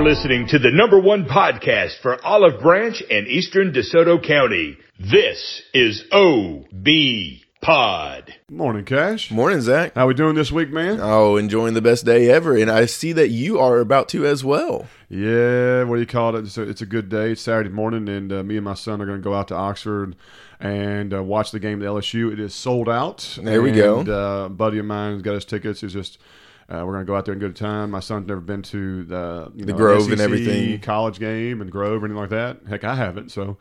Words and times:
You're 0.00 0.08
listening 0.08 0.46
to 0.46 0.58
the 0.58 0.70
number 0.70 0.98
one 0.98 1.26
podcast 1.26 2.00
for 2.00 2.24
Olive 2.24 2.62
Branch 2.62 3.02
and 3.10 3.28
Eastern 3.28 3.70
DeSoto 3.70 4.26
County. 4.26 4.78
This 4.98 5.60
is 5.74 6.04
OB 6.10 6.86
Pod. 7.60 8.34
Morning, 8.48 8.86
Cash. 8.86 9.30
Morning, 9.30 9.60
Zach. 9.60 9.94
How 9.94 10.06
we 10.06 10.14
doing 10.14 10.36
this 10.36 10.50
week, 10.50 10.70
man? 10.70 11.00
Oh, 11.02 11.36
enjoying 11.36 11.74
the 11.74 11.82
best 11.82 12.06
day 12.06 12.30
ever, 12.30 12.56
and 12.56 12.70
I 12.70 12.86
see 12.86 13.12
that 13.12 13.28
you 13.28 13.58
are 13.58 13.78
about 13.78 14.08
to 14.08 14.24
as 14.24 14.42
well. 14.42 14.86
Yeah, 15.10 15.82
what 15.82 15.96
do 15.96 16.00
you 16.00 16.06
call 16.06 16.34
it? 16.34 16.46
It's 16.46 16.56
a, 16.56 16.62
it's 16.62 16.80
a 16.80 16.86
good 16.86 17.10
day. 17.10 17.32
It's 17.32 17.42
Saturday 17.42 17.68
morning, 17.68 18.08
and 18.08 18.32
uh, 18.32 18.42
me 18.42 18.56
and 18.56 18.64
my 18.64 18.72
son 18.72 19.02
are 19.02 19.06
going 19.06 19.18
to 19.18 19.22
go 19.22 19.34
out 19.34 19.48
to 19.48 19.54
Oxford 19.54 20.16
and 20.58 21.12
uh, 21.12 21.22
watch 21.22 21.50
the 21.50 21.60
game 21.60 21.82
at 21.82 21.86
LSU. 21.86 22.32
It 22.32 22.40
is 22.40 22.54
sold 22.54 22.88
out. 22.88 23.38
There 23.42 23.60
we 23.60 23.68
and, 23.68 23.76
go. 23.76 24.00
Uh, 24.00 24.46
a 24.46 24.48
buddy 24.48 24.78
of 24.78 24.86
mine 24.86 25.12
has 25.12 25.22
got 25.22 25.34
his 25.34 25.44
tickets. 25.44 25.82
He's 25.82 25.92
just. 25.92 26.16
Uh, 26.70 26.84
we're 26.86 26.92
gonna 26.92 27.04
go 27.04 27.16
out 27.16 27.24
there 27.24 27.32
and 27.32 27.40
get 27.40 27.50
a 27.50 27.52
time. 27.54 27.90
My 27.90 28.00
son's 28.00 28.28
never 28.28 28.40
been 28.40 28.62
to 28.62 29.04
the 29.04 29.50
you 29.56 29.64
The 29.64 29.72
know, 29.72 29.78
Grove 29.78 30.10
and 30.12 30.20
everything. 30.20 30.78
college 30.80 31.18
game 31.18 31.60
and 31.60 31.70
Grove 31.70 32.02
or 32.02 32.06
anything 32.06 32.20
like 32.20 32.30
that. 32.30 32.58
Heck, 32.68 32.84
I 32.84 32.94
haven't. 32.94 33.30
So 33.32 33.56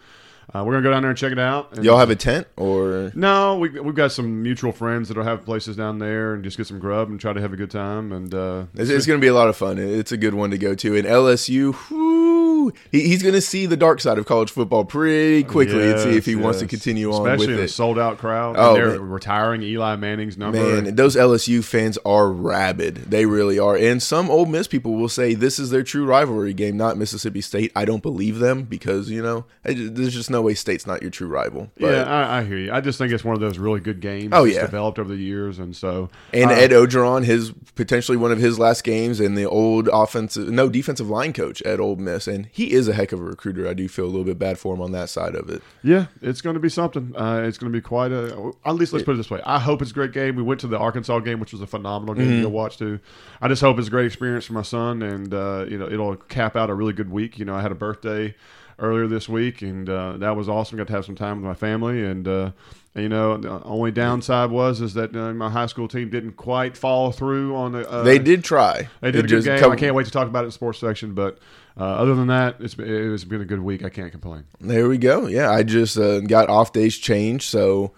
uh, 0.54 0.63
we're 0.63 0.73
gonna 0.73 0.84
go 0.84 0.91
down 0.91 1.02
there 1.02 1.09
and 1.09 1.18
check 1.18 1.32
it 1.32 1.40
out. 1.40 1.76
And- 1.76 1.84
Y'all 1.85 1.98
have 1.98 2.09
a 2.12 2.16
tent, 2.16 2.45
or 2.55 3.12
No, 3.16 3.58
we 3.58 3.70
we've 3.70 3.95
got 3.95 4.12
some 4.12 4.44
mutual 4.44 4.72
friends 4.72 5.08
that'll 5.08 5.23
have 5.23 5.44
places 5.44 5.76
down 5.76 5.98
there 5.99 6.34
and 6.35 6.44
just 6.44 6.55
get 6.58 6.68
some 6.68 6.77
grub 6.80 7.09
and 7.09 7.20
try 7.20 7.34
to 7.34 7.41
have 7.41 7.52
a 7.54 7.55
good 7.58 7.72
time. 7.72 8.12
And 8.12 8.34
uh, 8.34 8.66
it's, 8.76 8.90
it's 8.91 9.05
going 9.08 9.20
to 9.20 9.21
be 9.24 9.27
a 9.27 9.34
lot 9.34 9.48
of 9.48 9.55
fun. 9.55 9.77
It's 9.80 10.12
a 10.12 10.18
good 10.18 10.34
one 10.35 10.52
to 10.52 10.57
go 10.57 10.76
to. 10.76 10.96
And 10.96 11.07
LSU, 11.07 11.76
whoo, 11.90 12.49
he, 12.91 13.01
he's 13.07 13.21
going 13.23 13.34
to 13.35 13.41
see 13.41 13.65
the 13.65 13.77
dark 13.77 13.99
side 14.01 14.17
of 14.17 14.25
college 14.25 14.51
football 14.51 14.85
pretty 14.85 15.43
quickly 15.43 15.91
and 15.91 15.99
see 15.99 16.17
if 16.17 16.25
he 16.25 16.34
Yes, 16.34 16.41
wants 16.43 16.59
to 16.59 16.65
yes. 16.65 16.70
continue 16.70 17.12
on 17.13 17.21
Especially 17.27 17.48
with 17.48 17.55
in 17.55 17.62
a 17.62 17.65
it. 17.65 17.70
sold 17.70 17.98
out 17.99 18.17
crowd. 18.17 18.55
Oh, 18.57 18.70
and 18.70 18.75
they're 18.77 18.89
man. 18.99 19.09
retiring 19.09 19.62
Eli 19.63 19.95
Manning's 19.95 20.37
number. 20.37 20.57
Man, 20.81 20.95
those 20.95 21.15
LSU 21.15 21.63
fans 21.63 21.97
are 22.05 22.31
rabid. 22.31 22.95
They 23.09 23.25
really 23.25 23.57
are. 23.59 23.75
And 23.75 24.01
some 24.01 24.29
Ole 24.29 24.45
Miss 24.45 24.67
people 24.67 24.93
will 24.95 25.09
say 25.09 25.34
this 25.34 25.59
is 25.59 25.70
their 25.70 25.84
true 25.84 26.05
rivalry 26.05 26.53
game, 26.53 26.77
not 26.77 26.97
Mississippi 26.97 27.41
State. 27.41 27.71
I 27.75 27.85
don't 27.85 28.01
believe 28.03 28.40
them 28.40 28.63
because, 28.63 29.09
you 29.09 29.21
know, 29.21 29.45
I 29.65 29.73
there's 29.73 30.13
just 30.13 30.29
no 30.29 30.41
way 30.41 30.53
State's 30.53 30.85
not 30.87 31.01
your 31.01 31.12
true 31.12 31.27
rival. 31.27 31.71
But, 31.79 31.91
yeah, 31.93 32.03
I, 32.03 32.40
I 32.40 32.43
hear 32.43 32.57
you. 32.57 32.71
I 32.71 32.81
just 32.81 32.97
think 32.97 33.12
it's 33.13 33.23
one 33.23 33.35
of 33.35 33.41
those 33.41 33.57
really 33.57 33.79
good 33.79 33.99
games. 33.99 34.29
Oh, 34.34 34.43
yeah. 34.43 34.62
developed 34.62 34.99
over 34.99 35.09
the 35.09 35.21
years, 35.21 35.59
and 35.59 35.75
so 35.75 36.09
And 36.34 36.49
uh, 36.51 36.53
Ed 36.53 36.71
Orgeron, 36.71 37.23
his 37.25 37.51
potentially 37.75 38.17
one 38.17 38.31
of 38.31 38.40
his 38.40 38.59
last 38.59 38.84
games, 38.84 39.20
and 39.20 39.37
the 39.37 39.45
old 39.45 39.87
offensive, 39.91 40.49
no 40.49 40.70
defensive 40.70 41.09
line 41.09 41.34
coach 41.34 41.62
at 41.63 41.79
Ole 41.79 41.95
Miss, 41.95 42.27
and 42.27 42.45
he 42.60 42.74
is 42.74 42.88
a 42.88 42.93
heck 42.93 43.12
of 43.12 43.20
a 43.20 43.24
recruiter. 43.24 43.68
I 43.68 43.74
do 43.74 43.88
feel 43.88 44.05
a 44.05 44.12
little 44.12 44.24
bit 44.26 44.38
bad 44.38 44.60
for 44.60 44.74
him 44.74 44.82
on 44.82 44.91
that 44.91 45.10
side 45.10 45.35
of 45.35 45.49
it. 45.49 45.62
Yeah, 45.84 46.07
it's 46.21 46.41
going 46.41 46.55
to 46.55 46.60
be 46.60 46.70
something. 46.70 47.15
Uh, 47.15 47.43
it's 47.46 47.57
going 47.57 47.71
to 47.71 47.77
be 47.77 47.82
quite 47.82 48.12
a. 48.12 48.52
At 48.65 48.76
least 48.76 48.91
let's 48.93 49.05
put 49.05 49.13
it 49.13 49.18
this 49.18 49.29
way. 49.29 49.41
I 49.46 49.60
hope 49.60 49.82
it's 49.82 49.91
a 49.91 49.93
great 49.93 50.12
game. 50.12 50.35
We 50.35 50.43
went 50.43 50.60
to 50.62 50.68
the 50.68 50.77
Arkansas 50.77 51.20
game, 51.20 51.40
which 51.40 51.52
was 51.54 51.62
a 51.62 51.68
phenomenal 51.68 52.15
game 52.15 52.27
Mm-hmm. 52.30 52.41
to 52.43 52.49
watch 52.49 52.77
too. 52.77 52.99
I 53.41 53.48
just 53.48 53.62
hope 53.62 53.80
it's 53.80 53.87
a 53.87 53.91
great 53.91 54.05
experience 54.07 54.46
for 54.46 54.54
my 54.54 54.62
son, 54.63 55.02
and 55.02 55.34
uh, 55.34 55.65
you 55.70 55.77
know 55.77 55.87
it'll 55.87 56.15
cap 56.15 56.55
out 56.55 56.70
a 56.70 56.74
really 56.74 56.93
good 56.93 57.10
week. 57.12 57.40
You 57.40 57.46
know, 57.46 57.55
I 57.55 57.62
had 57.62 57.71
a 57.71 57.76
birthday 57.76 58.35
earlier 58.77 59.07
this 59.07 59.27
week, 59.27 59.62
and 59.62 59.90
uh, 59.90 60.18
that 60.18 60.35
was 60.35 60.48
awesome. 60.48 60.77
Got 60.77 60.87
to 60.87 60.93
have 60.93 61.05
some 61.05 61.15
time 61.15 61.37
with 61.37 61.46
my 61.46 61.54
family, 61.54 62.04
and 62.05 62.27
uh, 62.27 62.52
you 62.96 63.10
know 63.10 63.37
the 63.37 63.63
only 63.63 63.91
downside 63.91 64.52
was 64.52 64.81
is 64.81 64.94
that 64.96 65.16
uh, 65.16 65.34
my 65.34 65.50
high 65.50 65.66
school 65.68 65.88
team 65.88 66.09
didn't 66.09 66.34
quite 66.34 66.75
follow 66.78 67.12
through 67.12 67.56
on 67.56 67.72
the. 67.74 67.90
Uh, 67.90 68.03
They 68.03 68.19
did 68.19 68.44
try. 68.44 68.88
They 69.02 69.12
did 69.12 69.25
It 69.25 69.31
a 69.31 69.35
good 69.35 69.44
game. 69.46 69.59
come- 69.59 69.72
I 69.72 69.75
can't 69.75 69.96
wait 69.96 70.06
to 70.06 70.12
talk 70.12 70.28
about 70.28 70.40
it 70.40 70.44
in 70.44 70.47
the 70.50 70.53
sports 70.53 70.80
section, 70.80 71.13
but. 71.13 71.40
Uh, 71.80 71.84
other 71.84 72.13
than 72.13 72.28
that, 72.28 72.58
it's 72.59 72.75
been, 72.75 73.14
it's 73.14 73.24
been 73.24 73.42
a 73.42 73.46
good 73.46 73.62
week. 73.62 73.86
I 73.86 73.90
can't 73.90 74.12
complain. 74.12 74.44
There 74.59 74.90
we 74.90 74.98
go. 74.98 75.28
Yeah, 75.28 75.50
I 75.50 75.64
just 75.64 75.98
uh, 75.98 76.20
got 76.20 76.50
off 76.50 76.74
days 76.74 76.98
changed, 76.98 77.46
so 77.46 77.94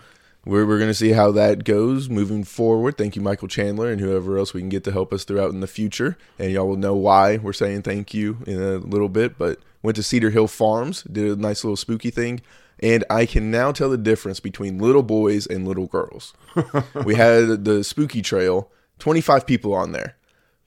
we're, 0.46 0.68
we're 0.68 0.78
going 0.78 0.90
to 0.90 0.96
see 0.96 1.14
how 1.14 1.32
that 1.32 1.64
goes 1.64 2.08
moving 2.08 2.44
forward. 2.44 2.98
Thank 2.98 3.16
you, 3.16 3.24
Michael 3.24 3.48
Chandler, 3.48 3.92
and 3.92 4.00
whoever 4.00 4.38
else 4.38 4.54
we 4.54 4.62
can 4.62 4.70
get 4.70 4.84
to 4.84 4.92
help 4.92 5.12
us 5.12 5.24
throughout 5.24 5.52
in 5.52 5.62
the 5.62 5.68
future. 5.68 6.16
And 6.38 6.52
y'all 6.52 6.68
will 6.68 6.78
know 6.78 6.96
why 6.96 7.38
we're 7.38 7.54
saying 7.54 7.82
thank 7.82 8.14
you 8.14 8.38
in 8.46 8.62
a 8.62 8.78
little 8.78 9.10
bit. 9.10 9.40
But 9.40 9.60
went 9.82 9.96
to 9.96 10.04
Cedar 10.04 10.30
Hill 10.30 10.48
Farms, 10.48 11.02
did 11.04 11.26
a 11.26 11.42
nice 11.42 11.64
little 11.64 11.78
spooky 11.78 12.12
thing. 12.12 12.42
And 12.80 13.04
I 13.10 13.26
can 13.26 13.52
now 13.52 13.72
tell 13.72 13.90
the 13.90 13.98
difference 13.98 14.40
between 14.40 14.80
little 14.80 15.04
boys 15.04 15.46
and 15.46 15.68
little 15.68 15.88
girls. 15.88 16.34
we 17.06 17.16
had 17.16 17.66
the 17.66 17.84
spooky 17.84 18.22
trail, 18.22 18.72
25 19.00 19.46
people 19.46 19.74
on 19.74 19.92
there. 19.92 20.18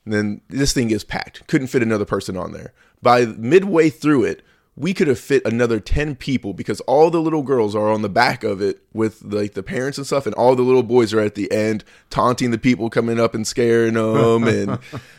And 0.04 0.14
then 0.14 0.40
this 0.48 0.72
thing 0.72 0.90
is 0.90 1.02
packed. 1.02 1.46
Couldn't 1.46 1.68
fit 1.68 1.82
another 1.82 2.04
person 2.04 2.36
on 2.36 2.52
there. 2.52 2.72
By 3.04 3.26
midway 3.26 3.90
through 3.90 4.24
it, 4.24 4.42
we 4.76 4.92
could 4.92 5.06
have 5.06 5.20
fit 5.20 5.44
another 5.44 5.78
10 5.78 6.16
people 6.16 6.52
because 6.52 6.80
all 6.80 7.10
the 7.10 7.20
little 7.20 7.42
girls 7.42 7.76
are 7.76 7.92
on 7.92 8.02
the 8.02 8.08
back 8.08 8.42
of 8.42 8.60
it 8.60 8.82
with 8.92 9.22
like 9.22 9.54
the 9.54 9.62
parents 9.62 9.98
and 9.98 10.06
stuff 10.06 10.26
and 10.26 10.34
all 10.34 10.56
the 10.56 10.62
little 10.62 10.82
boys 10.82 11.14
are 11.14 11.20
at 11.20 11.36
the 11.36 11.52
end 11.52 11.84
taunting 12.10 12.50
the 12.50 12.58
people 12.58 12.90
coming 12.90 13.20
up 13.20 13.34
and 13.34 13.46
scaring 13.46 13.94
them 13.94 14.44
and 14.48 14.78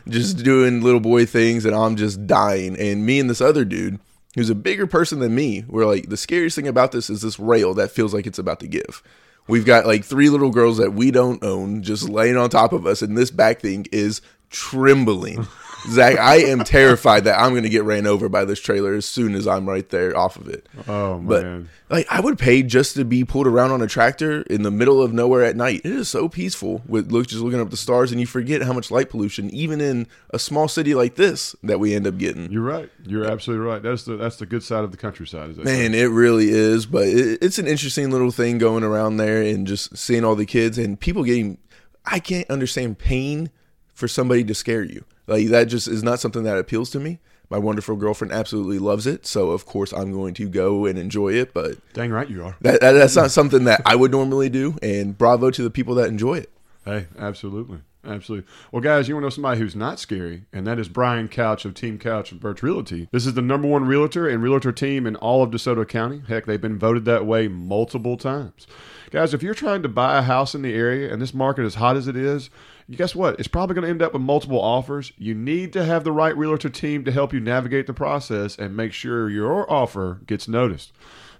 just 0.10 0.44
doing 0.44 0.82
little 0.82 1.00
boy 1.00 1.26
things 1.26 1.64
and 1.64 1.74
I'm 1.74 1.96
just 1.96 2.28
dying 2.28 2.78
and 2.78 3.06
me 3.06 3.18
and 3.18 3.30
this 3.30 3.40
other 3.40 3.64
dude 3.64 4.00
who's 4.36 4.50
a 4.50 4.56
bigger 4.56 4.88
person 4.88 5.20
than 5.20 5.34
me 5.34 5.64
we're 5.70 5.86
like 5.86 6.10
the 6.10 6.18
scariest 6.18 6.58
thing 6.58 6.68
about 6.68 6.92
this 6.92 7.10
is 7.10 7.22
this 7.22 7.40
rail 7.40 7.74
that 7.76 7.92
feels 7.92 8.14
like 8.14 8.28
it's 8.28 8.40
about 8.40 8.60
to 8.60 8.68
give 8.68 9.02
We've 9.48 9.66
got 9.66 9.86
like 9.86 10.04
three 10.04 10.30
little 10.30 10.50
girls 10.50 10.78
that 10.78 10.94
we 10.94 11.12
don't 11.12 11.44
own 11.44 11.84
just 11.84 12.10
laying 12.10 12.36
on 12.36 12.50
top 12.50 12.74
of 12.74 12.88
us, 12.88 13.02
and 13.02 13.16
this 13.16 13.30
back 13.30 13.62
thing 13.62 13.86
is 13.92 14.22
trembling. 14.50 15.48
Zach, 15.90 16.18
I 16.18 16.38
am 16.38 16.64
terrified 16.64 17.26
that 17.26 17.40
I'm 17.40 17.52
going 17.52 17.64
to 17.64 17.70
get 17.70 17.84
ran 17.84 18.08
over 18.08 18.28
by 18.30 18.46
this 18.46 18.60
trailer 18.60 18.94
as 18.96 19.06
soon 19.06 19.36
as 19.36 19.48
I'm 19.48 19.68
right 19.68 19.88
there 19.90 20.18
off 20.18 20.36
of 20.38 20.48
it. 20.50 20.68
Oh 20.88 21.20
But 21.20 21.44
man. 21.44 21.70
like, 21.90 22.08
I 22.10 22.20
would 22.20 22.38
pay 22.40 22.64
just 22.64 22.96
to 22.96 23.06
be 23.06 23.24
pulled 23.24 23.48
around 23.48 23.72
on 23.72 23.82
a 23.82 23.88
tractor 23.88 24.42
in 24.44 24.64
the 24.64 24.72
middle 24.72 25.02
of 25.02 25.14
nowhere 25.14 25.44
at 25.44 25.56
night. 25.56 25.82
It 25.84 25.92
is 25.92 26.10
so 26.10 26.28
peaceful 26.28 26.82
with 26.88 27.12
look 27.12 27.28
just 27.28 27.42
looking 27.42 27.60
up 27.62 27.70
the 27.70 27.78
stars, 27.78 28.12
and 28.12 28.20
you 28.20 28.28
forget 28.28 28.62
how 28.64 28.74
much 28.74 28.92
light 28.92 29.10
pollution, 29.10 29.50
even 29.52 29.82
in 29.82 30.08
a 30.32 30.40
small 30.40 30.68
city 30.68 30.96
like 30.96 31.16
this, 31.16 31.56
that 31.64 31.80
we 31.80 31.94
end 31.94 32.08
up 32.08 32.18
getting. 32.18 32.52
You're 32.52 32.64
right. 32.64 32.90
You're 33.06 33.26
absolutely 33.30 33.66
right. 33.66 33.82
That's 33.82 34.04
the 34.04 34.18
that's 34.18 34.38
the 34.38 34.46
good 34.46 34.64
side 34.64 34.84
of 34.84 34.92
the 34.92 34.98
countryside. 34.98 35.52
Is 35.52 35.58
Man, 35.58 35.94
it 35.94 36.06
really 36.06 36.50
is. 36.50 36.86
But 36.86 37.08
it, 37.08 37.40
it's 37.42 37.60
an 37.60 37.68
interesting 37.68 38.12
little 38.12 38.32
thing 38.32 38.58
going 38.58 38.84
around 38.84 39.18
there 39.18 39.42
and 39.42 39.68
just 39.68 39.98
seeing 39.98 40.24
all 40.24 40.36
the 40.36 40.46
kids 40.46 40.78
and 40.78 41.00
people 41.00 41.24
getting. 41.24 41.58
I 42.06 42.20
can't 42.20 42.50
understand 42.52 43.00
pain 43.00 43.50
for 43.94 44.08
somebody 44.08 44.44
to 44.44 44.54
scare 44.54 44.84
you. 44.84 45.06
Like 45.28 45.48
that 45.48 45.66
just 45.66 45.88
is 45.88 46.04
not 46.04 46.20
something 46.20 46.44
that 46.44 46.58
appeals 46.58 46.90
to 46.92 47.00
me. 47.00 47.20
My 47.50 47.58
wonderful 47.60 47.96
girlfriend 47.96 48.34
absolutely 48.34 48.80
loves 48.80 49.06
it, 49.06 49.26
so 49.26 49.52
of 49.52 49.66
course 49.66 49.94
I'm 49.94 50.12
going 50.12 50.34
to 50.36 50.50
go 50.50 50.86
and 50.86 50.98
enjoy 50.98 51.34
it. 51.34 51.54
But 51.54 51.78
Dang 51.94 52.12
right 52.12 52.30
you 52.30 52.44
are. 52.44 52.56
that, 52.62 52.82
that 52.82 52.94
that's 52.94 53.16
not 53.16 53.32
something 53.32 53.66
that 53.66 53.82
I 53.86 53.96
would 53.96 54.12
normally 54.12 54.50
do. 54.50 54.78
And 54.82 55.18
bravo 55.18 55.52
to 55.52 55.62
the 55.64 55.70
people 55.70 55.96
that 55.96 56.08
enjoy 56.08 56.40
it. 56.40 56.52
Hey, 56.86 57.08
absolutely. 57.18 57.80
Absolutely. 58.08 58.48
Well, 58.72 58.82
guys, 58.84 59.08
you 59.08 59.16
want 59.16 59.24
to 59.24 59.26
know 59.26 59.30
somebody 59.32 59.60
who's 59.60 59.76
not 59.76 60.00
scary, 60.00 60.44
and 60.54 60.68
that 60.68 60.78
is 60.78 60.88
Brian 60.88 61.28
Couch 61.28 61.66
of 61.66 61.74
Team 61.74 61.98
Couch 61.98 62.32
and 62.32 62.40
Birch 62.40 62.62
Realty. 62.62 63.08
This 63.12 63.26
is 63.26 63.34
the 63.34 63.42
number 63.42 63.68
one 63.68 63.86
realtor 63.86 64.30
and 64.30 64.44
realtor 64.44 64.72
team 64.72 65.08
in 65.08 65.16
all 65.16 65.42
of 65.42 65.50
DeSoto 65.50 65.88
County. 65.88 66.22
Heck, 66.28 66.46
they've 66.46 66.62
been 66.62 66.78
voted 66.78 67.06
that 67.06 67.26
way 67.26 67.48
multiple 67.48 68.16
times. 68.16 68.68
Guys, 69.10 69.34
if 69.34 69.42
you're 69.42 69.56
trying 69.56 69.82
to 69.82 69.90
buy 69.90 70.20
a 70.20 70.22
house 70.22 70.54
in 70.54 70.62
the 70.62 70.74
area 70.74 71.12
and 71.12 71.22
this 71.22 71.34
market 71.34 71.66
is 71.66 71.76
hot 71.76 71.96
as 71.96 72.08
it 72.08 72.16
is, 72.16 72.50
guess 72.92 73.16
what? 73.16 73.40
It's 73.40 73.48
probably 73.48 73.74
going 73.74 73.84
to 73.86 73.90
end 73.90 74.02
up 74.02 74.14
with 74.14 74.22
multiple 74.22 74.62
offers. 74.62 75.12
You 75.18 75.34
need 75.34 75.74
to 75.74 75.84
have 75.84 76.04
the 76.04 76.12
right 76.12 76.36
realtor 76.38 76.70
team 76.70 77.04
to 77.06 77.12
help 77.12 77.34
you 77.34 77.40
navigate 77.40 77.88
the 77.88 77.94
process 77.94 78.58
and 78.58 78.76
make 78.76 78.94
sure 78.94 79.30
your 79.30 79.72
offer 79.72 80.22
gets 80.26 80.48
noticed. 80.48 80.94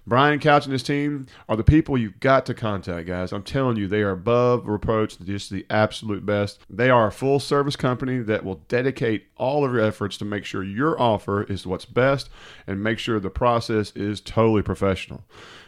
Brian 0.08 0.38
Couch 0.38 0.66
and 0.66 0.72
his 0.72 0.84
team 0.84 1.26
are 1.48 1.56
the 1.56 1.64
people 1.64 1.98
you've 1.98 2.20
got 2.20 2.46
to 2.46 2.54
contact, 2.54 3.08
guys. 3.08 3.32
I'm 3.32 3.42
telling 3.42 3.76
you, 3.76 3.88
they 3.88 4.02
are 4.02 4.12
above 4.12 4.68
reproach, 4.68 5.18
just 5.18 5.50
the 5.50 5.66
absolute 5.68 6.24
best. 6.24 6.60
They 6.70 6.90
are 6.90 7.08
a 7.08 7.12
full 7.12 7.40
service 7.40 7.74
company 7.74 8.18
that 8.20 8.44
will 8.44 8.62
dedicate 8.68 9.26
all 9.36 9.64
of 9.64 9.72
your 9.72 9.80
efforts 9.80 10.16
to 10.18 10.24
make 10.24 10.44
sure 10.44 10.62
your 10.62 11.00
offer 11.00 11.42
is 11.42 11.66
what's 11.66 11.86
best 11.86 12.30
and 12.68 12.84
make 12.84 13.00
sure 13.00 13.18
the 13.18 13.30
process 13.30 13.90
is 13.96 14.20
totally 14.20 14.62
professional. 14.62 15.24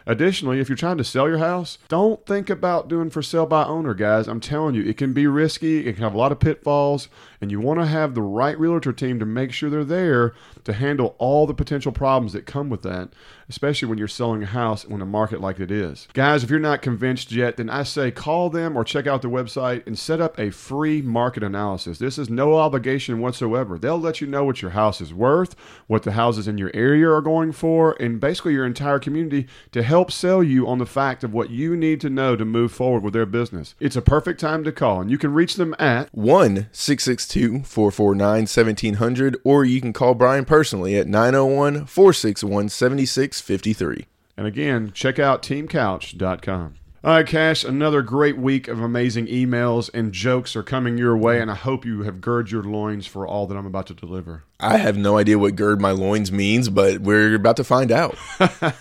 Additionally, 0.08 0.58
if 0.58 0.70
you're 0.70 0.76
trying 0.76 0.96
to 0.96 1.04
sell 1.04 1.28
your 1.28 1.36
house, 1.36 1.76
don't 1.88 2.24
think 2.24 2.48
about 2.48 2.88
doing 2.88 3.10
for 3.10 3.20
sale 3.20 3.44
by 3.44 3.64
owner, 3.64 3.92
guys. 3.92 4.26
I'm 4.26 4.40
telling 4.40 4.74
you, 4.74 4.82
it 4.82 4.96
can 4.96 5.12
be 5.12 5.26
risky, 5.26 5.86
it 5.86 5.92
can 5.92 6.02
have 6.02 6.14
a 6.14 6.18
lot 6.18 6.32
of 6.32 6.40
pitfalls, 6.40 7.08
and 7.42 7.50
you 7.50 7.60
want 7.60 7.78
to 7.78 7.86
have 7.86 8.14
the 8.14 8.22
right 8.22 8.58
realtor 8.58 8.92
team 8.92 9.18
to 9.18 9.26
make 9.26 9.52
sure 9.52 9.68
they're 9.68 9.84
there 9.84 10.34
to 10.64 10.72
handle 10.72 11.14
all 11.18 11.46
the 11.46 11.52
potential 11.52 11.92
problems 11.92 12.32
that 12.32 12.46
come 12.46 12.70
with 12.70 12.80
that, 12.82 13.10
especially 13.50 13.86
when 13.86 13.98
you're 13.98 14.08
selling 14.08 14.42
a 14.42 14.46
house 14.46 14.82
in 14.82 15.02
a 15.02 15.06
market 15.06 15.42
like 15.42 15.60
it 15.60 15.70
is. 15.70 16.08
Guys, 16.14 16.42
if 16.42 16.48
you're 16.48 16.58
not 16.58 16.80
convinced 16.80 17.30
yet, 17.30 17.58
then 17.58 17.68
I 17.68 17.82
say 17.82 18.10
call 18.10 18.48
them 18.48 18.78
or 18.78 18.84
check 18.84 19.06
out 19.06 19.20
their 19.20 19.30
website 19.30 19.86
and 19.86 19.98
set 19.98 20.22
up 20.22 20.38
a 20.38 20.50
free 20.50 21.02
market 21.02 21.42
analysis. 21.42 21.98
This 21.98 22.16
is 22.16 22.30
no 22.30 22.56
obligation 22.56 23.20
whatsoever. 23.20 23.78
They'll 23.78 24.00
let 24.00 24.22
you 24.22 24.26
know 24.26 24.44
what 24.44 24.62
your 24.62 24.70
house 24.70 25.02
is 25.02 25.12
worth, 25.12 25.54
what 25.86 26.02
the 26.02 26.12
houses 26.12 26.48
in 26.48 26.56
your 26.56 26.70
area 26.72 27.10
are 27.10 27.20
going 27.20 27.52
for, 27.52 27.94
and 28.00 28.18
basically 28.20 28.54
your 28.54 28.66
entire 28.66 28.98
community 28.98 29.46
to 29.72 29.82
help 29.82 29.97
sell 30.06 30.42
you 30.42 30.66
on 30.66 30.78
the 30.78 30.86
fact 30.86 31.24
of 31.24 31.32
what 31.32 31.50
you 31.50 31.76
need 31.76 32.00
to 32.02 32.10
know 32.10 32.36
to 32.36 32.44
move 32.44 32.72
forward 32.72 33.02
with 33.02 33.12
their 33.12 33.26
business. 33.26 33.74
It's 33.80 33.96
a 33.96 34.02
perfect 34.02 34.40
time 34.40 34.64
to 34.64 34.72
call, 34.72 35.00
and 35.00 35.10
you 35.10 35.18
can 35.18 35.34
reach 35.34 35.54
them 35.54 35.74
at 35.78 36.14
1 36.14 36.68
662 36.72 37.64
449 37.64 38.42
1700, 38.42 39.36
or 39.44 39.64
you 39.64 39.80
can 39.80 39.92
call 39.92 40.14
Brian 40.14 40.44
personally 40.44 40.96
at 40.96 41.06
901 41.06 41.86
461 41.86 42.68
7653. 42.68 44.06
And 44.36 44.46
again, 44.46 44.92
check 44.92 45.18
out 45.18 45.42
teamcouch.com. 45.42 46.74
All 47.04 47.12
right, 47.12 47.24
Cash, 47.24 47.62
another 47.62 48.02
great 48.02 48.36
week 48.36 48.66
of 48.66 48.80
amazing 48.80 49.28
emails 49.28 49.88
and 49.94 50.12
jokes 50.12 50.56
are 50.56 50.64
coming 50.64 50.98
your 50.98 51.16
way, 51.16 51.40
and 51.40 51.48
I 51.48 51.54
hope 51.54 51.84
you 51.84 52.02
have 52.02 52.20
girded 52.20 52.50
your 52.50 52.64
loins 52.64 53.06
for 53.06 53.24
all 53.24 53.46
that 53.46 53.56
I'm 53.56 53.66
about 53.66 53.86
to 53.86 53.94
deliver. 53.94 54.42
I 54.58 54.78
have 54.78 54.96
no 54.96 55.16
idea 55.16 55.38
what 55.38 55.54
gird 55.54 55.80
my 55.80 55.92
loins 55.92 56.32
means, 56.32 56.68
but 56.68 56.98
we're 56.98 57.36
about 57.36 57.56
to 57.58 57.64
find 57.64 57.92
out. 57.92 58.16
all 58.40 58.72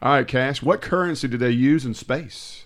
right, 0.00 0.26
Cash, 0.26 0.62
what 0.62 0.80
currency 0.80 1.28
do 1.28 1.36
they 1.36 1.50
use 1.50 1.84
in 1.84 1.92
space? 1.92 2.64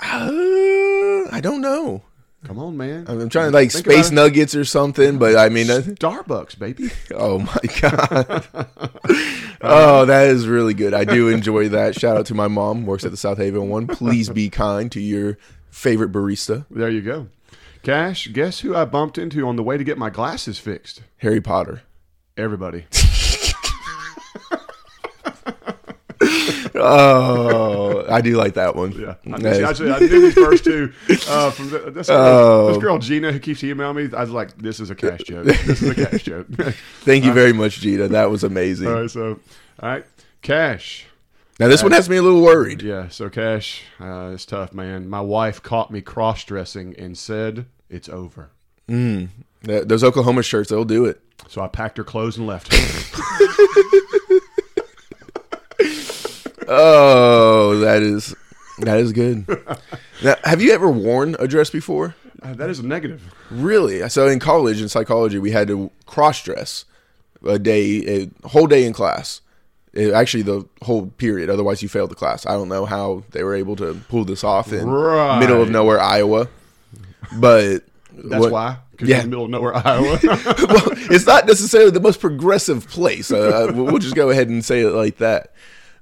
Uh, 0.00 1.28
I 1.30 1.38
don't 1.40 1.60
know. 1.60 2.02
Come 2.44 2.58
on, 2.58 2.76
man. 2.76 3.04
I'm 3.06 3.28
trying 3.28 3.50
to 3.50 3.54
like 3.54 3.70
Think 3.70 3.84
space 3.84 4.10
nuggets 4.10 4.54
or 4.54 4.64
something, 4.64 5.18
but 5.18 5.36
I 5.36 5.50
mean, 5.50 5.66
Starbucks, 5.66 6.58
baby. 6.58 6.90
oh 7.14 7.38
my 7.38 7.58
god. 7.80 8.46
oh, 9.60 10.06
that 10.06 10.28
is 10.28 10.48
really 10.48 10.72
good. 10.72 10.94
I 10.94 11.04
do 11.04 11.28
enjoy 11.34 11.68
that. 11.68 11.98
Shout 11.98 12.16
out 12.16 12.26
to 12.26 12.34
my 12.34 12.48
mom, 12.48 12.86
works 12.86 13.04
at 13.04 13.10
the 13.10 13.18
South 13.18 13.36
Haven 13.36 13.68
one. 13.68 13.86
Please 13.86 14.30
be 14.30 14.48
kind 14.48 14.90
to 14.92 15.00
your 15.00 15.36
favorite 15.70 16.12
barista, 16.12 16.64
There 16.70 16.88
you 16.88 17.02
go. 17.02 17.28
Cash, 17.82 18.28
guess 18.32 18.60
who 18.60 18.74
I 18.74 18.84
bumped 18.84 19.18
into 19.18 19.46
on 19.46 19.56
the 19.56 19.62
way 19.62 19.76
to 19.76 19.84
get 19.84 19.98
my 19.98 20.10
glasses 20.10 20.58
fixed? 20.58 21.02
Harry 21.18 21.40
Potter. 21.40 21.82
Everybody. 22.36 22.86
Oh, 26.74 28.04
I 28.08 28.20
do 28.20 28.36
like 28.36 28.54
that 28.54 28.76
one. 28.76 28.92
Yeah, 28.92 29.14
I, 29.32 29.38
That 29.38 29.54
see, 29.54 29.62
is- 29.62 29.68
actually, 29.68 29.90
I 29.92 29.98
knew 29.98 30.20
these 30.20 30.34
first 30.34 30.64
two 30.64 30.92
uh, 31.28 31.50
from 31.50 31.70
the, 31.70 31.90
this, 31.90 32.08
girl, 32.08 32.16
Oh. 32.18 32.68
this 32.68 32.78
girl 32.82 32.98
Gina 32.98 33.32
who 33.32 33.38
keeps 33.38 33.62
emailing 33.64 33.96
me. 34.10 34.16
I 34.16 34.20
was 34.22 34.30
like, 34.30 34.56
"This 34.58 34.80
is 34.80 34.90
a 34.90 34.94
cash 34.94 35.20
joke. 35.24 35.44
This 35.46 35.82
is 35.82 35.90
a 35.90 35.94
cash 35.94 36.22
joke." 36.22 36.46
Thank 37.00 37.24
you 37.24 37.32
very 37.32 37.52
much, 37.52 37.80
Gina. 37.80 38.08
That 38.08 38.30
was 38.30 38.44
amazing. 38.52 38.88
all 38.88 39.00
right, 39.02 39.10
so 39.10 39.38
all 39.82 39.88
right, 39.88 40.04
cash. 40.42 41.06
Now 41.58 41.68
this 41.68 41.82
one 41.82 41.92
has 41.92 42.08
me 42.08 42.16
a 42.16 42.22
little 42.22 42.40
worried. 42.42 42.80
Yeah, 42.82 43.08
so 43.08 43.28
cash. 43.28 43.82
Uh, 44.00 44.30
it's 44.32 44.46
tough, 44.46 44.72
man. 44.72 45.08
My 45.10 45.20
wife 45.20 45.62
caught 45.62 45.90
me 45.90 46.00
cross 46.00 46.42
dressing 46.44 46.94
and 46.98 47.18
said 47.18 47.66
it's 47.90 48.08
over. 48.08 48.50
Th- 48.88 49.28
Those 49.62 50.02
Oklahoma 50.02 50.42
shirts, 50.42 50.70
they'll 50.70 50.84
do 50.86 51.04
it. 51.04 51.20
So 51.48 51.60
I 51.62 51.68
packed 51.68 51.98
her 51.98 52.04
clothes 52.04 52.38
and 52.38 52.46
left. 52.46 52.72
Oh, 56.72 57.78
that 57.80 58.02
is 58.02 58.34
that 58.78 58.98
is 58.98 59.12
good. 59.12 59.44
now, 60.24 60.36
have 60.44 60.62
you 60.62 60.72
ever 60.72 60.88
worn 60.88 61.34
a 61.38 61.46
dress 61.48 61.68
before? 61.68 62.14
Uh, 62.42 62.54
that 62.54 62.70
is 62.70 62.78
a 62.78 62.86
negative. 62.86 63.34
Really? 63.50 64.08
So 64.08 64.26
in 64.28 64.38
college 64.38 64.80
in 64.80 64.88
psychology, 64.88 65.38
we 65.38 65.50
had 65.50 65.68
to 65.68 65.90
cross 66.06 66.42
dress 66.42 66.84
a 67.46 67.58
day, 67.58 68.30
a 68.44 68.48
whole 68.48 68.66
day 68.66 68.86
in 68.86 68.92
class. 68.92 69.40
It- 69.92 70.12
actually, 70.14 70.44
the 70.44 70.64
whole 70.82 71.06
period. 71.08 71.50
Otherwise, 71.50 71.82
you 71.82 71.88
failed 71.88 72.10
the 72.10 72.14
class. 72.14 72.46
I 72.46 72.52
don't 72.52 72.68
know 72.68 72.86
how 72.86 73.24
they 73.32 73.42
were 73.42 73.54
able 73.56 73.74
to 73.76 74.00
pull 74.08 74.24
this 74.24 74.44
off 74.44 74.72
in 74.72 74.88
Right. 74.88 75.38
middle 75.40 75.60
of 75.60 75.68
nowhere, 75.70 76.00
Iowa. 76.00 76.48
But 77.38 77.82
That's 78.12 78.40
what- 78.42 78.52
why. 78.52 78.76
Because 78.92 79.08
Yeah. 79.08 79.16
you're 79.16 79.24
in 79.24 79.30
the 79.30 79.36
middle 79.36 79.44
of 79.46 79.50
nowhere, 79.50 79.74
Iowa. 79.86 80.18
well, 80.22 80.88
it's 81.10 81.26
not 81.26 81.46
necessarily 81.46 81.90
the 81.90 82.00
most 82.00 82.20
progressive 82.20 82.86
place. 82.88 83.30
Uh, 83.32 83.72
we'll 83.74 83.98
just 83.98 84.14
go 84.14 84.30
ahead 84.30 84.48
and 84.48 84.64
say 84.64 84.80
it 84.82 84.90
like 84.90 85.18
that. 85.18 85.52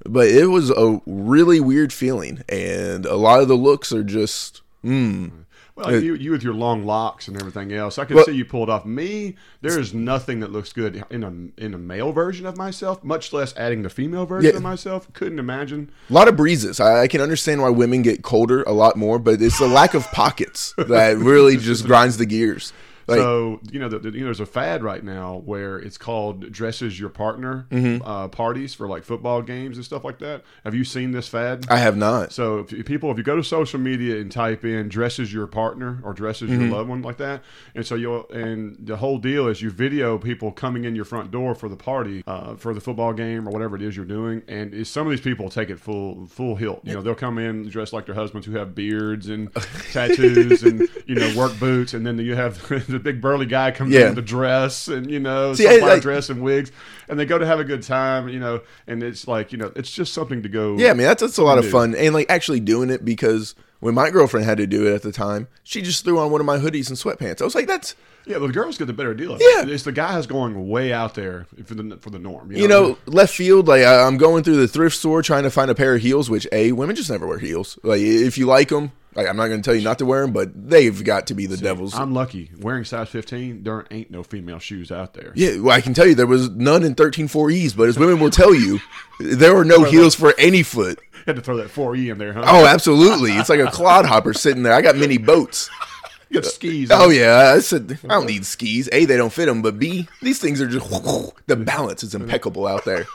But 0.06 0.28
it 0.28 0.46
was 0.46 0.70
a 0.70 1.00
really 1.06 1.60
weird 1.60 1.92
feeling, 1.92 2.42
and 2.48 3.04
a 3.06 3.16
lot 3.16 3.40
of 3.40 3.48
the 3.48 3.56
looks 3.56 3.92
are 3.92 4.04
just. 4.04 4.62
Mm, 4.84 5.44
Well, 5.74 6.02
you, 6.02 6.14
you 6.14 6.30
with 6.32 6.42
your 6.42 6.54
long 6.54 6.84
locks 6.84 7.26
and 7.28 7.36
everything 7.36 7.72
else, 7.72 7.98
I 7.98 8.04
can 8.04 8.16
Well- 8.16 8.24
see 8.24 8.32
you 8.32 8.44
pulled 8.44 8.70
off. 8.70 8.84
Me, 8.86 9.36
there 9.60 9.78
is 9.78 9.92
nothing 9.94 10.40
that 10.40 10.50
looks 10.52 10.72
good 10.72 11.04
in 11.10 11.22
a 11.24 11.32
in 11.62 11.74
a 11.74 11.78
male 11.78 12.12
version 12.12 12.46
of 12.46 12.56
myself, 12.56 13.02
much 13.04 13.32
less 13.32 13.54
adding 13.56 13.82
the 13.82 13.90
female 13.90 14.24
version 14.26 14.50
Yeah. 14.52 14.56
of 14.56 14.62
myself. 14.62 15.12
Couldn't 15.14 15.38
imagine. 15.40 15.90
a 16.08 16.12
lot 16.12 16.26
of 16.28 16.36
breezes. 16.36 16.78
I, 16.80 17.02
I 17.02 17.08
can 17.08 17.20
understand 17.20 17.60
why 17.60 17.68
women 17.70 18.02
get 18.02 18.22
colder 18.22 18.62
a 18.64 18.72
lot 18.72 18.96
more, 18.96 19.18
but 19.18 19.40
it's 19.42 19.58
the 19.58 19.68
lack 19.68 19.94
of 19.94 20.04
pockets 20.12 20.74
that 20.78 21.16
really 21.18 21.56
just 21.68 21.86
grinds 21.86 22.16
the 22.18 22.26
gears. 22.26 22.72
So 23.16 23.60
you 23.70 23.78
know, 23.78 23.88
the, 23.88 23.98
the- 23.98 24.10
you 24.12 24.20
know, 24.20 24.26
there's 24.26 24.40
a 24.40 24.46
fad 24.46 24.82
right 24.82 25.02
now 25.02 25.42
where 25.44 25.78
it's 25.78 25.96
called 25.98 26.52
dresses 26.52 26.98
your 27.00 27.08
partner 27.08 27.66
Mm-hmm. 27.70 28.06
uh, 28.06 28.28
parties 28.28 28.74
for 28.74 28.86
like 28.88 29.04
football 29.04 29.42
games 29.42 29.76
and 29.76 29.84
stuff 29.84 30.04
like 30.04 30.18
that. 30.18 30.42
Have 30.64 30.74
you 30.74 30.84
seen 30.84 31.12
this 31.12 31.28
fad? 31.28 31.66
I 31.70 31.78
have 31.78 31.96
not. 31.96 32.32
So 32.32 32.66
if 32.70 32.84
people, 32.86 33.10
if 33.10 33.16
you 33.18 33.22
go 33.24 33.36
to 33.36 33.44
social 33.44 33.78
media 33.80 34.16
and 34.20 34.30
type 34.30 34.64
in 34.64 34.88
"dresses 34.88 35.32
your 35.32 35.46
partner" 35.46 36.00
or 36.04 36.12
"dresses 36.12 36.50
Mm-hmm. 36.50 36.60
your 36.62 36.70
loved 36.70 36.88
one" 36.88 37.02
like 37.02 37.16
that, 37.18 37.42
and 37.74 37.86
so 37.86 37.94
you'll 37.94 38.28
and 38.30 38.76
the 38.80 38.96
whole 38.96 39.18
deal 39.18 39.48
is 39.48 39.62
you 39.62 39.70
video 39.70 40.18
people 40.18 40.52
coming 40.52 40.84
in 40.84 40.94
your 40.94 41.04
front 41.04 41.30
door 41.30 41.54
for 41.54 41.68
the 41.68 41.76
party, 41.76 42.22
uh, 42.26 42.54
for 42.56 42.74
the 42.74 42.80
football 42.80 43.12
game 43.12 43.46
or 43.48 43.50
whatever 43.50 43.76
it 43.76 43.82
is 43.82 43.96
you're 43.96 44.04
doing, 44.04 44.42
and 44.48 44.74
is 44.74 44.88
some 44.88 45.06
of 45.06 45.10
these 45.10 45.20
people 45.20 45.48
take 45.50 45.70
it 45.70 45.78
full 45.80 46.26
full 46.26 46.56
hilt. 46.56 46.80
You 46.84 46.94
know, 46.94 47.02
they'll 47.02 47.14
come 47.14 47.38
in 47.38 47.68
dressed 47.68 47.92
like 47.92 48.06
their 48.06 48.14
husbands 48.14 48.46
who 48.46 48.56
have 48.56 48.74
beards 48.74 49.28
and 49.28 49.52
tattoos 49.92 50.62
and 50.62 50.88
you 51.06 51.14
know 51.14 51.34
work 51.36 51.58
boots, 51.58 51.94
and 51.94 52.06
then 52.06 52.18
you 52.18 52.34
have 52.34 52.62
the 52.98 53.04
big 53.12 53.20
burly 53.20 53.46
guy 53.46 53.70
comes 53.70 53.92
Yeah. 53.94 54.00
in 54.00 54.06
with 54.08 54.16
the 54.16 54.22
dress 54.22 54.88
and 54.88 55.10
you 55.10 55.20
know 55.20 55.54
See, 55.54 55.66
I- 55.66 55.86
I- 55.94 55.98
dress 56.00 56.28
and 56.30 56.42
wigs, 56.42 56.70
and 57.08 57.18
they 57.18 57.24
go 57.26 57.38
to 57.38 57.46
have 57.46 57.60
a 57.60 57.64
good 57.64 57.82
time. 57.82 58.28
You 58.28 58.40
know, 58.40 58.60
and 58.86 59.02
it's 59.02 59.26
like 59.28 59.52
you 59.52 59.58
know 59.58 59.72
it's 59.76 59.90
just 59.90 60.12
something 60.12 60.42
to 60.42 60.48
go. 60.48 60.76
Yeah, 60.78 60.90
I 60.90 60.94
mean 60.94 61.06
that's 61.06 61.22
that's 61.22 61.38
a 61.38 61.44
lot 61.44 61.58
of 61.58 61.68
fun, 61.68 61.94
and 61.94 62.12
like 62.14 62.26
actually 62.30 62.60
doing 62.60 62.90
it 62.90 63.04
because 63.04 63.54
when 63.80 63.94
my 63.94 64.10
girlfriend 64.10 64.46
had 64.46 64.58
to 64.58 64.66
do 64.66 64.86
it 64.86 64.94
at 64.94 65.02
the 65.02 65.12
time, 65.12 65.48
she 65.62 65.82
just 65.82 66.04
threw 66.04 66.18
on 66.18 66.30
one 66.30 66.40
of 66.40 66.46
my 66.46 66.58
hoodies 66.58 66.88
and 66.88 66.98
sweatpants. 66.98 67.40
I 67.40 67.44
was 67.44 67.54
like, 67.54 67.66
that's 67.66 67.94
Yeah, 68.26 68.38
the 68.38 68.48
girls 68.48 68.78
get 68.78 68.86
the 68.86 68.92
better 68.92 69.14
deal. 69.14 69.32
Yeah. 69.32 69.62
it. 69.62 69.70
it's 69.70 69.84
the 69.84 69.92
guys 69.92 70.26
going 70.26 70.68
way 70.68 70.92
out 70.92 71.14
there 71.14 71.46
for 71.64 71.74
the 71.74 71.96
for 71.98 72.10
the 72.10 72.18
norm. 72.18 72.52
you 72.52 72.68
know 72.68 72.98
left 73.06 73.34
field. 73.34 73.68
Like 73.68 73.84
I'm 73.84 74.18
going 74.18 74.42
through 74.44 74.56
the 74.56 74.68
thrift 74.68 74.96
store 74.96 75.22
trying 75.22 75.44
to 75.44 75.50
find 75.50 75.70
a 75.70 75.74
pair 75.74 75.94
of 75.94 76.02
heels, 76.02 76.28
which 76.28 76.46
a 76.52 76.72
women 76.72 76.96
just 76.96 77.10
never 77.10 77.26
wear 77.26 77.38
heels. 77.38 77.78
Like 77.82 78.00
if 78.00 78.36
you 78.38 78.46
like 78.46 78.68
them, 78.68 78.92
like 79.18 79.26
I'm 79.26 79.36
not 79.36 79.48
going 79.48 79.60
to 79.60 79.64
tell 79.66 79.74
you 79.74 79.82
not 79.82 79.98
to 79.98 80.06
wear 80.06 80.22
them, 80.22 80.32
but 80.32 80.50
they've 80.68 81.02
got 81.02 81.26
to 81.26 81.34
be 81.34 81.46
the 81.46 81.56
devil's. 81.56 81.92
I'm 81.92 82.14
lucky 82.14 82.52
wearing 82.60 82.84
size 82.84 83.08
15. 83.08 83.64
There 83.64 83.84
ain't 83.90 84.12
no 84.12 84.22
female 84.22 84.60
shoes 84.60 84.92
out 84.92 85.14
there. 85.14 85.32
Yeah, 85.34 85.58
well, 85.58 85.76
I 85.76 85.80
can 85.80 85.92
tell 85.92 86.06
you 86.06 86.14
there 86.14 86.26
was 86.26 86.50
none 86.50 86.84
in 86.84 86.94
13.4Es, 86.94 87.76
but 87.76 87.88
as 87.88 87.98
women 87.98 88.20
will 88.20 88.30
tell 88.30 88.54
you, 88.54 88.78
there 89.18 89.56
were 89.56 89.64
no 89.64 89.82
heels 89.82 90.14
for 90.14 90.34
any 90.38 90.62
foot. 90.62 91.00
Had 91.28 91.36
to 91.36 91.42
throw 91.42 91.58
that 91.58 91.68
4e 91.68 92.10
in 92.10 92.16
there, 92.16 92.32
huh? 92.32 92.42
Oh, 92.46 92.64
absolutely. 92.64 93.32
It's 93.32 93.50
like 93.50 93.60
a 93.60 93.70
clodhopper 93.70 94.32
sitting 94.32 94.62
there. 94.62 94.72
I 94.72 94.80
got 94.80 94.96
mini 94.96 95.18
boats. 95.18 95.68
you 96.30 96.40
got 96.40 96.50
skis. 96.50 96.88
Oh 96.90 97.10
yeah, 97.10 97.52
I 97.54 97.58
said 97.58 97.98
I 98.04 98.14
don't 98.14 98.24
need 98.24 98.46
skis. 98.46 98.88
A, 98.92 99.04
they 99.04 99.18
don't 99.18 99.30
fit 99.30 99.44
them, 99.44 99.60
but 99.60 99.78
B, 99.78 100.08
these 100.22 100.38
things 100.38 100.58
are 100.62 100.66
just 100.66 100.88
the 101.46 101.54
balance 101.54 102.02
is 102.02 102.14
impeccable 102.14 102.66
out 102.66 102.86
there. 102.86 103.06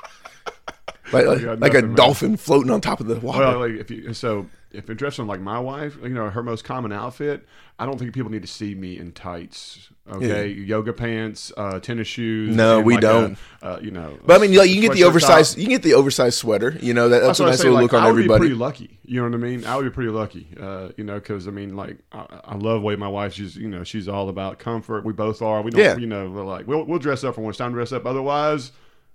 Like, 1.12 1.26
oh, 1.26 1.34
like, 1.34 1.42
got 1.42 1.60
like 1.60 1.74
a 1.74 1.82
man. 1.82 1.96
dolphin 1.96 2.38
floating 2.38 2.70
on 2.70 2.82
top 2.82 3.00
of 3.00 3.08
the 3.08 3.16
water. 3.16 3.40
Well, 3.40 3.60
like 3.62 3.80
if 3.80 3.90
you 3.90 4.14
so 4.14 4.46
if 4.74 4.88
you're 4.88 4.96
dressing 4.96 5.28
like 5.28 5.40
my 5.40 5.60
wife, 5.60 5.98
you 6.02 6.10
know 6.10 6.30
her 6.30 6.44
most 6.44 6.64
common 6.64 6.92
outfit. 6.92 7.46
I 7.80 7.86
don't 7.86 7.98
think 7.98 8.14
people 8.14 8.30
need 8.32 8.44
to 8.44 8.48
see 8.48 8.76
me 8.76 8.98
in 8.98 9.12
tights. 9.14 9.90
Okay, 10.12 10.48
yoga 10.50 10.92
pants, 10.92 11.52
uh, 11.56 11.80
tennis 11.80 12.08
shoes. 12.08 12.54
No, 12.56 12.82
we 12.82 12.96
like 12.96 13.02
don't. 13.02 13.38
uh, 13.62 13.80
you 13.82 13.90
know, 13.90 14.18
but 14.26 14.36
I 14.36 14.46
mean, 14.46 14.54
like, 14.56 14.68
you 14.70 14.76
can 14.76 14.82
get 14.84 14.94
the 14.94 15.06
oversized. 15.06 15.54
top. 15.54 15.58
You 15.60 15.64
can 15.66 15.72
get 15.72 15.82
the 15.84 15.94
oversized 15.94 16.38
sweater. 16.38 16.78
You 16.82 16.94
know 16.94 17.08
that, 17.10 17.22
that's, 17.22 17.38
That's 17.38 17.40
a 17.40 17.44
what 17.44 17.48
I 17.48 17.52
nice 17.52 17.60
say. 17.60 17.64
little 17.70 17.76
Like, 17.82 17.92
look 17.94 18.02
on 18.02 18.04
I 18.04 18.08
would 18.12 18.16
be 18.18 18.24
everybody. 18.24 18.40
pretty 18.42 18.56
lucky. 18.56 19.00
You 19.06 19.22
know 19.22 19.30
what 19.30 19.36
I 19.36 19.38
mean? 19.50 19.66
I 19.66 19.76
would 19.78 19.84
be 19.86 19.90
pretty 19.92 20.10
lucky. 20.12 20.48
Uh, 20.60 20.90
you 20.98 21.04
know, 21.06 21.16
because 21.16 21.48
I 21.48 21.52
mean, 21.52 21.76
like, 21.78 21.98
I, 22.12 22.26
I 22.44 22.56
love 22.56 22.82
the 22.82 22.86
way 22.86 22.96
my 22.98 23.08
wife. 23.08 23.34
She's, 23.34 23.56
you 23.56 23.70
know, 23.70 23.84
she's 23.86 24.08
all 24.10 24.28
about 24.28 24.60
comfort. 24.60 25.06
We 25.06 25.14
both 25.14 25.42
are. 25.42 25.62
We 25.62 25.72
don't, 25.72 25.80
Yeah. 25.82 25.96
you 25.98 26.08
know, 26.08 26.30
we're 26.30 26.44
like, 26.44 26.68
we'll, 26.68 26.84
we'll 26.84 27.00
dress 27.00 27.24
up 27.24 27.36
for 27.36 27.42
when 27.42 27.50
it's 27.50 27.58
time 27.58 27.72
to 27.72 27.76
dress 27.76 27.94
up. 27.94 28.06
Otherwise, 28.06 28.74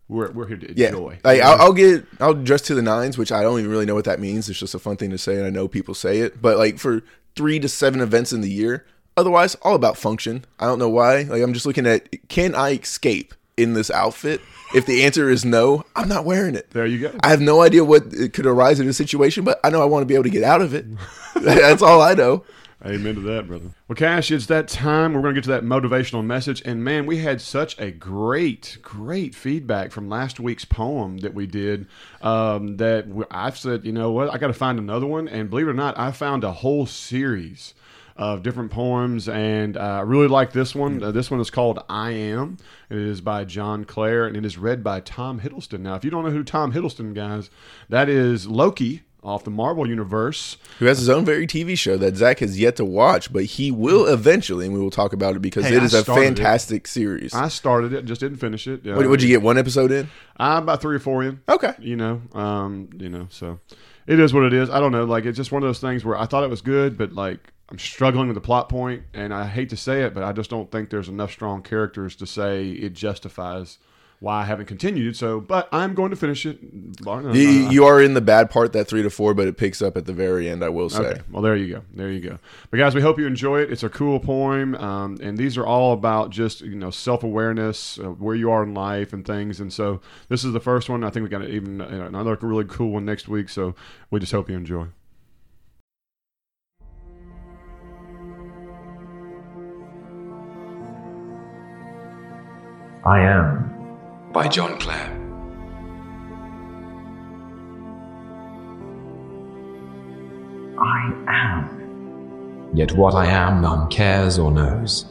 we're, 0.08 0.30
we're 0.32 0.46
here 0.46 0.56
to 0.56 0.72
Yeah, 0.76 0.88
enjoy. 0.88 1.18
like 1.24 1.40
I'll, 1.40 1.60
I'll 1.60 1.72
get 1.72 2.04
I'll 2.20 2.34
dress 2.34 2.62
to 2.62 2.74
the 2.74 2.82
nines, 2.82 3.18
which 3.18 3.30
I 3.32 3.42
don't 3.42 3.58
even 3.58 3.70
really 3.70 3.86
know 3.86 3.94
what 3.94 4.04
that 4.06 4.20
means. 4.20 4.48
It's 4.48 4.58
just 4.58 4.74
a 4.74 4.78
fun 4.78 4.96
thing 4.96 5.10
to 5.10 5.18
say, 5.18 5.36
and 5.36 5.46
I 5.46 5.50
know 5.50 5.68
people 5.68 5.94
say 5.94 6.18
it. 6.20 6.40
But 6.40 6.56
like 6.58 6.78
for 6.78 7.02
three 7.36 7.58
to 7.60 7.68
seven 7.68 8.00
events 8.00 8.32
in 8.32 8.40
the 8.40 8.50
year, 8.50 8.86
otherwise 9.16 9.54
all 9.56 9.74
about 9.74 9.96
function. 9.96 10.44
I 10.58 10.66
don't 10.66 10.78
know 10.78 10.88
why. 10.88 11.22
Like 11.22 11.42
I'm 11.42 11.52
just 11.52 11.66
looking 11.66 11.86
at 11.86 12.28
can 12.28 12.54
I 12.54 12.70
escape 12.72 13.34
in 13.56 13.74
this 13.74 13.90
outfit? 13.90 14.40
If 14.74 14.84
the 14.86 15.04
answer 15.04 15.30
is 15.30 15.44
no, 15.46 15.84
I'm 15.96 16.08
not 16.08 16.24
wearing 16.26 16.54
it. 16.54 16.70
there 16.72 16.84
you 16.86 16.98
go. 17.00 17.16
I 17.22 17.28
have 17.30 17.40
no 17.40 17.62
idea 17.62 17.84
what 17.84 18.04
it 18.12 18.34
could 18.34 18.44
arise 18.46 18.80
in 18.80 18.88
a 18.88 18.92
situation, 18.92 19.42
but 19.44 19.58
I 19.64 19.70
know 19.70 19.80
I 19.80 19.86
want 19.86 20.02
to 20.02 20.06
be 20.06 20.14
able 20.14 20.24
to 20.24 20.30
get 20.30 20.42
out 20.44 20.60
of 20.60 20.74
it. 20.74 20.84
That's 21.34 21.80
all 21.82 22.02
I 22.02 22.12
know. 22.14 22.44
Amen 22.86 23.16
to 23.16 23.20
that, 23.22 23.48
brother. 23.48 23.70
Well, 23.88 23.96
Cash, 23.96 24.30
it's 24.30 24.46
that 24.46 24.68
time. 24.68 25.12
We're 25.12 25.22
going 25.22 25.34
to 25.34 25.40
get 25.40 25.44
to 25.46 25.50
that 25.50 25.64
motivational 25.64 26.24
message. 26.24 26.62
And 26.64 26.84
man, 26.84 27.06
we 27.06 27.18
had 27.18 27.40
such 27.40 27.78
a 27.80 27.90
great, 27.90 28.78
great 28.82 29.34
feedback 29.34 29.90
from 29.90 30.08
last 30.08 30.38
week's 30.38 30.64
poem 30.64 31.18
that 31.18 31.34
we 31.34 31.46
did. 31.46 31.88
Um, 32.22 32.76
that 32.76 33.06
I've 33.32 33.58
said, 33.58 33.84
you 33.84 33.90
know 33.90 34.12
what, 34.12 34.32
I 34.32 34.38
got 34.38 34.46
to 34.46 34.52
find 34.52 34.78
another 34.78 35.06
one. 35.06 35.26
And 35.26 35.50
believe 35.50 35.66
it 35.66 35.70
or 35.70 35.74
not, 35.74 35.98
I 35.98 36.12
found 36.12 36.44
a 36.44 36.52
whole 36.52 36.86
series 36.86 37.74
of 38.18 38.42
different 38.42 38.72
poems, 38.72 39.28
and 39.28 39.76
uh, 39.76 39.80
I 39.80 40.00
really 40.00 40.26
like 40.26 40.52
this 40.52 40.74
one. 40.74 41.00
Uh, 41.00 41.12
this 41.12 41.30
one 41.30 41.38
is 41.38 41.50
called 41.50 41.78
"I 41.88 42.10
Am." 42.10 42.56
And 42.90 42.98
it 42.98 43.06
is 43.06 43.20
by 43.20 43.44
John 43.44 43.84
Clare, 43.84 44.26
and 44.26 44.36
it 44.36 44.44
is 44.44 44.58
read 44.58 44.82
by 44.82 44.98
Tom 45.00 45.40
Hiddleston. 45.40 45.80
Now, 45.80 45.94
if 45.94 46.04
you 46.04 46.10
don't 46.10 46.24
know 46.24 46.30
who 46.30 46.42
Tom 46.42 46.72
Hiddleston, 46.72 47.14
guys, 47.14 47.48
that 47.88 48.08
is 48.08 48.48
Loki 48.48 49.02
off 49.22 49.44
the 49.44 49.50
Marvel 49.50 49.86
universe. 49.88 50.56
Who 50.78 50.86
has 50.86 50.98
his 50.98 51.08
own 51.08 51.24
very 51.24 51.46
TV 51.46 51.76
show 51.76 51.96
that 51.96 52.16
Zach 52.16 52.38
has 52.38 52.58
yet 52.58 52.76
to 52.76 52.84
watch, 52.84 53.32
but 53.32 53.44
he 53.44 53.70
will 53.70 54.06
eventually, 54.06 54.64
and 54.66 54.74
we 54.74 54.80
will 54.80 54.90
talk 54.90 55.12
about 55.12 55.34
it 55.36 55.42
because 55.42 55.64
Hey, 55.66 55.74
it 55.76 55.82
I 55.82 55.84
is 55.84 55.94
a 55.94 56.02
started 56.02 56.22
it. 56.22 56.24
fantastic 56.26 56.86
series. 56.86 57.34
I 57.34 57.48
started 57.48 57.92
it, 57.92 58.04
just 58.04 58.20
didn't 58.20 58.38
finish 58.38 58.66
it. 58.66 58.84
What, 58.84 59.08
would 59.08 59.22
you 59.22 59.28
get 59.28 59.42
one 59.42 59.58
episode 59.58 59.90
in? 59.90 60.08
I'm 60.36 60.62
about 60.62 60.80
three 60.80 60.96
or 60.96 61.00
four 61.00 61.22
in. 61.24 61.40
Okay. 61.48 61.72
You 61.80 61.96
know, 61.96 62.22
um, 62.32 62.90
you 62.98 63.08
know, 63.08 63.26
so 63.30 63.58
It 64.06 64.20
is 64.20 64.32
what 64.32 64.44
it 64.44 64.52
is. 64.54 64.70
I 64.70 64.78
don't 64.80 64.92
know. 64.92 65.04
Like 65.04 65.24
it's 65.24 65.36
just 65.36 65.50
one 65.52 65.62
of 65.62 65.68
those 65.68 65.80
things 65.80 66.04
where 66.04 66.16
I 66.16 66.24
thought 66.26 66.44
it 66.44 66.50
was 66.50 66.60
good, 66.62 66.96
but 66.96 67.12
like 67.12 67.52
I'm 67.70 67.78
struggling 67.78 68.28
with 68.28 68.34
the 68.36 68.40
plot 68.40 68.68
point, 68.70 69.02
and 69.12 69.34
I 69.34 69.46
hate 69.46 69.68
to 69.70 69.76
say 69.76 70.02
it, 70.04 70.14
but 70.14 70.22
I 70.22 70.32
just 70.32 70.48
don't 70.48 70.70
think 70.70 70.88
there's 70.90 71.08
enough 71.08 71.30
strong 71.32 71.60
characters 71.62 72.16
to 72.16 72.26
say 72.26 72.70
it 72.70 72.94
justifies 72.94 73.78
why 74.20 74.42
I 74.42 74.44
haven't 74.44 74.66
continued. 74.66 75.16
So, 75.16 75.40
but 75.40 75.68
I'm 75.72 75.94
going 75.94 76.10
to 76.10 76.16
finish 76.16 76.44
it. 76.44 76.58
You, 76.62 77.70
you 77.70 77.84
are 77.84 78.02
in 78.02 78.14
the 78.14 78.20
bad 78.20 78.50
part, 78.50 78.72
that 78.72 78.86
three 78.86 79.02
to 79.02 79.10
four, 79.10 79.32
but 79.32 79.46
it 79.46 79.56
picks 79.56 79.80
up 79.80 79.96
at 79.96 80.06
the 80.06 80.12
very 80.12 80.48
end. 80.48 80.64
I 80.64 80.68
will 80.68 80.90
say. 80.90 81.02
Okay. 81.02 81.20
Well, 81.30 81.42
there 81.42 81.54
you 81.54 81.74
go. 81.74 81.82
There 81.94 82.10
you 82.10 82.20
go. 82.20 82.38
But 82.70 82.78
guys, 82.78 82.94
we 82.94 83.00
hope 83.00 83.18
you 83.18 83.26
enjoy 83.26 83.60
it. 83.60 83.70
It's 83.70 83.84
a 83.84 83.88
cool 83.88 84.18
poem, 84.18 84.74
um, 84.74 85.18
and 85.22 85.38
these 85.38 85.56
are 85.56 85.66
all 85.66 85.92
about 85.92 86.30
just 86.30 86.62
you 86.62 86.74
know 86.74 86.90
self 86.90 87.22
awareness, 87.22 87.98
uh, 87.98 88.10
where 88.10 88.34
you 88.34 88.50
are 88.50 88.62
in 88.64 88.74
life, 88.74 89.12
and 89.12 89.24
things. 89.24 89.60
And 89.60 89.72
so, 89.72 90.00
this 90.28 90.44
is 90.44 90.52
the 90.52 90.60
first 90.60 90.88
one. 90.88 91.04
I 91.04 91.10
think 91.10 91.22
we 91.22 91.30
got 91.30 91.44
even 91.48 91.80
another 91.80 92.36
really 92.40 92.64
cool 92.64 92.92
one 92.92 93.04
next 93.04 93.28
week. 93.28 93.48
So, 93.48 93.74
we 94.10 94.18
just 94.18 94.32
hope 94.32 94.50
you 94.50 94.56
enjoy. 94.56 94.86
I 103.04 103.20
am 103.20 103.77
by 104.32 104.48
John 104.48 104.78
Clare. 104.78 105.14
I 110.78 111.12
am. 111.28 112.70
Yet 112.74 112.92
what 112.92 113.14
I 113.14 113.26
am 113.26 113.60
none 113.60 113.88
cares 113.88 114.38
or 114.38 114.50
knows. 114.50 115.06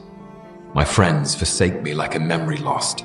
My 0.74 0.86
friends 0.86 1.36
forsake 1.36 1.82
me 1.82 1.94
like 1.94 2.16
a 2.16 2.20
memory 2.20 2.58
lost. 2.58 3.04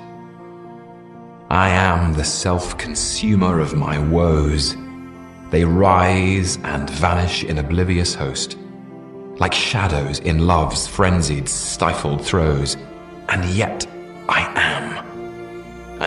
I 1.50 1.70
am 1.70 2.12
the 2.12 2.24
self 2.24 2.76
consumer 2.78 3.60
of 3.60 3.74
my 3.74 3.98
woes. 3.98 4.76
They 5.50 5.64
rise 5.64 6.58
and 6.64 6.88
vanish 6.88 7.44
in 7.44 7.58
oblivious 7.58 8.14
host, 8.14 8.56
like 9.38 9.52
shadows 9.52 10.18
in 10.20 10.46
love's 10.46 10.86
frenzied, 10.86 11.48
stifled 11.48 12.24
throes. 12.24 12.76
And 13.28 13.44
yet 13.46 13.86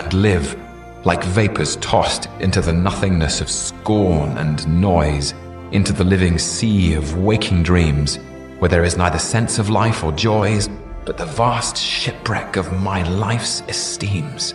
and 0.06 0.22
live 0.22 0.56
like 1.04 1.24
vapors 1.24 1.76
tossed 1.76 2.28
into 2.38 2.60
the 2.60 2.72
nothingness 2.72 3.40
of 3.40 3.50
scorn 3.50 4.38
and 4.38 4.66
noise, 4.68 5.34
into 5.72 5.92
the 5.92 6.04
living 6.04 6.38
sea 6.38 6.94
of 6.94 7.18
waking 7.18 7.62
dreams, 7.62 8.18
where 8.60 8.68
there 8.68 8.84
is 8.84 8.96
neither 8.96 9.18
sense 9.18 9.58
of 9.58 9.68
life 9.68 10.04
or 10.04 10.12
joys, 10.12 10.68
but 11.04 11.16
the 11.16 11.26
vast 11.26 11.76
shipwreck 11.76 12.56
of 12.56 12.72
my 12.82 13.02
life's 13.08 13.62
esteems. 13.68 14.54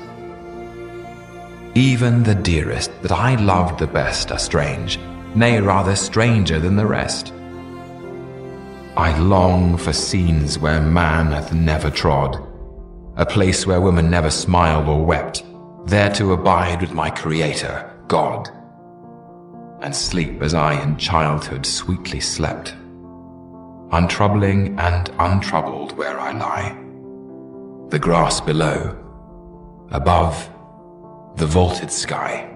Even 1.76 2.24
the 2.24 2.36
dearest 2.36 2.92
that 3.02 3.12
I 3.12 3.36
loved 3.36 3.80
the 3.80 3.88
best 3.88 4.32
are 4.32 4.40
strange, 4.40 5.00
nay, 5.36 5.60
rather 5.60 5.98
stranger 5.98 6.60
than 6.60 6.78
the 6.78 6.88
rest. 6.88 7.34
I 8.96 9.18
long 9.20 9.78
for 9.78 9.92
scenes 9.92 10.60
where 10.60 10.82
man 10.82 11.28
hath 11.28 11.54
never 11.54 11.90
trod 11.90 12.51
a 13.18 13.26
place 13.26 13.68
where 13.68 13.82
women 13.82 14.10
never 14.10 14.30
smiled 14.30 14.88
or 14.88 15.04
wept, 15.04 15.44
there 15.86 16.12
to 16.14 16.34
abide 16.34 16.82
with 16.82 16.94
my 16.94 17.10
Creator, 17.10 17.92
God, 18.08 18.50
and 19.82 19.96
sleep 19.96 20.42
as 20.42 20.54
I 20.54 20.82
in 20.82 20.98
childhood 20.98 21.66
sweetly 21.66 22.20
slept, 22.20 22.74
untroubling 23.92 24.80
and 24.80 25.10
untroubled 25.20 25.98
where 25.98 26.20
I 26.20 26.32
lie. 26.32 26.78
The 27.90 28.00
grass 28.00 28.40
below, 28.40 28.98
above, 29.92 30.50
the 31.36 31.48
vaulted 31.48 31.92
sky. 31.92 32.51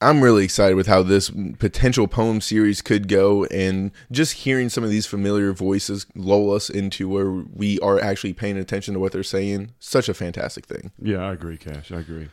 I'm 0.00 0.20
really 0.20 0.44
excited 0.44 0.74
with 0.74 0.86
how 0.86 1.02
this 1.02 1.30
potential 1.58 2.06
poem 2.06 2.42
series 2.42 2.82
could 2.82 3.08
go, 3.08 3.46
and 3.46 3.92
just 4.10 4.34
hearing 4.34 4.68
some 4.68 4.84
of 4.84 4.90
these 4.90 5.06
familiar 5.06 5.52
voices 5.52 6.06
lull 6.14 6.52
us 6.52 6.68
into 6.68 7.08
where 7.08 7.30
we 7.30 7.80
are 7.80 7.98
actually 7.98 8.34
paying 8.34 8.58
attention 8.58 8.92
to 8.94 9.00
what 9.00 9.12
they're 9.12 9.22
saying. 9.22 9.72
Such 9.78 10.08
a 10.10 10.14
fantastic 10.14 10.66
thing. 10.66 10.92
Yeah, 11.00 11.18
I 11.18 11.32
agree, 11.32 11.56
Cash. 11.56 11.90
I 11.92 12.00
agree. 12.00 12.28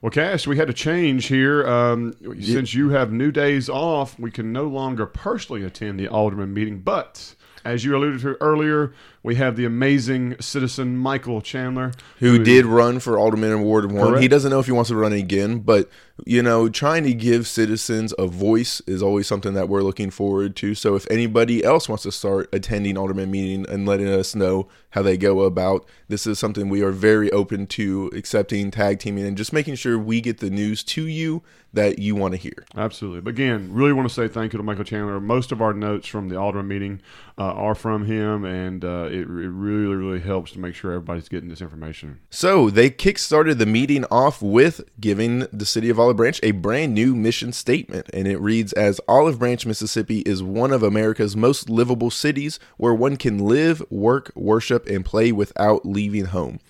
Well, 0.00 0.10
Cash, 0.10 0.46
we 0.46 0.58
had 0.58 0.68
to 0.68 0.74
change 0.74 1.26
here. 1.26 1.66
Um, 1.66 2.14
since 2.40 2.72
you 2.74 2.90
have 2.90 3.10
new 3.10 3.32
days 3.32 3.68
off, 3.68 4.16
we 4.18 4.30
can 4.30 4.52
no 4.52 4.64
longer 4.64 5.06
personally 5.06 5.64
attend 5.64 5.98
the 5.98 6.06
alderman 6.06 6.54
meeting, 6.54 6.80
but 6.80 7.34
as 7.64 7.84
you 7.84 7.96
alluded 7.96 8.20
to 8.20 8.36
earlier, 8.40 8.92
we 9.22 9.34
have 9.34 9.56
the 9.56 9.64
amazing 9.64 10.36
citizen 10.40 10.96
Michael 10.96 11.40
Chandler, 11.40 11.92
who, 12.18 12.32
who 12.32 12.44
did 12.44 12.64
run 12.64 13.00
for 13.00 13.18
Alderman 13.18 13.50
in 13.50 13.62
Ward 13.62 13.90
One. 13.90 14.08
Correct. 14.08 14.22
He 14.22 14.28
doesn't 14.28 14.50
know 14.50 14.60
if 14.60 14.66
he 14.66 14.72
wants 14.72 14.88
to 14.88 14.96
run 14.96 15.12
again, 15.12 15.58
but 15.60 15.90
you 16.26 16.42
know, 16.42 16.68
trying 16.68 17.04
to 17.04 17.14
give 17.14 17.46
citizens 17.46 18.14
a 18.18 18.26
voice 18.26 18.80
is 18.86 19.02
always 19.02 19.26
something 19.26 19.54
that 19.54 19.68
we're 19.68 19.82
looking 19.82 20.10
forward 20.10 20.56
to. 20.56 20.74
So, 20.74 20.94
if 20.94 21.06
anybody 21.10 21.64
else 21.64 21.88
wants 21.88 22.02
to 22.04 22.12
start 22.12 22.48
attending 22.52 22.96
Alderman 22.96 23.30
meeting 23.30 23.66
and 23.68 23.86
letting 23.86 24.08
us 24.08 24.34
know 24.34 24.68
how 24.90 25.02
they 25.02 25.16
go 25.16 25.40
about, 25.40 25.86
this 26.08 26.26
is 26.26 26.38
something 26.38 26.68
we 26.68 26.82
are 26.82 26.90
very 26.90 27.30
open 27.32 27.66
to 27.68 28.10
accepting, 28.14 28.70
tag 28.70 28.98
teaming, 28.98 29.26
and 29.26 29.36
just 29.36 29.52
making 29.52 29.74
sure 29.74 29.98
we 29.98 30.20
get 30.20 30.38
the 30.38 30.50
news 30.50 30.82
to 30.84 31.06
you 31.06 31.42
that 31.72 31.98
you 31.98 32.14
want 32.14 32.32
to 32.32 32.38
hear. 32.38 32.64
Absolutely. 32.76 33.20
But 33.20 33.30
again, 33.30 33.68
really 33.72 33.92
want 33.92 34.08
to 34.08 34.14
say 34.14 34.26
thank 34.26 34.52
you 34.52 34.56
to 34.56 34.62
Michael 34.62 34.84
Chandler. 34.84 35.20
Most 35.20 35.52
of 35.52 35.60
our 35.60 35.74
notes 35.74 36.08
from 36.08 36.28
the 36.28 36.36
Alderman 36.36 36.68
meeting 36.68 37.02
uh, 37.36 37.52
are 37.52 37.74
from 37.74 38.06
him, 38.06 38.44
and 38.44 38.84
uh, 38.84 39.08
it, 39.10 39.20
it 39.20 39.26
really, 39.26 39.94
really 39.94 40.20
helps 40.20 40.52
to 40.52 40.58
make 40.58 40.74
sure 40.74 40.92
everybody's 40.92 41.28
getting 41.28 41.50
this 41.50 41.60
information. 41.60 42.20
So 42.30 42.70
they 42.70 42.90
kickstarted 42.90 43.58
the 43.58 43.66
meeting 43.66 44.04
off 44.10 44.40
with 44.40 44.82
giving 44.98 45.40
the 45.52 45.66
city 45.66 45.90
of 45.90 46.00
Olive 46.08 46.16
Branch 46.16 46.40
a 46.42 46.52
brand 46.52 46.94
new 46.94 47.14
mission 47.14 47.52
statement, 47.52 48.08
and 48.14 48.26
it 48.26 48.40
reads 48.40 48.72
as 48.72 48.98
Olive 49.06 49.38
Branch, 49.38 49.66
Mississippi 49.66 50.20
is 50.20 50.42
one 50.42 50.72
of 50.72 50.82
America's 50.82 51.36
most 51.36 51.68
livable 51.68 52.10
cities 52.10 52.58
where 52.78 52.94
one 52.94 53.18
can 53.18 53.36
live, 53.36 53.82
work, 53.90 54.32
worship, 54.34 54.86
and 54.86 55.04
play 55.04 55.32
without 55.32 55.84
leaving 55.84 56.24
home. 56.24 56.60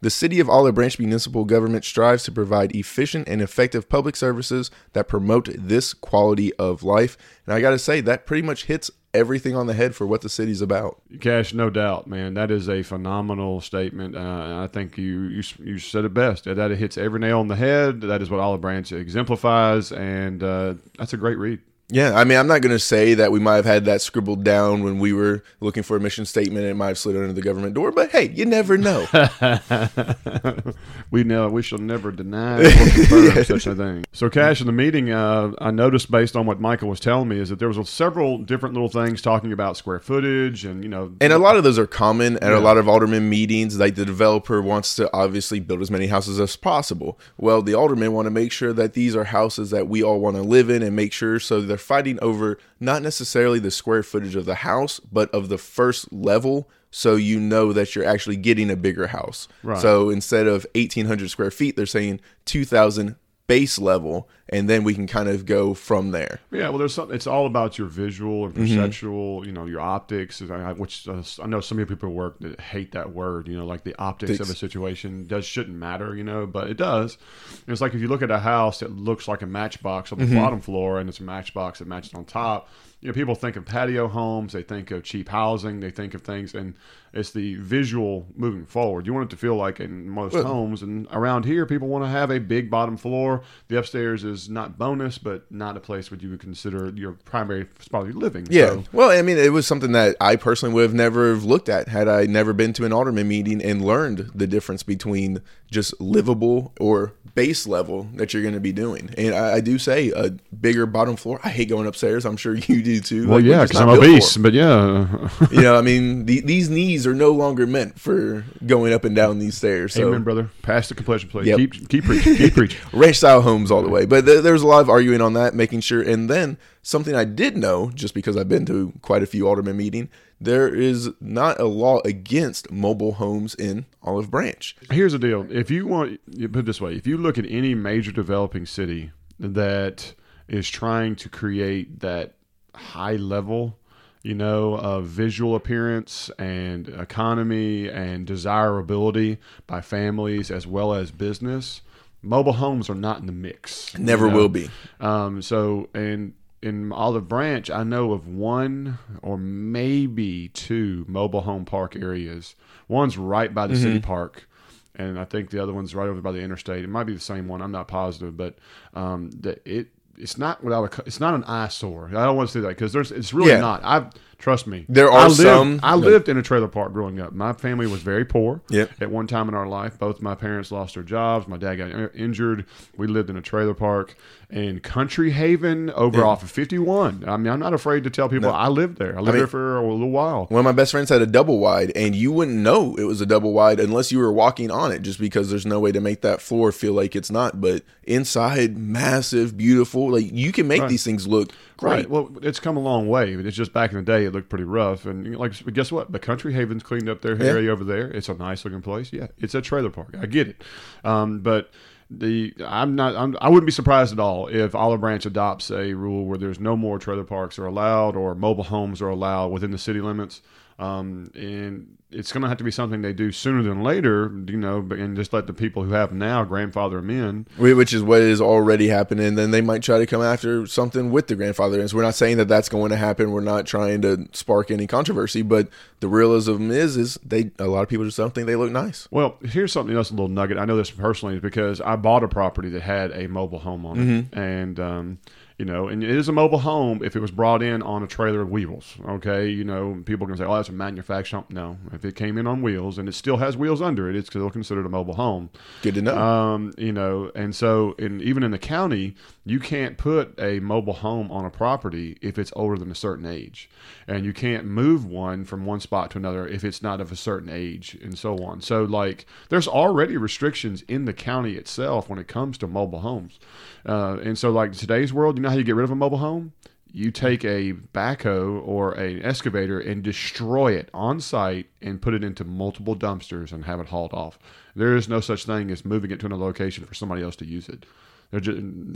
The 0.00 0.10
City 0.10 0.40
of 0.40 0.50
Olive 0.50 0.74
Branch 0.74 0.98
Municipal 0.98 1.44
Government 1.44 1.84
strives 1.84 2.24
to 2.24 2.32
provide 2.32 2.74
efficient 2.74 3.28
and 3.28 3.40
effective 3.40 3.88
public 3.88 4.16
services 4.16 4.68
that 4.94 5.06
promote 5.06 5.48
this 5.56 5.94
quality 5.94 6.52
of 6.54 6.82
life. 6.82 7.16
And 7.46 7.54
I 7.54 7.60
got 7.60 7.70
to 7.70 7.78
say, 7.78 8.00
that 8.00 8.26
pretty 8.26 8.42
much 8.42 8.64
hits 8.64 8.90
everything 9.14 9.56
on 9.56 9.66
the 9.66 9.74
head 9.74 9.94
for 9.94 10.06
what 10.06 10.20
the 10.20 10.28
city's 10.28 10.60
about. 10.60 11.00
Cash, 11.20 11.54
no 11.54 11.70
doubt, 11.70 12.06
man. 12.06 12.34
That 12.34 12.50
is 12.50 12.68
a 12.68 12.82
phenomenal 12.82 13.60
statement. 13.60 14.16
Uh, 14.16 14.62
I 14.62 14.66
think 14.66 14.98
you, 14.98 15.22
you 15.22 15.42
you 15.58 15.78
said 15.78 16.04
it 16.04 16.14
best. 16.14 16.44
That 16.44 16.70
it 16.70 16.78
hits 16.78 16.98
every 16.98 17.20
nail 17.20 17.40
on 17.40 17.48
the 17.48 17.56
head. 17.56 18.02
That 18.02 18.22
is 18.22 18.30
what 18.30 18.40
Olive 18.40 18.60
Branch 18.60 18.90
exemplifies, 18.92 19.92
and 19.92 20.42
uh, 20.42 20.74
that's 20.98 21.12
a 21.12 21.16
great 21.16 21.38
read. 21.38 21.60
Yeah, 21.90 22.14
I 22.14 22.24
mean, 22.24 22.36
I'm 22.36 22.46
not 22.46 22.60
going 22.60 22.74
to 22.74 22.78
say 22.78 23.14
that 23.14 23.32
we 23.32 23.40
might 23.40 23.56
have 23.56 23.64
had 23.64 23.86
that 23.86 24.02
scribbled 24.02 24.44
down 24.44 24.84
when 24.84 24.98
we 24.98 25.14
were 25.14 25.42
looking 25.60 25.82
for 25.82 25.96
a 25.96 26.00
mission 26.00 26.26
statement 26.26 26.64
and 26.64 26.72
it 26.72 26.74
might 26.74 26.88
have 26.88 26.98
slid 26.98 27.16
under 27.16 27.32
the 27.32 27.40
government 27.40 27.72
door, 27.72 27.90
but 27.92 28.10
hey, 28.10 28.28
you 28.28 28.44
never 28.44 28.76
know. 28.76 29.06
we 31.10 31.24
know 31.24 31.48
we 31.48 31.62
shall 31.62 31.78
never 31.78 32.12
deny 32.12 32.60
or 32.60 32.70
confirm 32.70 33.44
such 33.44 33.66
a 33.66 33.74
thing. 33.74 34.04
So, 34.12 34.28
Cash, 34.28 34.60
in 34.60 34.66
the 34.66 34.72
meeting, 34.72 35.10
uh, 35.10 35.52
I 35.60 35.70
noticed 35.70 36.10
based 36.10 36.36
on 36.36 36.44
what 36.44 36.60
Michael 36.60 36.90
was 36.90 37.00
telling 37.00 37.28
me 37.28 37.38
is 37.38 37.48
that 37.48 37.58
there 37.58 37.68
was 37.68 37.88
several 37.88 38.36
different 38.36 38.74
little 38.74 38.90
things 38.90 39.22
talking 39.22 39.50
about 39.50 39.78
square 39.78 39.98
footage 39.98 40.66
and 40.66 40.82
you 40.82 40.90
know, 40.90 41.14
and 41.22 41.32
a 41.32 41.38
lot 41.38 41.56
of 41.56 41.64
those 41.64 41.78
are 41.78 41.86
common 41.86 42.36
at 42.36 42.50
yeah. 42.50 42.58
a 42.58 42.60
lot 42.60 42.76
of 42.76 42.86
alderman 42.86 43.30
meetings. 43.30 43.78
Like 43.78 43.94
the 43.94 44.04
developer 44.04 44.60
wants 44.60 44.94
to 44.96 45.10
obviously 45.14 45.58
build 45.58 45.80
as 45.80 45.90
many 45.90 46.08
houses 46.08 46.38
as 46.38 46.54
possible. 46.54 47.18
Well, 47.38 47.62
the 47.62 47.72
aldermen 47.72 48.12
want 48.12 48.26
to 48.26 48.30
make 48.30 48.52
sure 48.52 48.74
that 48.74 48.92
these 48.92 49.16
are 49.16 49.24
houses 49.24 49.70
that 49.70 49.88
we 49.88 50.02
all 50.02 50.20
want 50.20 50.36
to 50.36 50.42
live 50.42 50.68
in 50.68 50.82
and 50.82 50.94
make 50.94 51.14
sure 51.14 51.40
so 51.40 51.62
they're 51.78 51.96
fighting 51.96 52.18
over 52.20 52.58
not 52.80 53.02
necessarily 53.02 53.60
the 53.60 53.70
square 53.70 54.02
footage 54.02 54.34
of 54.34 54.46
the 54.46 54.56
house, 54.56 54.98
but 55.00 55.32
of 55.32 55.48
the 55.48 55.58
first 55.58 56.12
level. 56.12 56.68
So 56.90 57.16
you 57.16 57.38
know 57.38 57.72
that 57.72 57.94
you're 57.94 58.04
actually 58.04 58.36
getting 58.36 58.70
a 58.70 58.76
bigger 58.76 59.08
house. 59.08 59.46
Right. 59.62 59.80
So 59.80 60.10
instead 60.10 60.46
of 60.46 60.66
1,800 60.74 61.30
square 61.30 61.50
feet, 61.50 61.76
they're 61.76 61.86
saying 61.86 62.20
2,000 62.46 63.16
base 63.46 63.78
level 63.78 64.28
and 64.50 64.68
then 64.68 64.84
we 64.84 64.94
can 64.94 65.06
kind 65.06 65.28
of 65.28 65.46
go 65.46 65.74
from 65.74 66.10
there 66.10 66.40
yeah 66.50 66.68
well 66.68 66.78
there's 66.78 66.94
something 66.94 67.14
it's 67.14 67.26
all 67.26 67.46
about 67.46 67.78
your 67.78 67.86
visual 67.86 68.44
and 68.44 68.54
mm-hmm. 68.54 68.62
perceptual 68.62 69.38
mm-hmm. 69.38 69.46
you 69.46 69.52
know 69.52 69.66
your 69.66 69.80
optics 69.80 70.40
which 70.40 71.08
uh, 71.08 71.22
i 71.42 71.46
know 71.46 71.60
some 71.60 71.84
people 71.84 72.08
work 72.10 72.38
that 72.40 72.60
hate 72.60 72.92
that 72.92 73.12
word 73.12 73.48
you 73.48 73.56
know 73.56 73.66
like 73.66 73.84
the 73.84 73.94
optics 73.98 74.40
of 74.40 74.50
a 74.50 74.54
situation 74.54 75.26
does 75.26 75.44
shouldn't 75.44 75.76
matter 75.76 76.14
you 76.16 76.24
know 76.24 76.46
but 76.46 76.68
it 76.68 76.76
does 76.76 77.18
and 77.50 77.68
it's 77.68 77.80
like 77.80 77.94
if 77.94 78.00
you 78.00 78.08
look 78.08 78.22
at 78.22 78.30
a 78.30 78.38
house 78.38 78.80
that 78.80 78.92
looks 78.92 79.28
like 79.28 79.42
a 79.42 79.46
matchbox 79.46 80.12
on 80.12 80.18
the 80.18 80.24
mm-hmm. 80.24 80.36
bottom 80.36 80.60
floor 80.60 80.98
and 80.98 81.08
it's 81.08 81.20
a 81.20 81.24
matchbox 81.24 81.78
that 81.78 81.88
matches 81.88 82.14
on 82.14 82.24
top 82.24 82.68
you 83.00 83.08
know, 83.08 83.14
people 83.14 83.36
think 83.36 83.54
of 83.54 83.64
patio 83.64 84.08
homes, 84.08 84.52
they 84.52 84.62
think 84.62 84.90
of 84.90 85.04
cheap 85.04 85.28
housing, 85.28 85.78
they 85.78 85.90
think 85.90 86.14
of 86.14 86.22
things, 86.22 86.52
and 86.52 86.74
it's 87.12 87.30
the 87.30 87.54
visual 87.56 88.26
moving 88.34 88.66
forward. 88.66 89.06
You 89.06 89.14
want 89.14 89.26
it 89.26 89.30
to 89.30 89.36
feel 89.36 89.54
like 89.54 89.78
in 89.78 90.10
most 90.10 90.34
Well- 90.34 90.44
homes, 90.44 90.82
and 90.82 91.06
around 91.12 91.44
here, 91.44 91.64
people 91.64 91.86
want 91.86 92.04
to 92.04 92.08
have 92.08 92.30
a 92.30 92.40
big 92.40 92.70
bottom 92.70 92.96
floor. 92.96 93.42
The 93.68 93.78
upstairs 93.78 94.24
is 94.24 94.37
not 94.46 94.76
bonus, 94.76 95.16
but 95.16 95.50
not 95.50 95.74
a 95.78 95.80
place 95.80 96.10
where 96.10 96.20
you 96.20 96.28
would 96.28 96.40
consider 96.40 96.92
your 96.94 97.12
primary 97.12 97.66
spot 97.78 98.06
of 98.06 98.14
living. 98.14 98.46
Yeah. 98.50 98.66
So, 98.66 98.84
Well, 98.92 99.10
I 99.10 99.22
mean, 99.22 99.38
it 99.38 99.52
was 99.52 99.66
something 99.66 99.92
that 99.92 100.16
I 100.20 100.36
personally 100.36 100.74
would 100.74 100.82
have 100.82 100.92
never 100.92 101.36
looked 101.36 101.70
at 101.70 101.88
had 101.88 102.08
I 102.08 102.26
never 102.26 102.52
been 102.52 102.74
to 102.74 102.84
an 102.84 102.92
alderman 102.92 103.26
meeting 103.26 103.62
and 103.62 103.82
learned 103.82 104.30
the 104.34 104.46
difference 104.46 104.82
between 104.82 105.40
just 105.70 106.00
livable 106.00 106.72
or 106.80 107.12
base 107.34 107.68
level 107.68 108.08
that 108.14 108.34
you're 108.34 108.42
going 108.42 108.54
to 108.54 108.60
be 108.60 108.72
doing. 108.72 109.14
And 109.16 109.32
I, 109.32 109.54
I 109.54 109.60
do 109.60 109.78
say 109.78 110.10
a 110.10 110.30
bigger 110.60 110.86
bottom 110.86 111.14
floor. 111.14 111.38
I 111.44 111.50
hate 111.50 111.68
going 111.68 111.86
upstairs. 111.86 112.24
I'm 112.24 112.36
sure 112.36 112.54
you 112.56 112.82
do 112.82 113.00
too. 113.00 113.28
well, 113.28 113.38
Like, 113.38 113.44
yeah, 113.44 113.62
because 113.62 113.80
I'm 113.80 113.88
obese, 113.88 114.36
but 114.36 114.52
yeah. 114.52 115.28
you 115.52 115.62
know, 115.62 115.76
I 115.76 115.82
mean, 115.82 116.26
the, 116.26 116.40
these 116.40 116.68
knees 116.68 117.06
are 117.06 117.14
no 117.14 117.30
longer 117.30 117.66
meant 117.66 118.00
for 118.00 118.44
going 118.66 118.92
up 118.92 119.04
and 119.04 119.14
down 119.14 119.38
these 119.38 119.56
stairs. 119.56 119.94
So. 119.94 120.08
Amen, 120.08 120.24
brother. 120.24 120.50
Pass 120.62 120.88
the 120.88 120.94
completion 120.94 121.28
plate. 121.28 121.46
Yep. 121.46 121.58
Keep 121.58 121.88
keep 121.88 122.04
preaching. 122.04 122.36
Keep 122.36 122.54
preaching. 122.54 122.80
ranch 122.92 123.16
style 123.16 123.42
homes 123.42 123.70
all 123.70 123.82
the 123.82 123.88
way. 123.88 124.04
But 124.04 124.24
th- 124.24 124.42
there's 124.42 124.62
a 124.62 124.66
lot 124.66 124.80
of 124.80 124.90
arguing 124.90 125.20
on 125.20 125.34
that, 125.34 125.54
making 125.54 125.80
sure. 125.82 126.02
And 126.02 126.28
then 126.28 126.58
something 126.82 127.14
I 127.14 127.24
did 127.24 127.56
know, 127.56 127.90
just 127.94 128.14
because 128.14 128.36
I've 128.36 128.48
been 128.48 128.66
to 128.66 128.92
quite 129.02 129.22
a 129.22 129.26
few 129.26 129.46
alderman 129.48 129.76
meeting, 129.76 130.08
there 130.40 130.68
is 130.72 131.10
not 131.20 131.58
a 131.60 131.64
law 131.66 132.00
against 132.04 132.70
mobile 132.70 133.14
homes 133.14 133.54
in 133.54 133.86
Olive 134.02 134.30
Branch. 134.30 134.76
Here's 134.90 135.12
the 135.12 135.18
deal: 135.18 135.46
if 135.50 135.70
you 135.70 135.86
want, 135.86 136.20
you 136.28 136.48
put 136.48 136.60
it 136.60 136.66
this 136.66 136.80
way, 136.80 136.94
if 136.94 137.06
you 137.06 137.16
look 137.16 137.38
at 137.38 137.46
any 137.48 137.74
major 137.74 138.12
developing 138.12 138.64
city 138.66 139.10
that 139.38 140.14
is 140.46 140.68
trying 140.70 141.14
to 141.16 141.28
create 141.28 142.00
that 142.00 142.34
high 142.74 143.16
level, 143.16 143.78
you 144.22 144.34
know, 144.34 144.74
of 144.74 145.06
visual 145.06 145.54
appearance 145.54 146.30
and 146.38 146.88
economy 146.88 147.88
and 147.88 148.26
desirability 148.26 149.38
by 149.66 149.80
families 149.80 150.50
as 150.50 150.66
well 150.66 150.94
as 150.94 151.10
business, 151.10 151.82
mobile 152.22 152.54
homes 152.54 152.88
are 152.88 152.94
not 152.94 153.20
in 153.20 153.26
the 153.26 153.32
mix. 153.32 153.92
you 153.94 154.00
Never 154.00 154.28
know? 154.30 154.36
will 154.36 154.48
be. 154.48 154.70
Um, 155.00 155.42
so, 155.42 155.88
and 155.94 156.34
in 156.62 156.92
Olive 156.92 157.28
Branch, 157.28 157.70
I 157.70 157.84
know 157.84 158.12
of 158.12 158.26
one 158.26 158.98
or 159.22 159.38
maybe 159.38 160.48
two 160.48 161.04
mobile 161.08 161.42
home 161.42 161.64
park 161.64 161.94
areas. 161.96 162.54
One's 162.88 163.16
right 163.18 163.52
by 163.54 163.66
the 163.66 163.76
city 163.76 164.00
park, 164.00 164.48
and 164.94 165.18
I 165.18 165.24
think 165.24 165.50
the 165.50 165.62
other 165.62 165.72
one's 165.72 165.94
right 165.94 166.08
over 166.08 166.20
by 166.20 166.32
the 166.32 166.40
interstate. 166.40 166.82
It 166.84 166.88
might 166.88 167.04
be 167.04 167.14
the 167.14 167.20
same 167.20 167.46
one. 167.48 167.62
I'm 167.62 167.72
not 167.72 167.86
positive, 167.88 168.36
but 168.36 168.56
um, 168.94 169.30
that 169.40 169.60
it 169.64 169.88
it's 170.16 170.36
not 170.36 170.64
what 170.64 170.72
I 170.72 170.80
would. 170.80 170.92
It's 171.06 171.20
not 171.20 171.34
an 171.34 171.44
eyesore. 171.44 172.08
I 172.08 172.24
don't 172.24 172.36
want 172.36 172.48
to 172.48 172.52
say 172.52 172.60
that 172.60 172.68
because 172.68 172.92
there's. 172.92 173.12
It's 173.12 173.32
really 173.32 173.52
Yeah. 173.52 173.60
not. 173.60 173.84
I 173.84 174.10
trust 174.38 174.66
me. 174.66 174.86
There 174.88 175.10
are 175.10 175.18
I 175.18 175.26
lived, 175.26 175.34
some- 175.40 175.80
I 175.82 175.94
lived 175.96 176.28
in 176.28 176.36
a 176.38 176.42
trailer 176.42 176.68
park 176.68 176.92
growing 176.92 177.20
up. 177.20 177.32
My 177.32 177.52
family 177.52 177.86
was 177.86 178.02
very 178.02 178.24
poor. 178.24 178.60
Yep. 178.70 178.90
At 179.00 179.10
one 179.10 179.26
time 179.26 179.48
in 179.48 179.54
our 179.54 179.66
life, 179.66 179.98
both 179.98 180.22
my 180.22 180.34
parents 180.34 180.70
lost 180.70 180.94
their 180.94 181.02
jobs. 181.02 181.48
My 181.48 181.56
dad 181.56 181.76
got 181.76 182.14
injured. 182.14 182.64
We 182.96 183.06
lived 183.08 183.30
in 183.30 183.36
a 183.36 183.42
trailer 183.42 183.74
park 183.74 184.14
in 184.50 184.80
Country 184.80 185.32
Haven 185.32 185.90
over 185.90 186.24
off 186.24 186.42
of 186.42 186.50
51. 186.50 187.24
I 187.26 187.36
mean, 187.36 187.52
I'm 187.52 187.58
not 187.60 187.74
afraid 187.74 188.04
to 188.04 188.10
tell 188.10 188.28
people 188.28 188.50
I 188.50 188.68
lived 188.68 188.98
there. 188.98 189.16
I 189.16 189.20
lived 189.20 189.34
mean- 189.34 189.38
there 189.38 189.46
for 189.46 189.76
a 189.76 189.82
little 189.92 190.10
while. 190.10 190.46
One 190.46 190.60
of 190.60 190.64
my 190.64 190.72
best 190.72 190.92
friends 190.92 191.08
had 191.10 191.20
a 191.20 191.26
double 191.26 191.58
wide, 191.58 191.92
and 191.96 192.14
you 192.14 192.32
wouldn't 192.32 192.56
know 192.56 192.94
it 192.96 193.04
was 193.04 193.20
a 193.20 193.26
double 193.26 193.52
wide 193.52 193.80
unless 193.80 194.10
you 194.12 194.18
were 194.18 194.32
walking 194.32 194.70
on 194.70 194.92
it, 194.92 195.02
just 195.02 195.18
because 195.20 195.50
there's 195.50 195.66
no 195.66 195.80
way 195.80 195.92
to 195.92 196.00
make 196.00 196.22
that 196.22 196.40
floor 196.40 196.72
feel 196.72 196.92
like 196.94 197.14
it's 197.16 197.30
not. 197.30 197.60
But 197.60 197.82
inside, 198.04 198.78
massive, 198.78 199.56
beautiful. 199.56 200.12
Like 200.12 200.30
you 200.32 200.52
can 200.52 200.66
make 200.68 200.86
these 200.88 201.04
things 201.04 201.26
look 201.26 201.50
great. 201.76 201.90
Right. 201.90 202.10
Well, 202.10 202.30
it's 202.42 202.58
come 202.60 202.76
a 202.76 202.80
long 202.80 203.08
way. 203.08 203.34
It's 203.34 203.56
just 203.56 203.72
back 203.72 203.90
in 203.92 203.98
the 203.98 204.02
day, 204.02 204.27
it 204.28 204.34
looked 204.34 204.48
pretty 204.48 204.64
rough. 204.64 205.04
And 205.06 205.36
like, 205.36 205.52
guess 205.72 205.90
what? 205.90 206.12
The 206.12 206.18
Country 206.18 206.52
Haven's 206.52 206.82
cleaned 206.82 207.08
up 207.08 207.22
their 207.22 207.40
area 207.42 207.70
over 207.70 207.84
there. 207.84 208.10
It's 208.10 208.28
a 208.28 208.34
nice 208.34 208.64
looking 208.64 208.82
place. 208.82 209.12
Yeah, 209.12 209.28
it's 209.38 209.54
a 209.54 209.60
trailer 209.60 209.90
park. 209.90 210.14
I 210.20 210.26
get 210.26 210.48
it. 210.48 210.62
Um, 211.04 211.40
but 211.40 211.70
the 212.10 212.54
I'm 212.64 212.94
not. 212.94 213.16
I'm, 213.16 213.36
I 213.40 213.48
wouldn't 213.48 213.66
be 213.66 213.72
surprised 213.72 214.12
at 214.12 214.18
all 214.18 214.48
if 214.48 214.74
Olive 214.74 215.00
Branch 215.00 215.24
adopts 215.26 215.70
a 215.70 215.92
rule 215.94 216.24
where 216.24 216.38
there's 216.38 216.60
no 216.60 216.76
more 216.76 216.98
trailer 216.98 217.24
parks 217.24 217.58
are 217.58 217.66
allowed 217.66 218.16
or 218.16 218.34
mobile 218.34 218.64
homes 218.64 219.02
are 219.02 219.08
allowed 219.08 219.48
within 219.48 219.70
the 219.70 219.78
city 219.78 220.00
limits. 220.00 220.40
Um, 220.78 221.30
and 221.34 221.98
it's 222.10 222.32
going 222.32 222.42
to 222.42 222.48
have 222.48 222.58
to 222.58 222.64
be 222.64 222.70
something 222.70 223.02
they 223.02 223.12
do 223.12 223.32
sooner 223.32 223.62
than 223.62 223.82
later, 223.82 224.32
you 224.46 224.56
know, 224.56 224.78
and 224.92 225.16
just 225.16 225.32
let 225.32 225.46
the 225.46 225.52
people 225.52 225.82
who 225.82 225.92
have 225.92 226.12
now 226.12 226.44
grandfather 226.44 226.96
them 227.00 227.10
in. 227.10 227.46
Which 227.58 227.92
is 227.92 228.02
what 228.02 228.22
is 228.22 228.40
already 228.40 228.88
happening. 228.88 229.34
Then 229.34 229.50
they 229.50 229.60
might 229.60 229.82
try 229.82 229.98
to 229.98 230.06
come 230.06 230.22
after 230.22 230.66
something 230.66 231.10
with 231.10 231.26
the 231.26 231.34
grandfather. 231.34 231.80
And 231.80 231.90
so 231.90 231.96
we're 231.96 232.04
not 232.04 232.14
saying 232.14 232.36
that 232.38 232.48
that's 232.48 232.68
going 232.68 232.90
to 232.90 232.96
happen. 232.96 233.32
We're 233.32 233.40
not 233.40 233.66
trying 233.66 234.02
to 234.02 234.28
spark 234.32 234.70
any 234.70 234.86
controversy. 234.86 235.42
But 235.42 235.68
the 236.00 236.08
realism 236.08 236.70
is, 236.70 236.96
is 236.96 237.18
they 237.24 237.50
a 237.58 237.66
lot 237.66 237.82
of 237.82 237.88
people 237.88 238.06
just 238.06 238.16
don't 238.16 238.34
think 238.34 238.46
they 238.46 238.56
look 238.56 238.70
nice. 238.70 239.08
Well, 239.10 239.36
here's 239.44 239.72
something 239.72 239.96
else, 239.96 240.10
a 240.10 240.14
little 240.14 240.28
nugget. 240.28 240.58
I 240.58 240.64
know 240.64 240.76
this 240.76 240.92
personally 240.92 241.40
because 241.40 241.80
I 241.80 241.96
bought 241.96 242.22
a 242.22 242.28
property 242.28 242.70
that 242.70 242.82
had 242.82 243.10
a 243.12 243.26
mobile 243.26 243.58
home 243.58 243.84
on 243.84 243.98
it, 244.32 244.38
and 244.38 244.80
um, 244.80 245.18
you 245.58 245.64
know, 245.64 245.88
and 245.88 246.04
it 246.04 246.10
is 246.10 246.28
a 246.28 246.32
mobile 246.32 246.60
home 246.60 247.02
if 247.02 247.16
it 247.16 247.20
was 247.20 247.32
brought 247.32 247.62
in 247.62 247.82
on 247.82 248.04
a 248.04 248.06
trailer 248.06 248.40
of 248.42 248.50
wheels. 248.50 248.94
Okay, 249.06 249.48
you 249.48 249.64
know, 249.64 250.00
people 250.06 250.26
can 250.26 250.36
say, 250.36 250.44
"Oh, 250.44 250.54
that's 250.54 250.68
a 250.68 250.72
manufactured." 250.72 251.36
home." 251.36 251.46
No, 251.50 251.78
if 251.92 252.04
it 252.04 252.14
came 252.14 252.38
in 252.38 252.46
on 252.46 252.62
wheels 252.62 252.96
and 252.96 253.08
it 253.08 253.12
still 253.12 253.38
has 253.38 253.56
wheels 253.56 253.82
under 253.82 254.08
it, 254.08 254.14
it's 254.14 254.28
still 254.28 254.50
considered 254.50 254.86
a 254.86 254.88
mobile 254.88 255.14
home. 255.14 255.50
Good 255.82 255.94
to 255.94 256.02
know. 256.02 256.16
Um, 256.16 256.72
you 256.78 256.92
know, 256.92 257.32
and 257.34 257.54
so 257.56 257.96
in 257.98 258.20
even 258.22 258.44
in 258.44 258.52
the 258.52 258.58
county, 258.58 259.16
you 259.44 259.58
can't 259.58 259.98
put 259.98 260.38
a 260.38 260.60
mobile 260.60 260.92
home 260.92 261.30
on 261.32 261.44
a 261.44 261.50
property 261.50 262.16
if 262.22 262.38
it's 262.38 262.52
older 262.54 262.76
than 262.76 262.92
a 262.92 262.94
certain 262.94 263.26
age, 263.26 263.68
and 264.06 264.24
you 264.24 264.32
can't 264.32 264.64
move 264.64 265.04
one 265.04 265.44
from 265.44 265.66
one 265.66 265.80
spot 265.80 266.10
to 266.12 266.18
another 266.18 266.46
if 266.46 266.64
it's 266.64 266.82
not 266.82 267.00
of 267.00 267.12
a 267.12 267.16
certain 267.16 267.48
age, 267.48 267.96
and 268.02 268.18
so 268.18 268.42
on. 268.44 268.60
So 268.60 268.84
like, 268.84 269.26
there's 269.48 269.68
already 269.68 270.16
restrictions 270.16 270.82
in 270.88 271.04
the 271.04 271.12
county 271.12 271.54
itself 271.54 272.08
when 272.08 272.18
it 272.18 272.28
comes 272.28 272.58
to 272.58 272.66
mobile 272.66 273.00
homes, 273.00 273.38
uh, 273.86 274.18
and 274.22 274.38
so 274.38 274.50
like 274.50 274.72
today's 274.72 275.12
world, 275.12 275.36
you 275.36 275.42
know 275.42 275.50
how 275.50 275.56
you 275.56 275.64
get 275.64 275.74
rid 275.76 275.84
of 275.84 275.90
a 275.90 275.96
mobile 275.96 276.18
home? 276.18 276.52
You 276.90 277.10
take 277.10 277.44
a 277.44 277.74
backhoe 277.92 278.66
or 278.66 278.92
an 278.94 279.22
excavator 279.22 279.78
and 279.78 280.02
destroy 280.02 280.72
it 280.72 280.88
on 280.94 281.20
site 281.20 281.66
and 281.82 282.00
put 282.00 282.14
it 282.14 282.24
into 282.24 282.44
multiple 282.44 282.96
dumpsters 282.96 283.52
and 283.52 283.66
have 283.66 283.78
it 283.78 283.88
hauled 283.88 284.14
off. 284.14 284.38
There 284.74 284.96
is 284.96 285.06
no 285.06 285.20
such 285.20 285.44
thing 285.44 285.70
as 285.70 285.84
moving 285.84 286.10
it 286.10 286.20
to 286.20 286.26
another 286.26 286.44
location 286.44 286.86
for 286.86 286.94
somebody 286.94 287.22
else 287.22 287.36
to 287.36 287.46
use 287.46 287.68
it. 287.68 287.84
Just, 288.32 288.46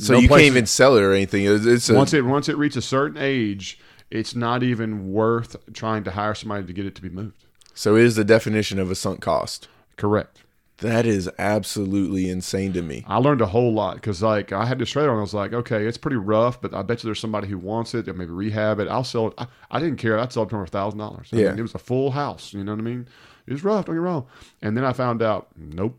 so 0.07 0.15
no 0.15 0.21
you 0.21 0.29
places- 0.29 0.29
can't 0.29 0.41
even 0.41 0.67
sell 0.67 0.97
it 0.97 1.03
or 1.03 1.13
anything. 1.13 1.45
It's, 1.45 1.67
it's 1.67 1.91
a, 1.91 1.95
once 1.95 2.15
it 2.15 2.25
once 2.25 2.49
it 2.49 2.57
reaches 2.57 2.79
a 2.79 2.83
certain 2.89 3.19
age, 3.19 3.79
it's 4.13 4.35
not 4.37 4.63
even 4.63 5.11
worth 5.13 5.57
trying 5.73 6.05
to 6.05 6.11
hire 6.13 6.35
somebody 6.35 6.67
to 6.67 6.73
get 6.73 6.87
it 6.87 6.95
to 6.95 7.03
be 7.03 7.09
moved. 7.09 7.45
so 7.75 7.97
it 7.97 8.05
is 8.05 8.15
the 8.17 8.25
definition 8.25 8.79
of 8.79 8.91
a 8.91 8.95
sunk 8.95 9.21
cost. 9.21 9.69
Correct. 9.97 10.43
That 10.79 11.07
is 11.07 11.31
absolutely 11.39 12.29
insane 12.29 12.73
to 12.73 12.83
me. 12.83 13.05
I 13.07 13.19
learned 13.19 13.41
a 13.41 13.47
whole 13.47 13.73
lot 13.73 13.95
because 13.97 14.21
like 14.21 14.53
I 14.53 14.67
had 14.67 14.79
this 14.81 14.91
trailer 14.91 15.11
and 15.11 15.19
I 15.19 15.21
was 15.23 15.33
like, 15.35 15.53
okay, 15.53 15.87
it's 15.87 15.97
pretty 15.99 16.17
rough, 16.17 16.61
but 16.61 16.75
I 16.75 16.83
bet 16.83 17.03
you 17.03 17.09
there's 17.09 17.21
somebody 17.21 17.47
who 17.47 17.57
wants 17.57 17.95
it 17.95 18.09
and 18.09 18.19
maybe 18.19 18.33
rehab 18.33 18.81
it. 18.81 18.89
I'll 18.89 19.05
sell 19.05 19.29
it. 19.29 19.35
I, 19.39 19.47
I 19.71 19.79
didn't 19.79 19.99
care. 19.99 20.19
I'd 20.19 20.33
sell 20.33 20.43
it 20.43 20.51
for 20.51 20.63
a 20.63 20.67
thousand 20.67 20.99
dollars. 20.99 21.29
Yeah. 21.31 21.51
mean, 21.51 21.61
it 21.61 21.63
was 21.63 21.75
a 21.75 21.79
full 21.79 22.11
house. 22.11 22.53
You 22.53 22.65
know 22.65 22.73
what 22.73 22.81
I 22.81 22.85
mean? 22.85 23.07
It 23.47 23.53
was 23.53 23.63
rough. 23.65 23.85
Don't 23.87 23.95
get 23.95 24.01
me 24.01 24.07
wrong. 24.07 24.27
And 24.61 24.77
then 24.77 24.85
I 24.85 24.93
found 24.93 25.23
out, 25.23 25.49
nope, 25.57 25.99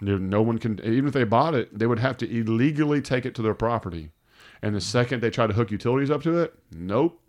no 0.00 0.42
one 0.42 0.58
can. 0.58 0.80
Even 0.84 1.06
if 1.06 1.12
they 1.14 1.24
bought 1.24 1.54
it, 1.54 1.76
they 1.78 1.86
would 1.86 2.00
have 2.00 2.16
to 2.18 2.28
illegally 2.28 3.00
take 3.00 3.24
it 3.24 3.34
to 3.36 3.42
their 3.42 3.54
property. 3.54 4.10
And 4.62 4.74
the 4.74 4.80
second 4.80 5.20
they 5.20 5.30
try 5.30 5.46
to 5.46 5.54
hook 5.54 5.70
utilities 5.70 6.10
up 6.10 6.22
to 6.24 6.38
it, 6.38 6.54
nope. 6.72 7.20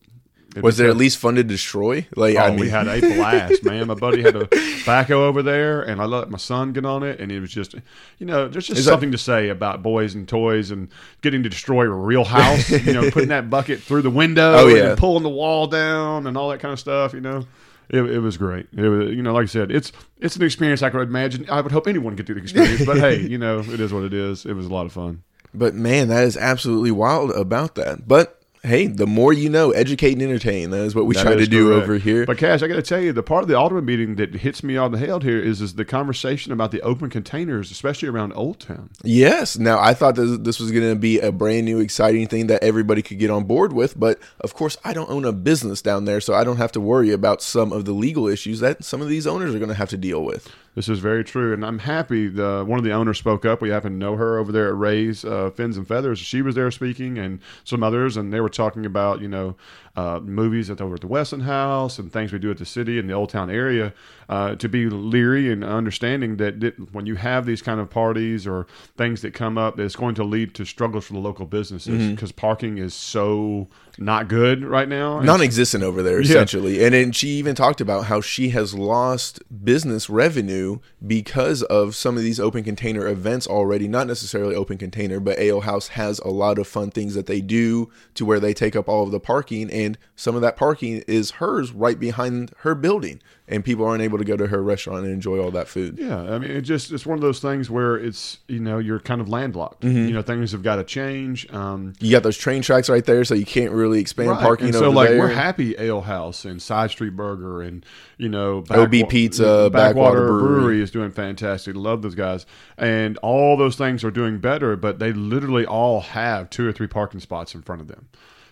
It 0.55 0.63
Was 0.63 0.77
there 0.77 0.87
at 0.89 0.95
least 0.95 1.17
fun 1.17 1.35
to 1.35 1.43
destroy? 1.43 2.07
Like 2.15 2.37
Oh, 2.37 2.39
I 2.39 2.49
mean, 2.51 2.59
we 2.61 2.69
had 2.69 2.87
a 2.87 2.99
blast, 3.15 3.63
man. 3.63 3.87
My 3.87 3.93
buddy 3.93 4.21
had 4.21 4.35
a 4.37 4.45
backhoe 4.85 5.11
over 5.11 5.43
there, 5.43 5.81
and 5.81 6.01
I 6.01 6.05
let 6.05 6.29
my 6.29 6.37
son 6.37 6.71
get 6.71 6.85
on 6.85 7.03
it, 7.03 7.19
and 7.19 7.31
it 7.31 7.41
was 7.41 7.51
just, 7.51 7.75
you 8.19 8.25
know, 8.25 8.47
there's 8.47 8.67
just 8.67 8.83
something 8.85 9.11
to 9.11 9.17
say 9.17 9.49
about 9.49 9.83
boys 9.83 10.15
and 10.15 10.27
toys 10.27 10.71
and 10.71 10.87
getting 11.21 11.43
to 11.43 11.49
destroy 11.49 11.83
a 11.85 11.89
real 11.89 12.23
house. 12.23 12.69
you 12.69 12.93
know, 12.93 13.11
putting 13.11 13.29
that 13.29 13.49
bucket 13.49 13.81
through 13.81 14.01
the 14.03 14.09
window, 14.09 14.53
Oh, 14.55 14.67
yeah. 14.67 14.81
then 14.89 14.97
pulling 14.97 15.23
the 15.23 15.29
wall 15.29 15.67
down, 15.67 16.25
and 16.25 16.37
all 16.37 16.49
that 16.49 16.61
kind 16.61 16.71
of 16.71 16.79
stuff. 16.79 17.13
You 17.13 17.21
know, 17.21 17.45
it, 17.89 17.99
it 18.01 18.19
was 18.19 18.37
great. 18.37 18.67
It 18.75 18.87
was, 18.87 19.09
you 19.13 19.21
know, 19.23 19.33
like 19.33 19.43
I 19.43 19.47
said, 19.47 19.71
it's 19.71 19.91
it's 20.21 20.37
an 20.37 20.43
experience 20.43 20.81
I 20.81 20.89
could 20.89 21.01
imagine. 21.01 21.49
I 21.49 21.59
would 21.59 21.73
hope 21.73 21.85
anyone 21.87 22.15
could 22.15 22.25
do 22.27 22.33
the 22.33 22.41
experience, 22.41 22.85
but 22.85 22.97
hey, 22.97 23.19
you 23.19 23.37
know, 23.37 23.59
it 23.59 23.79
is 23.81 23.91
what 23.91 24.03
it 24.03 24.13
is. 24.13 24.45
It 24.45 24.53
was 24.53 24.65
a 24.67 24.69
lot 24.73 24.85
of 24.85 24.93
fun. 24.93 25.23
But 25.53 25.73
man, 25.73 26.07
that 26.07 26.23
is 26.23 26.37
absolutely 26.37 26.91
wild 26.91 27.31
about 27.31 27.75
that. 27.75 28.07
But 28.07 28.41
hey, 28.65 28.87
the 28.87 29.07
more 29.07 29.31
you 29.33 29.49
know, 29.49 29.71
educate 29.71 30.13
and 30.13 30.21
entertain. 30.21 30.71
That 30.71 30.81
is 30.81 30.95
what 30.95 31.05
we 31.05 31.15
That 31.15 31.21
try 31.23 31.35
to 31.35 31.45
do 31.47 31.69
correct. 31.69 31.83
over 31.83 31.97
here. 31.97 32.25
But 32.25 32.37
Cash, 32.37 32.61
I 32.61 32.67
got 32.67 32.75
to 32.75 32.81
tell 32.81 32.99
you, 32.99 33.13
the 33.13 33.23
part 33.23 33.43
of 33.43 33.47
the 33.47 33.55
Alderman 33.57 33.85
meeting 33.85 34.15
that 34.15 34.33
hits 34.35 34.63
me 34.63 34.75
on 34.77 34.91
the 34.91 34.97
head 34.97 35.23
here 35.23 35.39
is 35.39 35.61
is 35.61 35.75
the 35.75 35.85
conversation 35.85 36.51
about 36.51 36.71
the 36.71 36.81
open 36.81 37.09
containers, 37.09 37.71
especially 37.71 38.09
around 38.09 38.33
Old 38.33 38.59
Town. 38.59 38.89
Yes. 39.03 39.57
Now, 39.57 39.79
I 39.79 39.93
thought 39.93 40.15
this, 40.15 40.37
this 40.39 40.59
was 40.59 40.71
going 40.71 40.89
to 40.89 40.95
be 40.95 41.19
a 41.19 41.31
brand 41.31 41.65
new, 41.65 41.79
exciting 41.79 42.27
thing 42.27 42.47
that 42.47 42.63
everybody 42.63 43.01
could 43.01 43.19
get 43.19 43.29
on 43.29 43.43
board 43.45 43.73
with. 43.73 43.99
But 43.99 44.19
of 44.41 44.53
course, 44.53 44.77
I 44.83 44.93
don't 44.93 45.09
own 45.09 45.25
a 45.25 45.31
business 45.31 45.81
down 45.81 46.05
there, 46.05 46.19
so 46.19 46.33
I 46.33 46.43
don't 46.43 46.57
have 46.57 46.71
to 46.73 46.81
worry 46.81 47.11
about 47.11 47.41
some 47.41 47.71
of 47.71 47.85
the 47.85 47.93
legal 47.93 48.27
issues 48.27 48.59
that 48.59 48.83
some 48.83 49.01
of 49.01 49.07
these 49.07 49.27
owners 49.27 49.53
are 49.53 49.59
going 49.59 49.69
to 49.69 49.75
have 49.75 49.89
to 49.89 49.97
deal 49.97 50.23
with. 50.23 50.49
This 50.75 50.89
is 50.89 50.99
very 50.99 51.23
true, 51.23 51.53
and 51.53 51.65
I'm 51.65 51.79
happy. 51.79 52.27
The 52.27 52.65
one 52.67 52.77
of 52.77 52.83
the 52.83 52.91
owners 52.91 53.17
spoke 53.17 53.45
up. 53.45 53.61
We 53.61 53.69
happen 53.69 53.93
to 53.93 53.97
know 53.97 54.17
her 54.17 54.37
over 54.37 54.51
there 54.51 54.67
at 54.67 54.77
Ray's 54.77 55.23
uh, 55.23 55.49
Fins 55.51 55.77
and 55.77 55.87
Feathers. 55.87 56.19
She 56.19 56.41
was 56.41 56.53
there 56.55 56.69
speaking, 56.69 57.17
and 57.17 57.39
some 57.63 57.81
others, 57.81 58.17
and 58.17 58.33
they 58.33 58.41
were 58.41 58.49
talking 58.49 58.85
about 58.85 59.21
you 59.21 59.29
know 59.29 59.55
uh, 59.95 60.19
movies 60.21 60.69
at 60.69 60.81
over 60.81 60.95
at 60.95 61.01
the 61.01 61.07
Wesson 61.07 61.41
House 61.41 61.99
and 61.99 62.11
things 62.11 62.31
we 62.33 62.39
do 62.39 62.51
at 62.51 62.57
the 62.57 62.65
city 62.65 62.99
and 62.99 63.09
the 63.09 63.13
Old 63.13 63.29
Town 63.29 63.49
area, 63.49 63.93
uh, 64.27 64.55
to 64.55 64.67
be 64.67 64.89
leery 64.89 65.51
and 65.51 65.63
understanding 65.63 66.37
that, 66.37 66.59
that 66.59 66.93
when 66.93 67.05
you 67.05 67.15
have 67.15 67.45
these 67.45 67.61
kind 67.61 67.79
of 67.79 67.89
parties 67.89 68.47
or 68.47 68.67
things 68.97 69.21
that 69.21 69.33
come 69.33 69.57
up, 69.57 69.79
it's 69.79 69.95
going 69.95 70.15
to 70.15 70.23
lead 70.23 70.53
to 70.55 70.65
struggles 70.65 71.05
for 71.05 71.13
the 71.13 71.19
local 71.19 71.45
businesses 71.45 72.09
because 72.11 72.31
parking 72.31 72.77
is 72.77 72.93
so 72.93 73.67
not 73.97 74.27
good 74.27 74.63
right 74.63 74.89
now. 74.89 75.19
Non-existent 75.21 75.83
over 75.83 76.03
there 76.03 76.19
essentially. 76.19 76.83
And 76.83 76.93
then 76.93 77.11
she 77.11 77.29
even 77.29 77.55
talked 77.55 77.79
about 77.79 78.05
how 78.05 78.19
she 78.19 78.49
has 78.49 78.73
lost 78.73 79.41
business 79.63 80.09
revenue 80.09 80.79
because 81.05 81.63
of 81.63 81.95
some 81.95 82.17
of 82.17 82.23
these 82.23 82.39
open 82.39 82.63
container 82.63 83.07
events 83.07 83.47
already. 83.47 83.87
Not 83.87 84.07
necessarily 84.07 84.55
open 84.55 84.77
container 84.77 85.19
but 85.19 85.39
ale 85.39 85.61
house 85.61 85.89
has 85.89 86.19
a 86.19 86.29
lot 86.29 86.57
of 86.57 86.67
fun 86.67 86.91
things 86.91 87.13
that 87.13 87.27
they 87.27 87.41
do 87.41 87.89
to 88.15 88.25
where 88.25 88.39
they 88.39 88.53
take 88.53 88.75
up 88.75 88.89
all 88.89 89.03
of 89.03 89.11
the 89.11 89.19
parking. 89.19 89.71
And 89.71 89.84
some 90.15 90.35
of 90.35 90.41
that 90.41 90.57
parking 90.57 91.03
is 91.07 91.31
hers 91.31 91.71
right 91.71 91.99
behind 91.99 92.51
her 92.59 92.73
building 92.73 93.21
and 93.47 93.63
people 93.63 93.85
aren't 93.85 94.01
able 94.01 94.17
to 94.17 94.23
go 94.23 94.35
to 94.35 94.47
her 94.47 94.61
restaurant 94.61 95.03
and 95.05 95.13
enjoy 95.13 95.39
all 95.39 95.51
that 95.51 95.67
food 95.67 95.99
Yeah, 95.99 96.19
I 96.19 96.39
mean, 96.39 96.49
it 96.49 96.61
just 96.61 96.91
it's 96.91 97.05
one 97.05 97.17
of 97.17 97.21
those 97.21 97.39
things 97.39 97.69
where 97.69 97.95
it's 97.95 98.39
you 98.47 98.59
know 98.59 98.79
you're 98.79 98.99
kind 98.99 99.21
of 99.21 99.29
landlocked. 99.29 99.83
You 99.83 100.11
know, 100.11 100.21
things 100.21 100.51
have 100.51 100.63
got 100.63 100.77
to 100.77 100.83
change. 100.83 101.51
Um, 101.53 101.93
you 101.99 102.11
got 102.11 102.23
those 102.23 102.37
train 102.37 102.61
tracks 102.61 102.89
right 102.89 103.05
there 103.05 103.23
so 103.23 103.35
you 103.35 103.45
can't 103.45 103.71
really 103.71 103.99
expand 103.99 104.31
right. 104.31 104.41
parking 104.41 104.67
and 104.67 104.75
so 104.75 104.89
like 104.89 105.09
there 105.09 105.19
we're 105.19 105.27
happy 105.27 105.75
Ale 105.77 106.01
House 106.01 106.45
and 106.45 106.61
Side 106.61 106.91
Street 106.91 107.15
Burger 107.15 107.61
and 107.61 107.85
you 108.17 108.29
know 108.29 108.63
OB 108.69 109.09
Pizza, 109.09 109.69
Backwater 109.71 110.27
Brewery. 110.27 110.81
is 110.81 110.89
doing 110.89 111.11
fantastic. 111.11 111.75
Love 111.75 112.01
those 112.01 112.15
guys, 112.15 112.45
and 112.77 113.17
all 113.17 113.57
those 113.57 113.75
things 113.75 114.03
are 114.03 114.11
doing 114.11 114.39
better. 114.39 114.75
But 114.75 114.99
they 114.99 115.13
literally 115.13 115.65
all 115.65 116.01
have 116.01 116.49
two 116.49 116.67
or 116.67 116.71
three 116.71 116.87
parking 116.87 117.19
spots 117.19 117.53
in 117.53 117.61
front 117.61 117.81
of 117.81 117.87
them. 117.87 118.07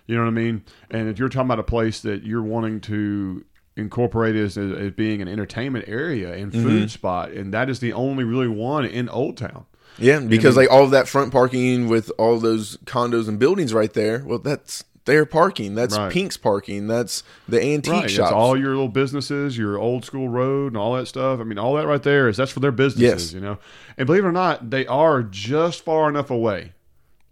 You 0.07 0.15
know 0.15 0.21
what 0.23 0.27
I 0.27 0.31
mean? 0.33 0.63
And 0.91 1.07
if 1.09 1.17
you're 1.19 1.29
talking 1.29 1.47
about 1.47 1.59
a 1.59 1.63
place 1.63 2.01
that 2.01 2.23
you're 2.23 2.41
wanting 2.43 2.81
to 2.81 3.45
incorporate 3.75 4.35
as, 4.35 4.57
as 4.57 4.91
being 4.91 5.21
an 5.21 5.27
entertainment 5.27 5.85
area 5.87 6.33
and 6.33 6.51
Mm-hmm. 6.51 6.63
food 6.67 6.91
spot, 6.91 7.31
and 7.31 7.53
that 7.53 7.69
is 7.69 7.79
the 7.79 7.93
only 7.93 8.23
really 8.23 8.47
one 8.47 8.85
in 8.85 9.09
Old 9.09 9.37
Town. 9.37 9.65
Yeah, 9.97 10.19
because 10.19 10.57
like 10.57 10.71
all 10.71 10.83
of 10.83 10.91
that 10.91 11.07
front 11.07 11.31
parking 11.31 11.87
with 11.87 12.11
all 12.17 12.39
those 12.39 12.77
condos 12.85 13.27
and 13.27 13.37
buildings 13.39 13.73
right 13.73 13.93
there, 13.93 14.23
well, 14.25 14.39
that's 14.39 14.83
their 15.05 15.25
parking. 15.25 15.75
That's 15.75 15.95
Right. 15.97 16.11
Pink's 16.11 16.35
parking. 16.37 16.87
That's 16.87 17.23
the 17.47 17.61
antique 17.61 17.91
Right, 17.93 18.09
shops. 18.09 18.29
it's 18.31 18.35
all 18.35 18.57
your 18.57 18.69
little 18.69 18.87
businesses, 18.87 19.57
your 19.57 19.77
old 19.77 20.03
school 20.05 20.29
road, 20.29 20.67
and 20.73 20.77
all 20.77 20.95
that 20.95 21.07
stuff. 21.07 21.39
I 21.39 21.43
mean, 21.43 21.59
all 21.59 21.75
that 21.75 21.85
right 21.87 22.01
there 22.01 22.27
is 22.27 22.37
that's 22.37 22.51
for 22.51 22.59
their 22.59 22.71
businesses, 22.71 23.31
Yes. 23.31 23.33
you 23.33 23.39
know. 23.41 23.59
And 23.97 24.07
believe 24.07 24.23
it 24.23 24.27
or 24.27 24.31
not, 24.31 24.69
they 24.71 24.85
are 24.87 25.21
just 25.21 25.83
far 25.85 26.09
enough 26.09 26.31
away, 26.31 26.71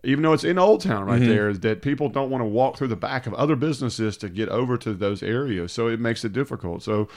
even 0.03 0.23
though 0.23 0.33
it's 0.33 0.43
in 0.43 0.57
Old 0.57 0.81
Town 0.81 1.05
right 1.05 1.21
Mm-hmm. 1.21 1.29
there, 1.29 1.49
is 1.49 1.59
that 1.59 1.81
people 1.81 2.09
don't 2.09 2.29
want 2.29 2.41
to 2.41 2.45
walk 2.47 2.77
through 2.77 2.87
the 2.87 2.95
back 2.95 3.27
of 3.27 3.33
other 3.35 3.55
businesses 3.55 4.17
to 4.17 4.29
get 4.29 4.49
over 4.49 4.77
to 4.77 4.93
those 4.93 5.21
areas. 5.21 5.71
So 5.71 5.87
it 5.87 5.99
makes 5.99 6.25
it 6.25 6.33
difficult. 6.33 6.81
So 6.81 7.07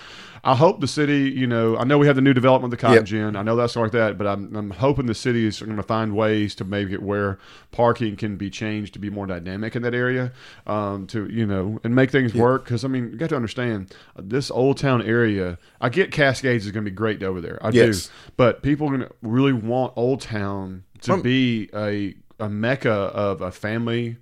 I 0.42 0.54
hope 0.54 0.80
the 0.80 0.86
city, 0.88 1.30
you 1.30 1.46
know, 1.46 1.76
I 1.78 1.84
know 1.84 1.96
we 1.96 2.06
have 2.06 2.16
the 2.16 2.22
new 2.22 2.34
development, 2.34 2.70
the 2.70 2.76
Cotton 2.76 2.96
Yep. 2.96 3.04
Gin. 3.04 3.36
I 3.36 3.42
know 3.42 3.56
that's 3.56 3.74
like 3.76 3.92
that, 3.92 4.18
but 4.18 4.26
I'm, 4.26 4.54
I'm 4.54 4.70
hoping 4.70 5.06
the 5.06 5.14
city 5.14 5.46
is 5.46 5.60
going 5.60 5.76
to 5.76 5.82
find 5.82 6.14
ways 6.14 6.54
to 6.56 6.64
make 6.64 6.90
it 6.90 7.02
where 7.02 7.38
parking 7.72 8.16
can 8.16 8.36
be 8.36 8.50
changed 8.50 8.92
to 8.94 8.98
be 8.98 9.08
more 9.10 9.26
dynamic 9.26 9.74
in 9.76 9.82
that 9.82 9.94
area, 9.94 10.32
um, 10.66 11.06
to 11.08 11.26
you 11.30 11.46
know, 11.46 11.80
and 11.84 11.94
make 11.94 12.10
things 12.10 12.34
work. 12.34 12.64
Because 12.64 12.84
I 12.84 12.88
mean, 12.88 13.10
you 13.10 13.16
got 13.16 13.30
to 13.30 13.36
understand 13.36 13.94
uh, 14.16 14.22
this 14.24 14.50
Old 14.50 14.76
Town 14.76 15.00
area. 15.00 15.58
I 15.80 15.88
get 15.88 16.10
Cascades 16.12 16.66
is 16.66 16.72
going 16.72 16.84
to 16.84 16.90
be 16.90 16.94
great 16.94 17.22
over 17.22 17.40
there. 17.40 17.58
I 17.64 17.70
Yes. 17.70 18.06
do, 18.08 18.12
but 18.36 18.62
people 18.62 18.88
are 18.88 18.96
going 18.98 19.08
to 19.08 19.14
really 19.22 19.52
want 19.54 19.94
Old 19.96 20.20
Town 20.20 20.84
to 21.02 21.14
Um, 21.14 21.22
be 21.22 21.70
a 21.74 22.14
a 22.38 22.48
mecca 22.48 22.90
of 22.90 23.40
a 23.40 23.50
family. 23.50 24.18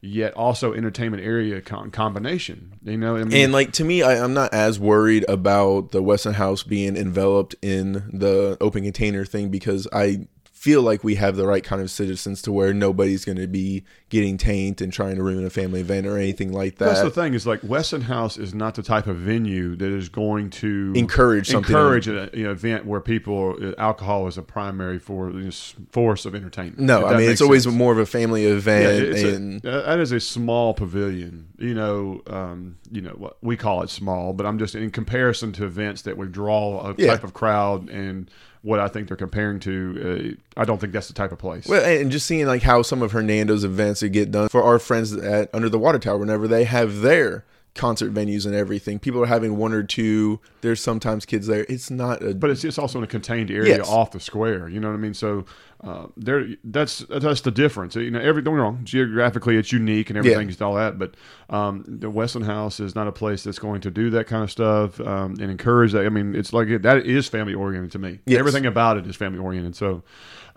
Yet 0.00 0.34
also 0.34 0.74
entertainment 0.74 1.24
area 1.24 1.60
con- 1.60 1.90
combination, 1.90 2.74
you 2.84 2.96
know. 2.96 3.16
I 3.16 3.24
mean, 3.24 3.36
and 3.46 3.52
like 3.52 3.72
to 3.72 3.84
me, 3.84 4.00
I, 4.04 4.22
I'm 4.22 4.32
not 4.32 4.54
as 4.54 4.78
worried 4.78 5.24
about 5.28 5.90
the 5.90 6.00
Weston 6.00 6.34
House 6.34 6.62
being 6.62 6.96
enveloped 6.96 7.56
in 7.62 7.94
the 8.12 8.56
open 8.60 8.84
container 8.84 9.24
thing 9.24 9.48
because 9.48 9.88
I 9.92 10.28
feel 10.58 10.82
like 10.82 11.02
we 11.02 11.16
have 11.16 11.34
the 11.34 11.48
right 11.48 11.64
kind 11.64 11.82
of 11.82 11.90
citizens 11.90 12.42
to 12.42 12.52
where 12.52 12.72
nobody's 12.72 13.24
going 13.24 13.38
to 13.38 13.48
be 13.48 13.84
getting 14.10 14.38
taint 14.38 14.80
and 14.80 14.90
trying 14.90 15.16
to 15.16 15.22
ruin 15.22 15.44
a 15.44 15.50
family 15.50 15.80
event 15.80 16.06
or 16.06 16.16
anything 16.16 16.50
like 16.50 16.76
that. 16.76 16.86
That's 16.86 17.02
the 17.02 17.10
thing 17.10 17.34
is 17.34 17.46
like 17.46 17.60
Weston 17.62 18.00
House 18.00 18.38
is 18.38 18.54
not 18.54 18.74
the 18.74 18.82
type 18.82 19.06
of 19.06 19.16
venue 19.16 19.76
that 19.76 19.90
is 19.90 20.08
going 20.08 20.48
to 20.50 20.92
Encourage 20.96 21.48
something. 21.48 21.70
encourage 21.74 22.08
an 22.08 22.30
you 22.32 22.44
know, 22.44 22.52
event 22.52 22.86
where 22.86 23.00
people 23.00 23.74
alcohol 23.76 24.26
is 24.26 24.38
a 24.38 24.42
primary 24.42 24.98
for 24.98 25.30
this 25.30 25.74
force 25.90 26.24
of 26.24 26.34
entertainment. 26.34 26.78
no, 26.80 27.06
I 27.06 27.18
mean 27.18 27.30
it's 27.30 27.42
always 27.42 27.64
sense. 27.64 27.74
more 27.74 27.92
of 27.92 27.98
a 27.98 28.06
family 28.06 28.44
Yeah, 28.44 28.54
event, 28.54 29.02
it's 29.04 29.22
a- 29.66 29.70
that 29.86 29.98
is 29.98 30.12
a 30.12 30.20
small 30.20 30.72
pavilion. 30.72 31.48
You 31.58 31.74
know, 31.74 32.22
um, 32.28 32.76
you 32.90 33.02
know 33.02 33.10
what 33.18 33.36
we 33.42 33.56
call 33.58 33.82
it 33.82 33.90
small, 33.90 34.32
but 34.32 34.46
I'm 34.46 34.58
just 34.58 34.74
in 34.74 34.90
comparison 34.90 35.52
to 35.52 35.64
events 35.66 36.02
that 36.02 36.16
would 36.16 36.32
draw 36.32 36.88
a 36.90 36.94
Yeah. 36.96 37.08
type 37.08 37.24
of 37.24 37.34
crowd 37.34 37.90
and 37.90 38.30
what 38.62 38.80
I 38.80 38.88
think 38.88 39.06
they're 39.06 39.16
comparing 39.16 39.60
to. 39.60 40.36
Uh, 40.56 40.60
I 40.60 40.64
don't 40.64 40.80
think 40.80 40.92
that's 40.92 41.06
the 41.06 41.14
type 41.14 41.30
of 41.30 41.38
place. 41.38 41.66
Well, 41.68 41.84
and 41.84 42.10
just 42.10 42.26
seeing 42.26 42.46
like 42.46 42.62
how 42.62 42.82
some 42.82 43.02
of 43.02 43.12
Hernando's 43.12 43.62
events 43.62 43.97
would 44.02 44.12
get 44.12 44.30
done 44.30 44.48
for 44.48 44.62
our 44.62 44.78
friends 44.78 45.12
at 45.12 45.48
Under 45.54 45.68
the 45.68 45.78
Water 45.78 45.98
Tower, 45.98 46.18
whenever 46.18 46.48
they 46.48 46.64
have 46.64 47.00
their 47.00 47.44
concert 47.74 48.12
venues 48.12 48.44
and 48.44 48.54
everything, 48.54 48.98
people 48.98 49.22
are 49.22 49.26
having 49.26 49.56
one 49.56 49.72
or 49.72 49.82
two. 49.84 50.40
There's 50.62 50.80
sometimes 50.82 51.24
kids 51.24 51.46
there. 51.46 51.64
It's 51.68 51.90
not 51.90 52.22
a 52.22 52.34
but 52.34 52.50
it's 52.50 52.62
just 52.62 52.78
also 52.78 52.98
in 52.98 53.04
a 53.04 53.08
contained 53.08 53.50
area 53.50 53.78
Yes. 53.78 53.88
off 53.88 54.10
the 54.10 54.20
square. 54.20 54.68
You 54.68 54.80
know 54.80 54.88
what 54.88 54.94
I 54.94 54.98
mean? 54.98 55.14
So 55.14 55.44
uh, 55.84 56.06
there, 56.16 56.48
that's 56.64 56.98
that's 57.08 57.42
the 57.42 57.52
difference. 57.52 57.94
You 57.94 58.10
know, 58.10 58.18
every 58.18 58.42
don't 58.42 58.54
get 58.54 58.58
me 58.58 58.62
wrong. 58.62 58.80
Geographically, 58.82 59.56
it's 59.56 59.70
unique 59.70 60.10
and 60.10 60.16
everything's 60.18 60.54
and 60.56 60.62
all 60.62 60.74
that. 60.74 60.98
But 60.98 61.14
um, 61.50 61.84
the 61.86 62.10
Weston 62.10 62.42
House 62.42 62.80
is 62.80 62.96
not 62.96 63.06
a 63.06 63.12
place 63.12 63.44
that's 63.44 63.60
going 63.60 63.80
to 63.82 63.90
do 63.90 64.10
that 64.10 64.26
kind 64.26 64.42
of 64.42 64.50
stuff 64.50 65.00
um, 65.00 65.36
and 65.40 65.50
encourage 65.50 65.92
that. 65.92 66.04
I 66.04 66.08
mean, 66.08 66.34
it's 66.34 66.52
like 66.52 66.82
that 66.82 67.06
is 67.06 67.28
family 67.28 67.54
oriented 67.54 67.92
to 67.92 68.00
me. 68.00 68.18
Yes. 68.26 68.40
Everything 68.40 68.66
about 68.66 68.96
it 68.96 69.06
is 69.06 69.14
family 69.14 69.38
oriented. 69.38 69.76
So. 69.76 70.02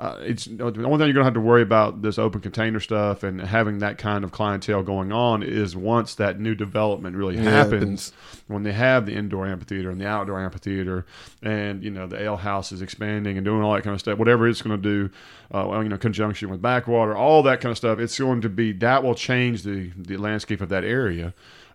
Uh, 0.01 0.17
it's 0.21 0.45
the 0.45 0.63
only 0.63 0.81
thing 0.81 1.05
you're 1.05 1.13
gonna 1.13 1.23
have 1.23 1.35
to 1.35 1.39
worry 1.39 1.61
about 1.61 2.01
this 2.01 2.17
open 2.17 2.41
container 2.41 2.79
stuff 2.79 3.21
and 3.21 3.39
having 3.39 3.77
that 3.77 3.99
kind 3.99 4.23
of 4.23 4.31
clientele 4.31 4.81
going 4.81 5.11
on 5.11 5.43
is 5.43 5.75
once 5.75 6.15
that 6.15 6.39
new 6.39 6.55
development 6.55 7.15
really 7.15 7.37
happens, 7.37 8.09
happens. 8.09 8.13
when 8.47 8.63
they 8.63 8.71
have 8.71 9.05
the 9.05 9.13
indoor 9.13 9.45
amphitheater 9.45 9.91
and 9.91 10.01
the 10.01 10.07
outdoor 10.07 10.43
amphitheater, 10.43 11.05
and 11.43 11.83
you 11.83 11.91
know 11.91 12.07
the 12.07 12.19
ale 12.19 12.37
house 12.37 12.71
is 12.71 12.81
expanding 12.81 13.37
and 13.37 13.45
doing 13.45 13.61
all 13.61 13.75
that 13.75 13.83
kind 13.83 13.93
of 13.93 13.99
stuff, 13.99 14.17
whatever 14.17 14.47
it's 14.47 14.63
going 14.63 14.75
to 14.75 14.81
do, 14.81 15.13
uh, 15.53 15.67
well, 15.67 15.83
you 15.83 15.89
know, 15.89 15.99
conjunction 15.99 16.49
with 16.49 16.63
backwater, 16.63 17.15
all 17.15 17.43
that 17.43 17.61
kind 17.61 17.69
of 17.69 17.77
stuff, 17.77 17.99
it's 17.99 18.17
going 18.17 18.41
to 18.41 18.49
be 18.49 18.71
that 18.71 19.03
will 19.03 19.13
change 19.13 19.61
the 19.61 19.91
the 19.95 20.17
landscape 20.17 20.61
of 20.61 20.69
that 20.69 20.83
area, 20.83 21.31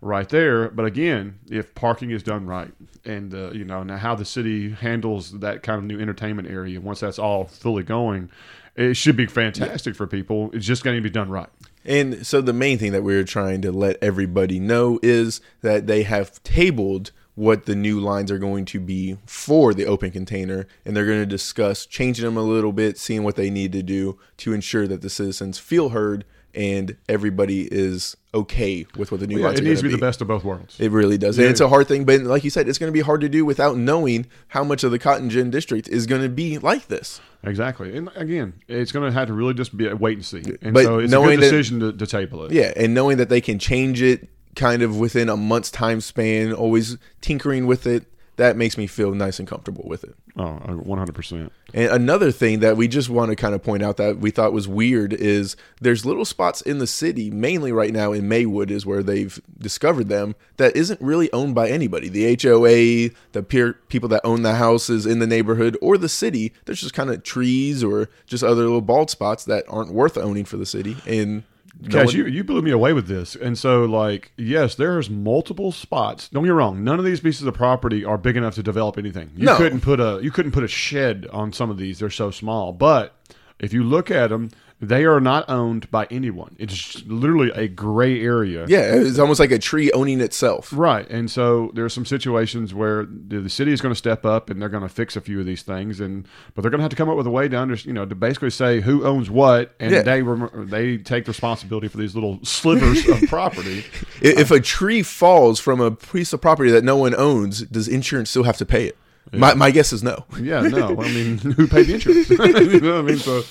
right 0.07 0.29
there. 0.29 0.71
But 0.71 0.87
again, 0.87 1.39
if 1.51 1.75
parking 1.75 2.11
is 2.11 2.23
done 2.23 2.47
right, 2.47 2.73
and 3.05 3.35
uh, 3.35 3.51
you 3.51 3.65
know 3.65 3.83
now 3.83 3.97
how 3.97 4.15
the 4.15 4.25
city 4.25 4.71
handles 4.71 5.39
that 5.41 5.63
kind 5.63 5.79
of 5.79 5.85
new 5.85 6.01
entertainment 6.01 6.49
area 6.49 6.81
once 6.81 7.01
that's 7.01 7.19
all 7.19 7.45
fully 7.45 7.83
going, 7.83 8.31
it 8.77 8.95
should 8.95 9.17
be 9.17 9.27
fantastic 9.27 9.95
for 9.95 10.07
people. 10.07 10.51
It's 10.53 10.67
just 10.67 10.85
going 10.85 10.97
to 10.97 11.03
be 11.03 11.11
done 11.11 11.31
right. 11.31 11.49
And 11.85 12.27
so 12.27 12.41
the 12.41 12.53
main 12.53 12.79
thing 12.79 12.93
that 12.93 13.05
we're 13.05 13.25
trying 13.25 13.63
to 13.63 13.73
let 13.73 13.97
everybody 14.03 14.59
know 14.59 14.99
is 15.03 15.41
that 15.63 15.87
they 15.87 16.03
have 16.03 16.43
tabled 16.43 17.13
what 17.37 17.67
the 17.67 17.77
new 17.77 18.01
lines 18.01 18.31
are 18.31 18.39
going 18.39 18.65
to 18.65 18.81
be 18.81 19.19
for 19.27 19.75
the 19.75 19.85
open 19.85 20.11
container 20.11 20.67
and 20.85 20.97
they're 20.97 21.07
going 21.07 21.21
to 21.21 21.27
discuss 21.27 21.87
changing 21.87 22.25
them 22.25 22.37
a 22.37 22.43
little 22.43 22.73
bit, 22.73 22.99
seeing 22.99 23.23
what 23.23 23.37
they 23.37 23.51
need 23.51 23.73
to 23.73 23.83
do 23.83 24.19
to 24.39 24.53
ensure 24.53 24.89
that 24.89 25.03
the 25.03 25.11
citizens 25.11 25.59
feel 25.59 25.91
heard 25.91 26.25
and 26.57 26.97
everybody 27.09 27.69
is 27.71 28.17
okay 28.35 28.87
with 28.97 29.11
what 29.13 29.21
the 29.21 29.27
new 29.27 29.39
Yeah, 29.39 29.47
lines 29.47 29.61
it 29.61 29.65
needs 29.65 29.81
to 29.81 29.85
going 29.85 29.95
be 29.95 30.01
the 30.01 30.07
best 30.07 30.21
of 30.21 30.29
both 30.29 30.43
worlds. 30.45 30.77
It 30.81 30.91
really 30.91 31.19
does. 31.19 31.37
Yeah. 31.39 31.45
And 31.45 31.51
it's 31.51 31.61
a 31.61 31.69
hard 31.69 31.87
thing, 31.89 32.05
but 32.05 32.23
like 32.23 32.45
you 32.45 32.51
said, 32.51 32.69
it's 32.69 32.79
going 32.79 32.89
to 32.89 32.93
be 32.95 33.01
hard 33.01 33.21
to 33.21 33.29
do 33.29 33.45
without 33.45 33.77
knowing 33.77 34.27
how 34.49 34.65
much 34.65 34.83
of 34.85 34.91
the 34.91 34.99
Cotton 34.99 35.31
Gin 35.31 35.51
district 35.51 35.89
is 35.89 36.07
going 36.07 36.23
to 36.23 36.29
be 36.29 36.59
like 36.59 36.89
this. 36.89 37.21
Exactly. 37.45 37.97
And 37.97 38.11
again, 38.17 38.55
it's 38.69 38.91
going 38.93 39.07
to 39.09 39.13
have 39.17 39.29
to 39.29 39.35
really 39.35 39.55
just 39.55 39.77
be 39.77 39.87
a 39.87 39.95
wait 39.95 40.17
and 40.19 40.25
see. 40.27 40.43
And 40.63 40.75
But 40.75 40.85
so 40.85 40.99
it's 40.99 41.13
a 41.13 41.17
good 41.17 41.31
that- 41.39 41.41
decision 41.43 41.81
to, 41.81 41.93
to 41.93 42.07
table 42.07 42.45
it. 42.45 42.53
Yeah, 42.53 42.73
and 42.77 42.95
knowing 42.95 43.19
that 43.19 43.29
they 43.29 43.41
can 43.41 43.59
change 43.59 44.03
it 44.03 44.29
kind 44.57 44.83
of 44.83 44.99
within 44.99 45.29
a 45.29 45.37
month's 45.37 45.71
time 45.71 46.01
span, 46.01 46.53
always 46.53 46.97
tinkering 47.21 47.67
with 47.67 47.87
it, 47.87 48.05
that 48.37 48.57
makes 48.57 48.77
me 48.77 48.87
feel 48.87 49.13
nice 49.13 49.39
and 49.39 49.49
comfortable 49.49 49.85
with 49.87 50.05
it. 50.05 50.15
Oh, 50.37 50.61
100%. 50.67 51.51
And 51.75 51.91
another 51.91 52.31
thing 52.31 52.61
that 52.61 52.77
we 52.77 52.87
just 52.87 53.09
want 53.09 53.31
to 53.31 53.37
kind 53.37 53.55
of 53.55 53.63
point 53.63 53.83
out 53.83 53.97
that 53.97 54.19
we 54.19 54.31
thought 54.31 54.53
was 54.53 54.69
weird 54.69 55.13
is 55.13 55.57
there's 55.81 56.05
little 56.05 56.25
spots 56.25 56.61
in 56.61 56.79
the 56.79 56.87
city, 56.87 57.31
mainly 57.31 57.73
right 57.73 57.93
now 57.93 58.13
in 58.13 58.29
Maywood 58.29 58.71
is 58.71 58.85
where 58.85 59.03
they've 59.03 59.41
discovered 59.59 60.09
them, 60.09 60.35
that 60.59 60.77
isn't 60.77 61.01
really 61.01 61.33
owned 61.33 61.55
by 61.55 61.69
anybody. 61.69 62.09
The 62.09 62.37
HOA, 62.43 63.17
the 63.33 63.43
peer, 63.43 63.75
people 63.89 64.09
that 64.11 64.21
own 64.25 64.43
the 64.43 64.57
houses 64.57 65.07
in 65.07 65.19
the 65.19 65.27
neighborhood, 65.27 65.77
or 65.81 65.97
the 65.97 66.09
city. 66.09 66.53
There's 66.67 66.83
just 66.83 66.95
kind 66.95 67.11
of 67.11 67.23
trees 67.23 67.83
or 67.83 68.09
just 68.27 68.45
other 68.45 68.63
little 68.63 68.83
bald 68.83 69.11
spots 69.11 69.45
that 69.45 69.65
aren't 69.69 69.93
worth 69.93 70.19
owning 70.19 70.45
for 70.45 70.59
the 70.59 70.67
city. 70.67 70.97
And 71.07 71.45
Cash, 71.91 72.15
you, 72.15 72.27
you 72.27 72.43
blew 72.43 72.63
me 72.63 72.71
away 72.71 72.93
with 72.93 73.07
this. 73.07 73.37
And 73.37 73.59
so, 73.59 73.85
like, 73.85 74.33
yes, 74.37 74.75
there's 74.75 75.11
multiple 75.11 75.73
spots. 75.73 76.29
Don't 76.29 76.43
get 76.43 76.49
me 76.49 76.55
wrong. 76.55 76.83
None 76.83 76.99
of 76.99 77.05
these 77.05 77.21
pieces 77.21 77.47
of 77.47 77.55
property 77.55 78.05
are 78.05 78.17
big 78.17 78.37
enough 78.37 78.55
to 78.55 78.63
develop 78.63 78.97
anything. 78.97 79.31
You 79.37 79.47
No. 79.47 79.57
couldn't 79.57 79.81
put 79.83 80.01
a 80.01 80.19
you 80.23 80.31
couldn't 80.31 80.53
put 80.53 80.65
a 80.65 80.69
shed 80.69 81.27
on 81.33 81.53
some 81.53 81.71
of 81.71 81.77
these. 81.77 81.99
They're 81.99 82.09
so 82.11 82.31
small. 82.31 82.73
But 82.73 83.15
if 83.59 83.73
you 83.73 83.83
look 83.85 84.11
at 84.11 84.31
them, 84.31 84.51
They 84.79 85.07
are 85.07 85.21
not 85.21 85.49
owned 85.49 85.91
by 85.91 86.07
anyone. 86.11 86.55
It's 86.59 87.03
literally 87.07 87.51
a 87.55 87.67
gray 87.67 88.21
area. 88.23 88.67
Yeah, 88.69 88.81
it's 88.95 89.19
almost 89.19 89.41
like 89.41 89.51
a 89.51 89.59
tree 89.59 89.91
owning 89.93 90.21
itself. 90.21 90.71
Right. 90.71 91.09
And 91.09 91.31
so 91.31 91.71
there 91.73 91.83
are 91.87 91.89
some 91.89 92.05
situations 92.05 92.75
where 92.75 93.07
the 93.07 93.41
the 93.41 93.49
city 93.49 93.73
is 93.73 93.81
going 93.81 93.93
to 93.93 93.97
step 93.99 94.27
up 94.27 94.51
and 94.51 94.61
they're 94.61 94.69
going 94.69 94.83
to 94.83 94.89
fix 94.91 95.17
a 95.17 95.23
few 95.23 95.41
of 95.41 95.47
these 95.47 95.63
things, 95.63 95.99
and 95.99 96.29
but 96.55 96.61
they're 96.61 96.71
going 96.71 96.81
to 96.81 96.83
have 96.85 96.91
to 96.91 96.97
come 96.97 97.09
up 97.09 97.17
with 97.17 97.27
a 97.27 97.31
way 97.31 97.49
to 97.49 97.59
under, 97.59 97.75
you 97.77 97.95
know 97.95 98.05
to 98.05 98.15
basically 98.15 98.51
say 98.51 98.83
who 98.83 99.05
owns 99.07 99.31
what, 99.31 99.75
and 99.81 99.93
Yeah. 99.93 100.03
they 100.03 100.21
rem- 100.23 100.69
they 100.69 100.99
take 100.99 101.27
responsibility 101.27 101.89
for 101.89 101.97
these 101.97 102.15
little 102.15 102.39
slivers 102.45 103.09
of 103.09 103.23
property. 103.31 103.83
If 104.21 104.51
a 104.51 104.61
tree 104.61 105.03
falls 105.03 105.59
from 105.59 105.81
a 105.81 105.91
piece 105.91 106.35
of 106.35 106.43
property 106.43 106.71
that 106.73 106.85
no 106.85 106.99
one 106.99 107.15
owns, 107.15 107.63
does 107.63 107.89
insurance 107.89 108.29
still 108.29 108.45
have 108.45 108.59
to 108.59 108.67
pay 108.67 108.85
it? 108.89 108.99
My, 109.33 109.55
my 109.55 109.71
guess 109.71 109.93
is 109.93 110.03
no. 110.03 110.25
Yeah, 110.39 110.61
no. 110.61 111.01
I 111.01 111.09
mean, 111.13 111.39
who 111.39 111.67
paid 111.67 111.87
the 111.87 111.95
insurance? 111.95 112.29
you 112.75 112.81
know 112.81 112.99
I 112.99 113.03
mean? 113.03 113.17
So 113.17 113.43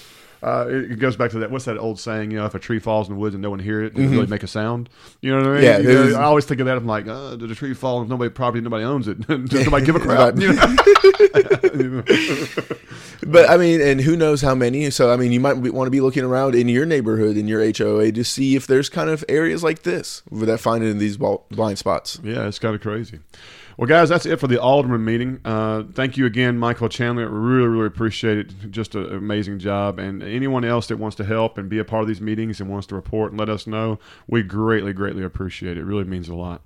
uh, 0.43 0.65
it, 0.67 0.91
it 0.91 1.00
goes 1.00 1.15
back 1.15 1.32
to 1.32 1.39
that. 1.39 1.52
What's 1.52 1.65
that 1.65 1.78
old 1.78 2.00
saying? 2.00 2.32
You 2.32 2.38
know, 2.38 2.45
if 2.45 2.56
a 2.56 2.60
tree 2.60 2.80
falls 2.80 3.08
in 3.08 3.15
the 3.15 3.19
woods 3.19 3.36
and 3.36 3.41
no 3.41 3.50
one 3.50 3.60
hears 3.60 3.88
it, 3.88 3.95
does 3.95 4.06
it 4.06 4.10
really 4.10 4.28
make 4.28 4.43
a 4.43 4.48
sound? 4.48 4.89
You 5.21 5.32
know 5.32 5.38
what 5.38 5.48
I 5.48 5.62
mean? 5.62 5.63
Mm-hmm. 5.63 5.84
Yeah, 5.84 6.04
You 6.06 6.10
know, 6.12 6.19
I 6.19 6.24
always 6.24 6.45
think 6.45 6.60
of 6.60 6.67
that. 6.67 6.78
I'm 6.78 6.86
like, 6.86 7.08
uh, 7.08 7.36
did 7.36 7.52
a 7.52 7.56
tree 7.56 7.74
fall 7.74 8.02
and 8.02 8.10
nobody 8.10 8.30
property, 8.30 8.62
nobody 8.62 8.84
owns 8.84 9.08
it? 9.08 9.21
Does 9.28 9.65
nobody 9.65 9.86
give 9.86 9.95
a 9.95 10.00
crap? 10.00 10.36
But 13.26 13.50
I 13.50 13.58
mean, 13.58 13.82
and 13.82 14.02
who 14.02 14.15
knows 14.15 14.41
how 14.41 14.54
many? 14.54 14.89
So 14.91 15.12
I 15.12 15.17
mean, 15.17 15.32
you 15.32 15.39
might 15.39 15.54
want 15.54 15.88
to 15.88 15.91
be 15.91 16.02
looking 16.02 16.24
around 16.24 16.54
in 16.54 16.69
your 16.69 16.86
neighborhood, 16.86 17.38
in 17.38 17.48
your 17.48 17.62
HOA, 17.62 18.12
to 18.12 18.24
see 18.24 18.56
if 18.56 18.67
there's 18.67 18.89
kind 18.89 19.10
of 19.10 19.26
areas 19.28 19.63
like 19.63 19.84
this 19.84 20.21
that 20.32 20.60
find 20.60 20.84
it 20.84 20.89
in 20.89 21.00
these 21.00 21.17
blind 21.17 21.78
spots. 21.78 22.19
Yeah, 22.24 22.48
it's 22.48 22.60
kind 22.60 22.76
of 22.76 22.82
crazy. 22.82 23.19
Well, 23.77 23.88
guys, 23.88 24.07
that's 24.07 24.25
it 24.25 24.39
for 24.39 24.47
the 24.47 24.61
Alderman 24.61 25.03
meeting. 25.03 25.41
Uh, 25.43 25.83
thank 25.93 26.15
you 26.15 26.25
again, 26.25 26.57
Michael 26.57 26.88
Chandler. 26.88 27.27
Really, 27.27 27.67
really 27.67 27.88
appreciate 27.88 28.38
it. 28.38 28.71
Just 28.71 28.95
an 28.95 29.13
amazing 29.13 29.59
job. 29.59 29.99
And 29.99 30.23
anyone 30.23 30.63
else 30.63 30.88
that 30.88 30.97
wants 30.97 31.17
to 31.17 31.25
help 31.25 31.57
and 31.57 31.67
be 31.67 31.79
a 31.79 31.83
part 31.83 32.01
of 32.01 32.07
these 32.07 32.21
meetings 32.21 32.61
and 32.61 32.69
wants 32.69 32.88
to 32.88 32.95
report 32.95 33.31
and 33.31 33.39
let 33.39 33.49
us 33.49 33.67
know, 33.67 33.99
we 34.27 34.43
greatly, 34.43 34.93
greatly 34.93 35.23
appreciate 35.23 35.77
it. 35.77 35.81
It 35.81 35.83
really 35.83 36.05
means 36.05 36.29
a 36.29 36.35
lot. 36.35 36.65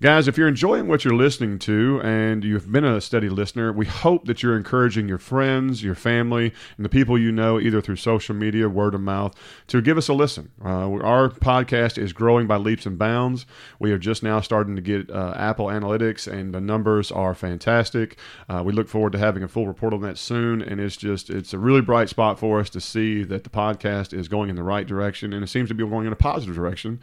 Guys, 0.00 0.26
if 0.26 0.36
you're 0.36 0.48
enjoying 0.48 0.88
what 0.88 1.04
you're 1.04 1.14
listening 1.14 1.56
to 1.56 2.00
and 2.02 2.42
you've 2.42 2.70
been 2.70 2.84
a 2.84 3.00
steady 3.00 3.28
listener, 3.28 3.72
we 3.72 3.86
hope 3.86 4.24
that 4.24 4.42
you're 4.42 4.56
encouraging 4.56 5.06
your 5.06 5.18
friends, 5.18 5.84
your 5.84 5.94
family, 5.94 6.52
and 6.76 6.84
the 6.84 6.88
people 6.88 7.16
you 7.16 7.30
know, 7.30 7.60
either 7.60 7.80
through 7.80 7.94
social 7.94 8.34
media, 8.34 8.68
word 8.68 8.94
of 8.94 9.00
mouth, 9.00 9.34
to 9.68 9.80
give 9.80 9.96
us 9.96 10.08
a 10.08 10.12
listen. 10.12 10.50
Uh, 10.64 10.90
our 10.94 11.28
podcast 11.28 11.96
is 11.96 12.12
growing 12.12 12.48
by 12.48 12.56
leaps 12.56 12.86
and 12.86 12.98
bounds. 12.98 13.46
We 13.78 13.92
are 13.92 13.98
just 13.98 14.24
now 14.24 14.40
starting 14.40 14.74
to 14.74 14.82
get 14.82 15.10
uh, 15.10 15.32
Apple 15.36 15.66
Analytics, 15.66 16.30
and 16.30 16.52
the 16.52 16.60
numbers 16.60 17.12
are 17.12 17.34
fantastic. 17.34 18.18
Uh, 18.48 18.64
we 18.66 18.72
look 18.72 18.88
forward 18.88 19.12
to 19.12 19.18
having 19.18 19.44
a 19.44 19.48
full 19.48 19.68
report 19.68 19.94
on 19.94 20.00
that 20.00 20.18
soon, 20.18 20.60
and 20.60 20.80
it's 20.80 20.96
just 20.96 21.30
it's 21.30 21.54
a 21.54 21.58
really 21.58 21.80
bright 21.80 22.08
spot 22.08 22.40
for 22.40 22.58
us 22.58 22.68
to 22.70 22.80
see 22.80 23.22
that 23.22 23.44
the 23.44 23.50
podcast 23.50 24.12
is 24.12 24.26
going 24.26 24.50
in 24.50 24.56
the 24.56 24.64
right 24.64 24.88
direction, 24.88 25.32
and 25.32 25.44
it 25.44 25.48
seems 25.48 25.68
to 25.68 25.74
be 25.74 25.86
going 25.86 26.06
in 26.06 26.12
a 26.12 26.16
positive 26.16 26.56
direction. 26.56 26.98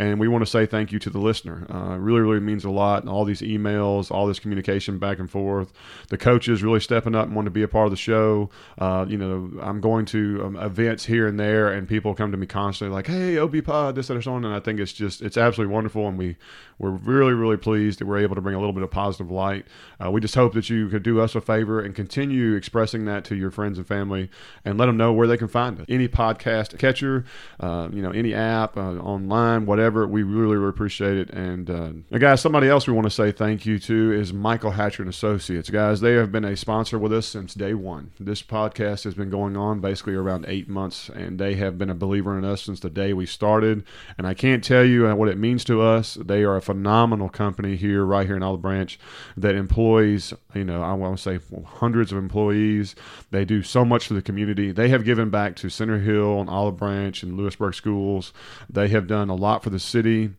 And 0.00 0.18
we 0.18 0.28
want 0.28 0.40
to 0.40 0.50
say 0.50 0.64
thank 0.64 0.92
you 0.92 0.98
to 0.98 1.10
the 1.10 1.18
listener. 1.18 1.66
Uh, 1.68 1.98
really, 1.98 2.20
really 2.22 2.40
means 2.40 2.64
a 2.64 2.70
lot. 2.70 3.06
All 3.06 3.26
these 3.26 3.42
emails, 3.42 4.10
all 4.10 4.26
this 4.26 4.38
communication 4.38 4.98
back 4.98 5.18
and 5.18 5.30
forth. 5.30 5.74
The 6.08 6.16
coaches 6.16 6.62
really 6.62 6.80
stepping 6.80 7.14
up 7.14 7.26
and 7.26 7.36
want 7.36 7.44
to 7.44 7.50
be 7.50 7.62
a 7.62 7.68
part 7.68 7.84
of 7.84 7.90
the 7.90 7.98
show. 7.98 8.48
Uh, 8.78 9.04
you 9.06 9.18
know, 9.18 9.50
I'm 9.60 9.82
going 9.82 10.06
to 10.06 10.42
um, 10.42 10.56
events 10.56 11.04
here 11.04 11.26
and 11.26 11.38
there, 11.38 11.70
and 11.70 11.86
people 11.86 12.14
come 12.14 12.30
to 12.30 12.38
me 12.38 12.46
constantly 12.46 12.94
like, 12.94 13.08
"Hey, 13.08 13.36
OB 13.36 13.60
Pod, 13.62 13.94
this, 13.94 14.10
or 14.10 14.22
so 14.22 14.32
on." 14.32 14.46
And 14.46 14.54
I 14.54 14.60
think 14.60 14.80
it's 14.80 14.94
just 14.94 15.20
it's 15.20 15.36
absolutely 15.36 15.74
wonderful, 15.74 16.08
and 16.08 16.16
we 16.16 16.36
we're 16.78 16.88
really, 16.88 17.34
really 17.34 17.58
pleased 17.58 17.98
that 17.98 18.06
we're 18.06 18.20
able 18.20 18.36
to 18.36 18.40
bring 18.40 18.54
a 18.54 18.58
little 18.58 18.72
bit 18.72 18.82
of 18.82 18.90
positive 18.90 19.30
light. 19.30 19.66
Uh, 20.02 20.10
we 20.10 20.18
just 20.18 20.34
hope 20.34 20.54
that 20.54 20.70
you 20.70 20.88
could 20.88 21.02
do 21.02 21.20
us 21.20 21.34
a 21.34 21.42
favor 21.42 21.78
and 21.78 21.94
continue 21.94 22.54
expressing 22.54 23.04
that 23.04 23.22
to 23.26 23.36
your 23.36 23.50
friends 23.50 23.76
and 23.76 23.86
family, 23.86 24.30
and 24.64 24.78
let 24.78 24.86
them 24.86 24.96
know 24.96 25.12
where 25.12 25.26
they 25.26 25.36
can 25.36 25.48
find 25.48 25.78
us. 25.78 25.84
Any 25.90 26.08
podcast 26.08 26.78
catcher, 26.78 27.26
uh, 27.60 27.90
you 27.92 28.00
know, 28.00 28.12
any 28.12 28.32
app, 28.32 28.78
uh, 28.78 28.92
online, 28.92 29.66
whatever. 29.66 29.89
We 29.90 30.22
really, 30.22 30.56
really 30.56 30.68
appreciate 30.68 31.18
it. 31.18 31.30
And 31.30 31.68
uh, 31.68 31.90
now, 32.10 32.18
guys, 32.18 32.40
somebody 32.40 32.68
else 32.68 32.86
we 32.86 32.92
want 32.92 33.06
to 33.06 33.10
say 33.10 33.32
thank 33.32 33.66
you 33.66 33.78
to 33.80 34.12
is 34.12 34.32
Michael 34.32 34.70
Hatcher 34.70 35.02
and 35.02 35.10
Associates. 35.10 35.70
Guys, 35.70 36.00
they 36.00 36.12
have 36.12 36.30
been 36.30 36.44
a 36.44 36.56
sponsor 36.56 36.98
with 36.98 37.12
us 37.12 37.26
since 37.26 37.54
day 37.54 37.74
one. 37.74 38.12
This 38.20 38.42
podcast 38.42 39.04
has 39.04 39.14
been 39.14 39.30
going 39.30 39.56
on 39.56 39.80
basically 39.80 40.14
around 40.14 40.44
eight 40.46 40.68
months, 40.68 41.08
and 41.08 41.38
they 41.38 41.54
have 41.56 41.76
been 41.76 41.90
a 41.90 41.94
believer 41.94 42.38
in 42.38 42.44
us 42.44 42.62
since 42.62 42.80
the 42.80 42.90
day 42.90 43.12
we 43.12 43.26
started. 43.26 43.84
And 44.16 44.26
I 44.26 44.34
can't 44.34 44.62
tell 44.62 44.84
you 44.84 45.12
what 45.16 45.28
it 45.28 45.38
means 45.38 45.64
to 45.64 45.82
us. 45.82 46.14
They 46.14 46.44
are 46.44 46.56
a 46.56 46.62
phenomenal 46.62 47.28
company 47.28 47.76
here, 47.76 48.04
right 48.04 48.26
here 48.26 48.36
in 48.36 48.42
Olive 48.42 48.62
Branch, 48.62 48.98
that 49.36 49.54
employs, 49.56 50.32
you 50.54 50.64
know, 50.64 50.82
I 50.82 50.92
want 50.92 51.18
to 51.18 51.22
say 51.22 51.40
hundreds 51.66 52.12
of 52.12 52.18
employees. 52.18 52.94
They 53.30 53.44
do 53.44 53.62
so 53.62 53.84
much 53.84 54.06
for 54.06 54.14
the 54.14 54.22
community. 54.22 54.70
They 54.70 54.88
have 54.90 55.04
given 55.04 55.30
back 55.30 55.56
to 55.56 55.68
Center 55.68 55.98
Hill 55.98 56.40
and 56.40 56.48
Olive 56.48 56.76
Branch 56.76 57.22
and 57.22 57.36
Lewisburg 57.36 57.74
schools. 57.74 58.32
They 58.68 58.88
have 58.88 59.06
done 59.06 59.28
a 59.28 59.34
lot 59.34 59.64
for 59.64 59.70
the 59.70 59.79
city 59.80 60.30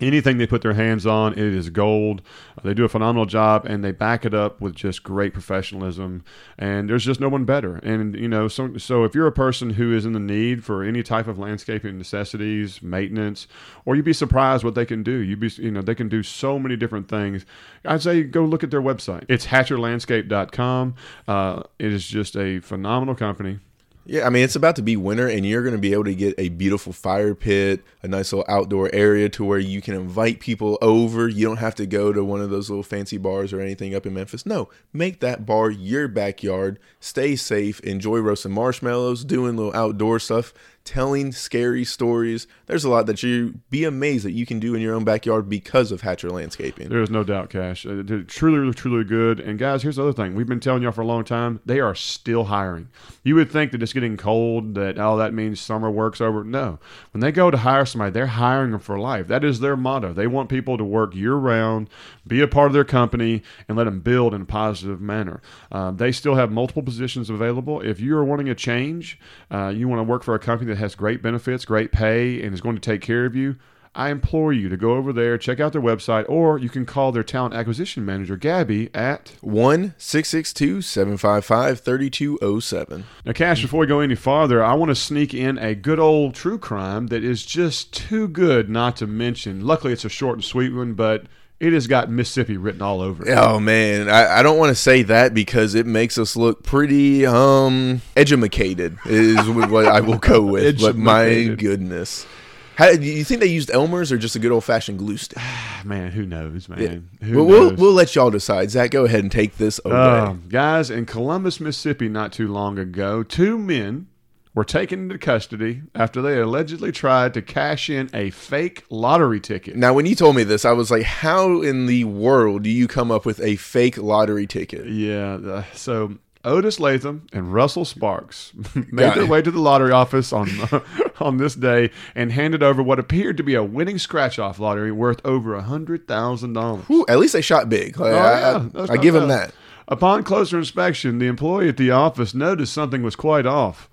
anything 0.00 0.38
they 0.38 0.46
put 0.46 0.62
their 0.62 0.74
hands 0.74 1.06
on, 1.06 1.32
it 1.32 1.38
is 1.38 1.70
gold. 1.70 2.22
They 2.62 2.74
do 2.74 2.84
a 2.84 2.88
phenomenal 2.88 3.26
job, 3.26 3.64
and 3.66 3.84
they 3.84 3.92
back 3.92 4.24
it 4.24 4.34
up 4.34 4.60
with 4.60 4.74
just 4.74 5.02
great 5.02 5.32
professionalism. 5.32 6.24
And 6.58 6.88
there's 6.88 7.04
just 7.04 7.20
no 7.20 7.28
one 7.28 7.44
better. 7.44 7.76
And 7.76 8.14
you 8.16 8.28
know, 8.28 8.48
so 8.48 8.76
so 8.78 9.04
if 9.04 9.14
you're 9.14 9.26
a 9.26 9.32
person 9.32 9.70
who 9.70 9.94
is 9.94 10.04
in 10.04 10.12
the 10.12 10.20
need 10.20 10.64
for 10.64 10.82
any 10.82 11.02
type 11.02 11.26
of 11.26 11.38
landscaping 11.38 11.98
necessities, 11.98 12.82
maintenance, 12.82 13.46
or 13.84 13.96
you'd 13.96 14.04
be 14.04 14.12
surprised 14.12 14.64
what 14.64 14.74
they 14.74 14.86
can 14.86 15.02
do. 15.02 15.12
You'd 15.12 15.40
be, 15.40 15.48
you 15.56 15.70
know, 15.70 15.82
they 15.82 15.94
can 15.94 16.08
do 16.08 16.22
so 16.22 16.58
many 16.58 16.76
different 16.76 17.08
things. 17.08 17.44
I'd 17.84 18.02
say 18.02 18.22
go 18.22 18.44
look 18.44 18.64
at 18.64 18.70
their 18.70 18.82
website. 18.82 19.24
It's 19.28 19.46
hatcherlandscape.com. 19.46 20.94
Uh, 21.28 21.62
it 21.78 21.92
is 21.92 22.06
just 22.06 22.36
a 22.36 22.60
phenomenal 22.60 23.14
company. 23.14 23.58
Yeah, 24.04 24.26
I 24.26 24.30
mean 24.30 24.42
it's 24.42 24.56
about 24.56 24.74
to 24.76 24.82
be 24.82 24.96
winter, 24.96 25.28
and 25.28 25.46
you're 25.46 25.62
going 25.62 25.76
to 25.76 25.80
be 25.80 25.92
able 25.92 26.04
to 26.04 26.14
get 26.14 26.34
a 26.36 26.48
beautiful 26.48 26.92
fire 26.92 27.34
pit, 27.34 27.84
a 28.02 28.08
nice 28.08 28.32
little 28.32 28.52
outdoor 28.52 28.92
area 28.92 29.28
to 29.30 29.44
where 29.44 29.60
you 29.60 29.80
can 29.80 29.94
invite 29.94 30.40
people 30.40 30.76
over. 30.82 31.28
You 31.28 31.46
don't 31.46 31.58
have 31.58 31.76
to 31.76 31.86
go 31.86 32.12
to 32.12 32.24
one 32.24 32.40
of 32.40 32.50
those 32.50 32.68
little 32.68 32.82
fancy 32.82 33.16
bars 33.16 33.52
or 33.52 33.60
anything 33.60 33.94
up 33.94 34.04
in 34.04 34.14
Memphis. 34.14 34.44
No, 34.44 34.68
make 34.92 35.20
that 35.20 35.46
bar 35.46 35.70
your 35.70 36.08
backyard. 36.08 36.80
Stay 36.98 37.36
safe. 37.36 37.78
Enjoy 37.80 38.18
roasting 38.18 38.52
marshmallows, 38.52 39.24
doing 39.24 39.56
little 39.56 39.74
outdoor 39.74 40.18
stuff, 40.18 40.52
telling 40.84 41.32
scary 41.32 41.84
stories. 41.84 42.46
There's 42.66 42.84
a 42.84 42.90
lot 42.90 43.06
that 43.06 43.22
you 43.22 43.60
be 43.70 43.84
amazed 43.84 44.24
that 44.24 44.32
you 44.32 44.46
can 44.46 44.58
do 44.58 44.74
in 44.74 44.80
your 44.80 44.94
own 44.94 45.04
backyard 45.04 45.48
because 45.48 45.92
of 45.92 46.00
Hatcher 46.00 46.30
Landscaping. 46.30 46.88
There 46.88 47.02
is 47.02 47.10
no 47.10 47.24
doubt, 47.24 47.50
Cash. 47.50 47.86
Uh, 47.86 48.02
truly, 48.26 48.72
truly 48.74 49.04
good. 49.04 49.40
And 49.40 49.58
guys, 49.58 49.82
here's 49.82 49.96
the 49.96 50.02
other 50.02 50.12
thing: 50.12 50.34
we've 50.34 50.46
been 50.46 50.60
telling 50.60 50.82
y'all 50.82 50.92
for 50.92 51.02
a 51.02 51.06
long 51.06 51.24
time. 51.24 51.60
They 51.64 51.80
are 51.80 51.94
still 51.94 52.44
hiring. 52.44 52.88
You 53.22 53.34
would 53.36 53.50
think 53.50 53.72
that 53.72 53.82
it's 53.82 53.92
getting 53.92 54.16
cold, 54.16 54.74
that 54.74 54.98
oh, 54.98 55.16
that 55.18 55.34
means 55.34 55.60
summer 55.60 55.90
work's 55.90 56.20
over. 56.20 56.44
No, 56.44 56.78
when 57.12 57.20
they 57.20 57.32
go 57.32 57.50
to 57.50 57.58
hire 57.58 57.86
somebody, 57.86 58.12
they're 58.12 58.26
hiring 58.26 58.72
them 58.72 58.80
for 58.80 58.98
life. 58.98 59.28
That 59.28 59.44
is 59.44 59.60
their 59.60 59.76
motto. 59.76 60.12
They 60.12 60.26
want 60.26 60.48
people 60.48 60.78
to 60.78 60.84
work 60.84 61.14
year 61.14 61.34
round, 61.34 61.88
be 62.26 62.40
a 62.40 62.48
part 62.48 62.66
of 62.66 62.72
their 62.72 62.84
company, 62.84 63.42
and 63.68 63.76
let 63.76 63.84
them 63.84 64.00
build 64.00 64.34
in 64.34 64.42
a 64.42 64.46
positive 64.46 65.00
manner. 65.00 65.40
Uh, 65.70 65.90
they 65.90 66.12
still 66.12 66.34
have 66.34 66.50
multiple 66.50 66.82
positions 66.82 67.30
available. 67.30 67.80
If 67.80 68.00
you 68.00 68.16
are 68.16 68.24
wanting 68.24 68.48
a 68.48 68.54
change, 68.54 69.18
uh, 69.50 69.68
you 69.68 69.88
want 69.88 70.00
to 70.00 70.04
work 70.04 70.22
for 70.22 70.34
a 70.34 70.38
company 70.38 70.71
that 70.72 70.78
has 70.78 70.94
great 70.94 71.20
benefits, 71.20 71.66
great 71.66 71.92
pay, 71.92 72.42
and 72.42 72.54
is 72.54 72.62
going 72.62 72.76
to 72.76 72.80
take 72.80 73.02
care 73.02 73.26
of 73.26 73.36
you. 73.36 73.56
I 73.94 74.08
implore 74.08 74.54
you 74.54 74.70
to 74.70 74.76
go 74.78 74.92
over 74.94 75.12
there, 75.12 75.36
check 75.36 75.60
out 75.60 75.72
their 75.72 75.82
website, 75.82 76.24
or 76.26 76.56
you 76.56 76.70
can 76.70 76.86
call 76.86 77.12
their 77.12 77.22
talent 77.22 77.54
acquisition 77.54 78.06
manager, 78.06 78.38
Gabby, 78.38 78.88
at. 78.94 79.34
1 79.42 79.94
662 79.98 80.80
755 80.80 81.80
3207. 81.80 83.04
Now, 83.26 83.32
Cash, 83.32 83.60
before 83.60 83.80
we 83.80 83.86
go 83.86 84.00
any 84.00 84.14
farther, 84.14 84.64
I 84.64 84.72
want 84.72 84.88
to 84.88 84.94
sneak 84.94 85.34
in 85.34 85.58
a 85.58 85.74
good 85.74 85.98
old 85.98 86.34
true 86.34 86.58
crime 86.58 87.08
that 87.08 87.22
is 87.22 87.44
just 87.44 87.92
too 87.92 88.28
good 88.28 88.70
not 88.70 88.96
to 88.96 89.06
mention. 89.06 89.66
Luckily, 89.66 89.92
it's 89.92 90.06
a 90.06 90.08
short 90.08 90.36
and 90.36 90.44
sweet 90.44 90.72
one, 90.72 90.94
but 90.94 91.26
it 91.62 91.72
has 91.72 91.86
got 91.86 92.10
Mississippi 92.10 92.56
written 92.56 92.82
all 92.82 93.00
over 93.00 93.26
it. 93.26 93.32
Oh 93.38 93.60
man, 93.60 94.08
I, 94.08 94.38
I 94.40 94.42
don't 94.42 94.58
want 94.58 94.70
to 94.70 94.74
say 94.74 95.02
that 95.04 95.32
because 95.32 95.74
it 95.76 95.86
makes 95.86 96.18
us 96.18 96.34
look 96.36 96.62
pretty 96.64 97.24
um 97.24 98.02
edumacated 98.16 98.98
is 99.06 99.48
what 99.48 99.86
I 99.86 100.00
will 100.00 100.18
go 100.18 100.42
with. 100.42 100.80
but 100.80 100.96
my 100.96 101.44
goodness, 101.56 102.26
how, 102.74 102.92
do 102.96 103.02
you 103.02 103.22
think 103.22 103.40
they 103.40 103.46
used 103.46 103.70
Elmer's 103.70 104.10
or 104.10 104.18
just 104.18 104.34
a 104.34 104.38
good 104.40 104.50
old 104.50 104.64
fashioned 104.64 104.98
glue 104.98 105.16
stick? 105.16 105.38
Man, 105.84 106.10
who 106.12 106.24
knows, 106.26 106.68
man? 106.68 107.08
Who 107.22 107.36
Well, 107.36 107.44
we'll 107.46 107.70
knows? 107.70 107.78
we'll 107.78 107.92
let 107.92 108.14
y'all 108.14 108.30
decide. 108.30 108.70
Zach, 108.70 108.90
go 108.92 109.04
ahead 109.04 109.20
and 109.20 109.30
take 109.32 109.56
this 109.56 109.80
away. 109.84 109.94
Um, 109.96 110.44
guys, 110.48 110.90
in 110.90 111.06
Columbus, 111.06 111.58
Mississippi, 111.60 112.08
not 112.08 112.32
too 112.32 112.46
long 112.48 112.78
ago, 112.78 113.22
two 113.24 113.58
men 113.58 114.06
were 114.54 114.64
taken 114.64 115.04
into 115.04 115.18
custody 115.18 115.82
after 115.94 116.20
they 116.20 116.38
allegedly 116.40 116.92
tried 116.92 117.32
to 117.34 117.40
cash 117.42 117.88
in 117.88 118.10
a 118.12 118.30
fake 118.30 118.84
lottery 118.90 119.40
ticket. 119.40 119.76
now, 119.76 119.94
when 119.94 120.04
you 120.06 120.14
told 120.14 120.36
me 120.36 120.44
this, 120.44 120.64
I 120.64 120.72
was 120.72 120.90
like, 120.90 121.02
"How 121.04 121.62
in 121.62 121.86
the 121.86 122.04
world 122.04 122.62
do 122.62 122.70
you 122.70 122.86
come 122.86 123.10
up 123.10 123.24
with 123.24 123.40
a 123.40 123.56
fake 123.56 123.96
lottery 123.98 124.46
ticket?" 124.46 124.86
Yeah, 124.88 125.34
uh, 125.36 125.64
so 125.72 126.16
Otis 126.44 126.80
Latham 126.80 127.26
and 127.32 127.52
Russell 127.52 127.84
Sparks 127.84 128.52
made 128.74 128.90
Got 128.96 129.14
their 129.14 129.24
it. 129.24 129.30
way 129.30 129.40
to 129.42 129.50
the 129.50 129.60
lottery 129.60 129.92
office 129.92 130.32
on 130.32 130.50
on 131.20 131.36
this 131.38 131.54
day 131.54 131.90
and 132.14 132.30
handed 132.32 132.62
over 132.62 132.82
what 132.82 132.98
appeared 132.98 133.36
to 133.38 133.42
be 133.44 133.54
a 133.54 133.62
winning 133.62 133.96
scratch-off 133.98 134.58
lottery 134.58 134.90
worth 134.92 135.20
over 135.24 135.54
a 135.54 135.62
hundred 135.62 136.06
thousand 136.08 136.52
dollars. 136.54 136.84
At 137.08 137.18
least 137.20 137.32
they 137.32 137.42
shot 137.42 137.68
big. 137.68 137.98
Like, 137.98 138.12
Oh, 138.12 138.16
I, 138.18 138.40
yeah, 138.40 138.68
I- 138.90 138.92
I 138.92 138.96
give 138.98 139.14
them 139.14 139.28
that. 139.28 139.54
Upon 139.88 140.22
closer 140.24 140.58
inspection, 140.58 141.18
the 141.18 141.26
employee 141.26 141.68
at 141.68 141.76
the 141.76 141.90
office 141.90 142.34
noticed 142.34 142.72
something 142.72 143.02
was 143.02 143.16
quite 143.16 143.46
off. 143.46 143.88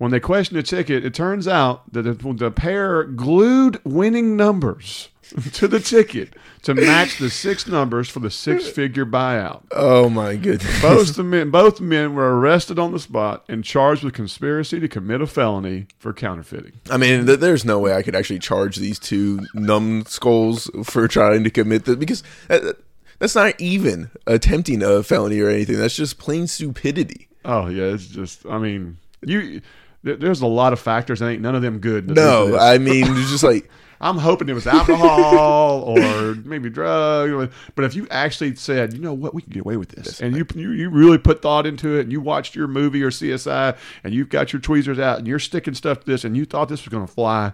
When 0.00 0.12
they 0.12 0.18
questioned 0.18 0.58
the 0.58 0.62
ticket, 0.62 1.04
it 1.04 1.12
turns 1.12 1.46
out 1.46 1.92
that 1.92 2.04
the, 2.04 2.14
the 2.32 2.50
pair 2.50 3.04
glued 3.04 3.84
winning 3.84 4.34
numbers 4.34 5.10
to 5.52 5.68
the 5.68 5.78
ticket 5.78 6.32
to 6.62 6.72
match 6.72 7.18
the 7.18 7.28
six 7.28 7.66
numbers 7.66 8.08
for 8.08 8.20
the 8.20 8.30
six-figure 8.30 9.04
buyout. 9.04 9.64
Oh 9.72 10.08
my 10.08 10.36
goodness. 10.36 10.80
Both 10.80 11.16
the 11.16 11.22
men, 11.22 11.50
both 11.50 11.82
men 11.82 12.14
were 12.14 12.40
arrested 12.40 12.78
on 12.78 12.92
the 12.92 12.98
spot 12.98 13.44
and 13.46 13.62
charged 13.62 14.02
with 14.02 14.14
conspiracy 14.14 14.80
to 14.80 14.88
commit 14.88 15.20
a 15.20 15.26
felony 15.26 15.86
for 15.98 16.14
counterfeiting. 16.14 16.80
I 16.90 16.96
mean, 16.96 17.26
th- 17.26 17.40
there's 17.40 17.66
no 17.66 17.78
way 17.78 17.92
I 17.92 18.00
could 18.00 18.16
actually 18.16 18.38
charge 18.38 18.76
these 18.76 18.98
two 18.98 19.40
numbskulls 19.52 20.70
for 20.82 21.08
trying 21.08 21.44
to 21.44 21.50
commit 21.50 21.84
this 21.84 21.96
because 21.96 22.22
that, 22.48 22.78
that's 23.18 23.34
not 23.34 23.60
even 23.60 24.10
attempting 24.26 24.82
a 24.82 25.02
felony 25.02 25.40
or 25.40 25.50
anything. 25.50 25.76
That's 25.76 25.96
just 25.96 26.18
plain 26.18 26.46
stupidity. 26.46 27.28
Oh 27.44 27.66
yeah, 27.66 27.92
it's 27.92 28.06
just. 28.06 28.46
I 28.46 28.56
mean, 28.56 28.96
you. 29.20 29.60
There- 30.02 30.16
There's 30.16 30.40
a 30.40 30.46
lot 30.46 30.72
of 30.72 30.80
factors. 30.80 31.20
and 31.20 31.30
ain't 31.30 31.42
none 31.42 31.54
of 31.54 31.62
them 31.62 31.78
good. 31.78 32.08
that 32.08 32.14
lead 32.14 32.46
to 32.46 32.50
No. 32.52 32.58
I 32.58 32.78
mean, 32.78 33.04
it's 33.16 33.30
just 33.30 33.44
like 33.44 33.68
I'm 34.02 34.16
hoping 34.16 34.48
it 34.48 34.54
was 34.54 34.66
alcohol 34.66 35.80
or 35.82 36.34
maybe 36.44 36.70
drugs. 36.70 37.52
But 37.74 37.84
if 37.84 37.94
you 37.94 38.06
actually 38.10 38.54
said, 38.54 38.94
you 38.94 38.98
know 39.00 39.12
what, 39.12 39.34
we 39.34 39.42
can 39.42 39.52
get 39.52 39.60
away 39.60 39.76
with 39.76 39.90
this, 39.90 40.22
and 40.22 40.34
you, 40.34 40.46
you 40.54 40.70
you 40.70 40.88
really 40.90 41.18
put 41.18 41.42
thought 41.42 41.66
into 41.66 41.98
it, 41.98 42.02
and 42.02 42.12
you 42.12 42.20
watched 42.20 42.54
your 42.54 42.66
movie 42.66 43.02
or 43.02 43.10
CSI, 43.10 43.76
and 44.02 44.14
you've 44.14 44.30
got 44.30 44.54
your 44.54 44.60
tweezers 44.60 44.98
out, 44.98 45.18
and 45.18 45.28
you're 45.28 45.38
sticking 45.38 45.74
stuff 45.74 46.00
to 46.00 46.06
this, 46.06 46.24
and 46.24 46.34
you 46.34 46.46
thought 46.46 46.70
this 46.70 46.82
was 46.84 46.88
going 46.90 47.06
to 47.06 47.12
fly. 47.12 47.52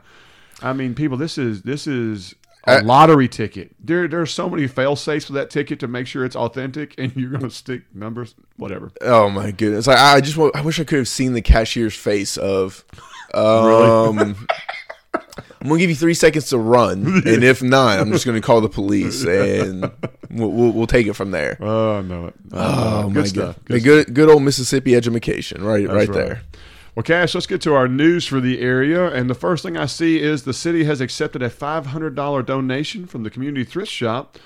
I 0.63 0.73
mean, 0.73 0.95
people, 0.95 1.17
this 1.17 1.37
is 1.37 1.63
this 1.63 1.87
is 1.89 2.35
a 2.67 2.79
Uh, 2.79 2.83
lottery 2.83 3.29
ticket. 3.29 3.75
There 3.83 4.09
there 4.09 4.21
are 4.21 4.27
so 4.27 4.49
many 4.51 4.67
fail 4.67 4.97
safes 4.97 5.27
for 5.27 5.33
that 5.35 5.51
ticket 5.51 5.79
to 5.81 5.89
make 5.89 6.07
sure 6.07 6.25
it's 6.25 6.37
authentic, 6.37 6.95
and 6.99 7.15
you're 7.17 7.31
going 7.31 7.43
to 7.43 7.51
stick 7.51 7.83
numbers, 7.95 8.35
whatever. 8.57 8.91
Oh 9.03 9.29
my 9.31 9.51
goodness! 9.53 9.87
Like, 9.87 9.99
I 9.99 10.21
just 10.21 10.37
I 10.55 10.61
wish 10.63 10.81
I 10.81 10.85
could 10.85 10.99
have 10.99 11.09
seen 11.09 11.33
the 11.33 11.43
cashier's 11.43 11.95
face 11.95 12.37
of, 12.37 12.85
um, 13.35 14.47
I'm 15.61 15.69
gonna 15.69 15.79
give 15.79 15.91
you 15.91 15.97
three 15.97 16.15
seconds 16.15 16.49
to 16.51 16.59
run, 16.59 17.07
and 17.27 17.43
if 17.45 17.63
not, 17.63 17.99
I'm 17.99 18.11
just 18.13 18.27
gonna 18.27 18.41
call 18.41 18.61
the 18.61 18.69
police, 18.69 19.25
and 19.25 19.91
we'll, 20.31 20.51
we'll, 20.51 20.73
we'll 20.73 20.87
take 20.87 21.07
it 21.07 21.15
from 21.15 21.31
there. 21.31 21.57
Oh 21.61 22.03
no! 22.03 22.33
Oh 22.53 23.05
good 23.05 23.15
my 23.15 23.25
stuff. 23.25 23.57
god! 23.65 23.83
Good, 23.83 24.15
good, 24.15 24.29
old 24.29 24.43
Mississippi 24.43 24.95
education, 24.95 25.65
right, 25.65 25.89
right 25.89 26.07
That's 26.07 26.11
there. 26.11 26.43
Well, 26.97 27.03
Cash, 27.03 27.35
let's 27.35 27.47
get 27.47 27.61
to 27.61 27.75
our 27.75 27.89
news 27.89 28.27
for 28.27 28.41
the 28.41 28.59
area. 28.59 29.13
And 29.13 29.29
the 29.29 29.35
first 29.35 29.63
thing 29.63 29.77
I 29.77 29.85
see 29.85 30.19
is 30.19 30.45
the 30.45 30.55
city 30.55 30.85
has 30.85 31.03
accepted 31.03 31.43
a 31.43 31.51
$500 31.51 32.47
donation 32.47 33.05
from 33.05 33.23
the 33.23 33.29
community 33.29 33.65
thrift 33.65 33.93
shop 33.93 34.39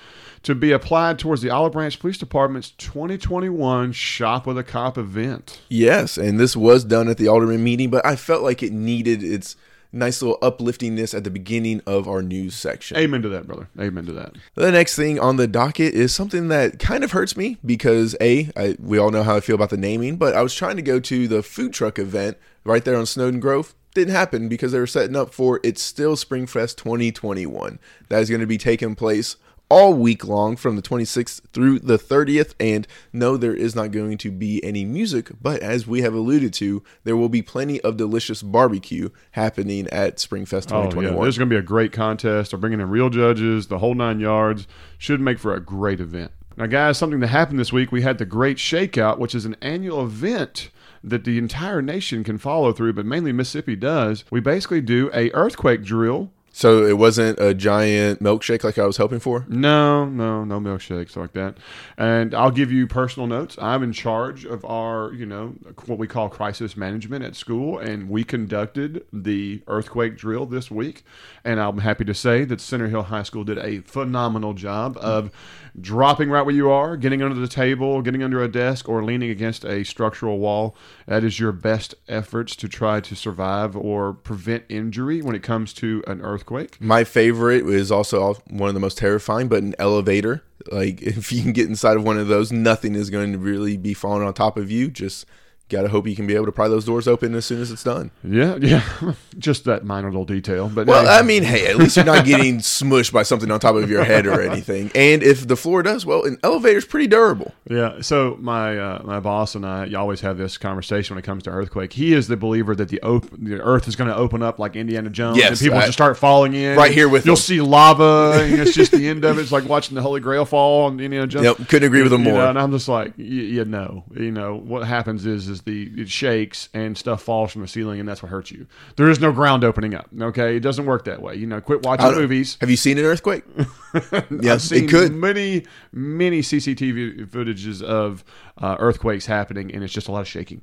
to 0.43 0.53
be 0.53 0.73
applied 0.73 1.17
towards 1.17 1.41
the 1.41 1.49
Olive 1.49 1.71
Branch 1.71 1.97
Police 1.97 2.17
Department's 2.17 2.71
2021 2.71 3.93
Shop 3.93 4.45
with 4.45 4.57
a 4.57 4.65
Cop 4.65 4.97
event. 4.97 5.61
Yes, 5.69 6.17
and 6.17 6.37
this 6.37 6.53
was 6.53 6.83
done 6.83 7.07
at 7.07 7.17
the 7.17 7.29
alderman 7.29 7.63
meeting, 7.63 7.89
but 7.89 8.05
I 8.05 8.17
felt 8.17 8.43
like 8.43 8.61
it 8.61 8.73
needed 8.73 9.23
its 9.23 9.55
nice 9.91 10.21
little 10.21 10.37
upliftingness 10.41 11.13
at 11.13 11.23
the 11.23 11.29
beginning 11.29 11.81
of 11.85 12.07
our 12.07 12.21
news 12.21 12.55
section. 12.55 12.97
Amen 12.97 13.21
to 13.21 13.29
that, 13.29 13.47
brother. 13.47 13.69
Amen 13.79 14.05
to 14.05 14.13
that. 14.13 14.35
The 14.55 14.71
next 14.71 14.95
thing 14.95 15.19
on 15.19 15.37
the 15.37 15.47
docket 15.47 15.93
is 15.93 16.13
something 16.13 16.47
that 16.49 16.79
kind 16.79 17.03
of 17.03 17.11
hurts 17.11 17.35
me 17.35 17.57
because 17.65 18.15
a 18.21 18.49
I, 18.55 18.75
we 18.79 18.97
all 18.97 19.11
know 19.11 19.23
how 19.23 19.35
I 19.35 19.39
feel 19.39 19.55
about 19.55 19.69
the 19.69 19.77
naming, 19.77 20.17
but 20.17 20.35
I 20.35 20.41
was 20.41 20.55
trying 20.55 20.75
to 20.77 20.81
go 20.81 20.99
to 20.99 21.27
the 21.27 21.43
food 21.43 21.73
truck 21.73 21.99
event 21.99 22.37
right 22.63 22.83
there 22.83 22.95
on 22.95 23.05
Snowden 23.05 23.39
Grove. 23.39 23.75
Didn't 23.93 24.13
happen 24.13 24.47
because 24.47 24.71
they 24.71 24.79
were 24.79 24.87
setting 24.87 25.17
up 25.17 25.33
for 25.33 25.59
it's 25.63 25.81
still 25.81 26.15
Springfest 26.15 26.77
2021. 26.77 27.77
That 28.07 28.21
is 28.21 28.29
going 28.29 28.39
to 28.39 28.47
be 28.47 28.57
taking 28.57 28.95
place 28.95 29.35
all 29.71 29.93
week 29.93 30.27
long 30.27 30.55
from 30.57 30.75
the 30.75 30.81
26th 30.81 31.41
through 31.53 31.79
the 31.79 31.97
30th. 31.97 32.53
And 32.59 32.85
no, 33.13 33.37
there 33.37 33.53
is 33.55 33.75
not 33.75 33.91
going 33.91 34.17
to 34.19 34.29
be 34.31 34.63
any 34.63 34.83
music, 34.85 35.29
but 35.41 35.61
as 35.61 35.87
we 35.87 36.01
have 36.01 36.13
alluded 36.13 36.53
to, 36.55 36.83
there 37.05 37.15
will 37.15 37.29
be 37.29 37.41
plenty 37.41 37.79
of 37.81 37.97
delicious 37.97 38.43
barbecue 38.43 39.09
happening 39.31 39.87
at 39.87 40.17
Springfest 40.17 40.71
Oh, 40.71 40.89
2021. 40.89 41.13
yeah. 41.15 41.21
There's 41.23 41.37
going 41.37 41.49
to 41.49 41.53
be 41.55 41.59
a 41.59 41.63
great 41.63 41.91
contest. 41.93 42.51
They're 42.51 42.59
bringing 42.59 42.81
in 42.81 42.89
real 42.89 43.09
judges, 43.09 43.67
the 43.67 43.79
whole 43.79 43.95
nine 43.95 44.19
yards. 44.19 44.67
Should 44.97 45.21
make 45.21 45.39
for 45.39 45.53
a 45.55 45.59
great 45.59 45.99
event. 45.99 46.31
Now, 46.57 46.65
guys, 46.65 46.97
something 46.97 47.21
that 47.21 47.27
happened 47.27 47.59
this 47.59 47.71
week, 47.71 47.91
we 47.93 48.01
had 48.01 48.17
the 48.17 48.25
Great 48.25 48.57
Shakeout, 48.57 49.17
which 49.19 49.33
is 49.33 49.45
an 49.45 49.55
annual 49.61 50.03
event 50.03 50.69
that 51.03 51.23
the 51.23 51.37
entire 51.37 51.81
nation 51.81 52.23
can 52.23 52.37
follow 52.37 52.73
through, 52.73 52.93
but 52.93 53.05
mainly 53.05 53.31
Mississippi 53.31 53.75
does. 53.77 54.25
We 54.29 54.41
basically 54.41 54.81
do 54.81 55.09
a 55.13 55.31
earthquake 55.31 55.81
drill. 55.83 56.29
So 56.53 56.85
it 56.85 56.97
wasn't 56.97 57.39
a 57.39 57.53
giant 57.53 58.21
milkshake 58.21 58.63
like 58.63 58.77
I 58.77 58.85
was 58.85 58.97
hoping 58.97 59.19
for. 59.19 59.45
No, 59.47 60.05
no, 60.05 60.43
no 60.43 60.59
milkshakes 60.59 61.15
like 61.15 61.31
that. 61.33 61.57
And 61.97 62.35
I'll 62.35 62.51
give 62.51 62.71
you 62.71 62.87
personal 62.87 63.25
notes. 63.25 63.57
I'm 63.59 63.83
in 63.83 63.93
charge 63.93 64.45
of 64.45 64.65
our, 64.65 65.13
you 65.13 65.25
know, 65.25 65.55
what 65.85 65.97
we 65.97 66.07
call 66.07 66.27
crisis 66.27 66.75
management 66.75 67.23
at 67.23 67.35
school, 67.35 67.79
and 67.79 68.09
we 68.09 68.23
conducted 68.25 69.05
the 69.13 69.61
earthquake 69.67 70.17
drill 70.17 70.45
this 70.45 70.69
week. 70.69 71.03
And 71.45 71.59
I'm 71.59 71.79
happy 71.79 72.03
to 72.05 72.13
say 72.13 72.43
that 72.43 72.59
Center 72.59 72.89
Hill 72.89 73.03
High 73.03 73.23
School 73.23 73.45
did 73.45 73.57
a 73.57 73.79
phenomenal 73.79 74.53
job 74.53 74.97
of 74.97 75.31
dropping 75.79 76.29
right 76.29 76.41
where 76.41 76.55
you 76.55 76.69
are, 76.69 76.97
getting 76.97 77.21
under 77.21 77.39
the 77.39 77.47
table, 77.47 78.01
getting 78.01 78.23
under 78.23 78.41
a 78.43 78.47
desk, 78.47 78.89
or 78.89 79.03
leaning 79.03 79.29
against 79.29 79.63
a 79.63 79.83
structural 79.83 80.39
wall. 80.39 80.75
That 81.07 81.23
is 81.23 81.39
your 81.39 81.51
best 81.51 81.95
efforts 82.07 82.55
to 82.57 82.67
try 82.67 82.99
to 83.01 83.15
survive 83.15 83.75
or 83.75 84.13
prevent 84.13 84.65
injury 84.69 85.21
when 85.21 85.35
it 85.35 85.43
comes 85.43 85.73
to 85.75 86.03
an 86.07 86.21
earthquake. 86.21 86.79
My 86.79 87.03
favorite 87.03 87.65
is 87.65 87.91
also 87.91 88.35
one 88.49 88.69
of 88.69 88.73
the 88.73 88.79
most 88.79 88.97
terrifying, 88.97 89.47
but 89.47 89.63
an 89.63 89.75
elevator. 89.79 90.43
Like 90.71 91.01
if 91.01 91.31
you 91.31 91.41
can 91.41 91.53
get 91.53 91.67
inside 91.67 91.97
of 91.97 92.03
one 92.03 92.17
of 92.17 92.27
those, 92.27 92.51
nothing 92.51 92.95
is 92.95 93.09
going 93.09 93.31
to 93.31 93.37
really 93.37 93.77
be 93.77 93.93
falling 93.93 94.23
on 94.23 94.33
top 94.33 94.57
of 94.57 94.69
you. 94.69 94.89
Just 94.89 95.25
gotta 95.71 95.87
hope 95.89 96.05
you 96.07 96.15
can 96.15 96.27
be 96.27 96.35
able 96.35 96.45
to 96.45 96.51
pry 96.51 96.67
those 96.67 96.85
doors 96.85 97.07
open 97.07 97.33
as 97.35 97.45
soon 97.45 97.61
as 97.61 97.71
it's 97.71 97.83
done. 97.83 98.11
Yeah, 98.23 98.57
yeah, 98.61 98.83
just 99.39 99.65
that 99.65 99.83
minor 99.85 100.07
little 100.09 100.25
detail. 100.25 100.69
But 100.69 100.87
Well, 100.87 101.03
hey, 101.03 101.09
I 101.19 101.21
mean, 101.23 101.43
hey, 101.43 101.67
at 101.67 101.77
least 101.77 101.95
you're 101.95 102.05
not 102.05 102.25
getting 102.25 102.57
smushed 102.59 103.11
by 103.13 103.23
something 103.23 103.49
on 103.49 103.59
top 103.59 103.75
of 103.75 103.89
your 103.89 104.03
head 104.03 104.27
or 104.27 104.41
anything. 104.51 104.91
And 104.93 105.23
if 105.23 105.47
the 105.47 105.55
floor 105.55 105.81
does, 105.83 106.05
well, 106.05 106.23
an 106.25 106.37
elevator's 106.43 106.85
pretty 106.85 107.07
durable. 107.07 107.53
yeah. 107.69 108.01
So 108.01 108.37
my 108.39 108.77
uh, 108.77 109.01
my 109.03 109.19
boss 109.19 109.55
and 109.55 109.65
I 109.65 109.85
you 109.85 109.97
always 109.97 110.21
have 110.21 110.37
this 110.37 110.57
conversation 110.57 111.15
when 111.15 111.23
it 111.23 111.25
comes 111.25 111.43
to 111.43 111.49
earthquake. 111.49 111.93
He 111.93 112.13
is 112.13 112.27
the 112.27 112.37
believer 112.37 112.75
that 112.75 112.89
the 112.89 113.01
op- 113.01 113.29
the 113.31 113.61
Earth 113.61 113.87
is 113.87 113.95
going 113.95 114.09
to 114.09 114.15
open 114.15 114.41
up 114.43 114.59
like 114.59 114.75
Indiana 114.75 115.09
Jones, 115.09 115.37
Yes, 115.37 115.49
and 115.51 115.59
people 115.59 115.77
I- 115.79 115.81
just 115.83 115.93
start 115.93 116.17
falling 116.17 116.53
in. 116.53 116.77
Right 116.77 116.91
here 116.91 117.07
with 117.09 117.25
you'll 117.25 117.35
see 117.35 117.61
lava, 117.61 118.33
and 118.43 118.59
it's 118.59 118.73
just 118.73 118.91
the 118.91 119.07
end 119.07 119.23
of 119.25 119.37
it. 119.37 119.41
It's 119.41 119.51
like 119.51 119.65
watching 119.67 119.95
the 119.95 120.01
Holy 120.01 120.19
Grail 120.19 120.45
fall 120.45 120.85
on 120.85 120.99
Indiana 120.99 121.27
Jones. 121.27 121.45
Yep, 121.45 121.67
couldn't 121.69 121.87
agree 121.87 122.03
with 122.03 122.11
him 122.13 122.21
You 122.21 122.27
know, 122.29 122.33
more. 122.35 122.45
and 122.45 122.59
I'm 122.59 122.71
just 122.71 122.87
like, 122.87 123.13
y- 123.17 123.23
you 123.25 123.65
know, 123.65 124.03
you 124.13 124.31
know 124.31 124.55
what 124.55 124.85
happens 124.87 125.25
is 125.25 125.47
is 125.47 125.60
the 125.61 125.91
it 125.95 126.09
shakes 126.09 126.69
and 126.73 126.97
stuff 126.97 127.21
falls 127.21 127.51
from 127.51 127.61
the 127.61 127.67
ceiling, 127.67 127.99
and 127.99 128.07
that's 128.07 128.21
what 128.21 128.29
hurts 128.29 128.51
you. 128.51 128.67
There 128.95 129.09
is 129.09 129.19
no 129.19 129.31
ground 129.31 129.63
opening 129.63 129.93
up. 129.93 130.09
Okay, 130.19 130.57
it 130.57 130.61
doesn't 130.61 130.85
work 130.85 131.05
that 131.05 131.21
way. 131.21 131.35
You 131.35 131.47
know, 131.47 131.61
quit 131.61 131.83
watching 131.83 132.11
movies. 132.13 132.57
Have 132.61 132.69
you 132.69 132.77
seen 132.77 132.97
an 132.97 133.05
earthquake? 133.05 133.43
yes, 134.29 134.43
I've 134.43 134.61
seen 134.61 134.83
it 134.85 134.89
could. 134.89 135.13
many, 135.13 135.65
many 135.91 136.41
CCTV 136.41 137.27
footages 137.27 137.81
of 137.81 138.23
uh, 138.57 138.75
earthquakes 138.79 139.25
happening, 139.25 139.73
and 139.73 139.83
it's 139.83 139.93
just 139.93 140.07
a 140.07 140.11
lot 140.11 140.21
of 140.21 140.27
shaking, 140.27 140.61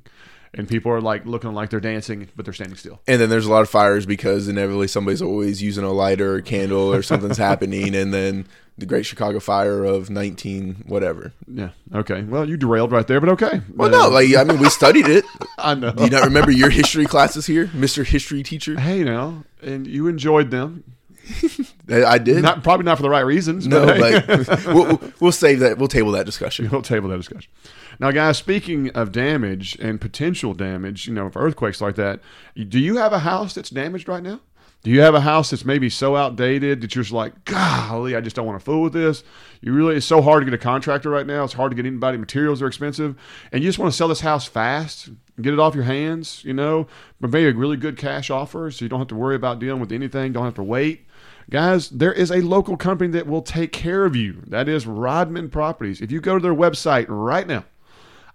and 0.53 0.67
people 0.67 0.91
are 0.91 1.01
like 1.01 1.25
looking 1.25 1.53
like 1.53 1.69
they're 1.69 1.79
dancing, 1.79 2.27
but 2.35 2.45
they're 2.45 2.53
standing 2.53 2.77
still. 2.77 3.01
And 3.07 3.21
then 3.21 3.29
there's 3.29 3.45
a 3.45 3.51
lot 3.51 3.61
of 3.61 3.69
fires 3.69 4.05
because 4.05 4.47
inevitably 4.47 4.87
somebody's 4.87 5.21
always 5.21 5.61
using 5.61 5.83
a 5.83 5.91
lighter 5.91 6.35
or 6.35 6.41
candle 6.41 6.93
or 6.93 7.01
something's 7.01 7.37
happening. 7.49 7.95
And 7.95 8.13
then 8.13 8.47
the 8.79 8.85
Great 8.85 9.05
Chicago 9.05 9.39
Fire 9.39 9.83
of 9.83 10.09
19 10.09 10.83
whatever. 10.87 11.33
Yeah. 11.47 11.69
Okay. 11.93 12.21
Well, 12.23 12.47
you 12.47 12.57
derailed 12.57 12.91
right 12.91 13.05
there, 13.07 13.19
but 13.19 13.29
okay. 13.29 13.61
Well, 13.75 13.89
no, 13.89 14.09
like 14.09 14.35
I 14.35 14.43
mean, 14.43 14.59
we 14.59 14.69
studied 14.69 15.07
it. 15.07 15.25
I 15.57 15.75
know. 15.75 15.91
Do 15.91 16.03
you 16.03 16.09
not 16.09 16.23
remember 16.25 16.51
your 16.51 16.69
history 16.69 17.05
classes 17.05 17.45
here, 17.45 17.67
Mr. 17.67 18.05
History 18.05 18.43
Teacher? 18.43 18.79
hey, 18.79 19.03
now, 19.03 19.43
and 19.61 19.85
you 19.87 20.07
enjoyed 20.07 20.51
them. 20.51 20.83
I 21.89 22.17
did. 22.17 22.41
Not 22.41 22.63
probably 22.63 22.85
not 22.85 22.97
for 22.97 23.03
the 23.03 23.09
right 23.09 23.19
reasons. 23.25 23.67
no, 23.67 23.85
but, 23.85 23.99
hey. 24.25 24.43
but 24.43 24.65
we'll, 24.67 24.85
we'll- 24.85 25.13
we'll 25.19 25.31
save 25.31 25.59
that. 25.59 25.77
We'll 25.77 25.87
table 25.87 26.11
that 26.13 26.25
discussion. 26.25 26.69
We'll 26.71 26.81
table 26.81 27.09
that 27.09 27.17
discussion. 27.17 27.51
Now, 27.99 28.11
guys, 28.11 28.37
speaking 28.37 28.89
of 28.91 29.11
damage 29.11 29.77
and 29.79 29.99
potential 29.99 30.53
damage, 30.53 31.05
you 31.07 31.13
know, 31.13 31.25
of 31.27 31.35
earthquakes 31.37 31.81
like 31.81 31.95
that, 31.95 32.21
do 32.55 32.79
you 32.79 32.97
have 32.97 33.11
a 33.13 33.19
house 33.19 33.53
that's 33.53 33.69
damaged 33.69 34.07
right 34.07 34.23
now? 34.23 34.39
Do 34.81 34.91
you 34.91 35.01
have 35.01 35.13
a 35.13 35.19
house 35.19 35.49
that's 35.49 35.65
maybe 35.65 35.89
so 35.89 36.15
outdated 36.15 36.79
that 36.79 36.95
you're 36.95 37.03
just 37.03 37.13
like, 37.13 37.43
golly, 37.43 38.15
I 38.15 38.21
just 38.21 38.35
don't 38.37 38.45
want 38.45 38.57
to 38.57 38.63
fool 38.63 38.83
with 38.83 38.93
this? 38.93 39.25
You 39.59 39.73
really, 39.73 39.97
it's 39.97 40.05
so 40.05 40.21
hard 40.21 40.41
to 40.41 40.45
get 40.45 40.53
a 40.53 40.63
contractor 40.63 41.09
right 41.09 41.27
now. 41.27 41.43
It's 41.43 41.51
hard 41.51 41.71
to 41.71 41.75
get 41.75 41.85
anybody. 41.85 42.17
Materials 42.17 42.61
are 42.61 42.67
expensive. 42.67 43.17
And 43.51 43.61
you 43.61 43.67
just 43.67 43.77
want 43.77 43.91
to 43.91 43.97
sell 43.97 44.07
this 44.07 44.21
house 44.21 44.45
fast, 44.45 45.09
get 45.41 45.53
it 45.53 45.59
off 45.59 45.75
your 45.75 45.83
hands, 45.83 46.45
you 46.45 46.53
know, 46.53 46.87
but 47.19 47.29
maybe 47.29 47.49
a 47.49 47.53
really 47.53 47.75
good 47.75 47.97
cash 47.97 48.29
offer 48.29 48.71
so 48.71 48.85
you 48.85 48.89
don't 48.89 48.99
have 48.99 49.09
to 49.09 49.15
worry 49.15 49.35
about 49.35 49.59
dealing 49.59 49.81
with 49.81 49.91
anything, 49.91 50.31
don't 50.31 50.45
have 50.45 50.55
to 50.55 50.63
wait. 50.63 51.05
Guys, 51.49 51.89
there 51.89 52.13
is 52.13 52.31
a 52.31 52.41
local 52.41 52.77
company 52.77 53.11
that 53.11 53.27
will 53.27 53.41
take 53.41 53.73
care 53.73 54.05
of 54.05 54.15
you. 54.15 54.43
That 54.47 54.69
is 54.69 54.87
Rodman 54.87 55.49
Properties. 55.49 55.99
If 55.99 56.09
you 56.09 56.21
go 56.21 56.37
to 56.37 56.41
their 56.41 56.55
website 56.55 57.07
right 57.09 57.47
now, 57.47 57.65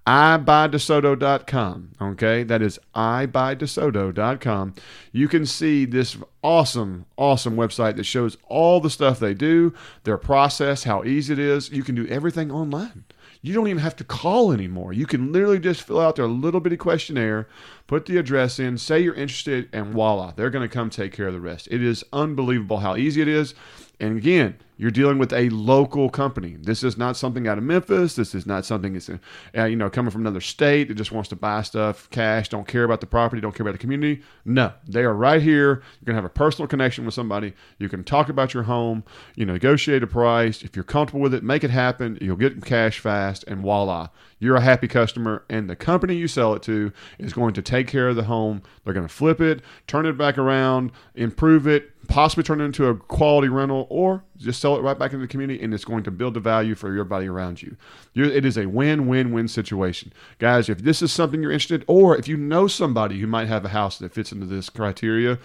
iBuyDeSoto.com. 0.06 1.92
Okay, 2.00 2.42
that 2.42 2.60
is 2.60 2.78
iBuyDeSoto.com. 2.94 4.74
You 5.12 5.28
can 5.28 5.46
see 5.46 5.86
this 5.86 6.18
awesome, 6.42 7.06
awesome 7.16 7.56
website 7.56 7.96
that 7.96 8.04
shows 8.04 8.36
all 8.46 8.80
the 8.80 8.90
stuff 8.90 9.18
they 9.18 9.32
do, 9.32 9.72
their 10.02 10.18
process, 10.18 10.84
how 10.84 11.04
easy 11.04 11.32
it 11.32 11.38
is. 11.38 11.70
You 11.70 11.82
can 11.82 11.94
do 11.94 12.06
everything 12.08 12.50
online. 12.52 13.04
You 13.40 13.54
don't 13.54 13.68
even 13.68 13.82
have 13.82 13.96
to 13.96 14.04
call 14.04 14.52
anymore. 14.52 14.92
You 14.92 15.06
can 15.06 15.32
literally 15.32 15.58
just 15.58 15.82
fill 15.82 16.00
out 16.00 16.16
their 16.16 16.26
little 16.26 16.60
bitty 16.60 16.78
questionnaire, 16.78 17.46
put 17.86 18.06
the 18.06 18.16
address 18.16 18.58
in, 18.58 18.78
say 18.78 19.00
you're 19.00 19.14
interested, 19.14 19.68
and 19.72 19.92
voila, 19.92 20.32
they're 20.32 20.50
going 20.50 20.66
to 20.66 20.74
come 20.74 20.88
take 20.88 21.12
care 21.12 21.26
of 21.26 21.34
the 21.34 21.40
rest. 21.40 21.68
It 21.70 21.82
is 21.82 22.04
unbelievable 22.12 22.78
how 22.78 22.96
easy 22.96 23.20
it 23.20 23.28
is. 23.28 23.54
And 24.00 24.16
again, 24.18 24.56
you're 24.76 24.90
dealing 24.90 25.18
with 25.18 25.32
a 25.32 25.48
local 25.50 26.10
company. 26.10 26.56
This 26.60 26.82
is 26.82 26.98
not 26.98 27.16
something 27.16 27.46
out 27.46 27.58
of 27.58 27.64
Memphis. 27.64 28.16
This 28.16 28.34
is 28.34 28.44
not 28.44 28.66
something 28.66 28.92
that's 28.92 29.08
uh, 29.08 29.64
you 29.64 29.76
know 29.76 29.88
coming 29.88 30.10
from 30.10 30.22
another 30.22 30.40
state 30.40 30.88
that 30.88 30.94
just 30.94 31.12
wants 31.12 31.28
to 31.28 31.36
buy 31.36 31.62
stuff 31.62 32.10
cash, 32.10 32.48
don't 32.48 32.66
care 32.66 32.82
about 32.82 33.00
the 33.00 33.06
property, 33.06 33.40
don't 33.40 33.54
care 33.54 33.62
about 33.62 33.72
the 33.72 33.78
community. 33.78 34.22
No, 34.44 34.72
they 34.88 35.02
are 35.04 35.14
right 35.14 35.40
here. 35.40 35.82
You're 36.00 36.06
gonna 36.06 36.16
have 36.16 36.24
a 36.24 36.28
personal 36.28 36.66
connection 36.66 37.04
with 37.04 37.14
somebody. 37.14 37.54
You 37.78 37.88
can 37.88 38.02
talk 38.02 38.28
about 38.28 38.52
your 38.52 38.64
home. 38.64 39.04
You 39.36 39.46
know, 39.46 39.52
negotiate 39.52 40.02
a 40.02 40.08
price. 40.08 40.62
If 40.62 40.74
you're 40.74 40.84
comfortable 40.84 41.20
with 41.20 41.34
it, 41.34 41.44
make 41.44 41.62
it 41.62 41.70
happen. 41.70 42.18
You'll 42.20 42.36
get 42.36 42.64
cash 42.64 42.98
fast, 42.98 43.44
and 43.46 43.60
voila, 43.60 44.08
you're 44.40 44.56
a 44.56 44.60
happy 44.60 44.88
customer. 44.88 45.44
And 45.48 45.70
the 45.70 45.76
company 45.76 46.16
you 46.16 46.26
sell 46.26 46.52
it 46.54 46.62
to 46.64 46.92
is 47.18 47.32
going 47.32 47.54
to 47.54 47.62
take 47.62 47.86
care 47.86 48.08
of 48.08 48.16
the 48.16 48.24
home. 48.24 48.62
They're 48.84 48.92
going 48.92 49.06
to 49.06 49.14
flip 49.14 49.40
it, 49.40 49.62
turn 49.86 50.04
it 50.04 50.18
back 50.18 50.36
around, 50.36 50.90
improve 51.14 51.68
it, 51.68 51.93
possibly 52.08 52.44
turn 52.44 52.60
it 52.60 52.64
into 52.64 52.86
a 52.86 52.94
quality 52.94 53.48
rental, 53.48 53.86
or 53.90 54.24
just 54.36 54.60
sell 54.60 54.76
it 54.76 54.82
right 54.82 54.98
back 54.98 55.12
into 55.12 55.24
the 55.24 55.28
community, 55.28 55.62
and 55.62 55.72
it's 55.74 55.84
going 55.84 56.02
to 56.04 56.10
build 56.10 56.34
the 56.34 56.40
value 56.40 56.74
for 56.74 56.88
everybody 56.88 57.26
around 57.26 57.62
you. 57.62 57.76
You're, 58.12 58.30
it 58.30 58.44
is 58.44 58.56
a 58.56 58.66
win-win-win 58.66 59.48
situation, 59.48 60.12
guys. 60.38 60.68
If 60.68 60.78
this 60.78 61.02
is 61.02 61.12
something 61.12 61.42
you're 61.42 61.52
interested, 61.52 61.84
or 61.86 62.16
if 62.16 62.28
you 62.28 62.36
know 62.36 62.66
somebody 62.66 63.20
who 63.20 63.26
might 63.26 63.48
have 63.48 63.64
a 63.64 63.70
house 63.70 63.98
that 63.98 64.12
fits 64.12 64.32
into 64.32 64.46
this 64.46 64.70
criteria, 64.70 65.38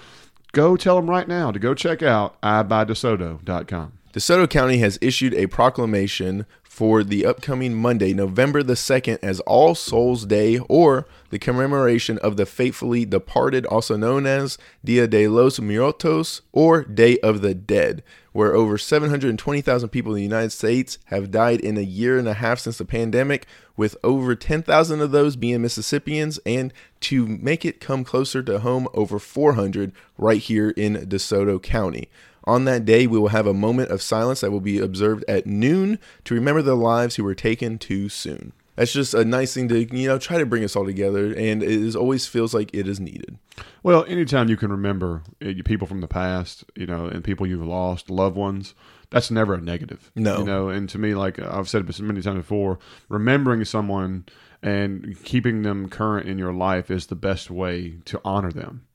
go 0.52 0.76
tell 0.76 0.96
them 0.96 1.10
right 1.10 1.28
now 1.28 1.52
to 1.52 1.60
go 1.60 1.74
check 1.74 2.02
out 2.02 2.42
iBuyDeSoto.com. 2.42 3.99
DeSoto 4.12 4.50
County 4.50 4.80
has 4.80 4.98
issued 5.04 5.36
a 5.36 5.46
proclamation 5.46 6.48
for 6.64 7.04
the 7.04 7.28
upcoming 7.28 7.76
Monday, 7.76 8.12
November 8.12 8.64
the 8.64 8.74
2nd, 8.74 9.20
as 9.22 9.40
All 9.42 9.76
Souls 9.76 10.26
Day 10.26 10.58
or 10.68 11.06
the 11.30 11.38
commemoration 11.38 12.18
of 12.20 12.36
the 12.36 12.48
faithfully 12.48 13.06
departed, 13.06 13.68
also 13.68 13.96
known 13.98 14.26
as 14.26 14.58
Dia 14.84 15.08
de 15.08 15.28
los 15.28 15.60
Muertos 15.60 16.42
or 16.52 16.84
Day 16.86 17.20
of 17.20 17.42
the 17.42 17.54
Dead, 17.54 18.02
where 18.32 18.56
over 18.56 18.80
720,000 18.80 19.90
people 19.90 20.14
in 20.14 20.18
the 20.18 20.24
United 20.24 20.52
States 20.52 20.98
have 21.06 21.30
died 21.30 21.60
in 21.60 21.78
a 21.78 21.82
year 21.82 22.18
and 22.18 22.28
a 22.28 22.34
half 22.34 22.58
since 22.58 22.80
the 22.80 22.86
pandemic, 22.86 23.46
with 23.78 23.96
over 24.04 24.34
10,000 24.34 25.02
of 25.02 25.12
those 25.12 25.36
being 25.36 25.62
Mississippians, 25.62 26.40
and 26.48 26.74
to 27.02 27.28
make 27.28 27.64
it 27.64 27.80
come 27.80 28.04
closer 28.04 28.42
to 28.42 28.60
home, 28.60 28.88
over 28.96 29.20
400 29.20 29.92
right 30.18 30.42
here 30.42 30.72
in 30.72 30.96
DeSoto 30.96 31.62
County. 31.62 32.10
On 32.46 32.66
that 32.66 32.86
day, 32.86 33.08
we 33.08 33.20
will 33.20 33.30
have 33.30 33.48
a 33.48 33.54
moment 33.54 33.92
of 33.92 34.02
silence 34.02 34.42
that 34.42 34.52
will 34.52 34.60
be 34.60 34.80
observed 34.80 35.24
at 35.28 35.46
noon 35.46 36.00
to 36.24 36.34
remember 36.34 36.62
the 36.62 36.76
lives 36.76 37.16
who 37.16 37.24
were 37.24 37.36
taken 37.36 37.78
too 37.78 38.10
soon. 38.10 38.54
That's 38.76 38.94
just 38.94 39.14
a 39.14 39.26
nice 39.26 39.54
thing 39.54 39.68
to, 39.68 39.94
you 39.94 40.08
know, 40.08 40.18
try 40.18 40.38
to 40.38 40.46
bring 40.46 40.64
us 40.64 40.74
all 40.74 40.86
together, 40.86 41.26
and 41.26 41.62
it 41.62 41.70
is, 41.70 41.98
always 41.98 42.28
feels 42.28 42.54
like 42.54 42.74
it 42.74 42.88
is 42.88 42.98
needed. 42.98 43.38
Well, 43.84 44.06
anytime 44.08 44.48
you 44.48 44.56
can 44.56 44.72
remember 44.72 45.22
uh, 45.46 45.52
people 45.66 45.86
from 45.86 46.00
the 46.00 46.08
past, 46.08 46.64
you 46.76 46.86
know, 46.86 47.06
and 47.06 47.22
people 47.22 47.46
you've 47.46 47.66
lost, 47.66 48.10
loved 48.10 48.38
ones, 48.38 48.74
that's 49.10 49.32
never 49.32 49.56
a 49.56 49.62
negative. 49.62 50.12
No. 50.16 50.40
You 50.40 50.46
know, 50.46 50.70
and 50.70 50.88
to 50.90 50.98
me, 50.98 51.14
like 51.14 51.40
I've 51.40 51.68
said 51.68 51.90
it 51.90 52.00
many 52.00 52.22
times 52.22 52.38
before, 52.38 52.80
remembering 53.10 53.66
someone 53.66 54.26
and 54.64 55.22
keeping 55.26 55.64
them 55.64 55.90
current 55.90 56.30
in 56.30 56.38
your 56.38 56.54
life 56.54 56.90
is 56.90 57.08
the 57.08 57.16
best 57.16 57.52
way 57.52 57.96
to 58.06 58.22
honor 58.24 58.52
them. 58.52 58.86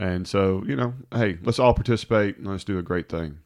And 0.00 0.26
so, 0.26 0.64
you 0.66 0.76
know, 0.76 0.94
hey, 1.12 1.36
let's 1.42 1.58
all 1.58 1.74
participate 1.74 2.38
and 2.38 2.46
let's 2.46 2.64
do 2.64 2.78
a 2.78 2.82
great 2.82 3.10
thing. 3.10 3.40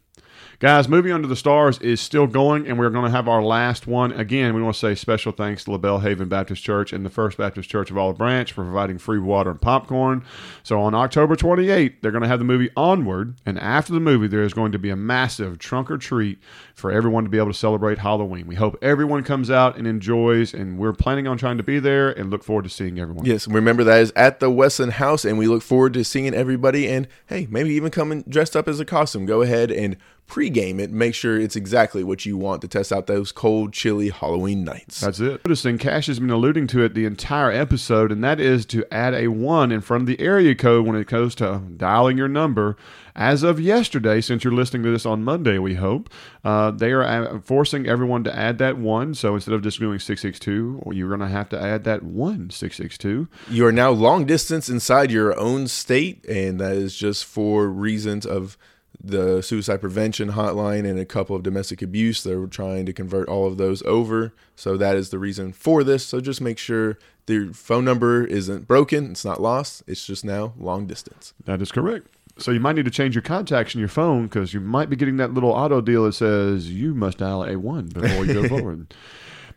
Guys, 0.59 0.89
Movie 0.89 1.13
Under 1.13 1.29
the 1.29 1.37
Stars 1.37 1.79
is 1.79 2.01
still 2.01 2.27
going, 2.27 2.67
and 2.67 2.79
we're 2.79 2.91
going 2.91 3.05
to 3.05 3.11
have 3.11 3.29
our 3.29 3.43
last 3.43 3.87
one. 3.87 4.13
Again, 4.13 4.55
we 4.55 4.63
want 4.63 4.75
to 4.75 4.81
say 4.81 4.95
special 4.95 5.33
thanks 5.33 5.65
to 5.65 5.73
LaBelle 5.73 6.01
Haven 6.01 6.29
Baptist 6.29 6.63
Church 6.63 6.93
and 6.93 7.05
the 7.05 7.11
First 7.11 7.39
Baptist 7.39 7.69
Church 7.69 7.91
of 7.91 7.99
Olive 7.99 8.19
Branch 8.19 8.51
for 8.53 8.65
providing 8.65 8.99
free 8.99 9.19
water 9.19 9.51
and 9.51 9.61
popcorn. 9.61 10.25
So 10.63 10.81
on 10.81 10.95
October 10.95 11.37
28th, 11.37 11.97
they're 12.01 12.11
going 12.11 12.23
to 12.23 12.29
have 12.29 12.39
the 12.39 12.45
movie 12.45 12.71
Onward, 12.77 13.37
and 13.45 13.59
after 13.59 13.93
the 13.93 14.01
movie, 14.01 14.27
there 14.27 14.43
is 14.43 14.55
going 14.55 14.73
to 14.73 14.79
be 14.79 14.91
a 14.91 14.97
massive 14.97 15.59
trunk 15.59 15.91
or 15.91 15.99
treat 15.99 16.39
for 16.75 16.91
everyone 16.91 17.25
to 17.25 17.31
be 17.31 17.39
able 17.39 17.53
to 17.53 17.59
celebrate 17.59 17.99
Halloween. 17.99 18.47
We 18.47 18.55
hope 18.55 18.77
everyone 18.83 19.25
comes 19.25 19.51
out 19.51 19.77
and 19.77 19.87
enjoys, 19.87 20.55
and 20.55 20.79
we're 20.79 20.93
planning 20.93 21.27
on 21.27 21.37
trying 21.37 21.57
to 21.59 21.63
be 21.63 21.79
there 21.79 22.11
and 22.11 22.31
look 22.31 22.45
forward 22.45 22.65
to 22.65 22.71
seeing 22.71 22.99
everyone. 22.99 23.25
Yes, 23.25 23.47
remember 23.49 23.85
that 23.85 24.01
is 24.01 24.13
at 24.17 24.41
the 24.41 24.51
Wesson 24.51 24.91
House, 24.91 25.25
and 25.25 25.39
we 25.39 25.47
look 25.47 25.63
forward 25.63 25.93
to 25.95 26.05
seeing 26.05 26.35
everybody. 26.35 26.89
And 26.89 27.09
hey, 27.27 27.47
maybe 27.51 27.71
even 27.71 27.91
coming 27.91 28.23
dressed 28.29 28.57
up 28.57 28.69
as 28.69 28.81
a 28.81 28.85
costume. 28.85 29.27
Go 29.27 29.43
ahead 29.43 29.71
and 29.71 29.97
pregame 30.27 30.81
it. 30.81 30.91
Make 30.91 31.14
sure 31.14 31.39
it's 31.39 31.57
exactly 31.57 32.03
what 32.03 32.25
you 32.25 32.37
want 32.37 32.62
to 32.62 32.68
test 32.68 32.93
out 32.93 33.07
those 33.07 33.33
cold, 33.33 33.72
chilly 33.72 34.11
Halloween 34.11 34.64
nights. 34.64 35.01
That's 35.01 35.20
it. 35.20 35.45
Noticing 35.45 35.79
Cash 35.79 36.07
has 36.07 36.18
been 36.18 36.31
alluding 36.31 36.66
to 36.68 36.83
it 36.83 36.95
the 36.95 37.05
entire 37.05 37.51
episode, 37.51 38.11
and 38.11 38.22
that 38.25 38.41
is 38.41 38.66
to 38.66 38.85
add 38.93 39.14
a 39.14 39.29
one 39.29 39.70
in 39.70 39.81
front 39.81 40.03
of 40.03 40.07
the 40.07 40.20
area 40.20 40.55
code 40.55 40.87
when 40.87 40.97
it 40.97 41.07
goes 41.07 41.35
to 41.37 41.62
dialing 41.77 42.18
your 42.18 42.29
number. 42.29 42.77
As 43.16 43.45
of 43.45 43.61
yesterday, 43.61 44.20
since 44.20 44.43
you're 44.43 44.53
listening 44.53 44.83
to 44.83 44.91
this 44.91 45.07
on 45.07 45.22
Monday, 45.22 45.59
we 45.59 45.75
hope, 45.75 46.11
uh, 46.43 46.72
they 46.72 46.91
are 46.91 47.05
uh, 47.05 47.39
forcing 47.39 47.87
everyone 47.87 48.25
to 48.25 48.37
add 48.37 48.59
that 48.59 48.77
one. 48.77 49.14
So 49.14 49.37
instead 49.37 49.55
of 49.55 49.62
just 49.62 49.79
doing 49.79 50.01
662, 50.01 50.83
you're 50.93 51.09
going 51.09 51.20
to 51.20 51.29
have 51.29 51.49
to 51.51 51.61
add 51.61 51.85
that 51.85 52.03
one 52.03 52.51
662. 52.51 53.29
You 53.51 53.66
are 53.66 53.72
now 53.72 53.91
long 53.91 54.25
distance 54.25 54.68
inside 54.68 55.12
your 55.12 55.39
own 55.39 55.68
state, 55.68 56.25
and 56.27 56.59
that 56.59 56.72
is 56.72 56.97
just 56.97 57.25
for 57.25 57.68
reasons 57.68 58.27
of 58.27 58.59
the 59.07 59.43
suicide 59.43 59.81
prevention 59.81 60.33
hotline 60.33 60.89
and 60.89 60.99
a 60.99 61.05
couple 61.05 61.37
of 61.37 61.43
domestic 61.43 61.83
abuse. 61.83 62.23
They're 62.23 62.47
trying 62.47 62.87
to 62.87 62.93
convert 62.93 63.29
all 63.29 63.47
of 63.47 63.57
those 63.57 63.83
over. 63.83 64.33
So 64.57 64.77
that 64.77 64.97
is 64.97 65.11
the 65.11 65.19
reason 65.19 65.53
for 65.53 65.85
this. 65.85 66.07
So 66.07 66.21
just 66.21 66.41
make 66.41 66.59
sure 66.59 66.99
the 67.27 67.53
phone 67.53 67.85
number 67.85 68.25
isn't 68.25 68.69
broken, 68.69 69.13
it's 69.13 69.25
not 69.25 69.41
lost, 69.41 69.83
it's 69.87 70.07
just 70.07 70.25
now 70.25 70.53
long 70.59 70.87
distance. 70.87 71.33
That 71.45 71.63
is 71.63 71.73
correct. 71.73 72.09
So 72.37 72.51
you 72.51 72.61
might 72.61 72.77
need 72.77 72.85
to 72.85 72.91
change 72.91 73.15
your 73.15 73.23
contacts 73.23 73.75
in 73.75 73.79
your 73.79 73.89
phone 73.89 74.25
because 74.25 74.53
you 74.53 74.61
might 74.61 74.91
be 74.91 74.97
getting 74.97 75.19
that 75.19 75.33
little 75.33 75.51
auto 75.51 75.81
deal 75.81 76.05
that 76.05 76.15
says 76.15 76.71
you 76.71 76.95
must 76.95 77.19
dial 77.19 77.45
a 77.45 77.57
one 77.57 77.87
before 77.87 78.27
you 78.27 78.35
go 78.35 78.49
forward. 78.49 78.93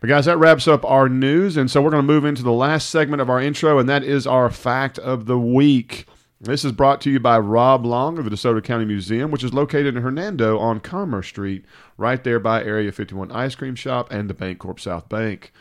But 0.00 0.06
guys, 0.06 0.26
that 0.26 0.38
wraps 0.38 0.68
up 0.68 0.84
our 0.84 1.08
news, 1.08 1.56
and 1.56 1.68
so 1.68 1.82
we're 1.82 1.90
going 1.90 2.06
to 2.06 2.12
move 2.12 2.24
into 2.24 2.44
the 2.44 2.52
last 2.52 2.88
segment 2.88 3.20
of 3.20 3.28
our 3.28 3.40
intro, 3.40 3.80
and 3.80 3.88
that 3.88 4.04
is 4.04 4.28
our 4.28 4.48
fact 4.48 4.96
of 5.00 5.26
the 5.26 5.38
week. 5.38 6.06
This 6.40 6.64
is 6.64 6.70
brought 6.70 7.00
to 7.00 7.10
you 7.10 7.18
by 7.18 7.36
Rob 7.36 7.84
Long 7.84 8.16
of 8.16 8.24
the 8.24 8.30
DeSoto 8.30 8.62
County 8.62 8.84
Museum, 8.84 9.32
which 9.32 9.42
is 9.42 9.52
located 9.52 9.96
in 9.96 10.02
Hernando 10.04 10.56
on 10.60 10.78
Commerce 10.78 11.26
Street, 11.26 11.64
right 11.96 12.22
there 12.22 12.38
by 12.38 12.62
Area 12.62 12.92
51 12.92 13.32
Ice 13.32 13.56
Cream 13.56 13.74
Shop 13.74 14.06
and 14.12 14.30
the 14.30 14.34
Bancorp 14.34 14.78
South 14.78 15.08
Bank. 15.08 15.52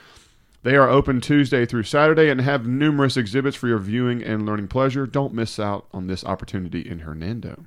They 0.61 0.75
are 0.75 0.87
open 0.87 1.19
Tuesday 1.19 1.65
through 1.65 1.81
Saturday 1.81 2.29
and 2.29 2.41
have 2.41 2.67
numerous 2.67 3.17
exhibits 3.17 3.57
for 3.57 3.67
your 3.67 3.79
viewing 3.79 4.21
and 4.21 4.45
learning 4.45 4.67
pleasure. 4.67 5.07
Don't 5.07 5.33
miss 5.33 5.57
out 5.57 5.87
on 5.93 6.05
this 6.05 6.23
opportunity 6.23 6.87
in 6.87 6.99
Hernando. 6.99 7.65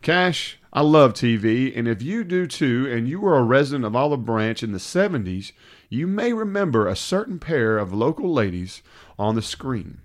Cash, 0.00 0.60
I 0.72 0.82
love 0.82 1.14
TV, 1.14 1.76
and 1.76 1.88
if 1.88 2.00
you 2.00 2.22
do 2.22 2.46
too, 2.46 2.88
and 2.88 3.08
you 3.08 3.20
were 3.20 3.36
a 3.36 3.42
resident 3.42 3.86
of 3.86 3.96
Olive 3.96 4.24
Branch 4.24 4.62
in 4.62 4.70
the 4.70 4.78
70s, 4.78 5.50
you 5.88 6.06
may 6.06 6.32
remember 6.32 6.86
a 6.86 6.94
certain 6.94 7.40
pair 7.40 7.76
of 7.76 7.92
local 7.92 8.32
ladies 8.32 8.82
on 9.18 9.34
the 9.34 9.42
screen. 9.42 9.98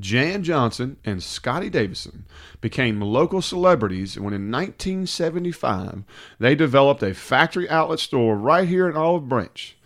Jan 0.00 0.42
Johnson 0.42 0.96
and 1.04 1.22
Scotty 1.22 1.70
Davison 1.70 2.26
became 2.60 3.00
local 3.00 3.40
celebrities 3.40 4.16
when 4.16 4.34
in 4.34 4.50
1975 4.50 6.04
they 6.38 6.54
developed 6.54 7.02
a 7.02 7.14
factory 7.14 7.68
outlet 7.68 7.98
store 7.98 8.36
right 8.36 8.68
here 8.68 8.88
in 8.88 8.96
Olive 8.96 9.28
Branch. 9.28 9.76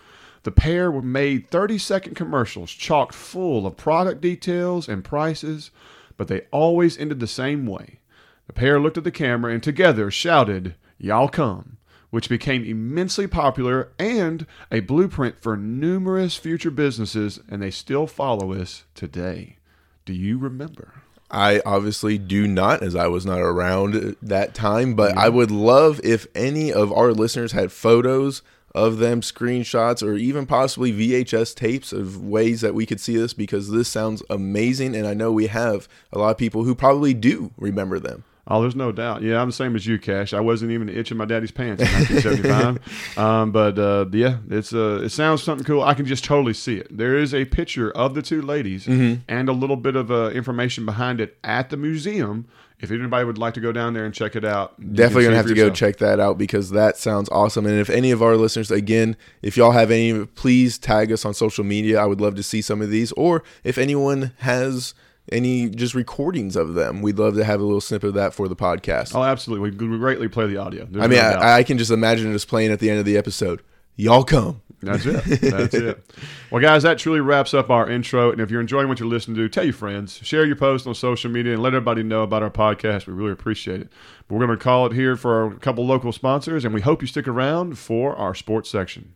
The 0.42 0.50
pair 0.50 0.90
made 0.90 1.48
30 1.48 1.78
second 1.78 2.14
commercials 2.14 2.72
chock 2.72 3.12
full 3.12 3.66
of 3.66 3.76
product 3.76 4.20
details 4.20 4.88
and 4.88 5.04
prices, 5.04 5.70
but 6.16 6.28
they 6.28 6.42
always 6.50 6.98
ended 6.98 7.20
the 7.20 7.26
same 7.26 7.66
way. 7.66 8.00
The 8.48 8.52
pair 8.52 8.80
looked 8.80 8.98
at 8.98 9.04
the 9.04 9.10
camera 9.10 9.52
and 9.52 9.62
together 9.62 10.10
shouted, 10.10 10.74
Y'all 10.98 11.28
come, 11.28 11.78
which 12.10 12.28
became 12.28 12.64
immensely 12.64 13.26
popular 13.26 13.92
and 13.98 14.46
a 14.70 14.80
blueprint 14.80 15.40
for 15.40 15.56
numerous 15.56 16.36
future 16.36 16.70
businesses, 16.70 17.40
and 17.48 17.62
they 17.62 17.70
still 17.70 18.06
follow 18.06 18.52
us 18.52 18.84
today. 18.94 19.56
Do 20.04 20.12
you 20.12 20.38
remember? 20.38 20.92
I 21.30 21.62
obviously 21.64 22.18
do 22.18 22.46
not, 22.46 22.82
as 22.82 22.94
I 22.94 23.06
was 23.06 23.24
not 23.24 23.40
around 23.40 24.16
that 24.20 24.54
time, 24.54 24.94
but 24.94 25.12
mm-hmm. 25.12 25.20
I 25.20 25.28
would 25.30 25.50
love 25.50 26.00
if 26.04 26.26
any 26.34 26.72
of 26.72 26.92
our 26.92 27.12
listeners 27.12 27.52
had 27.52 27.72
photos 27.72 28.42
of 28.74 28.98
them, 28.98 29.20
screenshots, 29.20 30.06
or 30.06 30.14
even 30.14 30.46
possibly 30.46 30.92
VHS 30.92 31.54
tapes 31.54 31.92
of 31.92 32.22
ways 32.22 32.60
that 32.60 32.74
we 32.74 32.86
could 32.86 33.00
see 33.00 33.16
this 33.16 33.32
because 33.32 33.70
this 33.70 33.88
sounds 33.88 34.22
amazing. 34.28 34.94
And 34.94 35.06
I 35.06 35.14
know 35.14 35.32
we 35.32 35.46
have 35.46 35.88
a 36.12 36.18
lot 36.18 36.30
of 36.30 36.38
people 36.38 36.64
who 36.64 36.74
probably 36.74 37.14
do 37.14 37.52
remember 37.56 37.98
them. 37.98 38.24
Oh, 38.48 38.60
there's 38.60 38.74
no 38.74 38.90
doubt. 38.90 39.22
Yeah, 39.22 39.40
I'm 39.40 39.48
the 39.48 39.52
same 39.52 39.76
as 39.76 39.86
you, 39.86 40.00
Cash. 40.00 40.32
I 40.34 40.40
wasn't 40.40 40.72
even 40.72 40.88
itching 40.88 41.16
my 41.16 41.24
daddy's 41.26 41.52
pants 41.52 41.80
in 41.80 41.88
1975. 41.88 43.16
um, 43.18 43.52
but 43.52 43.78
uh, 43.78 44.06
yeah, 44.12 44.38
it's 44.50 44.74
uh, 44.74 45.00
it 45.04 45.10
sounds 45.10 45.44
something 45.44 45.64
cool. 45.64 45.82
I 45.82 45.94
can 45.94 46.06
just 46.06 46.24
totally 46.24 46.52
see 46.54 46.76
it. 46.78 46.88
There 46.96 47.16
is 47.16 47.32
a 47.34 47.44
picture 47.44 47.92
of 47.92 48.14
the 48.14 48.22
two 48.22 48.42
ladies 48.42 48.86
Mm-hmm. 48.86 49.22
and 49.28 49.48
a 49.48 49.52
little 49.52 49.76
bit 49.76 49.94
of 49.94 50.10
uh, 50.10 50.30
information 50.30 50.84
behind 50.84 51.20
it 51.20 51.38
at 51.44 51.70
the 51.70 51.76
museum. 51.76 52.46
If 52.80 52.90
anybody 52.90 53.24
would 53.24 53.38
like 53.38 53.54
to 53.54 53.60
go 53.60 53.70
down 53.70 53.94
there 53.94 54.04
and 54.04 54.12
check 54.12 54.34
it 54.34 54.44
out, 54.44 54.74
Definitely 54.92 55.24
gonna 55.24 55.36
have 55.36 55.46
to 55.46 55.54
go 55.54 55.70
check 55.70 55.98
that 55.98 56.18
out 56.18 56.36
because 56.36 56.70
that 56.70 56.96
sounds 56.96 57.28
awesome. 57.30 57.64
And 57.64 57.78
if 57.78 57.88
any 57.88 58.10
of 58.10 58.24
our 58.24 58.36
listeners, 58.36 58.72
again, 58.72 59.16
if 59.40 59.56
y'all 59.56 59.70
have 59.70 59.92
any, 59.92 60.24
please 60.26 60.78
tag 60.78 61.12
us 61.12 61.24
on 61.24 61.32
social 61.32 61.62
media. 61.62 62.00
I 62.02 62.06
would 62.06 62.20
love 62.20 62.34
to 62.34 62.42
see 62.42 62.60
some 62.60 62.82
of 62.82 62.90
these. 62.90 63.12
Or 63.12 63.44
if 63.62 63.78
anyone 63.78 64.32
has 64.38 64.94
any 65.30 65.68
just 65.68 65.94
recordings 65.94 66.56
of 66.56 66.74
them, 66.74 67.02
we'd 67.02 67.18
love 67.18 67.34
to 67.36 67.44
have 67.44 67.60
a 67.60 67.64
little 67.64 67.80
snippet 67.80 68.08
of 68.08 68.14
that 68.14 68.34
for 68.34 68.48
the 68.48 68.56
podcast. 68.56 69.14
Oh, 69.14 69.22
absolutely. 69.22 69.70
We 69.70 69.88
we 69.88 69.98
greatly 69.98 70.28
play 70.28 70.46
the 70.46 70.56
audio. 70.56 70.86
There's 70.86 71.04
I 71.04 71.06
mean, 71.06 71.18
no. 71.18 71.24
I, 71.24 71.58
I 71.58 71.62
can 71.62 71.78
just 71.78 71.90
imagine 71.90 72.30
it 72.30 72.34
as 72.34 72.44
playing 72.44 72.72
at 72.72 72.80
the 72.80 72.90
end 72.90 72.98
of 72.98 73.04
the 73.04 73.16
episode. 73.16 73.62
Y'all 73.96 74.24
come. 74.24 74.62
That's 74.82 75.06
it. 75.06 75.40
That's 75.40 75.74
it. 75.74 76.04
Well, 76.50 76.60
guys, 76.60 76.82
that 76.82 76.98
truly 76.98 77.20
wraps 77.20 77.54
up 77.54 77.70
our 77.70 77.88
intro. 77.88 78.30
And 78.30 78.38
if 78.38 78.50
you're 78.50 78.60
enjoying 78.60 78.88
what 78.88 79.00
you're 79.00 79.08
listening 79.08 79.38
to, 79.38 79.48
tell 79.48 79.64
your 79.64 79.72
friends, 79.72 80.20
share 80.22 80.44
your 80.44 80.56
post 80.56 80.86
on 80.86 80.94
social 80.94 81.30
media, 81.30 81.54
and 81.54 81.62
let 81.62 81.72
everybody 81.72 82.02
know 82.02 82.22
about 82.22 82.42
our 82.42 82.50
podcast. 82.50 83.06
We 83.06 83.14
really 83.14 83.32
appreciate 83.32 83.80
it. 83.80 83.88
But 84.28 84.34
we're 84.34 84.44
going 84.46 84.58
to 84.58 84.62
call 84.62 84.84
it 84.84 84.92
here 84.92 85.16
for 85.16 85.46
a 85.46 85.56
couple 85.56 85.86
local 85.86 86.12
sponsors, 86.12 86.66
and 86.66 86.74
we 86.74 86.82
hope 86.82 87.00
you 87.00 87.08
stick 87.08 87.26
around 87.26 87.78
for 87.78 88.14
our 88.16 88.34
sports 88.34 88.68
section. 88.68 89.14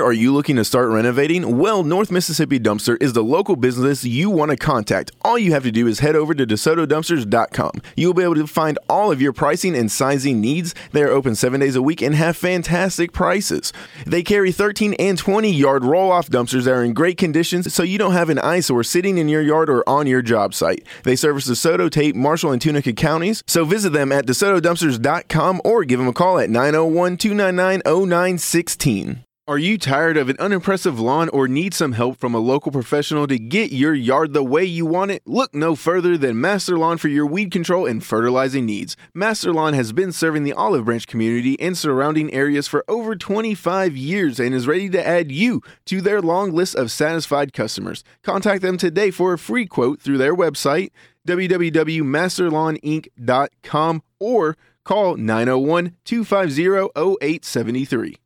Are 0.00 0.12
you 0.12 0.32
looking 0.32 0.56
to 0.56 0.64
start 0.64 0.88
renovating? 0.88 1.58
Well, 1.58 1.84
North 1.84 2.10
Mississippi 2.10 2.58
Dumpster 2.58 2.96
is 3.02 3.12
the 3.12 3.22
local 3.22 3.56
business 3.56 4.04
you 4.04 4.30
want 4.30 4.50
to 4.50 4.56
contact. 4.56 5.12
All 5.22 5.38
you 5.38 5.52
have 5.52 5.62
to 5.64 5.70
do 5.70 5.86
is 5.86 6.00
head 6.00 6.16
over 6.16 6.34
to 6.34 6.46
DeSotoDumpsters.com. 6.46 7.72
You'll 7.96 8.14
be 8.14 8.22
able 8.22 8.34
to 8.36 8.46
find 8.46 8.78
all 8.88 9.12
of 9.12 9.20
your 9.20 9.32
pricing 9.32 9.76
and 9.76 9.90
sizing 9.90 10.40
needs. 10.40 10.74
They 10.92 11.02
are 11.02 11.10
open 11.10 11.34
seven 11.34 11.60
days 11.60 11.76
a 11.76 11.82
week 11.82 12.02
and 12.02 12.14
have 12.14 12.36
fantastic 12.36 13.12
prices. 13.12 13.72
They 14.06 14.22
carry 14.22 14.52
13 14.52 14.94
and 14.94 15.18
20 15.18 15.52
yard 15.52 15.84
roll 15.84 16.10
off 16.10 16.28
dumpsters 16.28 16.64
that 16.64 16.72
are 16.72 16.84
in 16.84 16.94
great 16.94 17.18
conditions 17.18 17.72
so 17.72 17.82
you 17.82 17.98
don't 17.98 18.12
have 18.12 18.30
an 18.30 18.38
eyesore 18.38 18.84
sitting 18.84 19.18
in 19.18 19.28
your 19.28 19.42
yard 19.42 19.68
or 19.70 19.88
on 19.88 20.06
your 20.06 20.22
job 20.22 20.54
site. 20.54 20.86
They 21.04 21.16
service 21.16 21.48
DeSoto, 21.48 21.90
Tate, 21.90 22.16
Marshall, 22.16 22.52
and 22.52 22.60
Tunica 22.60 22.92
counties, 22.92 23.42
so 23.46 23.64
visit 23.64 23.92
them 23.92 24.12
at 24.12 24.26
DeSotoDumpsters.com 24.26 25.60
or 25.64 25.84
give 25.84 25.98
them 25.98 26.08
a 26.08 26.12
call 26.12 26.38
at 26.38 26.50
901 26.50 27.16
299 27.16 27.82
0916. 27.84 29.24
Are 29.50 29.58
you 29.58 29.76
tired 29.78 30.16
of 30.16 30.28
an 30.28 30.36
unimpressive 30.38 31.00
lawn 31.00 31.28
or 31.30 31.48
need 31.48 31.74
some 31.74 31.90
help 31.90 32.18
from 32.18 32.36
a 32.36 32.38
local 32.38 32.70
professional 32.70 33.26
to 33.26 33.36
get 33.36 33.72
your 33.72 33.94
yard 33.94 34.32
the 34.32 34.44
way 34.44 34.64
you 34.64 34.86
want 34.86 35.10
it? 35.10 35.24
Look 35.26 35.56
no 35.56 35.74
further 35.74 36.16
than 36.16 36.40
Master 36.40 36.78
Lawn 36.78 36.98
for 36.98 37.08
your 37.08 37.26
weed 37.26 37.50
control 37.50 37.84
and 37.84 38.04
fertilizing 38.04 38.64
needs. 38.64 38.96
Master 39.12 39.52
Lawn 39.52 39.74
has 39.74 39.92
been 39.92 40.12
serving 40.12 40.44
the 40.44 40.52
Olive 40.52 40.84
Branch 40.84 41.04
community 41.04 41.58
and 41.58 41.76
surrounding 41.76 42.32
areas 42.32 42.68
for 42.68 42.84
over 42.86 43.16
25 43.16 43.96
years 43.96 44.38
and 44.38 44.54
is 44.54 44.68
ready 44.68 44.88
to 44.88 45.04
add 45.04 45.32
you 45.32 45.62
to 45.86 46.00
their 46.00 46.22
long 46.22 46.52
list 46.52 46.76
of 46.76 46.92
satisfied 46.92 47.52
customers. 47.52 48.04
Contact 48.22 48.62
them 48.62 48.78
today 48.78 49.10
for 49.10 49.32
a 49.32 49.38
free 49.38 49.66
quote 49.66 50.00
through 50.00 50.18
their 50.18 50.36
website 50.36 50.90
www.masterlawninc.com 51.26 54.02
or 54.20 54.56
call 54.84 55.16
901 55.16 55.96
250 56.04 56.90
0873. 56.96 58.16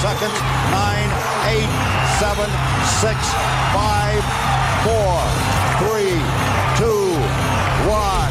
Seconds. 0.00 0.32
9, 0.70 1.08
8, 1.56 1.68
7, 2.20 2.44
6, 3.00 3.16
5, 3.72 4.20
4, 4.84 4.92
3, 5.88 6.20
2, 6.76 7.16
1. 7.88 8.30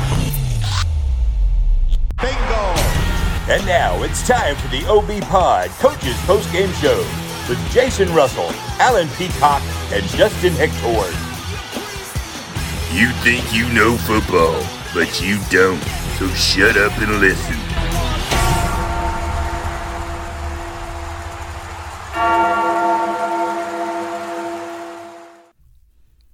Bingo! 2.21 2.65
And 3.51 3.65
now 3.65 4.03
it's 4.03 4.27
time 4.27 4.55
for 4.55 4.67
the 4.69 4.85
OB 4.87 5.21
Pod 5.29 5.69
Coaches 5.79 6.17
Post 6.25 6.51
Game 6.51 6.71
Show 6.73 6.97
with 7.49 7.59
Jason 7.71 8.13
Russell, 8.13 8.49
Alan 8.79 9.07
Peacock, 9.17 9.61
and 9.91 10.03
Justin 10.09 10.53
Hector. 10.53 11.11
You 12.93 13.11
think 13.23 13.53
you 13.53 13.67
know 13.73 13.97
football, 13.97 14.63
but 14.93 15.21
you 15.21 15.39
don't. 15.49 15.81
So 16.17 16.27
shut 16.29 16.77
up 16.77 16.97
and 16.99 17.19
listen. 17.19 17.74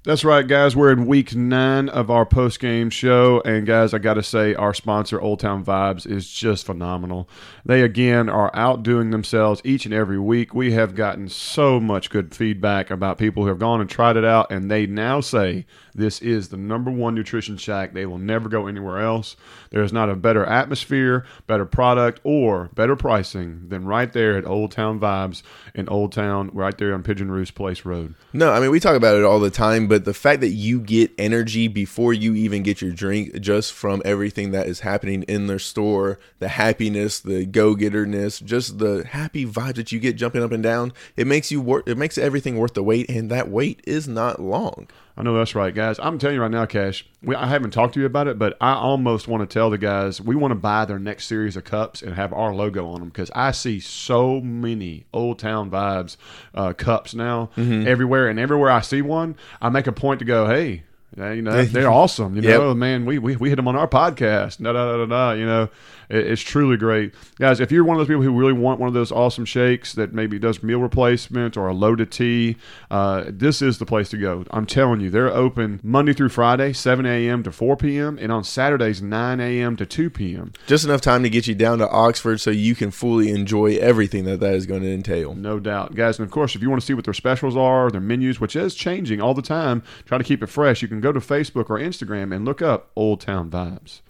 That's 0.04 0.26
right, 0.26 0.48
guys. 0.48 0.76
We're 0.76 0.92
in 0.92 1.06
week 1.06 1.36
nine 1.36 1.88
of 1.88 2.10
our 2.10 2.26
post 2.26 2.60
game 2.60 2.90
show. 2.90 3.40
And, 3.46 3.68
guys, 3.68 3.94
I 3.94 4.00
got 4.00 4.16
to 4.16 4.24
say, 4.24 4.56
our 4.56 4.74
sponsor, 4.74 5.22
Old 5.22 5.40
Town 5.40 5.64
Vibes, 5.64 6.08
is 6.08 6.28
just 6.28 6.66
phenomenal. 6.66 7.30
They, 7.64 7.84
again, 7.84 8.28
are 8.28 8.50
outdoing 8.56 9.12
themselves 9.12 9.62
each 9.64 9.86
and 9.86 9.94
every 9.94 10.18
week. 10.18 10.56
We 10.56 10.72
have 10.72 10.96
gotten 10.96 11.30
so 11.30 11.80
much 11.80 12.10
good 12.10 12.34
feedback 12.34 12.90
about 12.90 13.20
people 13.20 13.44
who 13.44 13.50
have 13.50 13.60
gone 13.60 13.80
and 13.80 13.88
tried 13.88 14.18
it 14.18 14.26
out, 14.26 14.52
and 14.52 14.72
they 14.72 14.88
now 14.88 15.22
say 15.22 15.68
this 15.94 16.20
is 16.22 16.50
the 16.50 16.58
number 16.58 16.90
one 16.90 17.14
nutrition 17.14 17.58
shack. 17.58 17.94
They 17.94 18.08
will 18.08 18.18
never 18.18 18.50
go 18.50 18.66
anywhere 18.66 19.02
else. 19.02 19.36
There 19.70 19.84
is 19.84 19.94
not 19.94 20.10
a 20.10 20.16
better 20.16 20.44
atmosphere, 20.46 21.26
better 21.46 21.66
product, 21.66 22.22
or 22.24 22.70
better 22.74 22.96
pricing 22.96 23.68
than 23.68 23.86
right 23.86 24.12
there 24.12 24.38
at 24.38 24.46
Old 24.46 24.72
Town 24.72 25.00
Vibes 25.00 25.44
in 25.76 25.88
Old 25.90 26.12
Town, 26.12 26.50
right 26.54 26.78
there 26.78 26.94
on 26.94 27.04
Pigeon 27.04 27.30
Roost 27.30 27.56
Place 27.56 27.86
Road. 27.86 28.16
No, 28.34 28.52
I 28.52 28.60
mean 28.60 28.72
we 28.72 28.80
talk 28.80 28.96
about 28.96 29.16
it 29.16 29.24
all 29.24 29.40
the 29.40 29.52
time, 29.52 29.88
but 29.92 30.06
the 30.06 30.14
fact 30.14 30.40
that 30.40 30.52
you 30.52 30.80
get 30.80 31.12
energy 31.18 31.68
before 31.68 32.14
you 32.14 32.34
even 32.34 32.64
get 32.64 32.82
your 32.82 32.94
drink 32.94 33.38
just 33.42 33.74
from 33.74 34.02
everything 34.06 34.52
that 34.52 34.66
is 34.66 34.80
happening 34.80 35.24
in 35.24 35.48
their 35.48 35.60
store, 35.60 36.18
the 36.40 36.48
happiness, 36.48 37.20
the 37.20 37.46
go-getterness, 37.46 38.40
just 38.40 38.80
the 38.80 39.06
happy 39.10 39.46
vibes 39.46 39.76
that 39.76 39.92
you 39.92 40.00
get 40.00 40.16
jumping 40.16 40.42
up 40.42 40.54
and 40.54 40.64
down, 40.64 40.94
it 41.18 41.28
makes 41.28 41.52
you 41.52 41.60
worth 41.60 41.86
it 41.90 41.98
makes 41.98 42.18
everything 42.18 42.58
worth 42.58 42.74
the 42.74 42.82
wait 42.82 43.10
and 43.10 43.30
that 43.30 43.50
wait 43.50 43.82
is 43.86 44.08
not 44.08 44.40
long. 44.40 44.88
I 45.18 45.24
know 45.24 45.38
that's 45.38 45.56
right, 45.56 45.76
guys. 45.76 46.00
I'm 46.00 46.18
telling 46.18 46.36
you 46.36 46.42
right 46.42 46.50
now, 46.52 46.66
Cash. 46.66 47.06
We, 47.22 47.36
I 47.36 47.46
haven't 47.48 47.72
talked 47.72 47.94
to 47.96 48.00
you 48.00 48.06
about 48.06 48.28
it, 48.28 48.40
but 48.40 48.56
I 48.62 48.74
almost 48.74 49.28
want 49.28 49.48
to 49.48 49.54
tell 49.54 49.70
the 49.70 49.78
guys 49.78 50.22
we 50.22 50.36
want 50.36 50.52
to 50.52 50.56
buy 50.56 50.86
their 50.86 51.00
next 51.00 51.26
series 51.28 51.58
of 51.58 51.66
cups 51.66 52.02
and 52.02 52.16
have 52.16 52.32
our 52.34 52.54
logo 52.54 52.88
on 52.88 53.02
them 53.02 53.10
because 53.10 53.30
I 53.36 53.52
see 53.52 53.80
so 53.82 54.40
many 54.40 55.06
Old 55.14 55.38
Town 55.38 55.70
Vibes 55.70 56.16
uh, 56.56 56.74
cups 56.74 57.14
now 57.14 57.50
everywhere, 57.58 58.30
and 58.30 58.40
everywhere 58.40 58.72
I 58.72 58.82
see 58.82 59.02
one, 59.02 59.36
I 59.62 59.70
make 59.70 59.86
a 59.88 59.92
point 59.92 60.20
to 60.20 60.26
go, 60.26 60.48
"Hey, 60.48 60.84
you 61.18 61.42
know 61.42 61.66
they're 61.66 61.92
awesome." 61.92 62.36
You 62.36 62.42
Yep. 62.44 62.60
know, 62.60 62.74
man, 62.74 63.06
we, 63.06 63.20
we 63.20 63.36
we 63.36 63.50
hit 63.50 63.58
them 63.58 63.68
on 63.68 63.76
our 63.76 63.88
podcast. 63.88 64.64
Da 64.64 64.72
da 64.72 64.98
da 64.98 65.06
da. 65.06 65.32
You 65.34 65.46
know, 65.46 65.70
it's 66.12 66.42
truly 66.42 66.78
great, 66.78 67.14
guys. 67.40 67.60
If 67.60 67.72
you're 67.72 67.84
one 67.84 67.96
of 67.96 68.00
those 68.00 68.08
people 68.08 68.24
who 68.24 68.38
really 68.38 68.54
want 68.54 68.80
one 68.80 68.88
of 68.88 68.94
those 68.94 69.12
awesome 69.12 69.46
shakes 69.46 69.94
that 69.94 70.14
maybe 70.14 70.38
does 70.40 70.62
meal 70.62 70.80
replacement 70.80 71.56
or 71.56 71.68
a 71.68 71.74
loaded 71.74 72.12
tea, 72.12 72.58
uh, 72.90 73.26
this 73.28 73.62
is 73.62 73.78
the 73.78 73.86
place 73.86 74.10
to 74.10 74.18
go. 74.18 74.46
I'm 74.52 74.66
telling 74.66 75.00
you, 75.00 75.10
they're 75.10 75.30
open 75.30 75.80
Monday 75.84 76.14
through 76.14 76.30
Friday, 76.30 76.74
7 76.74 77.06
a.m. 77.06 77.44
to 77.44 77.52
4 77.52 77.78
p.m., 77.78 78.18
and 78.20 78.32
on 78.32 78.44
Saturdays, 78.44 79.02
9 79.02 79.40
a.m. 79.40 79.76
to 79.78 79.86
2 79.86 80.10
p.m. 80.10 80.52
Just 80.68 80.84
enough 80.84 81.02
time 81.02 81.24
to 81.24 81.30
get 81.30 81.48
you 81.48 81.56
down 81.56 81.78
to 81.80 81.90
Oxford 81.90 82.40
so 82.40 82.52
you 82.52 82.76
can 82.76 82.92
fully 82.92 83.32
enjoy 83.32 83.78
everything 83.78 84.26
that 84.26 84.40
that 84.42 84.54
is 84.54 84.66
going 84.66 84.82
to 84.82 84.92
entail. 84.92 85.34
No 85.34 85.60
doubt, 85.60 85.96
guys. 85.96 86.20
And 86.20 86.26
of 86.26 86.32
course, 86.32 86.56
if 86.56 86.62
you 86.62 86.70
want 86.70 86.82
to 86.82 86.86
see 86.86 86.94
what 86.94 87.06
their 87.06 87.14
specials 87.14 87.56
are, 87.56 87.90
their 87.90 88.02
menus, 88.02 88.40
which 88.40 88.56
is 88.56 88.76
changing 88.76 89.22
all 89.22 89.34
the 89.34 89.42
time, 89.42 89.84
try 90.06 90.18
to 90.18 90.24
keep 90.24 90.44
it 90.44 90.48
fresh. 90.48 90.82
You 90.82 90.88
can 90.88 91.02
go 91.02 91.12
to 91.12 91.20
Facebook 91.20 91.70
or 91.70 91.80
Instagram 91.80 92.36
and 92.36 92.46
look 92.46 92.62
up 92.62 92.92
Old 92.96 93.22
Town 93.22 93.50
Vibes. 93.50 94.02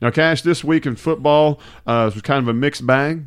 Now, 0.00 0.10
Cash, 0.10 0.42
this 0.42 0.64
week 0.64 0.86
in 0.86 0.96
football 0.96 1.60
uh, 1.86 2.10
was 2.12 2.22
kind 2.22 2.42
of 2.42 2.48
a 2.48 2.54
mixed 2.54 2.86
bag. 2.86 3.24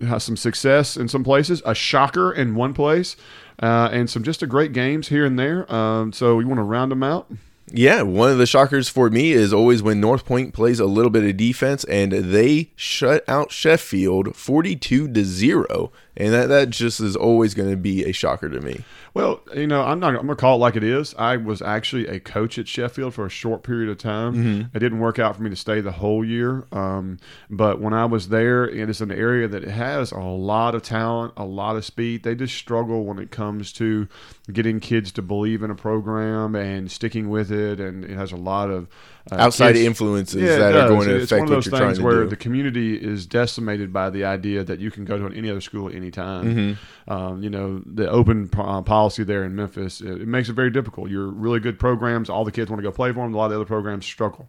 Has 0.00 0.24
some 0.24 0.36
success 0.36 0.96
in 0.96 1.08
some 1.08 1.24
places, 1.24 1.62
a 1.64 1.74
shocker 1.74 2.30
in 2.30 2.54
one 2.54 2.74
place, 2.74 3.16
uh, 3.62 3.88
and 3.90 4.10
some 4.10 4.22
just 4.22 4.42
a 4.42 4.46
great 4.46 4.74
games 4.74 5.08
here 5.08 5.24
and 5.24 5.38
there. 5.38 5.72
Um, 5.72 6.12
so 6.12 6.38
you 6.38 6.46
want 6.46 6.58
to 6.58 6.64
round 6.64 6.92
them 6.92 7.02
out? 7.02 7.30
Yeah, 7.72 8.02
one 8.02 8.30
of 8.30 8.38
the 8.38 8.46
shockers 8.46 8.88
for 8.88 9.10
me 9.10 9.32
is 9.32 9.52
always 9.52 9.82
when 9.82 10.00
North 10.00 10.24
Point 10.24 10.52
plays 10.52 10.78
a 10.78 10.86
little 10.86 11.10
bit 11.10 11.24
of 11.24 11.36
defense 11.36 11.82
and 11.84 12.12
they 12.12 12.72
shut 12.76 13.24
out 13.26 13.50
Sheffield 13.50 14.36
42 14.36 15.12
to 15.12 15.24
0. 15.24 15.90
And 16.16 16.32
that, 16.32 16.46
that 16.46 16.70
just 16.70 17.00
is 17.00 17.14
always 17.14 17.52
going 17.54 17.70
to 17.70 17.76
be 17.76 18.04
a 18.04 18.12
shocker 18.12 18.48
to 18.48 18.60
me. 18.60 18.84
Well, 19.12 19.40
you 19.54 19.66
know, 19.66 19.82
I'm 19.82 19.98
not. 19.98 20.10
I'm 20.14 20.26
gonna 20.26 20.36
call 20.36 20.56
it 20.56 20.58
like 20.58 20.76
it 20.76 20.84
is. 20.84 21.14
I 21.14 21.38
was 21.38 21.62
actually 21.62 22.06
a 22.06 22.20
coach 22.20 22.58
at 22.58 22.68
Sheffield 22.68 23.14
for 23.14 23.24
a 23.24 23.30
short 23.30 23.62
period 23.62 23.88
of 23.88 23.96
time. 23.96 24.34
It 24.74 24.78
didn't 24.78 24.98
work 24.98 25.18
out 25.18 25.36
for 25.36 25.42
me 25.42 25.48
to 25.48 25.56
stay 25.56 25.80
the 25.80 25.92
whole 25.92 26.22
year. 26.22 26.66
Um, 26.70 27.18
but 27.48 27.80
when 27.80 27.94
I 27.94 28.04
was 28.04 28.28
there, 28.28 28.68
it 28.68 28.90
is 28.90 29.00
an 29.00 29.10
area 29.10 29.48
that 29.48 29.64
has 29.64 30.12
a 30.12 30.18
lot 30.18 30.74
of 30.74 30.82
talent, 30.82 31.32
a 31.38 31.46
lot 31.46 31.76
of 31.76 31.84
speed. 31.86 32.24
They 32.24 32.34
just 32.34 32.54
struggle 32.56 33.04
when 33.06 33.18
it 33.18 33.30
comes 33.30 33.72
to 33.74 34.06
getting 34.52 34.80
kids 34.80 35.12
to 35.12 35.22
believe 35.22 35.62
in 35.62 35.70
a 35.70 35.74
program 35.74 36.54
and 36.54 36.90
sticking 36.92 37.30
with 37.30 37.50
it. 37.50 37.80
And 37.80 38.04
it 38.04 38.10
has 38.10 38.32
a 38.32 38.36
lot 38.36 38.70
of 38.70 38.86
uh, 39.30 39.36
Outside 39.36 39.72
kids- 39.74 39.86
influences 39.86 40.42
Yeah, 40.42 40.56
that 40.58 40.74
are 40.76 40.88
going 40.88 41.08
to 41.08 41.16
it's 41.16 41.32
one 41.32 41.40
affect 41.40 41.50
of 41.50 41.56
what 41.56 41.66
you're 41.66 41.78
trying 41.78 41.88
things 41.94 42.00
where 42.00 42.22
do. 42.24 42.28
the 42.30 42.36
community 42.36 42.96
is 42.96 43.26
decimated 43.26 43.92
by 43.92 44.10
the 44.10 44.24
idea 44.24 44.62
that 44.64 44.78
you 44.78 44.90
can 44.90 45.04
go 45.04 45.18
to 45.18 45.36
any 45.36 45.50
other 45.50 45.60
school 45.60 45.88
at 45.88 45.94
any 45.94 46.10
time. 46.10 46.44
Mm-hmm. 46.54 47.12
Um, 47.12 47.42
you 47.42 47.50
know, 47.50 47.82
the 47.84 48.08
open 48.08 48.48
uh, 48.56 48.82
policy 48.82 49.24
there 49.24 49.44
in 49.44 49.54
Memphis 49.56 50.00
it, 50.00 50.22
it 50.22 50.28
makes 50.28 50.48
it 50.48 50.52
very 50.52 50.70
difficult. 50.70 51.10
You're 51.10 51.28
really 51.28 51.60
good 51.60 51.78
programs. 51.78 52.30
All 52.30 52.44
the 52.44 52.52
kids 52.52 52.70
want 52.70 52.78
to 52.78 52.88
go 52.88 52.92
play 52.92 53.10
for 53.12 53.20
them. 53.24 53.34
A 53.34 53.36
lot 53.36 53.46
of 53.46 53.50
the 53.50 53.56
other 53.56 53.64
programs 53.64 54.06
struggle. 54.06 54.48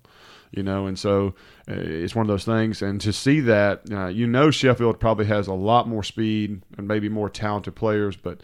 You 0.51 0.63
know, 0.63 0.85
and 0.85 0.97
so 0.97 1.35
uh, 1.69 1.73
it's 1.75 2.15
one 2.15 2.23
of 2.23 2.29
those 2.29 2.45
things. 2.45 2.81
And 2.81 3.01
to 3.01 3.11
see 3.11 3.41
that, 3.41 3.81
uh, 3.91 4.07
you 4.07 4.27
know, 4.27 4.49
Sheffield 4.49 4.97
probably 4.97 5.25
has 5.25 5.47
a 5.47 5.53
lot 5.53 5.89
more 5.89 6.03
speed 6.03 6.61
and 6.77 6.87
maybe 6.87 7.09
more 7.09 7.29
talented 7.29 7.75
players, 7.75 8.15
but 8.15 8.39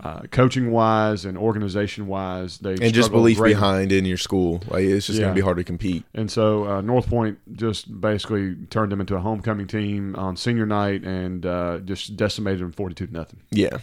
uh, 0.00 0.20
coaching 0.30 0.70
wise 0.70 1.24
and 1.24 1.36
organization 1.36 2.06
wise, 2.06 2.58
they 2.58 2.74
and 2.74 2.94
just 2.94 3.10
belief 3.10 3.42
behind 3.42 3.90
in 3.90 4.04
your 4.04 4.16
school. 4.16 4.62
Like 4.68 4.84
it's 4.84 5.06
just 5.06 5.18
Yeah. 5.18 5.24
going 5.26 5.34
to 5.34 5.40
be 5.40 5.44
hard 5.44 5.56
to 5.56 5.64
compete. 5.64 6.04
and 6.14 6.30
so 6.30 6.66
uh, 6.68 6.80
North 6.80 7.08
Point 7.08 7.38
just 7.56 8.00
basically 8.00 8.54
turned 8.70 8.92
them 8.92 9.00
into 9.00 9.16
a 9.16 9.20
homecoming 9.20 9.66
team 9.66 10.14
on 10.16 10.36
senior 10.36 10.66
night 10.66 11.02
and 11.04 11.44
uh, 11.44 11.78
just 11.78 12.16
decimated 12.16 12.60
them 12.60 12.72
forty 12.72 12.94
two 12.94 13.06
to 13.08 13.12
nothing. 13.12 13.40
Yeah. 13.50 13.78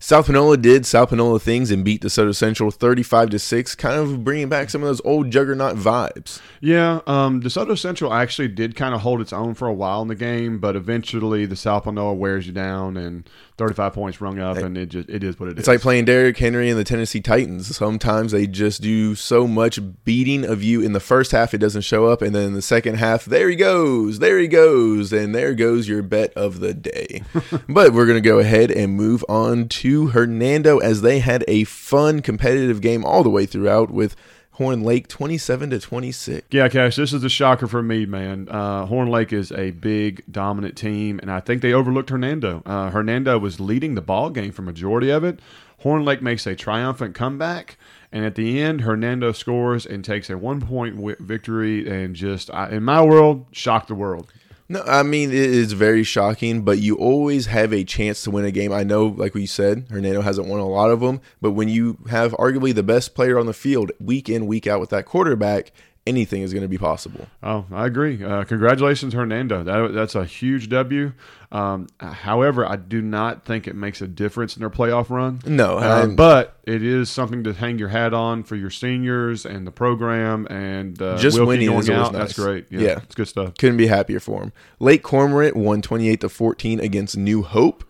South 0.00 0.26
Panola 0.26 0.56
did 0.56 0.86
South 0.86 1.08
Panola 1.08 1.40
things 1.40 1.72
and 1.72 1.84
beat 1.84 2.02
DeSoto 2.02 2.32
Central 2.32 2.70
35 2.70 3.30
to 3.30 3.38
6, 3.40 3.74
kind 3.74 3.96
of 3.98 4.22
bringing 4.22 4.48
back 4.48 4.70
some 4.70 4.80
of 4.80 4.86
those 4.86 5.00
old 5.04 5.32
juggernaut 5.32 5.74
vibes. 5.74 6.40
Yeah, 6.60 7.00
um, 7.08 7.42
DeSoto 7.42 7.76
Central 7.76 8.14
actually 8.14 8.46
did 8.46 8.76
kind 8.76 8.94
of 8.94 9.00
hold 9.00 9.20
its 9.20 9.32
own 9.32 9.54
for 9.54 9.66
a 9.66 9.72
while 9.74 10.00
in 10.02 10.06
the 10.06 10.14
game, 10.14 10.60
but 10.60 10.76
eventually 10.76 11.46
the 11.46 11.56
South 11.56 11.82
Panola 11.82 12.14
wears 12.14 12.46
you 12.46 12.52
down 12.52 12.96
and 12.96 13.28
thirty 13.58 13.74
five 13.74 13.92
points 13.92 14.20
rung 14.20 14.38
up, 14.38 14.56
and 14.56 14.78
it 14.78 14.86
just 14.86 15.08
it 15.10 15.22
is 15.22 15.38
what 15.38 15.50
it 15.50 15.52
is. 15.52 15.58
It's 15.58 15.68
like 15.68 15.80
playing 15.80 16.06
Derrick 16.06 16.38
Henry 16.38 16.70
and 16.70 16.78
the 16.78 16.84
Tennessee 16.84 17.20
Titans. 17.20 17.76
Sometimes 17.76 18.32
they 18.32 18.46
just 18.46 18.80
do 18.80 19.14
so 19.14 19.46
much 19.46 19.78
beating 20.04 20.44
of 20.44 20.62
you 20.62 20.80
in 20.80 20.92
the 20.92 21.00
first 21.00 21.32
half, 21.32 21.52
it 21.52 21.58
doesn't 21.58 21.82
show 21.82 22.06
up. 22.06 22.22
And 22.22 22.34
then 22.34 22.44
in 22.44 22.54
the 22.54 22.62
second 22.62 22.96
half, 22.96 23.24
there 23.24 23.48
he 23.48 23.56
goes, 23.56 24.18
there 24.18 24.38
he 24.38 24.48
goes, 24.48 25.12
and 25.12 25.34
there 25.34 25.54
goes 25.54 25.88
your 25.88 26.02
bet 26.02 26.32
of 26.34 26.60
the 26.60 26.74
day. 26.74 27.22
but 27.68 27.92
we're 27.92 28.06
going 28.06 28.22
to 28.22 28.28
go 28.28 28.38
ahead 28.38 28.70
and 28.70 28.94
move 28.94 29.24
on 29.28 29.68
to 29.68 30.08
Hernando 30.08 30.78
as 30.78 31.02
they 31.02 31.18
had 31.18 31.44
a 31.48 31.64
fun 31.64 32.22
competitive 32.22 32.80
game 32.80 33.04
all 33.04 33.22
the 33.22 33.30
way 33.30 33.46
throughout 33.46 33.90
with 33.90 34.16
Horn 34.58 34.82
Lake 34.82 35.06
27 35.06 35.70
to 35.70 35.78
26. 35.78 36.48
Yeah, 36.50 36.68
Cash, 36.68 36.96
this 36.96 37.12
is 37.12 37.22
a 37.22 37.28
shocker 37.28 37.68
for 37.68 37.80
me, 37.80 38.06
man. 38.06 38.48
Uh, 38.50 38.86
Horn 38.86 39.08
Lake 39.08 39.32
is 39.32 39.52
a 39.52 39.70
big, 39.70 40.24
dominant 40.28 40.76
team, 40.76 41.20
and 41.20 41.30
I 41.30 41.38
think 41.38 41.62
they 41.62 41.72
overlooked 41.72 42.10
Hernando. 42.10 42.64
Uh, 42.66 42.90
Hernando 42.90 43.38
was 43.38 43.60
leading 43.60 43.94
the 43.94 44.00
ball 44.02 44.30
game 44.30 44.50
for 44.50 44.62
majority 44.62 45.10
of 45.10 45.22
it. 45.22 45.38
Horn 45.82 46.04
Lake 46.04 46.22
makes 46.22 46.44
a 46.44 46.56
triumphant 46.56 47.14
comeback, 47.14 47.78
and 48.10 48.24
at 48.24 48.34
the 48.34 48.60
end, 48.60 48.80
Hernando 48.80 49.30
scores 49.30 49.86
and 49.86 50.04
takes 50.04 50.28
a 50.28 50.36
one-point 50.36 50.96
wi- 50.96 51.14
victory, 51.20 51.88
and 51.88 52.16
just 52.16 52.50
in 52.50 52.82
my 52.82 53.00
world, 53.00 53.46
shocked 53.52 53.86
the 53.86 53.94
world. 53.94 54.26
No, 54.70 54.82
I 54.86 55.02
mean 55.02 55.30
it 55.30 55.36
is 55.36 55.72
very 55.72 56.04
shocking, 56.04 56.60
but 56.60 56.78
you 56.78 56.94
always 56.96 57.46
have 57.46 57.72
a 57.72 57.84
chance 57.84 58.22
to 58.24 58.30
win 58.30 58.44
a 58.44 58.50
game. 58.50 58.70
I 58.70 58.84
know, 58.84 59.06
like 59.06 59.32
we 59.32 59.46
said, 59.46 59.86
Hernando 59.88 60.20
hasn't 60.20 60.46
won 60.46 60.60
a 60.60 60.68
lot 60.68 60.90
of 60.90 61.00
them, 61.00 61.22
but 61.40 61.52
when 61.52 61.68
you 61.68 61.98
have 62.10 62.32
arguably 62.32 62.74
the 62.74 62.82
best 62.82 63.14
player 63.14 63.38
on 63.38 63.46
the 63.46 63.54
field 63.54 63.92
week 63.98 64.28
in, 64.28 64.46
week 64.46 64.66
out 64.66 64.78
with 64.78 64.90
that 64.90 65.06
quarterback, 65.06 65.72
anything 66.08 66.42
is 66.42 66.52
going 66.52 66.62
to 66.62 66.68
be 66.68 66.78
possible. 66.78 67.26
Oh, 67.42 67.66
I 67.70 67.86
agree. 67.86 68.24
Uh, 68.24 68.44
congratulations, 68.44 69.12
Hernando. 69.14 69.62
That, 69.62 69.92
that's 69.92 70.14
a 70.14 70.24
huge 70.24 70.68
W. 70.70 71.12
Um, 71.52 71.86
however, 72.00 72.66
I 72.66 72.76
do 72.76 73.00
not 73.00 73.44
think 73.44 73.66
it 73.68 73.74
makes 73.76 74.02
a 74.02 74.08
difference 74.08 74.56
in 74.56 74.60
their 74.60 74.70
playoff 74.70 75.08
run. 75.10 75.40
No, 75.46 75.78
Uh, 75.78 76.06
but 76.06 76.56
it 76.64 76.82
is 76.82 77.08
something 77.08 77.44
to 77.44 77.52
hang 77.54 77.78
your 77.78 77.88
hat 77.88 78.12
on 78.12 78.42
for 78.42 78.56
your 78.56 78.70
seniors 78.70 79.46
and 79.46 79.66
the 79.66 79.70
program 79.70 80.46
and 80.50 81.00
uh, 81.00 81.16
Just 81.16 81.36
Wilkie 81.38 81.48
winning 81.68 81.68
going 81.86 81.90
out. 81.92 82.12
That's 82.12 82.32
great. 82.34 82.66
Yeah, 82.70 82.80
Yeah. 82.80 82.98
it's 83.02 83.14
good 83.14 83.28
stuff. 83.28 83.54
Couldn't 83.56 83.76
be 83.78 83.86
happier 83.86 84.20
for 84.20 84.42
him. 84.42 84.52
Lake 84.80 85.02
Cormorant 85.02 85.56
won 85.56 85.80
28 85.82 86.20
to 86.22 86.28
14 86.28 86.80
against 86.80 87.16
New 87.16 87.42
Hope. 87.42 87.84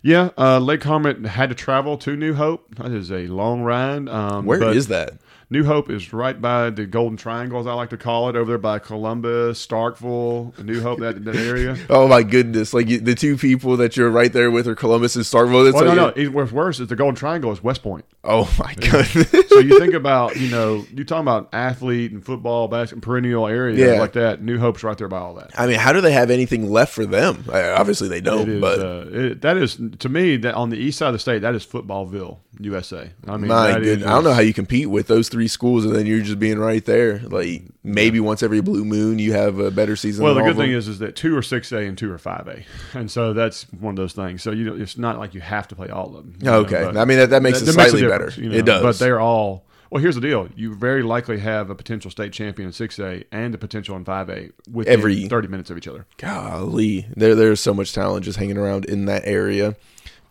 Yeah, 0.00 0.30
uh, 0.38 0.58
Lake 0.60 0.80
Cormorant 0.80 1.26
had 1.26 1.48
to 1.48 1.54
travel 1.56 1.98
to 1.98 2.16
New 2.16 2.34
Hope. 2.34 2.76
That 2.76 2.92
is 2.92 3.10
a 3.10 3.26
long 3.26 3.62
ride. 3.62 4.08
Um, 4.08 4.46
Where 4.46 4.62
is 4.62 4.86
that? 4.88 5.14
New 5.50 5.64
Hope 5.64 5.88
is 5.88 6.12
right 6.12 6.38
by 6.38 6.68
the 6.68 6.84
Golden 6.84 7.16
Triangle, 7.16 7.58
as 7.58 7.66
I 7.66 7.72
like 7.72 7.88
to 7.90 7.96
call 7.96 8.28
it, 8.28 8.36
over 8.36 8.50
there 8.50 8.58
by 8.58 8.78
Columbus, 8.78 9.66
Starkville, 9.66 10.62
New 10.62 10.82
Hope, 10.82 11.00
that, 11.00 11.24
that 11.24 11.36
area. 11.36 11.76
Oh 11.90 12.06
my 12.06 12.22
goodness! 12.22 12.74
Like 12.74 12.88
you, 12.88 12.98
the 13.00 13.14
two 13.14 13.36
people 13.38 13.76
that 13.78 13.96
you're 13.96 14.10
right 14.10 14.30
there 14.32 14.50
with 14.50 14.68
are 14.68 14.74
Columbus 14.74 15.16
and 15.16 15.24
Starkville. 15.24 15.66
It's 15.68 15.74
Well, 15.74 15.94
no, 15.94 16.10
no. 16.14 16.30
What's 16.30 16.52
worse 16.52 16.80
is 16.80 16.88
the 16.88 16.96
Golden 16.96 17.14
Triangle 17.14 17.50
is 17.50 17.62
West 17.62 17.82
Point. 17.82 18.04
Oh 18.24 18.52
my 18.58 18.74
goodness! 18.74 19.32
So 19.48 19.60
you 19.60 19.78
think 19.80 19.94
about, 19.94 20.36
you 20.36 20.50
know, 20.50 20.84
you're 20.94 21.04
talking 21.04 21.22
about 21.22 21.48
athlete 21.52 22.12
and 22.12 22.24
football, 22.24 22.68
basketball, 22.68 23.00
perennial 23.10 23.46
area 23.48 23.94
Yeah. 23.94 23.98
like 24.00 24.12
that. 24.12 24.40
New 24.42 24.58
Hope's 24.58 24.84
right 24.84 24.96
there 24.96 25.08
by 25.08 25.18
all 25.18 25.34
that. 25.34 25.50
I 25.58 25.66
mean, 25.66 25.78
how 25.80 25.92
do 25.92 26.00
they 26.00 26.12
have 26.12 26.30
anything 26.30 26.70
left 26.70 26.92
for 26.92 27.04
them? 27.06 27.44
Uh, 27.52 27.74
obviously, 27.76 28.06
they 28.08 28.20
don't. 28.20 28.48
is, 28.48 28.60
but 28.60 28.78
uh, 28.78 29.04
it, 29.10 29.40
that 29.40 29.56
is 29.56 29.80
to 30.00 30.08
me 30.08 30.36
that 30.36 30.54
on 30.54 30.68
the 30.70 30.76
east 30.76 30.98
side 30.98 31.08
of 31.08 31.12
the 31.14 31.18
state, 31.18 31.40
that 31.40 31.54
is 31.56 31.66
footballville, 31.66 32.38
USA. 32.60 33.10
I 33.26 33.36
mean, 33.36 33.48
my 33.48 33.72
goodness, 33.72 33.98
is 33.98 34.02
I 34.04 34.10
don't 34.10 34.24
know 34.24 34.34
how 34.34 34.40
you 34.42 34.52
compete 34.54 34.90
with 34.90 35.08
those 35.08 35.28
three 35.28 35.37
schools, 35.46 35.84
and 35.84 35.94
then 35.94 36.06
you're 36.06 36.20
just 36.22 36.40
being 36.40 36.58
right 36.58 36.84
there. 36.84 37.20
Like 37.20 37.62
maybe 37.84 38.18
once 38.18 38.42
every 38.42 38.60
blue 38.60 38.84
moon, 38.84 39.20
you 39.20 39.34
have 39.34 39.60
a 39.60 39.70
better 39.70 39.94
season. 39.94 40.24
Well, 40.24 40.34
than 40.34 40.42
the 40.44 40.50
good 40.50 40.56
thing 40.58 40.72
is, 40.72 40.88
is 40.88 40.98
that 40.98 41.14
two 41.14 41.36
are 41.36 41.42
six 41.42 41.70
A 41.70 41.86
and 41.86 41.96
two 41.96 42.10
are 42.12 42.18
five 42.18 42.48
A, 42.48 42.64
and 42.98 43.08
so 43.10 43.32
that's 43.32 43.62
one 43.74 43.92
of 43.92 43.96
those 43.96 44.14
things. 44.14 44.42
So 44.42 44.50
you 44.50 44.64
know, 44.64 44.74
it's 44.74 44.98
not 44.98 45.18
like 45.18 45.34
you 45.34 45.40
have 45.40 45.68
to 45.68 45.76
play 45.76 45.88
all 45.90 46.06
of 46.08 46.14
them. 46.14 46.34
you 46.40 46.44
know, 46.46 46.54
Okay. 46.62 46.82
I 46.84 47.04
mean, 47.04 47.18
that- 47.18 47.30
that 47.30 47.42
makes 47.42 47.62
it 47.62 47.68
a 47.68 47.72
slightly 47.72 48.00
difference, 48.00 48.34
better. 48.36 48.52
It 48.56 48.64
does. 48.64 48.82
But 48.82 48.98
they're 48.98 49.20
all. 49.20 49.64
Well, 49.90 50.02
here's 50.02 50.16
the 50.16 50.20
deal: 50.20 50.48
you 50.54 50.74
very 50.74 51.02
likely 51.02 51.38
have 51.38 51.70
a 51.70 51.74
potential 51.74 52.10
state 52.10 52.32
champion 52.32 52.66
in 52.66 52.72
six 52.72 52.98
A 52.98 53.24
and 53.32 53.54
a 53.54 53.58
potential 53.58 53.96
in 53.96 54.04
five 54.04 54.28
A 54.28 54.50
within 54.70 54.92
Every- 54.92 55.26
thirty 55.28 55.48
minutes 55.48 55.70
of 55.70 55.78
each 55.78 55.88
other. 55.88 56.04
golly, 56.18 57.06
there 57.16 57.34
there's 57.34 57.60
so 57.60 57.72
much 57.72 57.92
talent 57.94 58.24
just 58.24 58.38
hanging 58.38 58.58
around 58.58 58.84
in 58.84 59.06
that 59.06 59.22
area. 59.24 59.76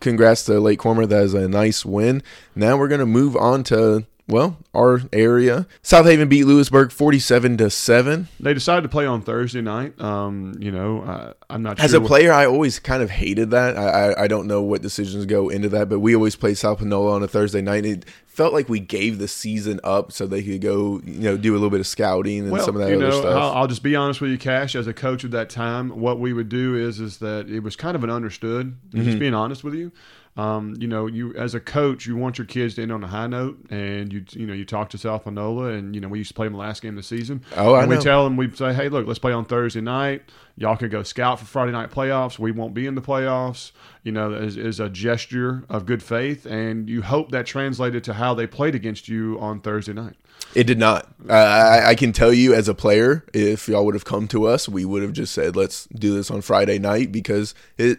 Congrats 0.00 0.44
to 0.44 0.60
Lake 0.60 0.78
Cormorant. 0.78 1.10
That 1.10 1.24
is 1.24 1.34
a 1.34 1.48
nice 1.48 1.84
win. 1.84 2.22
Now 2.54 2.76
we're 2.76 2.86
gonna 2.86 3.04
move 3.06 3.36
on 3.36 3.64
to 3.64 4.04
well 4.28 4.58
our 4.74 5.02
area. 5.12 5.66
South 5.82 6.06
Haven 6.06 6.28
beat 6.28 6.44
Lewisburg 6.44 6.92
forty 6.92 7.18
seven 7.18 7.56
to 7.56 7.70
seven. 7.70 8.28
They 8.38 8.54
decided 8.54 8.82
to 8.82 8.88
play 8.88 9.06
on 9.06 9.22
Thursday 9.22 9.60
night. 9.60 10.00
Um, 10.00 10.56
you 10.60 10.70
know, 10.70 11.02
uh, 11.02 11.32
I'm 11.50 11.62
not 11.62 11.80
As 11.80 11.90
sure 11.90 12.02
a 12.02 12.06
player, 12.06 12.32
I 12.32 12.46
always 12.46 12.78
kind 12.78 13.02
of 13.02 13.10
hated 13.10 13.50
that. 13.50 13.76
I, 13.76 14.12
I 14.12 14.22
I 14.24 14.26
don't 14.28 14.46
know 14.46 14.62
what 14.62 14.82
decisions 14.82 15.26
go 15.26 15.48
into 15.48 15.68
that, 15.70 15.88
but 15.88 16.00
we 16.00 16.14
always 16.14 16.36
played 16.36 16.58
South 16.58 16.78
Panola 16.78 17.12
on 17.12 17.22
a 17.22 17.28
Thursday 17.28 17.62
night. 17.62 17.84
It 17.84 18.04
felt 18.26 18.52
like 18.52 18.68
we 18.68 18.78
gave 18.78 19.18
the 19.18 19.26
season 19.26 19.80
up 19.82 20.12
so 20.12 20.24
they 20.24 20.44
could 20.44 20.60
go, 20.60 21.00
you 21.04 21.20
know, 21.20 21.36
do 21.36 21.52
a 21.52 21.56
little 21.56 21.70
bit 21.70 21.80
of 21.80 21.86
scouting 21.88 22.40
and 22.40 22.52
well, 22.52 22.64
some 22.64 22.76
of 22.76 22.82
that 22.82 22.90
you 22.90 22.94
other 22.94 23.08
know, 23.08 23.20
stuff. 23.20 23.34
I'll, 23.34 23.52
I'll 23.52 23.66
just 23.66 23.82
be 23.82 23.96
honest 23.96 24.20
with 24.20 24.30
you, 24.30 24.38
Cash. 24.38 24.76
As 24.76 24.86
a 24.86 24.94
coach 24.94 25.24
at 25.24 25.32
that 25.32 25.50
time, 25.50 25.98
what 25.98 26.20
we 26.20 26.32
would 26.32 26.48
do 26.48 26.76
is 26.76 27.00
is 27.00 27.18
that 27.18 27.48
it 27.48 27.60
was 27.60 27.74
kind 27.74 27.96
of 27.96 28.04
an 28.04 28.10
understood. 28.10 28.76
Mm-hmm. 28.90 29.04
Just 29.04 29.18
being 29.18 29.34
honest 29.34 29.64
with 29.64 29.74
you, 29.74 29.90
um, 30.38 30.76
you 30.78 30.86
know, 30.86 31.08
you 31.08 31.34
as 31.34 31.56
a 31.56 31.60
coach, 31.60 32.06
you 32.06 32.14
want 32.14 32.38
your 32.38 32.46
kids 32.46 32.76
to 32.76 32.82
end 32.82 32.92
on 32.92 33.02
a 33.02 33.08
high 33.08 33.26
note, 33.26 33.58
and 33.70 34.12
you 34.12 34.24
you 34.30 34.46
know 34.46 34.52
you 34.52 34.64
talk 34.64 34.88
to 34.90 34.98
South 34.98 35.24
Panola, 35.24 35.70
and 35.72 35.96
you 35.96 36.00
know 36.00 36.06
we 36.06 36.18
used 36.18 36.28
to 36.28 36.34
play 36.34 36.46
them 36.46 36.52
the 36.52 36.60
last 36.60 36.80
game 36.80 36.90
of 36.90 36.96
the 36.96 37.02
season. 37.02 37.42
Oh, 37.56 37.74
I 37.74 37.82
and 37.82 37.90
know. 37.90 37.96
we 37.96 38.02
tell 38.02 38.22
them 38.22 38.36
we 38.36 38.48
say, 38.52 38.72
hey, 38.72 38.88
look, 38.88 39.04
let's 39.08 39.18
play 39.18 39.32
on 39.32 39.44
Thursday 39.44 39.80
night. 39.80 40.22
Y'all 40.56 40.76
can 40.76 40.90
go 40.90 41.02
scout 41.02 41.40
for 41.40 41.44
Friday 41.44 41.72
night 41.72 41.90
playoffs. 41.90 42.38
We 42.38 42.52
won't 42.52 42.72
be 42.72 42.86
in 42.86 42.94
the 42.94 43.02
playoffs. 43.02 43.72
You 44.04 44.12
know, 44.12 44.32
as, 44.32 44.56
as 44.56 44.78
a 44.78 44.88
gesture 44.88 45.64
of 45.68 45.86
good 45.86 46.04
faith, 46.04 46.46
and 46.46 46.88
you 46.88 47.02
hope 47.02 47.32
that 47.32 47.44
translated 47.44 48.04
to 48.04 48.14
how 48.14 48.34
they 48.34 48.46
played 48.46 48.76
against 48.76 49.08
you 49.08 49.40
on 49.40 49.60
Thursday 49.60 49.92
night. 49.92 50.14
It 50.54 50.64
did 50.68 50.78
not. 50.78 51.12
Uh, 51.28 51.32
I, 51.32 51.88
I 51.88 51.94
can 51.96 52.12
tell 52.12 52.32
you 52.32 52.54
as 52.54 52.68
a 52.68 52.74
player, 52.74 53.26
if 53.34 53.68
y'all 53.68 53.84
would 53.84 53.96
have 53.96 54.04
come 54.04 54.28
to 54.28 54.46
us, 54.46 54.68
we 54.68 54.84
would 54.84 55.02
have 55.02 55.12
just 55.12 55.34
said, 55.34 55.56
"Let's 55.56 55.86
do 55.86 56.14
this 56.14 56.30
on 56.30 56.42
Friday 56.42 56.78
night," 56.78 57.10
because 57.10 57.56
it, 57.76 57.98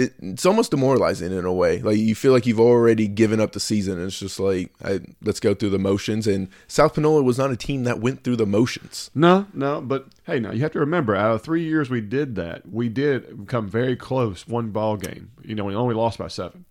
it 0.00 0.14
it's 0.20 0.46
almost 0.46 0.70
demoralizing 0.70 1.32
in 1.32 1.44
a 1.44 1.52
way. 1.52 1.80
Like 1.80 1.98
you 1.98 2.14
feel 2.14 2.32
like 2.32 2.46
you've 2.46 2.60
already 2.60 3.06
given 3.06 3.40
up 3.40 3.52
the 3.52 3.60
season. 3.60 3.98
And 3.98 4.06
it's 4.06 4.18
just 4.18 4.40
like, 4.40 4.72
I, 4.82 5.00
let's 5.22 5.40
go 5.40 5.54
through 5.54 5.70
the 5.70 5.78
motions. 5.78 6.26
And 6.26 6.48
South 6.66 6.94
Panola 6.94 7.22
was 7.22 7.38
not 7.38 7.50
a 7.50 7.56
team 7.56 7.84
that 7.84 8.00
went 8.00 8.24
through 8.24 8.36
the 8.36 8.46
motions. 8.46 9.10
No, 9.14 9.46
no, 9.54 9.80
but 9.80 10.08
hey, 10.24 10.40
now 10.40 10.52
you 10.52 10.60
have 10.62 10.72
to 10.72 10.80
remember, 10.80 11.14
out 11.14 11.34
of 11.34 11.42
three 11.42 11.64
years 11.64 11.90
we 11.90 12.00
did 12.00 12.34
that, 12.36 12.68
we 12.68 12.88
did 12.88 13.46
come 13.46 13.68
very 13.68 13.96
close, 13.96 14.48
one 14.48 14.70
ball 14.70 14.96
game. 14.96 15.30
You 15.44 15.54
know, 15.54 15.64
we 15.64 15.74
only 15.74 15.94
lost 15.94 16.18
by 16.18 16.28
seven. 16.28 16.64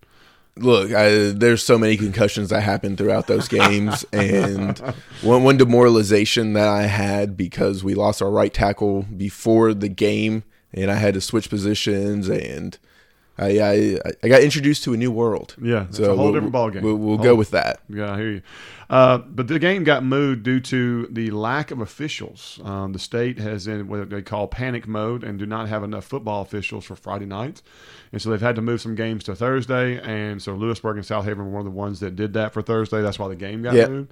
Look, 0.55 0.91
I, 0.91 1.29
there's 1.29 1.63
so 1.63 1.77
many 1.77 1.95
concussions 1.95 2.49
that 2.49 2.61
happened 2.61 2.97
throughout 2.97 3.27
those 3.27 3.47
games, 3.47 4.03
and 4.11 4.77
one 5.21 5.43
one 5.43 5.57
demoralization 5.57 6.53
that 6.53 6.67
I 6.67 6.83
had 6.83 7.37
because 7.37 7.83
we 7.83 7.95
lost 7.95 8.21
our 8.21 8.29
right 8.29 8.53
tackle 8.53 9.03
before 9.03 9.73
the 9.73 9.87
game, 9.87 10.43
and 10.73 10.91
I 10.91 10.95
had 10.95 11.13
to 11.13 11.21
switch 11.21 11.49
positions, 11.49 12.27
and 12.27 12.77
I 13.39 13.59
I, 13.59 13.99
I 14.23 14.27
got 14.27 14.41
introduced 14.41 14.83
to 14.83 14.93
a 14.93 14.97
new 14.97 15.11
world. 15.11 15.55
Yeah, 15.61 15.85
it's 15.87 15.97
so 15.97 16.03
a 16.03 16.15
whole 16.15 16.25
we'll- 16.31 16.33
different 16.33 16.53
ballgame. 16.53 16.81
We'll, 16.81 16.95
we'll 16.95 17.17
Whole- 17.17 17.23
go 17.23 17.35
with 17.35 17.51
that. 17.51 17.79
Yeah, 17.89 18.13
I 18.13 18.17
hear 18.17 18.29
you. 18.31 18.41
Uh, 18.89 19.19
but 19.19 19.47
the 19.47 19.59
game 19.59 19.83
got 19.83 20.03
moved 20.03 20.41
due 20.41 20.59
to 20.59 21.07
the 21.11 21.29
lack 21.29 21.69
of 21.69 21.79
officials. 21.79 22.59
Um, 22.63 22.91
the 22.91 22.97
state 22.97 23.37
has 23.37 23.67
in 23.67 23.87
what 23.87 24.09
they 24.09 24.23
call 24.23 24.47
panic 24.47 24.87
mode 24.87 25.23
and 25.23 25.37
do 25.37 25.45
not 25.45 25.69
have 25.69 25.83
enough 25.83 26.05
football 26.05 26.41
officials 26.41 26.85
for 26.85 26.95
Friday 26.95 27.27
nights. 27.27 27.61
And 28.11 28.19
so 28.19 28.31
they've 28.31 28.41
had 28.41 28.55
to 28.55 28.63
move 28.63 28.81
some 28.81 28.95
games 28.95 29.23
to 29.25 29.35
Thursday. 29.35 29.99
And 30.01 30.41
so 30.41 30.55
Lewisburg 30.55 30.97
and 30.97 31.05
South 31.05 31.25
Haven 31.25 31.45
were 31.45 31.51
one 31.51 31.59
of 31.59 31.65
the 31.65 31.77
ones 31.77 31.99
that 31.99 32.15
did 32.15 32.33
that 32.33 32.51
for 32.51 32.63
Thursday. 32.63 33.01
That's 33.03 33.19
why 33.19 33.27
the 33.27 33.35
game 33.35 33.61
got 33.61 33.75
Yep. 33.75 33.89
moved. 33.91 34.11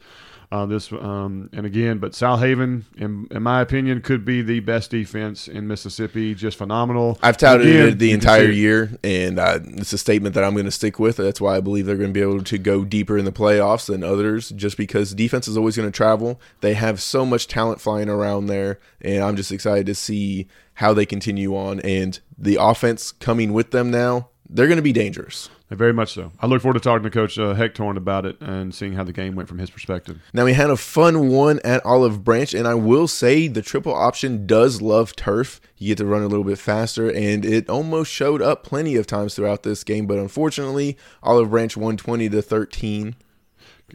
Uh, 0.49 0.65
this 0.65 0.93
um, 0.93 1.49
and 1.51 1.65
again, 1.65 1.97
but 1.97 2.15
South 2.15 2.39
Haven, 2.39 2.85
in, 2.95 3.27
in 3.31 3.43
my 3.43 3.59
opinion, 3.59 4.01
could 4.01 4.23
be 4.23 4.41
the 4.41 4.61
best 4.61 4.89
defense 4.89 5.49
in 5.49 5.67
Mississippi. 5.67 6.33
Just 6.33 6.57
phenomenal. 6.57 7.19
I've 7.21 7.35
touted 7.35 7.67
Again, 7.67 7.87
it 7.89 7.99
the 7.99 8.11
entire 8.13 8.49
year, 8.49 8.91
and 9.03 9.39
uh, 9.39 9.59
it's 9.61 9.91
a 9.91 9.97
statement 9.97 10.35
that 10.35 10.45
I'm 10.45 10.53
going 10.53 10.63
to 10.63 10.71
stick 10.71 10.99
with. 10.99 11.17
That's 11.17 11.41
why 11.41 11.57
I 11.57 11.59
believe 11.59 11.85
they're 11.85 11.97
going 11.97 12.13
to 12.13 12.13
be 12.13 12.21
able 12.21 12.43
to 12.43 12.57
go 12.57 12.85
deeper 12.85 13.17
in 13.17 13.25
the 13.25 13.31
playoffs 13.33 13.87
than 13.87 14.05
others, 14.05 14.51
just 14.51 14.77
because 14.77 15.13
defense 15.13 15.49
is 15.49 15.57
always 15.57 15.75
going 15.75 15.91
to 15.91 15.95
travel. 15.95 16.39
They 16.61 16.75
have 16.75 17.01
so 17.01 17.25
much 17.25 17.47
talent 17.47 17.81
flying 17.81 18.07
around 18.07 18.45
there, 18.45 18.79
and 19.01 19.25
I'm 19.25 19.35
just 19.35 19.51
excited 19.51 19.85
to 19.87 19.95
see 19.95 20.47
how 20.75 20.93
they 20.93 21.05
continue 21.05 21.57
on. 21.57 21.81
And 21.81 22.17
the 22.37 22.55
offense 22.55 23.11
coming 23.11 23.51
with 23.51 23.71
them 23.71 23.91
now, 23.91 24.29
they're 24.49 24.67
going 24.67 24.77
to 24.77 24.83
be 24.83 24.93
dangerous. 24.93 25.49
Very 25.69 25.91
much 25.91 26.13
so. 26.13 26.31
I 26.39 26.47
look 26.47 26.61
forward 26.61 26.75
to 26.75 26.79
talking 26.79 27.03
to 27.03 27.09
Coach 27.09 27.37
uh, 27.37 27.53
Hectorn 27.53 27.97
about 27.97 28.25
it 28.25 28.39
and 28.39 28.73
seeing 28.73 28.93
how 28.93 29.03
the 29.03 29.11
game 29.11 29.35
went 29.35 29.49
from 29.49 29.57
his 29.57 29.69
perspective. 29.69 30.21
Now 30.31 30.45
we 30.45 30.53
had 30.53 30.69
a 30.69 30.77
fun 30.77 31.27
one 31.27 31.59
at 31.65 31.85
Olive 31.85 32.23
Branch, 32.23 32.53
and 32.53 32.65
I 32.65 32.73
will 32.73 33.07
say 33.09 33.49
the 33.49 33.61
triple 33.61 33.93
option 33.93 34.47
does 34.47 34.81
love 34.81 35.13
turf. 35.17 35.59
You 35.77 35.89
get 35.89 35.97
to 35.97 36.05
run 36.05 36.21
a 36.21 36.27
little 36.27 36.45
bit 36.45 36.57
faster, 36.57 37.11
and 37.11 37.43
it 37.43 37.69
almost 37.69 38.09
showed 38.09 38.41
up 38.41 38.63
plenty 38.63 38.95
of 38.95 39.07
times 39.07 39.35
throughout 39.35 39.63
this 39.63 39.83
game. 39.83 40.07
But 40.07 40.19
unfortunately, 40.19 40.97
Olive 41.21 41.49
Branch 41.49 41.75
won 41.75 41.97
twenty 41.97 42.29
to 42.29 42.41
thirteen. 42.41 43.15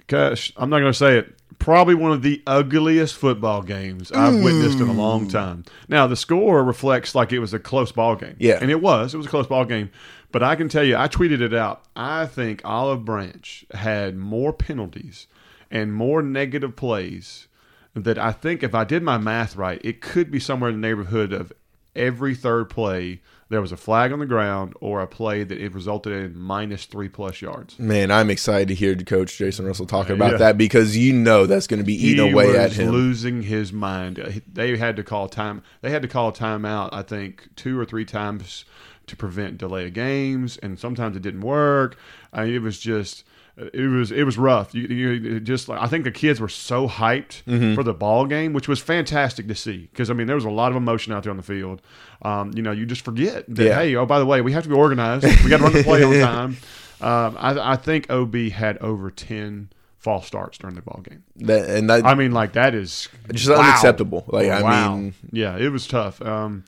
Gosh, 0.06 0.52
I'm 0.56 0.70
not 0.70 0.80
going 0.80 0.92
to 0.92 0.98
say 0.98 1.18
it. 1.18 1.34
Probably 1.58 1.94
one 1.94 2.12
of 2.12 2.22
the 2.22 2.42
ugliest 2.46 3.14
football 3.14 3.62
games 3.62 4.10
I've 4.10 4.42
witnessed 4.42 4.80
in 4.80 4.88
a 4.88 4.92
long 4.92 5.24
hmm. 5.24 5.28
time. 5.28 5.64
Now 5.88 6.08
the 6.08 6.16
score 6.16 6.64
reflects 6.64 7.14
like 7.14 7.32
it 7.32 7.38
was 7.38 7.54
a 7.54 7.58
close 7.58 7.92
ball 7.92 8.16
game. 8.16 8.34
Yeah. 8.38 8.58
and 8.60 8.70
it 8.70 8.80
was. 8.80 9.14
It 9.14 9.16
was 9.16 9.26
a 9.26 9.30
close 9.30 9.46
ball 9.46 9.64
game. 9.64 9.90
But 10.32 10.42
I 10.42 10.56
can 10.56 10.68
tell 10.68 10.82
you, 10.82 10.96
I 10.96 11.08
tweeted 11.08 11.40
it 11.40 11.54
out. 11.54 11.84
I 11.94 12.26
think 12.26 12.62
Olive 12.64 13.04
Branch 13.04 13.64
had 13.72 14.16
more 14.16 14.52
penalties 14.52 15.28
and 15.70 15.94
more 15.94 16.22
negative 16.22 16.74
plays 16.74 17.48
that 17.94 18.18
I 18.18 18.32
think 18.32 18.62
if 18.62 18.74
I 18.74 18.84
did 18.84 19.02
my 19.02 19.18
math 19.18 19.56
right, 19.56 19.80
it 19.84 20.00
could 20.00 20.30
be 20.30 20.40
somewhere 20.40 20.70
in 20.70 20.80
the 20.80 20.88
neighborhood 20.88 21.32
of 21.32 21.52
every 21.94 22.34
third 22.34 22.70
play 22.70 23.20
there 23.52 23.60
was 23.60 23.70
a 23.70 23.76
flag 23.76 24.12
on 24.12 24.18
the 24.18 24.26
ground 24.26 24.72
or 24.80 25.00
a 25.02 25.06
play 25.06 25.44
that 25.44 25.58
it 25.58 25.74
resulted 25.74 26.12
in 26.12 26.38
minus 26.38 26.86
three 26.86 27.08
plus 27.08 27.40
yards. 27.42 27.78
Man, 27.78 28.10
I'm 28.10 28.30
excited 28.30 28.68
to 28.68 28.74
hear 28.74 28.96
Coach 28.96 29.36
Jason 29.36 29.66
Russell 29.66 29.86
talk 29.86 30.08
about 30.10 30.32
Yeah. 30.32 30.36
that 30.38 30.58
because 30.58 30.96
you 30.96 31.12
know 31.12 31.46
that's 31.46 31.66
going 31.66 31.78
to 31.80 31.84
be 31.84 31.94
eating 31.94 32.24
he 32.26 32.32
away 32.32 32.56
at 32.56 32.72
him. 32.72 32.90
losing 32.90 33.42
his 33.42 33.72
mind. 33.72 34.18
Uh, 34.18 34.30
They 34.52 34.76
had 34.76 34.96
to 34.96 35.04
call 35.04 35.28
time. 35.28 35.62
They 35.82 35.90
had 35.90 36.02
to 36.02 36.08
call 36.08 36.30
a 36.30 36.32
timeout. 36.32 36.88
I 36.92 37.02
think 37.02 37.50
two 37.54 37.78
or 37.78 37.84
three 37.84 38.04
times 38.06 38.64
to 39.06 39.16
prevent 39.16 39.58
delay 39.58 39.86
of 39.86 39.92
games, 39.94 40.56
and 40.58 40.78
sometimes 40.78 41.16
it 41.16 41.22
didn't 41.22 41.42
work. 41.42 41.96
I 42.32 42.44
mean, 42.46 42.54
it 42.54 42.62
was 42.62 42.78
just. 42.78 43.24
It 43.56 43.90
was 43.90 44.10
it 44.10 44.24
was 44.24 44.38
rough. 44.38 44.74
You, 44.74 44.82
you 44.86 45.40
just 45.40 45.68
like 45.68 45.80
I 45.80 45.86
think 45.86 46.04
the 46.04 46.10
kids 46.10 46.40
were 46.40 46.48
so 46.48 46.88
hyped 46.88 47.42
Mm-hmm. 47.44 47.74
for 47.74 47.82
the 47.82 47.92
ball 47.92 48.26
game, 48.26 48.52
which 48.54 48.66
was 48.66 48.80
fantastic 48.80 49.46
to 49.48 49.54
see. 49.54 49.88
Because 49.92 50.08
I 50.10 50.14
mean, 50.14 50.26
there 50.26 50.36
was 50.36 50.44
a 50.46 50.50
lot 50.50 50.70
of 50.72 50.76
emotion 50.76 51.12
out 51.12 51.22
there 51.24 51.30
on 51.30 51.36
the 51.36 51.42
field. 51.42 51.82
Um, 52.22 52.52
you 52.54 52.62
know, 52.62 52.72
you 52.72 52.86
just 52.86 53.04
forget 53.04 53.44
that 53.48 53.62
Yeah. 53.64 53.74
hey, 53.74 53.94
oh 53.96 54.06
by 54.06 54.18
the 54.18 54.26
way, 54.26 54.40
we 54.40 54.52
have 54.52 54.62
to 54.62 54.68
be 54.70 54.74
organized. 54.74 55.24
We 55.44 55.50
got 55.50 55.58
to 55.58 55.64
run 55.64 55.72
the 55.74 55.82
play 55.82 56.02
on 56.02 56.14
time. 56.20 56.56
Um, 57.02 57.36
I, 57.36 57.72
I 57.72 57.76
think 57.76 58.08
OB 58.12 58.32
had 58.52 58.78
over 58.78 59.10
ten 59.10 59.70
false 59.98 60.24
starts 60.24 60.56
during 60.56 60.76
the 60.76 60.82
ball 60.82 61.00
game. 61.02 61.24
That, 61.38 61.68
and 61.68 61.90
that, 61.90 62.06
I 62.06 62.14
mean, 62.14 62.30
like 62.30 62.52
that 62.52 62.76
is 62.76 63.08
Just 63.32 63.50
wow. 63.50 63.56
unacceptable. 63.56 64.24
Like, 64.28 64.48
I 64.48 64.62
Wow. 64.62 64.96
mean- 64.96 65.14
yeah, 65.32 65.58
it 65.58 65.70
was 65.72 65.88
tough. 65.88 66.22
Um, 66.22 66.62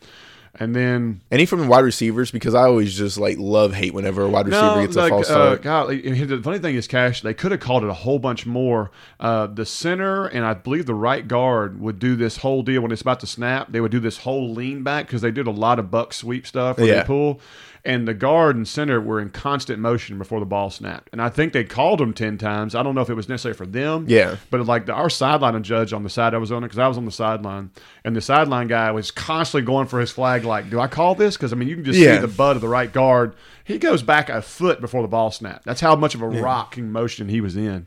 and 0.61 0.75
then 0.75 1.21
any 1.31 1.47
from 1.47 1.61
the 1.61 1.67
wide 1.67 1.85
receivers 1.85 2.31
because 2.31 2.55
I 2.55 2.63
always 2.63 2.97
just 2.97 3.19
like 3.19 3.39
love 3.39 3.75
hate 3.75 3.93
whenever 3.95 4.23
a 4.23 4.29
wide 4.29 4.47
receiver 4.47 4.77
no, 4.77 4.81
gets 4.83 4.97
a 4.97 5.01
like, 5.01 5.11
false 5.11 5.31
uh, 5.31 5.33
start. 5.33 5.63
God, 5.63 5.89
like, 5.89 6.03
the 6.03 6.41
funny 6.43 6.59
thing 6.59 6.75
is, 6.77 6.87
Cash, 6.87 7.23
they 7.23 7.35
could 7.35 7.51
have 7.51 7.61
called 7.61 7.85
it 7.85 7.91
a 7.91 7.95
whole 7.95 8.19
bunch 8.19 8.47
more. 8.47 8.91
Uh, 9.19 9.47
the 9.47 9.67
center 9.67 10.27
and 10.27 10.45
I 10.45 10.55
believe 10.55 10.87
the 10.87 10.95
right 10.95 11.27
guard 11.27 11.81
would 11.81 11.99
do 11.99 12.17
this 12.17 12.39
whole 12.39 12.63
deal 12.63 12.83
when 12.83 12.93
it's 12.93 13.03
about 13.03 13.21
to 13.21 13.27
snap. 13.27 13.73
They 13.73 13.81
would 13.81 13.93
do 13.93 14.01
this 14.01 14.19
whole 14.19 14.53
lean 14.53 14.83
back 14.83 15.07
because 15.07 15.23
they 15.23 15.31
did 15.31 15.47
a 15.47 15.53
lot 15.53 15.79
of 15.79 15.91
buck 15.91 16.13
sweep 16.13 16.47
stuff 16.47 16.79
where 16.79 16.87
Yeah. 16.87 17.01
they 17.01 17.05
pull. 17.05 17.41
And 17.87 18.09
the 18.09 18.15
guard 18.15 18.57
and 18.57 18.67
center 18.67 18.99
were 18.99 19.21
in 19.21 19.29
constant 19.29 19.79
motion 19.79 20.17
before 20.17 20.41
the 20.41 20.47
ball 20.47 20.71
snapped. 20.71 21.11
And 21.13 21.21
I 21.21 21.29
think 21.29 21.53
they 21.53 21.65
called 21.65 22.01
them 22.01 22.15
10 22.15 22.39
times. 22.39 22.75
I 22.75 22.83
don't 22.83 22.95
know 22.95 23.03
if 23.03 23.11
it 23.11 23.15
was 23.15 23.29
necessary 23.29 23.53
for 23.53 23.67
them. 23.67 24.07
Yeah. 24.09 24.37
But 24.51 24.65
like 24.67 24.87
the, 24.87 24.95
our 24.95 25.11
sideline 25.11 25.63
judge 25.63 25.93
on 25.93 26.03
the 26.03 26.09
side 26.09 26.33
I 26.33 26.39
was 26.39 26.51
on 26.51 26.65
it 26.65 26.69
because 26.69 26.79
I 26.79 26.89
was 26.89 26.97
on 26.97 27.05
the 27.05 27.11
sideline, 27.13 27.71
and 28.03 28.17
the 28.17 28.23
sideline 28.23 28.69
guy 28.69 28.91
was 28.91 29.11
constantly 29.11 29.67
going 29.67 29.87
for 29.87 30.01
his 30.01 30.11
flag. 30.11 30.45
Like, 30.45 30.71
do 30.71 30.81
I 30.81 30.87
call 30.87 31.15
this? 31.15 31.37
Because 31.37 31.53
I 31.53 31.57
mean, 31.57 31.69
you 31.69 31.75
can 31.75 31.85
just 31.85 31.99
Yeah. 31.99 32.15
see 32.15 32.21
the 32.23 32.29
butt 32.29 32.57
of 32.57 32.63
the 32.63 32.69
right 32.69 32.91
guard. 32.91 33.35
He 33.65 33.79
goes 33.79 34.03
back 34.03 34.31
a 34.31 34.41
foot 34.41 34.81
before 34.81 35.03
the 35.03 35.09
ball 35.09 35.31
snapped. 35.31 35.65
That's 35.67 35.83
how 35.83 35.95
much 35.95 36.15
of 36.15 36.23
a 36.23 36.29
rocking 36.29 36.91
motion 36.91 37.29
he 37.29 37.43
was 37.43 37.55
in. 37.55 37.87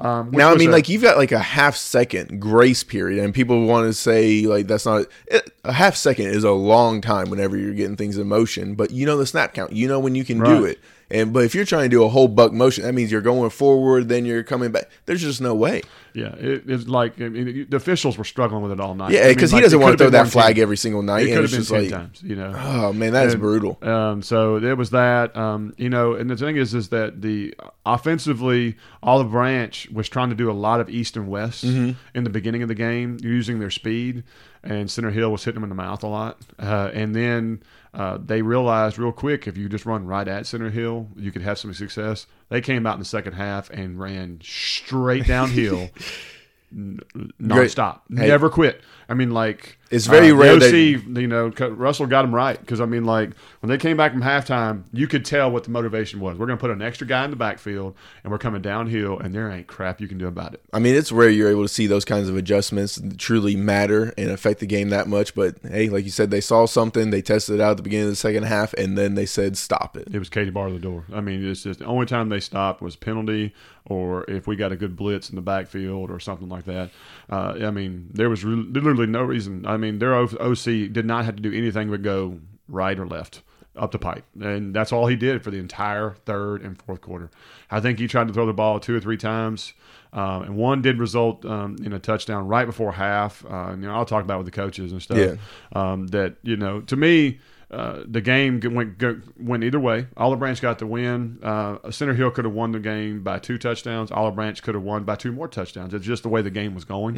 Um, 0.00 0.30
Now, 0.30 0.52
I 0.52 0.56
mean, 0.56 0.70
a- 0.70 0.72
like 0.72 0.88
you've 0.88 1.02
got 1.02 1.16
like 1.18 1.32
a 1.32 1.38
half 1.38 1.76
second 1.76 2.40
grace 2.40 2.82
period, 2.82 3.22
and 3.22 3.34
people 3.34 3.66
want 3.66 3.86
to 3.86 3.92
say 3.92 4.42
like 4.46 4.66
that's 4.66 4.86
not 4.86 5.06
it, 5.26 5.50
a 5.64 5.72
half 5.72 5.94
second 5.96 6.26
is 6.26 6.44
a 6.44 6.52
long 6.52 7.00
time 7.00 7.28
whenever 7.30 7.56
you're 7.56 7.74
getting 7.74 7.96
things 7.96 8.16
in 8.16 8.26
motion. 8.28 8.74
But 8.74 8.90
you 8.92 9.04
know 9.06 9.16
the 9.16 9.26
snap 9.26 9.52
count, 9.54 9.72
you 9.72 9.86
know 9.88 10.00
when 10.00 10.14
you 10.14 10.24
can 10.24 10.42
do 10.42 10.64
it. 10.64 10.78
And 11.10 11.32
but 11.32 11.44
if 11.44 11.54
you're 11.54 11.64
trying 11.64 11.84
to 11.84 11.88
do 11.88 12.04
a 12.04 12.08
whole 12.08 12.28
buck 12.28 12.52
motion, 12.52 12.84
that 12.84 12.92
means 12.94 13.10
you're 13.10 13.20
going 13.20 13.50
forward, 13.50 14.08
then 14.08 14.24
you're 14.24 14.44
coming 14.44 14.70
back. 14.70 14.88
There's 15.06 15.20
just 15.22 15.40
no 15.40 15.54
way. 15.54 15.82
yeah, 16.14 16.34
it, 16.36 16.64
it's 16.68 16.86
like 16.86 17.20
I 17.20 17.28
mean, 17.28 17.66
the 17.68 17.76
officials 17.76 18.16
were 18.16 18.24
struggling 18.24 18.62
with 18.62 18.70
it 18.72 18.80
all 18.80 18.94
night. 18.94 19.10
Yeah, 19.12 19.20
I 19.20 19.24
mean, 19.24 19.34
because 19.34 19.52
like, 19.52 19.60
he 19.60 19.62
doesn't 19.64 19.80
want 19.80 19.98
to 19.98 20.04
throw 20.04 20.10
that 20.10 20.28
flag 20.28 20.54
team. 20.54 20.62
every 20.62 20.76
single 20.76 21.02
night. 21.02 21.26
It 21.26 21.34
could 21.34 21.42
have 21.42 21.50
been 21.50 21.60
just 21.60 21.70
ten 21.70 21.82
like, 21.82 21.90
times, 21.90 22.22
you 22.22 22.36
know. 22.36 22.52
oh 22.56 22.92
man, 22.92 23.12
that 23.14 23.26
is 23.26 23.32
And, 23.34 23.42
brutal. 23.42 23.78
Um, 23.82 24.22
so 24.22 24.60
there 24.60 24.76
was 24.76 24.90
that. 24.90 25.36
Um, 25.36 25.74
you 25.76 25.90
know, 25.90 26.14
and 26.14 26.30
the 26.30 26.36
thing 26.36 26.56
is, 26.56 26.74
is 26.74 26.90
that 26.90 27.22
the 27.22 27.54
offensively, 27.84 28.76
Olive 29.02 29.30
Branch 29.30 29.88
was 29.90 30.08
trying 30.08 30.30
to 30.30 30.36
do 30.36 30.50
a 30.50 30.52
lot 30.54 30.80
of 30.80 30.88
east 30.88 31.16
and 31.16 31.28
west 31.28 31.64
Mm-hmm. 31.64 31.92
in 32.14 32.24
the 32.24 32.30
beginning 32.30 32.62
of 32.62 32.68
the 32.68 32.74
game, 32.74 33.18
using 33.20 33.58
their 33.58 33.70
speed, 33.70 34.22
and 34.62 34.90
Center 34.90 35.10
Hill 35.10 35.30
was 35.32 35.44
hitting 35.44 35.60
them 35.60 35.64
in 35.64 35.68
the 35.76 35.82
mouth 35.82 36.02
a 36.02 36.06
lot. 36.06 36.38
Uh, 36.58 36.90
and 36.94 37.14
then 37.14 37.62
uh, 37.92 38.18
they 38.24 38.40
realized 38.42 38.98
real 38.98 39.12
quick 39.12 39.46
if 39.48 39.56
you 39.56 39.68
just 39.68 39.84
run 39.84 40.06
right 40.06 40.28
at 40.28 40.46
Center 40.46 40.70
Hill, 40.70 41.08
you 41.16 41.32
could 41.32 41.42
have 41.42 41.58
some 41.58 41.74
success. 41.74 42.26
They 42.48 42.60
came 42.60 42.86
out 42.86 42.94
in 42.94 43.00
the 43.00 43.04
second 43.04 43.32
half 43.32 43.68
and 43.70 43.98
ran 43.98 44.40
straight 44.42 45.26
downhill. 45.26 45.90
n- 46.72 47.00
nonstop, 47.40 48.02
Hey. 48.08 48.28
never 48.28 48.48
quit. 48.48 48.80
I 49.08 49.14
mean, 49.14 49.32
like 49.32 49.78
It's 49.90 50.06
very 50.06 50.28
the 50.28 50.36
rare 50.36 50.56
that- 50.56 50.68
OC, 50.68 51.18
you 51.18 51.26
know, 51.26 51.48
Russell 51.48 52.06
got 52.06 52.24
him 52.24 52.32
right 52.34 52.58
because 52.58 52.80
I 52.80 52.86
mean, 52.86 53.04
like 53.04 53.30
when 53.60 53.68
they 53.70 53.76
came 53.76 53.96
back 53.96 54.12
from 54.12 54.22
halftime, 54.22 54.84
you 54.92 55.06
could 55.08 55.24
tell 55.24 55.50
what 55.50 55.64
the 55.64 55.70
motivation 55.70 56.20
was. 56.20 56.38
We're 56.38 56.46
going 56.46 56.58
to 56.58 56.60
put 56.60 56.70
an 56.70 56.80
extra 56.80 57.06
guy 57.06 57.24
in 57.24 57.30
the 57.30 57.36
backfield, 57.36 57.94
and 58.22 58.30
we're 58.30 58.38
coming 58.38 58.62
downhill, 58.62 59.18
and 59.18 59.34
there 59.34 59.50
ain't 59.50 59.66
crap 59.66 60.00
you 60.00 60.06
can 60.06 60.16
do 60.18 60.28
about 60.28 60.54
it. 60.54 60.60
I 60.72 60.78
mean, 60.78 60.94
it's 60.94 61.10
rare 61.10 61.28
you're 61.28 61.50
able 61.50 61.62
to 61.62 61.68
see 61.68 61.86
those 61.88 62.04
kinds 62.04 62.28
of 62.28 62.36
adjustments 62.36 63.00
truly 63.18 63.56
matter 63.56 64.14
and 64.16 64.30
affect 64.30 64.60
the 64.60 64.66
game 64.66 64.90
that 64.90 65.08
much. 65.08 65.34
But 65.34 65.56
hey, 65.62 65.88
like 65.88 66.04
you 66.04 66.10
said, 66.10 66.30
they 66.30 66.40
saw 66.40 66.66
something, 66.66 67.10
they 67.10 67.22
tested 67.22 67.56
it 67.56 67.60
out 67.60 67.72
at 67.72 67.76
the 67.78 67.82
beginning 67.82 68.06
of 68.06 68.12
the 68.12 68.16
second 68.16 68.44
half, 68.44 68.72
and 68.74 68.96
then 68.96 69.16
they 69.16 69.26
said 69.26 69.56
stop 69.58 69.96
it. 69.96 70.08
It 70.14 70.18
was 70.18 70.28
Katie 70.28 70.50
bar 70.50 70.70
the 70.70 70.78
door. 70.78 71.04
I 71.12 71.20
mean, 71.20 71.44
it's 71.44 71.64
just 71.64 71.80
the 71.80 71.86
only 71.86 72.06
time 72.06 72.28
they 72.28 72.40
stopped 72.40 72.80
was 72.80 72.94
penalty, 72.94 73.52
or 73.86 74.24
if 74.30 74.46
we 74.46 74.54
got 74.54 74.70
a 74.70 74.76
good 74.76 74.94
blitz 74.94 75.30
in 75.30 75.36
the 75.36 75.42
backfield 75.42 76.10
or 76.10 76.20
something 76.20 76.48
like 76.48 76.64
that. 76.66 76.90
Uh, 77.28 77.54
I 77.62 77.70
mean, 77.70 78.08
there 78.12 78.28
was 78.30 78.44
re- 78.44 78.54
literally 78.54 79.06
no 79.06 79.22
reason. 79.22 79.66
I 79.66 79.76
mean, 79.80 79.98
their 79.98 80.14
OC 80.14 80.64
did 80.92 81.04
not 81.04 81.24
have 81.24 81.36
to 81.36 81.42
do 81.42 81.52
anything 81.52 81.90
but 81.90 82.02
go 82.02 82.38
right 82.68 82.98
or 82.98 83.06
left 83.06 83.42
up 83.76 83.92
the 83.92 83.98
pipe, 83.98 84.24
and 84.40 84.74
that's 84.74 84.92
all 84.92 85.06
he 85.06 85.16
did 85.16 85.42
for 85.42 85.50
the 85.50 85.58
entire 85.58 86.16
third 86.24 86.62
and 86.62 86.80
fourth 86.80 87.00
quarter. 87.00 87.30
I 87.70 87.80
think 87.80 87.98
he 87.98 88.06
tried 88.06 88.28
to 88.28 88.34
throw 88.34 88.46
the 88.46 88.52
ball 88.52 88.80
two 88.80 88.94
or 88.94 89.00
three 89.00 89.16
times. 89.16 89.74
Um, 90.12 90.42
and 90.42 90.56
one 90.56 90.82
did 90.82 90.98
result 90.98 91.44
um, 91.44 91.76
in 91.84 91.92
a 91.92 91.98
touchdown 91.98 92.48
right 92.48 92.66
before 92.66 92.92
half. 92.92 93.44
Uh, 93.44 93.70
you 93.70 93.86
know, 93.86 93.94
I'll 93.94 94.04
talk 94.04 94.24
about 94.24 94.34
it 94.34 94.38
with 94.38 94.46
the 94.46 94.60
coaches 94.60 94.90
and 94.90 95.00
stuff. 95.00 95.18
Yeah. 95.18 95.34
Um, 95.72 96.08
that 96.08 96.36
you 96.42 96.56
know, 96.56 96.80
to 96.82 96.96
me, 96.96 97.38
uh, 97.70 98.02
the 98.04 98.20
game 98.20 98.60
went 98.74 98.98
go, 98.98 99.20
went 99.38 99.62
either 99.62 99.78
way. 99.78 100.08
Olive 100.16 100.40
Branch 100.40 100.60
got 100.60 100.80
the 100.80 100.86
win. 100.86 101.38
Uh, 101.42 101.90
Center 101.90 102.14
Hill 102.14 102.30
could 102.32 102.44
have 102.44 102.54
won 102.54 102.72
the 102.72 102.80
game 102.80 103.22
by 103.22 103.38
two 103.38 103.58
touchdowns. 103.58 104.10
Olive 104.10 104.34
Branch 104.34 104.60
could 104.60 104.74
have 104.74 104.82
won 104.82 105.04
by 105.04 105.14
two 105.14 105.30
more 105.30 105.46
touchdowns. 105.46 105.94
It's 105.94 106.04
just 106.04 106.24
the 106.24 106.28
way 106.28 106.42
the 106.42 106.50
game 106.50 106.74
was 106.74 106.84
going. 106.84 107.14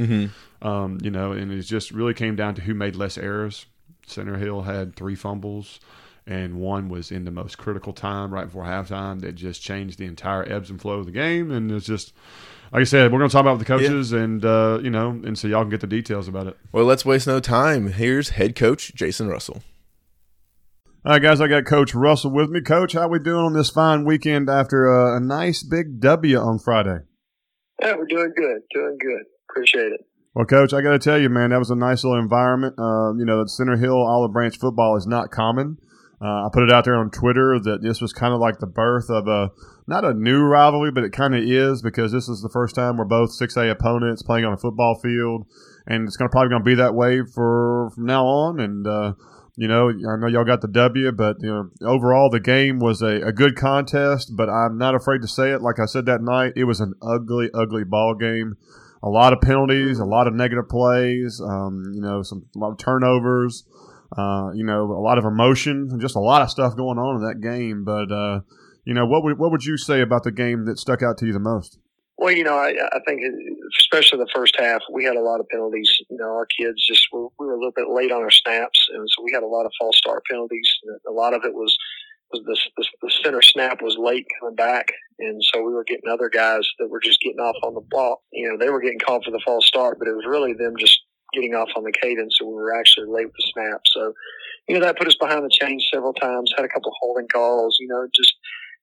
Um, 0.61 0.99
you 1.03 1.11
know, 1.11 1.33
and 1.33 1.51
it 1.51 1.63
just 1.63 1.91
really 1.91 2.13
came 2.13 2.37
down 2.37 2.55
to 2.57 2.63
who 2.63 2.75
made 2.75 2.97
less 2.97 3.17
errors. 3.17 3.65
Center 4.07 4.37
Hill 4.37 4.63
had 4.63 4.95
three 4.95 5.15
fumbles, 5.15 5.81
and 6.27 6.57
one 6.57 6.91
was 6.91 7.11
in 7.11 7.25
the 7.25 7.31
most 7.31 7.57
critical 7.57 7.95
time 7.95 8.33
right 8.33 8.45
before 8.45 8.65
halftime 8.65 9.21
that 9.23 9.33
just 9.33 9.63
changed 9.63 9.99
the 9.99 10.05
entire 10.05 10.47
ebbs 10.47 10.69
and 10.69 10.81
flow 10.81 10.99
of 10.99 11.07
the 11.07 11.13
game. 11.13 11.51
And 11.51 11.73
it's 11.73 11.87
just, 11.87 12.13
like 12.73 12.83
I 12.83 12.85
said, 12.85 13.11
we're 13.11 13.21
going 13.21 13.31
to 13.31 13.33
talk 13.33 13.41
about 13.41 13.59
with 13.59 13.67
the 13.67 13.73
coaches, 13.73 14.13
and 14.13 14.45
uh, 14.45 14.81
you 14.83 14.91
know, 14.91 15.11
and 15.11 15.39
so 15.39 15.49
y'all 15.49 15.63
can 15.63 15.71
get 15.71 15.81
the 15.81 15.87
details 15.87 16.29
about 16.29 16.47
it. 16.47 16.59
Well, 16.73 16.85
let's 16.85 17.07
waste 17.07 17.27
no 17.27 17.41
time. 17.41 17.93
Here's 17.93 18.31
head 18.31 18.55
coach 18.55 18.95
Jason 18.95 19.29
Russell. 19.29 19.63
All 21.05 21.11
right, 21.11 21.21
guys, 21.21 21.41
I 21.41 21.49
got 21.49 21.65
Coach 21.65 21.97
Russell 21.97 22.31
with 22.31 22.49
me. 22.51 22.61
Coach, 22.61 22.93
how 22.93 23.09
we 23.09 23.19
doing 23.19 23.45
on 23.45 23.55
this 23.55 23.71
fine 23.71 24.05
weekend 24.05 24.49
after 24.49 24.87
a, 24.87 25.17
a 25.17 25.21
nice 25.21 25.65
big 25.65 25.99
W 25.99 26.39
on 26.39 26.61
Friday? 26.61 26.99
Yeah, 27.81 27.97
we're 27.97 28.07
doing 28.07 28.33
good. 28.37 28.61
Doing 28.73 28.99
good. 29.01 29.25
Appreciate 29.51 29.91
it. 29.91 30.01
Well, 30.33 30.45
Coach, 30.45 30.73
I 30.73 30.81
got 30.81 30.93
to 30.93 31.01
tell 31.01 31.21
you, 31.21 31.29
man, 31.29 31.51
that 31.51 31.59
was 31.59 31.71
a 31.71 31.75
nice 31.75 32.05
little 32.05 32.21
environment. 32.21 32.77
Uh, 32.79 33.19
you 33.19 33.25
know, 33.25 33.45
Center 33.47 33.77
Hill 33.77 33.97
Olive 33.97 34.33
Branch 34.33 34.57
football 34.57 34.97
is 34.97 35.05
not 35.05 35.33
common. 35.33 35.77
Uh, 36.23 36.47
I 36.47 36.49
put 36.53 36.63
it 36.63 36.71
out 36.71 36.85
there 36.85 36.95
on 36.95 37.11
Twitter 37.11 37.59
that 37.59 37.83
this 37.83 38.01
was 38.01 38.13
kind 38.13 38.33
of 38.33 38.39
like 38.39 38.61
the 38.61 38.69
birth 38.69 39.11
of 39.11 39.27
a 39.27 39.51
not 39.89 40.05
a 40.05 40.15
new 40.15 40.45
rivalry, 40.45 40.93
but 40.93 41.03
it 41.03 41.11
kind 41.11 41.35
of 41.35 41.43
is 41.43 41.83
because 41.83 42.13
this 42.13 42.29
is 42.29 42.43
the 42.43 42.51
first 42.53 42.77
time 42.77 42.97
we're 42.97 43.07
both 43.07 43.33
six 43.33 43.57
A 43.57 43.69
opponents 43.71 44.23
playing 44.23 44.45
on 44.45 44.53
a 44.53 44.57
football 44.57 45.01
field, 45.03 45.49
and 45.85 46.07
it's 46.07 46.17
going 46.17 46.29
to 46.29 46.33
probably 46.33 46.51
going 46.51 46.63
to 46.63 46.65
be 46.65 46.77
that 46.77 46.95
way 46.95 47.23
for 47.35 47.91
from 47.93 48.07
now 48.07 48.25
on. 48.25 48.61
And 48.61 48.87
uh, 48.87 49.15
you 49.57 49.69
know, 49.69 49.91
I 49.91 50.17
know 50.17 50.27
y'all 50.29 50.45
got 50.45 50.61
the 50.61 50.69
W, 50.69 51.13
but 51.13 51.37
you 51.41 51.49
know, 51.49 51.71
overall 51.87 52.31
the 52.31 52.41
game 52.41 52.79
was 52.79 53.03
a, 53.03 53.21
a 53.21 53.33
good 53.33 53.57
contest. 53.57 54.33
But 54.37 54.49
I'm 54.49 54.79
not 54.79 54.95
afraid 54.95 55.23
to 55.23 55.29
say 55.29 55.51
it. 55.51 55.63
Like 55.63 55.79
I 55.79 55.87
said 55.87 56.07
that 56.07 56.23
night, 56.23 56.55
it 56.57 56.65
was 56.65 56.81
an 56.81 56.95
ugly, 57.03 57.51
ugly 57.55 57.85
ball 57.85 58.15
game 58.15 58.57
a 59.03 59.09
lot 59.09 59.33
of 59.33 59.41
penalties, 59.41 59.99
a 59.99 60.05
lot 60.05 60.27
of 60.27 60.35
negative 60.35 60.69
plays, 60.69 61.41
um, 61.41 61.83
you 61.93 62.01
know, 62.01 62.23
some 62.23 62.47
a 62.55 62.59
lot 62.59 62.71
of 62.71 62.79
turnovers, 62.79 63.65
uh, 64.17 64.51
you 64.55 64.65
know, 64.65 64.85
a 64.85 65.03
lot 65.03 65.19
of 65.19 65.25
emotion, 65.25 65.99
just 66.01 66.15
a 66.15 66.21
lot 66.21 66.43
of 66.43 66.51
stuff 66.51 66.77
going 66.77 66.99
on 66.99 67.17
in 67.17 67.23
that 67.23 67.41
game. 67.41 67.85
But 67.85 68.13
uh, 68.13 68.41
you 68.85 68.95
know, 68.95 69.07
what 69.07 69.25
would 69.25 69.39
what 69.39 69.51
would 69.51 69.65
you 69.65 69.77
say 69.77 70.01
about 70.01 70.23
the 70.23 70.33
game 70.33 70.67
that 70.67 70.79
stuck 70.79 71.03
out 71.03 71.19
to 71.19 71.27
you 71.27 71.33
the 71.33 71.41
most? 71.41 71.79
Well, 72.17 72.33
you 72.33 72.45
know, 72.45 72.57
I, 72.57 72.69
I 72.93 73.01
think 73.07 73.23
especially 73.93 74.19
the 74.19 74.31
first 74.35 74.57
half, 74.59 74.81
we 74.91 75.05
had 75.05 75.17
a 75.17 75.21
lot 75.21 75.41
of 75.41 75.49
penalties. 75.49 75.91
You 76.09 76.17
know, 76.17 76.31
our 76.35 76.47
kids 76.47 76.85
just 76.87 77.07
were, 77.13 77.29
we 77.39 77.47
were 77.47 77.55
a 77.55 77.59
little 77.59 77.73
bit 77.75 77.89
late 77.89 78.11
on 78.11 78.23
our 78.23 78.31
snaps, 78.31 78.89
and 78.95 79.07
so 79.09 79.23
we 79.23 79.33
had 79.33 79.43
a 79.43 79.47
lot 79.47 79.67
of 79.67 79.73
false 79.79 79.99
start 79.99 80.23
penalties. 80.31 80.69
A 81.09 81.13
lot 81.13 81.35
of 81.35 81.45
it 81.45 81.55
was 81.55 81.77
was 82.33 82.43
the, 82.47 82.59
the, 82.79 82.89
the 83.03 83.13
center 83.23 83.43
snap 83.43 83.83
was 83.83 83.97
late 83.99 84.27
coming 84.41 84.57
back, 84.57 84.89
and 85.19 85.43
so 85.53 85.63
we 85.63 85.73
were 85.73 85.85
getting 85.85 86.11
other 86.11 86.31
guys 86.31 86.67
that 86.79 86.89
were 86.89 87.01
just 87.01 87.21
getting 87.21 87.41
off 87.41 87.57
on 87.63 87.75
the 87.75 87.83
ball. 87.91 88.23
You 88.33 88.49
know, 88.49 88.57
they 88.59 88.71
were 88.71 88.81
getting 88.81 88.99
called 88.99 89.25
for 89.25 89.31
the 89.31 89.43
false 89.45 89.67
start, 89.67 89.99
but 89.99 90.09
it 90.09 90.17
was 90.17 90.25
really 90.27 90.55
them 90.55 90.75
just 90.79 90.99
getting 91.35 91.55
off 91.55 91.69
on 91.77 91.85
the 91.85 91.93
cadence, 91.93 92.37
so 92.39 92.47
we 92.47 92.55
were 92.55 92.75
actually 92.75 93.07
late 93.07 93.27
with 93.27 93.35
the 93.37 93.53
snap. 93.53 93.81
So, 93.85 94.15
you 94.69 94.75
know, 94.79 94.85
that 94.85 94.97
put 94.97 95.09
us 95.09 95.17
behind 95.17 95.45
the 95.45 95.51
chains 95.53 95.87
several 95.93 96.15
times. 96.15 96.53
Had 96.57 96.65
a 96.65 96.69
couple 96.69 96.93
holding 97.01 97.29
calls. 97.29 97.77
You 97.81 97.89
know, 97.89 98.07
just 98.15 98.33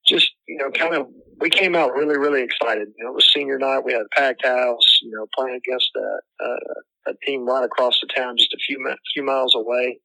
just 0.10 0.32
you 0.48 0.58
know, 0.58 0.72
kind 0.72 0.96
of 0.96 1.08
we 1.40 1.50
came 1.50 1.76
out 1.76 1.94
really 1.94 2.18
really 2.18 2.44
excited. 2.44 2.88
You 2.98 3.06
know, 3.06 3.12
it 3.12 3.16
was 3.16 3.32
senior 3.34 3.58
night. 3.58 3.86
We 3.86 3.94
had 3.94 4.02
a 4.02 4.16
packed 4.16 4.46
house. 4.46 5.00
You 5.02 5.12
know, 5.12 5.26
playing 5.38 5.60
against 5.66 5.90
a, 5.96 6.44
a, 6.44 7.12
a 7.12 7.14
team 7.26 7.46
right 7.46 7.64
across 7.64 8.00
the 8.02 8.08
town, 8.14 8.38
just 8.38 8.54
a 8.54 8.58
few 8.58 8.78
few 9.14 9.24
miles 9.24 9.56
away 9.56 10.00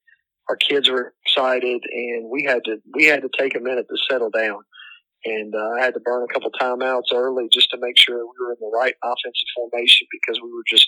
our 0.48 0.56
kids 0.56 0.90
were 0.90 1.14
excited, 1.24 1.82
and 1.90 2.30
we 2.30 2.44
had 2.44 2.64
to 2.64 2.76
we 2.94 3.04
had 3.04 3.22
to 3.22 3.30
take 3.38 3.56
a 3.56 3.60
minute 3.60 3.86
to 3.88 3.96
settle 4.10 4.30
down. 4.30 4.58
And 5.24 5.54
uh, 5.54 5.70
I 5.78 5.80
had 5.82 5.94
to 5.94 6.00
burn 6.00 6.26
a 6.28 6.32
couple 6.32 6.50
timeouts 6.50 7.14
early 7.14 7.48
just 7.50 7.70
to 7.70 7.78
make 7.80 7.96
sure 7.96 8.18
we 8.18 8.44
were 8.44 8.52
in 8.52 8.58
the 8.60 8.70
right 8.76 8.94
offensive 9.02 9.48
formation 9.56 10.06
because 10.12 10.40
we 10.42 10.52
were 10.52 10.64
just 10.68 10.86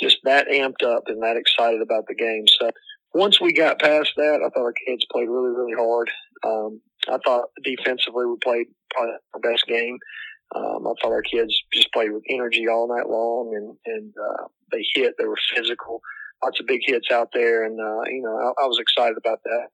just 0.00 0.18
that 0.24 0.48
amped 0.48 0.82
up 0.82 1.02
and 1.06 1.22
that 1.22 1.36
excited 1.36 1.82
about 1.82 2.04
the 2.06 2.14
game. 2.14 2.44
So 2.46 2.70
once 3.12 3.40
we 3.40 3.52
got 3.52 3.80
past 3.80 4.12
that, 4.16 4.40
I 4.40 4.48
thought 4.48 4.62
our 4.62 4.74
kids 4.86 5.04
played 5.12 5.28
really 5.28 5.50
really 5.50 5.74
hard. 5.74 6.10
Um, 6.46 6.80
I 7.08 7.18
thought 7.24 7.48
defensively 7.62 8.26
we 8.26 8.36
played 8.42 8.66
probably 8.90 9.14
our 9.34 9.40
best 9.40 9.66
game. 9.66 9.98
Um, 10.54 10.86
I 10.86 10.92
thought 11.00 11.12
our 11.12 11.22
kids 11.22 11.54
just 11.72 11.92
played 11.92 12.12
with 12.12 12.22
energy 12.30 12.66
all 12.68 12.88
night 12.88 13.08
long, 13.08 13.52
and 13.54 13.76
and 13.94 14.14
uh, 14.16 14.44
they 14.72 14.84
hit. 14.94 15.14
They 15.18 15.26
were 15.26 15.38
physical 15.54 16.00
lots 16.42 16.60
of 16.60 16.66
big 16.66 16.80
hits 16.84 17.10
out 17.10 17.30
there, 17.32 17.64
and 17.64 17.78
uh, 17.78 18.02
you 18.06 18.22
know 18.22 18.36
I, 18.36 18.62
I, 18.62 18.66
was 18.66 18.78
excited 18.80 19.16
about 19.16 19.40
that. 19.44 19.68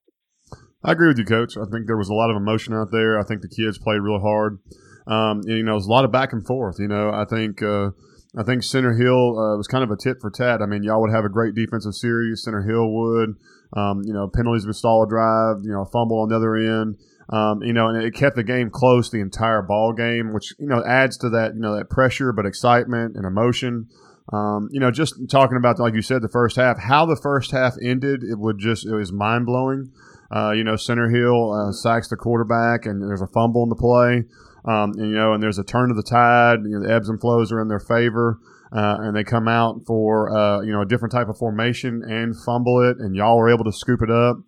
I 0.82 0.92
agree 0.92 1.08
with 1.08 1.18
you, 1.18 1.24
Coach. 1.24 1.56
I 1.56 1.64
think 1.70 1.86
there 1.86 1.96
was 1.96 2.08
a 2.08 2.14
lot 2.14 2.30
of 2.30 2.36
emotion 2.36 2.74
out 2.74 2.88
there. 2.90 3.18
I 3.18 3.24
think 3.24 3.42
the 3.42 3.48
kids 3.48 3.78
played 3.78 4.00
real 4.00 4.20
hard. 4.20 4.58
Um, 5.06 5.42
you 5.44 5.62
know, 5.62 5.72
it 5.72 5.74
was 5.74 5.86
a 5.86 5.90
lot 5.90 6.04
of 6.04 6.12
back 6.12 6.32
and 6.32 6.46
forth. 6.46 6.76
You 6.78 6.88
know, 6.88 7.10
I 7.10 7.24
think 7.24 7.62
uh, 7.62 7.90
I 8.36 8.42
think 8.42 8.62
Center 8.62 8.94
Hill 8.94 9.38
uh, 9.38 9.56
was 9.56 9.68
kind 9.68 9.84
of 9.84 9.90
a 9.90 9.96
tit 9.96 10.18
for 10.20 10.30
tat. 10.30 10.62
I 10.62 10.66
mean, 10.66 10.82
y'all 10.82 11.00
would 11.00 11.12
have 11.12 11.24
a 11.24 11.28
great 11.28 11.54
defensive 11.54 11.94
series. 11.94 12.42
Center 12.42 12.62
Hill 12.62 12.90
would. 12.90 13.36
Um, 13.76 14.02
you 14.04 14.12
know, 14.12 14.28
penalties 14.28 14.66
stall 14.76 15.04
a 15.04 15.08
drive. 15.08 15.58
You 15.62 15.72
know, 15.72 15.82
a 15.82 15.90
fumble 15.90 16.20
on 16.20 16.28
the 16.28 16.36
other 16.36 16.54
end. 16.56 16.96
Um, 17.30 17.62
you 17.62 17.72
know, 17.72 17.88
and 17.88 18.02
it 18.02 18.14
kept 18.14 18.36
the 18.36 18.44
game 18.44 18.70
close 18.70 19.10
the 19.10 19.20
entire 19.20 19.62
ball 19.62 19.92
game, 19.92 20.32
which 20.32 20.52
you 20.58 20.66
know 20.66 20.82
adds 20.86 21.16
to 21.18 21.30
that 21.30 21.54
you 21.54 21.60
know 21.60 21.76
that 21.76 21.88
pressure, 21.88 22.32
but 22.32 22.46
excitement 22.46 23.16
and 23.16 23.24
emotion. 23.24 23.88
Um, 24.32 24.68
you 24.70 24.80
know, 24.80 24.90
just 24.90 25.14
talking 25.30 25.56
about 25.56 25.78
like 25.78 25.94
you 25.94 26.02
said, 26.02 26.22
the 26.22 26.28
first 26.28 26.56
half, 26.56 26.78
how 26.78 27.06
the 27.06 27.18
first 27.22 27.50
half 27.50 27.74
ended, 27.82 28.22
it 28.22 28.38
would 28.38 28.58
just 28.58 28.86
it 28.86 28.94
was 28.94 29.12
mind 29.12 29.46
blowing. 29.46 29.90
Uh, 30.34 30.52
you 30.52 30.64
know, 30.64 30.76
Center 30.76 31.08
Hill 31.08 31.52
uh, 31.52 31.72
sacks 31.72 32.08
the 32.08 32.16
quarterback, 32.16 32.86
and 32.86 33.02
there's 33.02 33.22
a 33.22 33.28
fumble 33.28 33.62
in 33.62 33.68
the 33.68 33.76
play. 33.76 34.24
Um, 34.66 34.92
and, 34.96 35.10
you 35.10 35.14
know, 35.14 35.34
and 35.34 35.42
there's 35.42 35.58
a 35.58 35.64
turn 35.64 35.90
of 35.90 35.96
the 35.96 36.02
tide. 36.02 36.60
You 36.64 36.78
know, 36.78 36.86
the 36.86 36.92
ebbs 36.92 37.08
and 37.08 37.20
flows 37.20 37.52
are 37.52 37.60
in 37.60 37.68
their 37.68 37.80
favor, 37.80 38.38
uh, 38.72 38.96
and 39.00 39.14
they 39.16 39.24
come 39.24 39.46
out 39.46 39.82
for 39.86 40.34
uh, 40.34 40.60
you 40.62 40.72
know 40.72 40.80
a 40.80 40.86
different 40.86 41.12
type 41.12 41.28
of 41.28 41.36
formation 41.36 42.02
and 42.02 42.34
fumble 42.44 42.80
it, 42.80 42.96
and 42.98 43.14
y'all 43.14 43.36
were 43.36 43.50
able 43.50 43.64
to 43.64 43.72
scoop 43.72 44.02
it 44.02 44.10
up. 44.10 44.38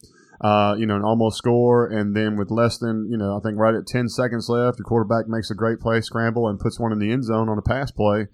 Uh, 0.41 0.77
you 0.79 0.85
know, 0.85 0.97
and 0.97 1.05
almost 1.05 1.39
score. 1.39 1.87
And 1.87 2.15
then 2.15 2.37
with 2.37 2.51
less 2.51 2.77
than, 2.77 3.09
you 3.11 3.17
know, 3.17 3.39
I 3.39 3.41
think 3.41 3.59
right 3.59 3.75
at 3.75 3.87
10 3.87 4.09
seconds 4.11 4.49
left, 4.51 4.79
your 4.79 4.85
quarterback 4.85 5.29
makes 5.29 5.51
a 5.51 5.55
great 5.55 5.81
play, 5.81 6.03
scramble, 6.03 6.49
and 6.49 6.59
puts 6.59 6.79
one 6.79 6.93
in 6.93 6.99
the 6.99 7.11
end 7.11 7.25
zone 7.25 7.49
on 7.49 7.57
a 7.57 7.63
pass 7.63 7.91
play 7.91 8.27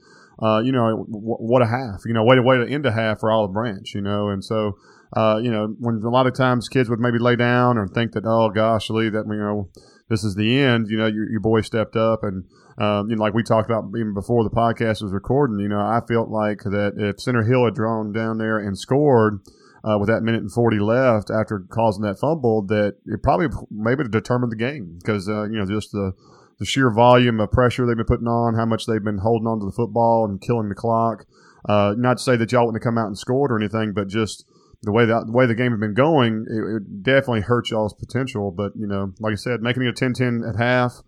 uh, 0.43 0.61
you 0.61 0.73
know, 0.73 1.05
w- 1.07 1.37
what 1.39 1.63
a 1.63 1.67
half, 1.67 2.03
you 2.05 2.13
know, 2.13 2.25
way 2.25 2.37
to 2.37 2.43
way 2.43 2.57
to 2.57 2.69
end 2.69 2.85
a 2.85 2.93
half 2.93 3.21
for 3.21 3.31
Olive 3.31 3.53
Branch, 3.53 3.89
you 3.95 4.01
know, 4.01 4.29
and 4.29 4.45
so, 4.45 4.73
uh, 5.17 5.39
you 5.43 5.51
know, 5.51 5.75
when 5.79 6.03
a 6.03 6.09
lot 6.09 6.27
of 6.27 6.35
times 6.35 6.69
kids 6.69 6.89
would 6.89 6.99
maybe 6.99 7.19
lay 7.19 7.37
down 7.37 7.79
or 7.79 7.87
think 7.87 8.13
that, 8.13 8.25
oh 8.27 8.51
gosh, 8.51 8.91
Lee, 8.91 9.09
that 9.11 9.25
you 9.27 9.37
know, 9.37 9.69
this 10.09 10.25
is 10.25 10.35
the 10.35 10.59
end, 10.59 10.87
you 10.89 10.97
know, 10.97 11.07
your, 11.07 11.31
your 11.31 11.41
boy 11.41 11.61
stepped 11.61 11.97
up 11.97 12.25
and, 12.25 12.45
um, 12.79 13.09
you 13.11 13.17
know, 13.17 13.23
like 13.23 13.35
we 13.35 13.43
talked 13.43 13.71
about 13.71 13.85
even 13.97 14.15
before 14.15 14.43
the 14.43 14.51
podcast 14.51 15.03
was 15.03 15.13
recording, 15.13 15.61
you 15.61 15.69
know, 15.69 15.79
I 15.79 16.01
felt 16.09 16.29
like 16.29 16.59
that 16.65 16.95
if 16.97 17.21
Center 17.21 17.45
Hill 17.45 17.67
had 17.67 17.75
drawn 17.75 18.13
down 18.13 18.39
there 18.39 18.59
and 18.59 18.77
scored. 18.77 19.41
Uh, 19.85 19.99
with 19.99 20.09
that 20.09 20.23
minute 20.23 20.41
and 20.41 20.53
40 20.53 20.79
left 20.79 21.29
after 21.29 21.59
causing 21.59 22.05
that 22.05 22.19
fumble, 22.21 22.63
that 22.67 22.99
it 23.05 23.21
probably 23.23 23.49
maybe 23.69 24.05
determined 24.09 24.53
the 24.53 24.57
game 24.57 24.97
because, 24.99 25.29
uh, 25.29 25.43
you 25.45 25.59
know, 25.59 25.67
just 25.67 25.91
the, 25.91 26.13
the 26.61 26.65
sheer 26.65 26.89
volume 26.89 27.41
of 27.41 27.51
pressure 27.51 27.85
they've 27.85 27.97
been 27.97 28.07
putting 28.07 28.29
on, 28.29 28.55
how 28.55 28.65
much 28.65 28.87
they've 28.87 29.03
been 29.03 29.19
holding 29.19 29.49
on 29.49 29.59
to 29.59 29.67
the 29.67 29.73
football 29.73 30.25
and 30.25 30.41
killing 30.41 30.69
the 30.69 30.77
clock. 30.77 31.27
Uh, 31.69 31.95
not 31.97 32.19
to 32.19 32.23
say 32.23 32.37
that 32.37 32.53
y'all 32.53 32.67
wouldn't 32.67 32.83
have 32.83 32.89
come 32.89 32.99
out 32.99 33.07
and 33.07 33.19
scored 33.19 33.51
or 33.51 33.59
anything, 33.59 33.93
but 33.93 34.07
just 34.07 34.45
the 34.83 34.93
way 34.93 35.07
the 35.07 35.25
way 35.29 35.47
the 35.47 35.55
game 35.55 35.71
had 35.71 35.81
been 35.81 35.95
going, 35.95 36.47
it, 36.49 36.77
it 36.77 37.03
definitely 37.03 37.43
hurt 37.43 37.71
y'all's 37.71 37.95
potential. 37.95 38.51
But 38.51 38.73
you 38.77 38.87
know, 38.87 39.13
like 39.21 39.33
I 39.33 39.37
said, 39.37 39.63
making 39.63 39.85
it 39.85 39.89
a 39.89 40.05
10-10 40.05 40.49
at 40.49 40.57
half, 40.57 41.03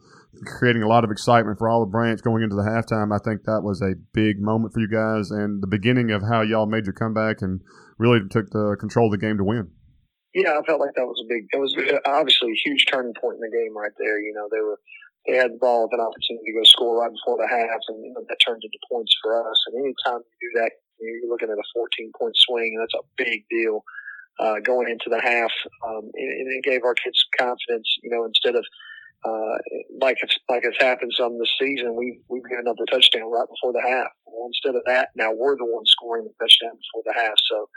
creating 0.46 0.82
a 0.82 0.88
lot 0.88 1.04
of 1.04 1.10
excitement 1.10 1.58
for 1.58 1.68
Olive 1.68 1.90
Branch 1.90 2.20
going 2.22 2.42
into 2.42 2.54
the 2.54 2.62
halftime. 2.62 3.14
I 3.14 3.18
think 3.22 3.44
that 3.44 3.62
was 3.62 3.82
a 3.82 3.94
big 4.12 4.40
moment 4.40 4.72
for 4.72 4.80
you 4.80 4.88
guys 4.88 5.30
and 5.30 5.62
the 5.62 5.66
beginning 5.66 6.10
of 6.10 6.22
how 6.22 6.42
y'all 6.42 6.66
made 6.66 6.86
your 6.86 6.92
comeback 6.92 7.42
and 7.42 7.60
really 7.98 8.20
took 8.28 8.50
the 8.50 8.76
control 8.78 9.06
of 9.06 9.12
the 9.12 9.18
game 9.18 9.38
to 9.38 9.44
win. 9.44 9.70
Yeah, 10.34 10.58
I 10.58 10.66
felt 10.66 10.80
like 10.80 10.94
that 10.96 11.06
was 11.06 11.22
a 11.22 11.28
big. 11.30 11.46
It 11.52 11.60
was 11.62 11.74
obviously 12.06 12.50
a 12.50 12.62
huge 12.66 12.86
turning 12.90 13.14
point 13.14 13.38
in 13.38 13.44
the 13.46 13.54
game 13.54 13.76
right 13.76 13.94
there. 13.98 14.18
You 14.18 14.34
know, 14.34 14.48
they 14.50 14.60
were 14.60 14.80
they 15.26 15.36
had 15.38 15.54
the 15.54 15.62
ball 15.62 15.86
with 15.86 15.94
an 15.94 16.04
opportunity 16.04 16.52
to 16.52 16.58
go 16.58 16.64
score 16.64 17.00
right 17.00 17.12
before 17.12 17.38
the 17.38 17.48
half, 17.48 17.80
and 17.88 18.02
you 18.04 18.12
know, 18.12 18.26
that 18.28 18.42
turned 18.44 18.62
into 18.62 18.78
points 18.90 19.14
for 19.22 19.38
us. 19.38 19.58
And 19.70 19.78
anytime 19.78 20.20
you 20.20 20.36
do 20.42 20.60
that, 20.60 20.72
you're 20.98 21.30
looking 21.30 21.50
at 21.50 21.58
a 21.58 21.72
14 21.72 22.12
point 22.18 22.34
swing, 22.34 22.74
and 22.74 22.82
that's 22.82 22.98
a 22.98 23.06
big 23.16 23.46
deal 23.48 23.84
uh, 24.40 24.58
going 24.60 24.90
into 24.90 25.08
the 25.08 25.20
half. 25.20 25.52
Um, 25.86 26.10
and, 26.14 26.50
it 26.50 26.64
gave 26.64 26.84
our 26.84 26.94
kids 26.94 27.24
confidence. 27.38 27.88
You 28.02 28.10
know, 28.10 28.24
instead 28.24 28.54
of 28.54 28.64
uh, 29.24 29.56
like 30.00 30.18
it's 30.20 30.36
like 30.48 30.64
it's 30.64 30.82
happened 30.82 31.12
some 31.16 31.38
this 31.38 31.54
season, 31.58 31.96
we 31.96 32.20
we've 32.28 32.44
given 32.50 32.68
up 32.68 32.76
touchdown 32.90 33.30
right 33.30 33.48
before 33.48 33.72
the 33.72 33.86
half. 33.86 34.10
Well, 34.26 34.50
instead 34.50 34.76
of 34.76 34.82
that, 34.86 35.08
now 35.16 35.32
we're 35.32 35.56
the 35.56 35.64
ones 35.64 35.94
scoring 35.94 36.24
the 36.24 36.34
touchdown 36.36 36.76
before 36.76 37.06
the 37.06 37.14
half. 37.14 37.38
So 37.48 37.70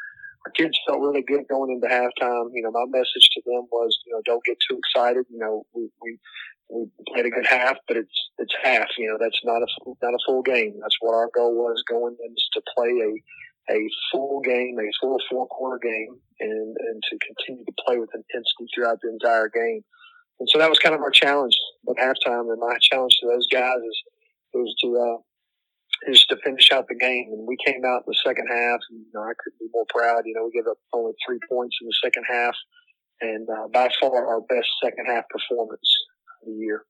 our 0.45 0.51
kids 0.51 0.77
felt 0.88 1.01
really 1.01 1.23
good 1.23 1.47
going 1.49 1.71
into 1.71 1.88
halftime. 1.88 2.49
You 2.53 2.63
know, 2.63 2.71
my 2.71 2.85
message 2.88 3.29
to 3.33 3.41
them 3.45 3.67
was, 3.71 3.97
you 4.05 4.13
know, 4.13 4.21
don't 4.25 4.43
get 4.45 4.57
too 4.69 4.77
excited. 4.77 5.25
You 5.29 5.39
know, 5.39 5.65
we, 5.73 5.89
we 6.01 6.19
we 6.69 6.88
played 7.13 7.25
a 7.25 7.29
good 7.29 7.45
half, 7.45 7.77
but 7.88 7.97
it's 7.97 8.29
it's 8.38 8.53
half. 8.63 8.88
You 8.97 9.09
know, 9.09 9.17
that's 9.19 9.39
not 9.43 9.61
a 9.61 9.67
not 10.01 10.13
a 10.13 10.19
full 10.25 10.41
game. 10.41 10.75
That's 10.81 10.97
what 10.99 11.15
our 11.15 11.29
goal 11.33 11.55
was 11.55 11.83
going 11.89 12.15
in 12.23 12.31
is 12.31 12.49
to 12.53 12.61
play 12.75 12.89
a 12.89 13.73
a 13.73 13.89
full 14.11 14.41
game, 14.41 14.77
a 14.79 14.89
full 15.01 15.17
four 15.29 15.47
quarter 15.47 15.79
game, 15.81 16.19
and 16.39 16.75
and 16.77 17.03
to 17.09 17.17
continue 17.25 17.65
to 17.65 17.73
play 17.85 17.97
with 17.97 18.09
intensity 18.13 18.67
throughout 18.73 18.99
the 19.01 19.09
entire 19.09 19.49
game. 19.49 19.83
And 20.39 20.47
so 20.51 20.59
that 20.59 20.69
was 20.69 20.79
kind 20.79 20.93
of 20.93 21.01
our 21.01 21.11
challenge 21.11 21.55
at 21.89 21.95
halftime. 21.95 22.51
And 22.51 22.59
my 22.59 22.77
challenge 22.81 23.17
to 23.21 23.27
those 23.27 23.47
guys 23.47 23.79
is 23.79 24.03
is 24.53 24.75
to 24.81 24.97
uh, 24.97 25.17
is 26.07 26.25
to 26.25 26.37
finish 26.43 26.71
out 26.71 26.87
the 26.87 26.95
game. 26.95 27.29
And 27.31 27.47
we 27.47 27.57
came 27.65 27.81
out 27.85 28.03
in 28.05 28.13
the 28.13 28.21
second 28.25 28.47
half, 28.49 28.79
and 28.89 28.99
you 28.99 29.11
know, 29.13 29.21
I 29.21 29.33
couldn't 29.37 29.59
be 29.59 29.69
more 29.73 29.85
proud. 29.89 30.23
You 30.25 30.35
know, 30.35 30.45
we 30.45 30.51
gave 30.51 30.67
up 30.69 30.77
only 30.93 31.13
three 31.25 31.39
points 31.49 31.77
in 31.81 31.87
the 31.87 31.97
second 32.03 32.25
half, 32.29 32.55
and 33.21 33.47
uh, 33.49 33.67
by 33.73 33.89
far 33.99 34.27
our 34.27 34.41
best 34.41 34.67
second 34.83 35.05
half 35.07 35.25
performance 35.29 35.89
of 36.41 36.47
the 36.47 36.53
year. 36.53 36.83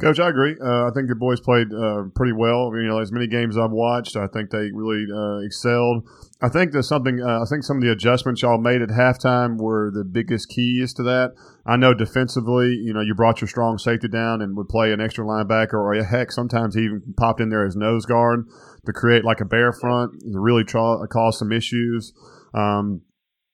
Coach, 0.00 0.18
I 0.18 0.28
agree. 0.28 0.56
Uh, 0.60 0.88
I 0.88 0.90
think 0.92 1.08
the 1.08 1.14
boys 1.14 1.38
played 1.38 1.72
uh, 1.72 2.10
pretty 2.16 2.32
well. 2.32 2.72
You 2.74 2.88
know, 2.88 2.98
as 2.98 3.12
many 3.12 3.28
games 3.28 3.56
I've 3.56 3.70
watched, 3.70 4.16
I 4.16 4.26
think 4.26 4.50
they 4.50 4.72
really 4.74 5.06
uh, 5.06 5.38
excelled. 5.46 6.02
I 6.42 6.48
think 6.48 6.72
there's 6.72 6.88
something. 6.88 7.22
Uh, 7.22 7.42
I 7.42 7.44
think 7.48 7.62
some 7.62 7.76
of 7.76 7.84
the 7.84 7.92
adjustments 7.92 8.42
y'all 8.42 8.58
made 8.58 8.82
at 8.82 8.88
halftime 8.88 9.56
were 9.56 9.92
the 9.94 10.02
biggest 10.02 10.48
keys 10.48 10.94
to 10.94 11.04
that. 11.04 11.30
I 11.64 11.76
know 11.76 11.94
defensively, 11.94 12.74
you 12.74 12.92
know, 12.92 13.02
you 13.02 13.14
brought 13.14 13.40
your 13.40 13.46
strong 13.46 13.78
safety 13.78 14.08
down 14.08 14.42
and 14.42 14.56
would 14.56 14.68
play 14.68 14.92
an 14.92 15.00
extra 15.00 15.24
linebacker, 15.24 15.74
or 15.74 15.94
a 15.94 16.04
heck, 16.04 16.32
sometimes 16.32 16.74
he 16.74 16.82
even 16.82 17.14
popped 17.16 17.40
in 17.40 17.50
there 17.50 17.64
as 17.64 17.76
nose 17.76 18.04
guard 18.04 18.48
to 18.86 18.92
create 18.92 19.24
like 19.24 19.40
a 19.40 19.44
bear 19.44 19.72
front, 19.72 20.12
and 20.24 20.42
really 20.42 20.64
tra- 20.64 21.06
cause 21.06 21.38
some 21.38 21.52
issues. 21.52 22.12
Um, 22.52 23.02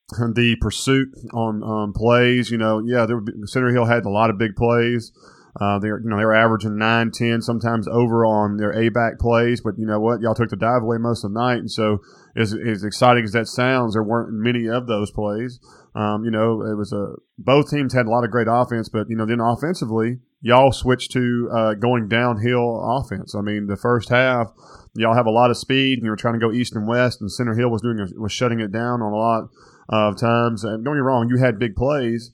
the 0.08 0.56
pursuit 0.60 1.08
on 1.34 1.62
um, 1.62 1.92
plays, 1.92 2.50
you 2.50 2.56
know, 2.56 2.80
yeah, 2.82 3.04
there, 3.04 3.20
Center 3.44 3.70
Hill 3.70 3.84
had 3.84 4.06
a 4.06 4.10
lot 4.10 4.30
of 4.30 4.38
big 4.38 4.56
plays. 4.56 5.12
Uh, 5.58 5.78
they're 5.78 6.00
you 6.00 6.08
know 6.08 6.16
they 6.16 6.24
were 6.24 6.34
averaging 6.34 6.78
nine, 6.78 7.10
ten, 7.10 7.42
sometimes 7.42 7.88
over 7.88 8.24
on 8.24 8.56
their 8.56 8.72
A 8.72 8.88
back 8.88 9.18
plays, 9.18 9.60
but 9.60 9.78
you 9.78 9.86
know 9.86 9.98
what? 9.98 10.20
Y'all 10.20 10.34
took 10.34 10.50
the 10.50 10.56
dive 10.56 10.82
away 10.82 10.98
most 10.98 11.24
of 11.24 11.32
the 11.32 11.40
night, 11.40 11.58
and 11.58 11.70
so 11.70 11.98
as, 12.36 12.54
as 12.54 12.84
exciting 12.84 13.24
as 13.24 13.32
that 13.32 13.48
sounds, 13.48 13.94
there 13.94 14.02
weren't 14.02 14.32
many 14.32 14.68
of 14.68 14.86
those 14.86 15.10
plays. 15.10 15.58
Um, 15.94 16.24
you 16.24 16.30
know, 16.30 16.62
it 16.62 16.76
was 16.76 16.92
a 16.92 17.14
both 17.36 17.68
teams 17.70 17.92
had 17.92 18.06
a 18.06 18.10
lot 18.10 18.24
of 18.24 18.30
great 18.30 18.46
offense, 18.48 18.88
but 18.88 19.08
you 19.08 19.16
know 19.16 19.26
then 19.26 19.40
offensively, 19.40 20.18
y'all 20.40 20.70
switched 20.70 21.10
to 21.12 21.50
uh, 21.52 21.74
going 21.74 22.08
downhill 22.08 22.80
offense. 22.98 23.34
I 23.34 23.40
mean, 23.40 23.66
the 23.66 23.76
first 23.76 24.08
half, 24.08 24.52
y'all 24.94 25.16
have 25.16 25.26
a 25.26 25.30
lot 25.30 25.50
of 25.50 25.56
speed, 25.56 25.98
and 25.98 26.04
you 26.04 26.10
were 26.10 26.16
trying 26.16 26.34
to 26.34 26.46
go 26.46 26.52
east 26.52 26.76
and 26.76 26.86
west, 26.86 27.20
and 27.20 27.30
Center 27.30 27.54
Hill 27.54 27.70
was 27.70 27.82
doing 27.82 27.98
was 28.16 28.32
shutting 28.32 28.60
it 28.60 28.70
down 28.70 29.02
on 29.02 29.12
a 29.12 29.16
lot 29.16 29.48
of 29.88 30.16
times. 30.16 30.62
And 30.62 30.84
don't 30.84 30.94
get 30.94 31.00
me 31.00 31.06
wrong, 31.06 31.28
you 31.28 31.38
had 31.38 31.58
big 31.58 31.74
plays, 31.74 32.32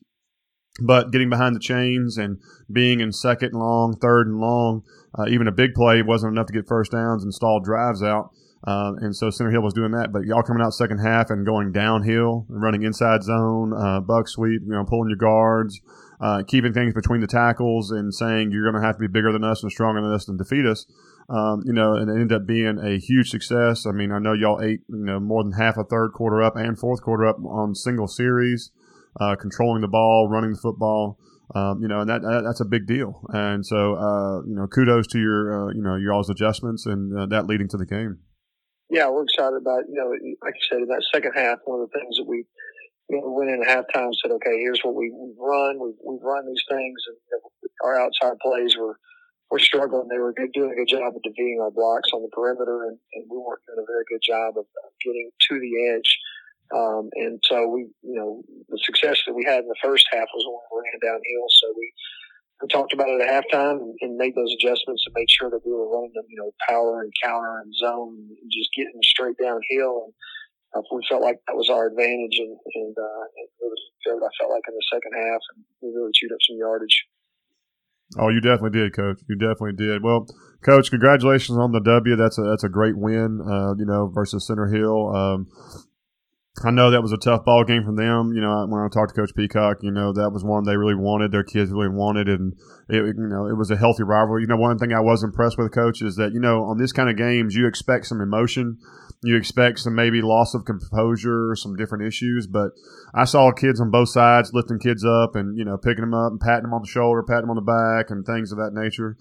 but 0.81 1.11
getting 1.11 1.31
behind 1.31 1.57
the 1.57 1.61
chains 1.61 2.19
and 2.19 2.39
being 2.71 3.01
in 3.01 3.13
second 3.13 3.53
and 3.53 3.61
long, 3.61 3.97
third 3.97 4.27
and 4.27 4.39
long, 4.39 4.83
uh, 5.19 5.27
even 5.29 5.49
a 5.49 5.53
big 5.53 5.75
play 5.75 6.03
wasn't 6.03 6.33
enough 6.33 6.47
to 6.47 6.53
get 6.53 6.69
first 6.69 6.93
downs 6.93 7.23
and 7.23 7.33
stall 7.33 7.61
drives 7.61 8.03
out. 8.03 8.31
Uh, 8.67 8.93
and 9.01 9.15
so 9.15 9.31
Center 9.31 9.53
Hill 9.53 9.63
was 9.63 9.75
doing 9.75 9.93
that, 9.93 10.13
but 10.13 10.25
y'all 10.25 10.43
coming 10.43 10.63
out 10.63 10.73
second 10.73 10.99
half 10.99 11.31
and 11.31 11.47
going 11.47 11.71
downhill, 11.71 12.47
and 12.49 12.61
running 12.61 12.83
inside 12.83 13.23
zone, 13.23 13.73
uh, 13.73 14.01
buck 14.01 14.29
sweep, 14.29 14.63
you 14.65 14.73
know, 14.73 14.85
pulling 14.85 15.09
your 15.09 15.17
guards, 15.17 15.81
uh, 16.21 16.43
keeping 16.49 16.73
things 16.73 16.93
between 16.93 17.21
the 17.21 17.29
tackles, 17.29 17.93
and 17.93 18.13
saying 18.13 18.51
you're 18.51 18.69
going 18.69 18.81
to 18.81 18.85
have 18.85 18.97
to 18.97 19.01
be 19.01 19.07
bigger 19.07 19.33
than 19.33 19.45
us 19.45 19.63
and 19.63 19.71
stronger 19.71 20.03
than 20.03 20.13
us 20.13 20.27
and 20.27 20.37
defeat 20.37 20.67
us. 20.67 20.85
Um, 21.29 21.63
you 21.65 21.73
know, 21.73 21.95
and 21.95 22.11
it 22.11 22.15
ended 22.15 22.33
up 22.33 22.47
being 22.47 22.79
a 22.79 22.99
huge 22.99 23.31
success. 23.31 23.87
I 23.87 23.93
mean, 23.93 24.11
I 24.11 24.19
know 24.19 24.33
y'all 24.33 24.61
ate, 24.61 24.81
you 24.89 25.05
know, 25.05 25.21
more 25.21 25.45
than 25.45 25.53
half 25.53 25.77
a 25.77 25.85
third 25.85 26.13
quarter 26.13 26.43
up 26.43 26.57
and 26.57 26.79
fourth 26.79 27.03
quarter 27.03 27.27
up 27.27 27.37
on 27.45 27.75
single 27.75 28.09
series 28.09 28.71
uh, 29.21 29.37
controlling 29.37 29.83
the 29.83 29.89
ball, 29.89 30.29
running 30.29 30.53
the 30.53 30.59
football. 30.59 31.19
Um, 31.55 31.79
you 31.81 31.87
know, 31.87 32.01
and 32.01 32.11
that, 32.11 32.23
that, 32.23 32.43
that's 32.43 32.59
a 32.61 32.67
big 32.67 32.91
deal. 32.91 33.23
And 33.31 33.65
so, 33.65 33.95
uh, 33.95 34.43
you 34.43 34.59
know, 34.59 34.67
kudos 34.67 35.07
to 35.15 35.19
your, 35.21 35.47
uh, 35.55 35.73
you 35.73 35.81
know, 35.81 35.95
your 35.95 36.13
all's 36.13 36.29
adjustments 36.29 36.87
and 36.87 37.17
uh, 37.17 37.27
that 37.27 37.47
leading 37.47 37.69
to 37.69 37.77
the 37.77 37.87
game. 37.87 38.19
Yeah, 38.91 39.11
we're 39.11 39.23
excited 39.23 39.55
about, 39.55 39.87
you 39.87 39.95
know, 39.95 40.11
like 40.43 40.55
you 40.59 40.67
said, 40.67 40.83
in 40.83 40.89
that 40.91 41.07
second 41.15 41.33
half, 41.35 41.59
one 41.65 41.81
of 41.81 41.91
the 41.91 41.95
things 41.95 42.19
that 42.19 42.27
we, 42.27 42.47
you 43.11 43.23
know, 43.23 43.31
went 43.31 43.51
in 43.51 43.63
at 43.63 43.71
halftime 43.71 44.11
said, 44.19 44.35
okay, 44.35 44.59
here's 44.59 44.83
what 44.83 44.95
we, 44.95 45.15
we've 45.15 45.39
run. 45.39 45.79
We've, 45.79 45.99
we've 46.03 46.23
run 46.23 46.47
these 46.47 46.63
things 46.69 46.99
and 47.07 47.17
you 47.31 47.39
know, 47.39 47.87
our 47.87 47.95
outside 47.95 48.39
plays 48.43 48.77
were, 48.77 48.99
were 49.51 49.63
struggling. 49.63 50.11
They 50.11 50.19
were 50.19 50.35
doing 50.35 50.75
a 50.75 50.79
good 50.79 50.91
job 50.91 51.15
of 51.15 51.23
defeating 51.23 51.63
our 51.63 51.71
blocks 51.71 52.11
on 52.11 52.23
the 52.23 52.31
perimeter 52.35 52.91
and, 52.91 52.99
and 53.15 53.23
we 53.31 53.39
weren't 53.39 53.63
doing 53.71 53.87
a 53.87 53.87
very 53.87 54.03
good 54.11 54.23
job 54.23 54.59
of 54.59 54.67
getting 54.99 55.31
to 55.31 55.55
the 55.63 55.95
edge 55.95 56.19
um, 56.75 57.11
and 57.15 57.39
so 57.45 57.69
we, 57.69 57.87
you 58.03 58.19
know, 58.19 58.43
the 58.69 58.79
success 58.83 59.23
that 59.27 59.35
we 59.35 59.45
had 59.45 59.63
in 59.63 59.69
the 59.69 59.83
first 59.83 60.07
half 60.11 60.27
was 60.35 60.45
when 60.47 60.83
we 60.83 60.83
ran 60.83 60.99
downhill. 60.99 61.47
So 61.63 61.67
we, 61.77 61.87
we 62.63 62.69
talked 62.69 62.93
about 62.93 63.09
it 63.09 63.23
at 63.23 63.31
halftime 63.31 63.79
and, 63.79 63.95
and 64.01 64.17
made 64.17 64.35
those 64.35 64.51
adjustments 64.59 65.05
and 65.07 65.15
made 65.15 65.31
sure 65.31 65.51
that 65.51 65.63
we 65.63 65.71
were 65.71 65.87
running 65.87 66.13
them, 66.15 66.27
you 66.29 66.39
know, 66.39 66.51
power 66.67 67.03
and 67.03 67.13
counter 67.23 67.63
and 67.63 67.71
zone 67.75 68.19
and 68.19 68.51
just 68.51 68.75
getting 68.75 68.99
straight 69.05 69.39
downhill. 69.39 70.11
And 70.11 70.13
uh, 70.75 70.83
we 70.91 71.07
felt 71.07 71.23
like 71.23 71.39
that 71.47 71.55
was 71.55 71.71
our 71.71 71.87
advantage. 71.87 72.39
And, 72.43 72.59
and, 72.59 72.95
uh, 72.99 73.25
it 73.39 73.71
was 73.71 73.83
good, 74.03 74.19
I 74.19 74.33
felt 74.41 74.51
like 74.51 74.67
in 74.67 74.75
the 74.75 74.91
second 74.91 75.15
half 75.15 75.43
and 75.55 75.63
we 75.83 75.95
really 75.95 76.15
chewed 76.15 76.33
up 76.35 76.43
some 76.43 76.59
yardage. 76.59 77.07
Oh, 78.19 78.29
you 78.29 78.41
definitely 78.41 78.79
did, 78.79 78.95
Coach. 78.95 79.19
You 79.29 79.37
definitely 79.37 79.75
did. 79.75 80.03
Well, 80.03 80.27
Coach, 80.65 80.91
congratulations 80.91 81.59
on 81.59 81.73
the 81.73 81.81
W. 81.81 82.15
That's 82.15 82.39
a 82.39 82.43
that's 82.43 82.63
a 82.63 82.69
great 82.69 82.97
win. 82.97 83.41
Uh, 83.43 83.75
you 83.77 83.85
know, 83.85 84.07
versus 84.15 84.47
Center 84.47 84.69
Hill. 84.69 85.11
Um, 85.15 85.49
I 86.65 86.71
know 86.71 86.91
that 86.91 87.03
was 87.03 87.13
a 87.13 87.19
tough 87.19 87.45
ball 87.45 87.65
game 87.65 87.85
for 87.85 87.95
them. 87.95 88.33
You 88.35 88.41
know, 88.41 88.65
when 88.67 88.81
I 88.81 88.89
talked 88.89 89.15
to 89.15 89.21
Coach 89.21 89.35
Peacock, 89.37 89.83
you 89.83 89.91
know 89.91 90.13
that 90.13 90.31
was 90.31 90.43
one 90.43 90.65
they 90.65 90.77
really 90.77 90.95
wanted. 90.95 91.31
Their 91.31 91.45
kids 91.45 91.71
really 91.71 91.93
wanted, 91.93 92.29
and 92.29 92.55
it, 92.89 93.15
you 93.17 93.29
know 93.29 93.47
it 93.47 93.59
was 93.59 93.71
a 93.71 93.77
healthy 93.77 94.05
rivalry. 94.05 94.43
You 94.43 94.49
know, 94.49 94.57
one 94.57 94.79
thing 94.79 94.93
I 94.93 95.01
was 95.01 95.23
impressed 95.23 95.59
with, 95.59 95.73
Coach, 95.73 96.01
is 96.01 96.17
that 96.17 96.33
you 96.33 96.41
know 96.41 96.65
on 96.65 96.79
this 96.79 96.93
kind 96.93 97.11
of 97.11 97.17
games 97.17 97.55
you 97.55 97.67
expect 97.67 98.07
some 98.07 98.23
emotion, 98.23 98.79
you 99.23 99.37
expect 99.37 99.81
some 99.81 99.95
maybe 99.95 100.23
loss 100.23 100.55
of 100.55 100.65
composure, 100.65 101.55
some 101.57 101.77
different 101.77 102.05
issues. 102.05 102.47
But 102.47 102.71
I 103.15 103.25
saw 103.25 103.53
kids 103.53 103.79
on 103.79 103.91
both 103.91 104.09
sides 104.09 104.53
lifting 104.55 104.79
kids 104.79 105.05
up 105.05 105.37
and 105.37 105.59
you 105.59 105.65
know 105.65 105.77
picking 105.77 106.09
them 106.09 106.15
up 106.15 106.33
and 106.33 106.41
patting 106.41 106.63
them 106.63 106.75
on 106.75 106.83
the 106.83 106.89
shoulder, 106.89 107.23
patting 107.23 107.49
them 107.49 107.51
on 107.51 107.57
the 107.57 107.69
back, 107.69 108.11
and 108.11 108.25
things 108.25 108.51
of 108.51 108.57
that 108.57 108.73
nature 108.73 109.19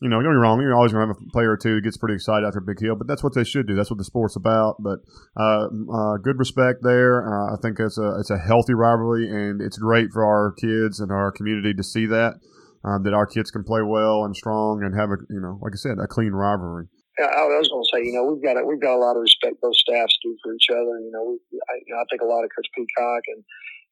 you 0.00 0.08
know, 0.08 0.16
don't 0.16 0.30
get 0.30 0.30
me 0.30 0.42
wrong, 0.42 0.60
you're 0.60 0.76
always 0.76 0.92
going 0.92 1.08
to 1.08 1.14
have 1.14 1.16
a 1.16 1.30
player 1.32 1.50
or 1.50 1.56
two 1.56 1.74
who 1.74 1.80
gets 1.80 1.96
pretty 1.96 2.14
excited 2.14 2.46
after 2.46 2.60
a 2.60 2.62
big 2.62 2.78
hill, 2.78 2.94
but 2.94 3.08
that's 3.08 3.22
what 3.22 3.34
they 3.34 3.42
should 3.42 3.66
do. 3.66 3.74
That's 3.74 3.90
what 3.90 3.98
the 3.98 4.04
sport's 4.04 4.36
about. 4.36 4.76
But 4.78 5.00
uh, 5.36 5.66
uh, 5.66 6.16
good 6.22 6.38
respect 6.38 6.80
there. 6.82 7.26
Uh, 7.26 7.54
I 7.54 7.56
think 7.60 7.80
it's 7.80 7.98
a 7.98 8.18
it's 8.20 8.30
a 8.30 8.38
healthy 8.38 8.74
rivalry, 8.74 9.28
and 9.28 9.60
it's 9.60 9.78
great 9.78 10.10
for 10.12 10.24
our 10.24 10.54
kids 10.60 11.00
and 11.00 11.10
our 11.10 11.32
community 11.32 11.74
to 11.74 11.82
see 11.82 12.06
that 12.06 12.34
um, 12.84 13.02
that 13.02 13.14
our 13.14 13.26
kids 13.26 13.50
can 13.50 13.64
play 13.64 13.82
well 13.82 14.24
and 14.24 14.36
strong 14.36 14.82
and 14.84 14.94
have 14.94 15.10
a 15.10 15.18
you 15.30 15.40
know, 15.40 15.58
like 15.62 15.72
I 15.74 15.78
said, 15.78 15.98
a 15.98 16.06
clean 16.06 16.32
rivalry. 16.32 16.86
I 17.18 17.50
was 17.58 17.66
going 17.66 17.82
to 17.82 17.90
say, 17.90 18.00
you 18.06 18.14
know, 18.14 18.30
we've 18.30 18.42
got 18.42 18.54
a, 18.54 18.62
we've 18.62 18.78
got 18.78 18.94
a 18.94 19.02
lot 19.02 19.18
of 19.18 19.26
respect 19.26 19.58
both 19.58 19.74
staffs 19.74 20.14
do 20.22 20.38
for 20.38 20.54
each 20.54 20.70
other. 20.70 21.02
You 21.02 21.10
know, 21.10 21.26
we, 21.26 21.58
I, 21.66 21.74
you 21.82 21.90
know, 21.90 21.98
I 21.98 22.06
think 22.06 22.22
a 22.22 22.30
lot 22.30 22.46
of 22.46 22.50
Coach 22.54 22.70
Peacock 22.70 23.26
and 23.34 23.42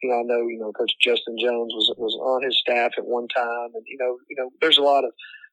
you 0.03 0.11
know, 0.11 0.21
I 0.21 0.23
know, 0.23 0.47
you 0.47 0.59
know, 0.61 0.71
Coach 0.73 0.93
Justin 1.01 1.37
Jones 1.41 1.73
was 1.75 1.93
was 1.97 2.15
on 2.21 2.45
his 2.45 2.59
staff 2.59 2.93
at 2.99 3.07
one 3.07 3.27
time, 3.35 3.75
and 3.75 3.83
you 3.87 3.97
know, 3.99 4.19
you 4.29 4.37
know, 4.39 4.51
there's 4.61 4.79
a 4.79 4.87
lot 4.87 5.05
of 5.05 5.11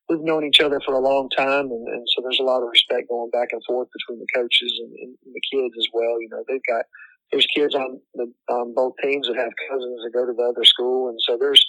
we've 0.10 0.22
known 0.22 0.46
each 0.46 0.60
other 0.60 0.80
for 0.86 0.94
a 0.94 1.00
long 1.00 1.30
time, 1.30 1.72
and, 1.72 1.88
and 1.88 2.06
so 2.16 2.22
there's 2.22 2.40
a 2.40 2.44
lot 2.44 2.62
of 2.62 2.70
respect 2.70 3.10
going 3.10 3.30
back 3.32 3.50
and 3.52 3.62
forth 3.66 3.88
between 3.94 4.20
the 4.20 4.28
coaches 4.34 4.74
and, 4.84 4.92
and 5.00 5.18
the 5.34 5.42
kids 5.52 5.74
as 5.78 5.88
well. 5.94 6.22
You 6.22 6.30
know, 6.32 6.44
they've 6.48 6.68
got 6.68 6.86
there's 7.32 7.48
kids 7.56 7.76
on 7.76 8.00
the 8.16 8.32
on 8.50 8.74
both 8.74 8.94
teams 9.02 9.28
that 9.28 9.38
have 9.38 9.52
cousins 9.70 10.02
that 10.04 10.12
go 10.14 10.26
to 10.26 10.34
the 10.34 10.54
other 10.54 10.66
school, 10.66 11.10
and 11.10 11.20
so 11.28 11.38
there's 11.40 11.66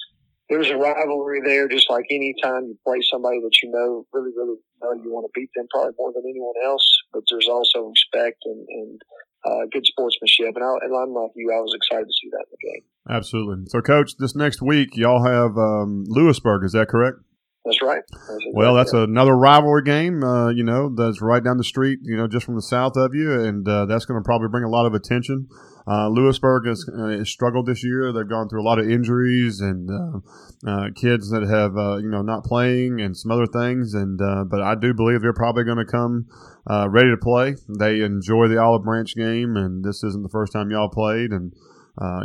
there's 0.51 0.69
a 0.69 0.77
rivalry 0.77 1.41
there. 1.45 1.69
Just 1.69 1.89
like 1.89 2.05
any 2.11 2.35
time 2.43 2.67
you 2.67 2.77
play 2.85 3.01
somebody 3.11 3.41
that 3.41 3.57
you 3.63 3.71
know 3.71 4.07
really 4.13 4.33
really 4.37 4.59
know 4.83 4.93
you 4.93 5.13
want 5.13 5.27
to 5.27 5.33
beat 5.35 5.51
them 5.55 5.67
probably 5.71 5.95
more 5.99 6.13
than 6.13 6.25
anyone 6.29 6.55
else, 6.65 6.87
but 7.13 7.23
there's 7.31 7.49
also 7.49 7.89
respect 7.89 8.43
and 8.45 8.67
and 8.69 9.01
uh, 9.45 9.67
good 9.73 9.85
sportsmanship. 9.85 10.57
And, 10.57 10.65
I, 10.65 10.73
and 10.85 10.97
I'm 10.97 11.13
like 11.13 11.31
you, 11.37 11.53
I 11.53 11.61
was 11.61 11.75
excited 11.77 12.07
to 12.07 12.13
see 12.13 12.31
that 12.33 12.45
in 12.49 12.53
the 12.53 12.73
game. 12.73 12.85
Absolutely. 13.09 13.65
So, 13.69 13.81
Coach, 13.81 14.17
this 14.19 14.35
next 14.35 14.63
week 14.63 14.97
y'all 14.97 15.25
have 15.25 15.57
um, 15.57 16.05
Lewisburg. 16.09 16.65
Is 16.65 16.73
that 16.73 16.89
correct? 16.89 17.19
That's 17.65 17.81
right. 17.81 18.03
That's 18.11 18.45
well, 18.53 18.75
that's 18.75 18.93
another 18.93 19.35
rivalry 19.35 19.85
game, 19.85 20.23
uh, 20.23 20.51
you 20.51 20.65
know, 20.65 20.95
that's 20.95 21.23
right 21.23 21.43
down 21.43 21.57
the 21.57 21.65
street, 21.65 21.99
you 22.03 22.15
know, 22.15 22.29
just 22.29 22.45
from 22.45 22.57
the 22.57 22.63
south 22.63 22.97
of 22.97 23.15
you, 23.15 23.41
and 23.41 23.67
uh, 23.67 23.87
that's 23.87 24.05
going 24.05 24.21
to 24.21 24.25
probably 24.25 24.49
bring 24.49 24.65
a 24.65 24.69
lot 24.69 24.85
of 24.85 24.93
attention. 24.93 25.49
Uh, 25.87 26.09
Lewisburg 26.09 26.67
has, 26.67 26.87
uh, 26.89 27.09
has, 27.09 27.31
struggled 27.31 27.67
this 27.67 27.83
year. 27.83 28.13
They've 28.13 28.29
gone 28.29 28.49
through 28.49 28.63
a 28.63 28.69
lot 28.69 28.79
of 28.79 28.91
injuries 28.91 29.61
and 29.61 29.89
uh, 29.91 30.71
uh, 30.71 30.89
kids 30.95 31.31
that 31.31 31.43
have, 31.43 31.73
you 32.03 32.11
know, 32.11 32.23
not 32.23 32.45
playing 32.45 33.01
and 33.01 33.17
some 33.17 33.31
other 33.31 33.47
things. 33.47 33.95
And 33.95 34.19
but 34.51 34.63
I 34.63 34.75
do 34.75 34.93
believe 34.93 35.23
they're 35.23 35.33
probably 35.33 35.65
going 35.65 35.79
to 35.79 35.85
come 35.85 36.27
ready 36.69 37.11
to 37.11 37.19
play. 37.19 37.57
They 37.79 38.01
enjoy 38.01 38.49
the 38.49 38.61
Olive 38.61 38.85
Branch 38.85 39.15
game, 39.15 39.57
and 39.57 39.85
this 39.85 40.05
isn't 40.05 40.23
the 40.23 40.31
first 40.31 40.53
time 40.53 40.71
y'all 40.71 40.91
played, 40.91 41.31
and 41.33 41.53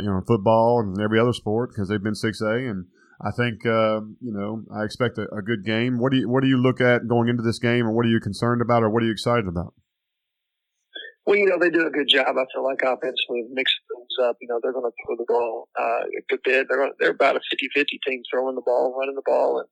you 0.02 0.10
know, 0.10 0.22
football 0.26 0.80
and 0.80 1.00
every 1.00 1.18
other 1.18 1.32
sport 1.32 1.70
because 1.70 1.88
they've 1.88 2.02
been 2.02 2.14
six 2.14 2.40
A 2.42 2.52
and 2.52 2.86
I 3.20 3.30
think 3.36 3.66
uh, 3.66 4.00
you 4.20 4.32
know 4.32 4.64
I 4.74 4.84
expect 4.84 5.18
a, 5.18 5.28
a, 5.34 5.42
good 5.42 5.64
game. 5.64 5.98
What 5.98 6.12
do 6.12 6.18
you 6.18 6.28
what 6.28 6.42
do 6.42 6.48
you 6.48 6.56
look 6.56 6.80
at 6.80 7.06
going 7.06 7.28
into 7.28 7.42
this 7.42 7.58
game, 7.58 7.86
or 7.86 7.92
what 7.92 8.06
are 8.06 8.08
you 8.08 8.20
concerned 8.20 8.62
about, 8.62 8.82
or 8.82 8.88
what 8.88 9.02
are 9.02 9.06
you 9.06 9.12
excited 9.12 9.46
about? 9.46 9.74
Well, 11.26 11.36
you 11.36 11.46
know 11.46 11.58
they 11.60 11.68
do 11.68 11.86
a 11.86 11.90
good 11.90 12.08
job. 12.08 12.28
I 12.28 12.44
feel 12.52 12.64
like 12.64 12.80
offensively 12.80 13.44
of 13.44 13.52
mixing 13.52 13.84
things 13.92 14.16
up. 14.24 14.36
You 14.40 14.48
know 14.48 14.58
they're 14.62 14.72
going 14.72 14.88
to 14.88 14.96
throw 15.04 15.16
the 15.16 15.26
ball 15.28 15.68
uh, 15.78 16.00
a 16.08 16.22
good 16.30 16.40
bit. 16.44 16.66
They're 16.70 16.90
they're 16.98 17.10
about 17.10 17.36
a 17.36 17.40
50-50 17.54 17.84
team 18.06 18.22
throwing 18.30 18.54
the 18.54 18.62
ball, 18.64 18.96
running 18.98 19.16
the 19.16 19.22
ball, 19.26 19.58
and 19.58 19.68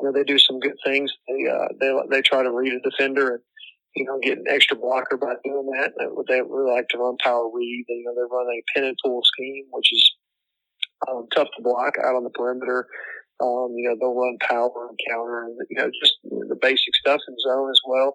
you 0.00 0.06
know 0.06 0.12
they 0.12 0.24
do 0.24 0.38
some 0.38 0.58
good 0.58 0.76
things. 0.84 1.12
They 1.28 1.50
uh, 1.50 1.68
they 1.78 1.92
they 2.10 2.22
try 2.22 2.42
to 2.42 2.50
read 2.50 2.72
a 2.72 2.80
defender 2.80 3.34
and 3.34 3.42
you 3.94 4.06
know 4.06 4.18
get 4.22 4.38
an 4.38 4.46
extra 4.48 4.74
blocker 4.74 5.18
by 5.18 5.34
doing 5.44 5.68
that. 5.76 5.92
They 6.28 6.40
really 6.40 6.72
like 6.72 6.88
to 6.88 6.98
run 6.98 7.18
power 7.22 7.44
read. 7.52 7.84
You 7.88 8.04
know 8.06 8.14
they 8.16 8.34
run 8.34 8.46
a 8.48 8.64
pin 8.74 8.88
and 8.88 8.96
pull 9.04 9.20
scheme, 9.22 9.66
which 9.70 9.92
is 9.92 10.14
um, 11.08 11.26
tough 11.34 11.48
to 11.56 11.62
block 11.62 11.94
out 12.04 12.14
on 12.14 12.24
the 12.24 12.30
perimeter. 12.30 12.86
Um, 13.42 13.74
you 13.76 13.88
know, 13.88 13.96
they'll 14.00 14.14
run 14.14 14.38
power 14.40 14.88
and 14.88 14.98
counter 15.10 15.44
and, 15.44 15.58
you 15.68 15.76
know, 15.78 15.90
just 16.02 16.14
the 16.24 16.56
basic 16.60 16.94
stuff 16.94 17.20
in 17.28 17.36
zone 17.44 17.70
as 17.70 17.80
well. 17.86 18.14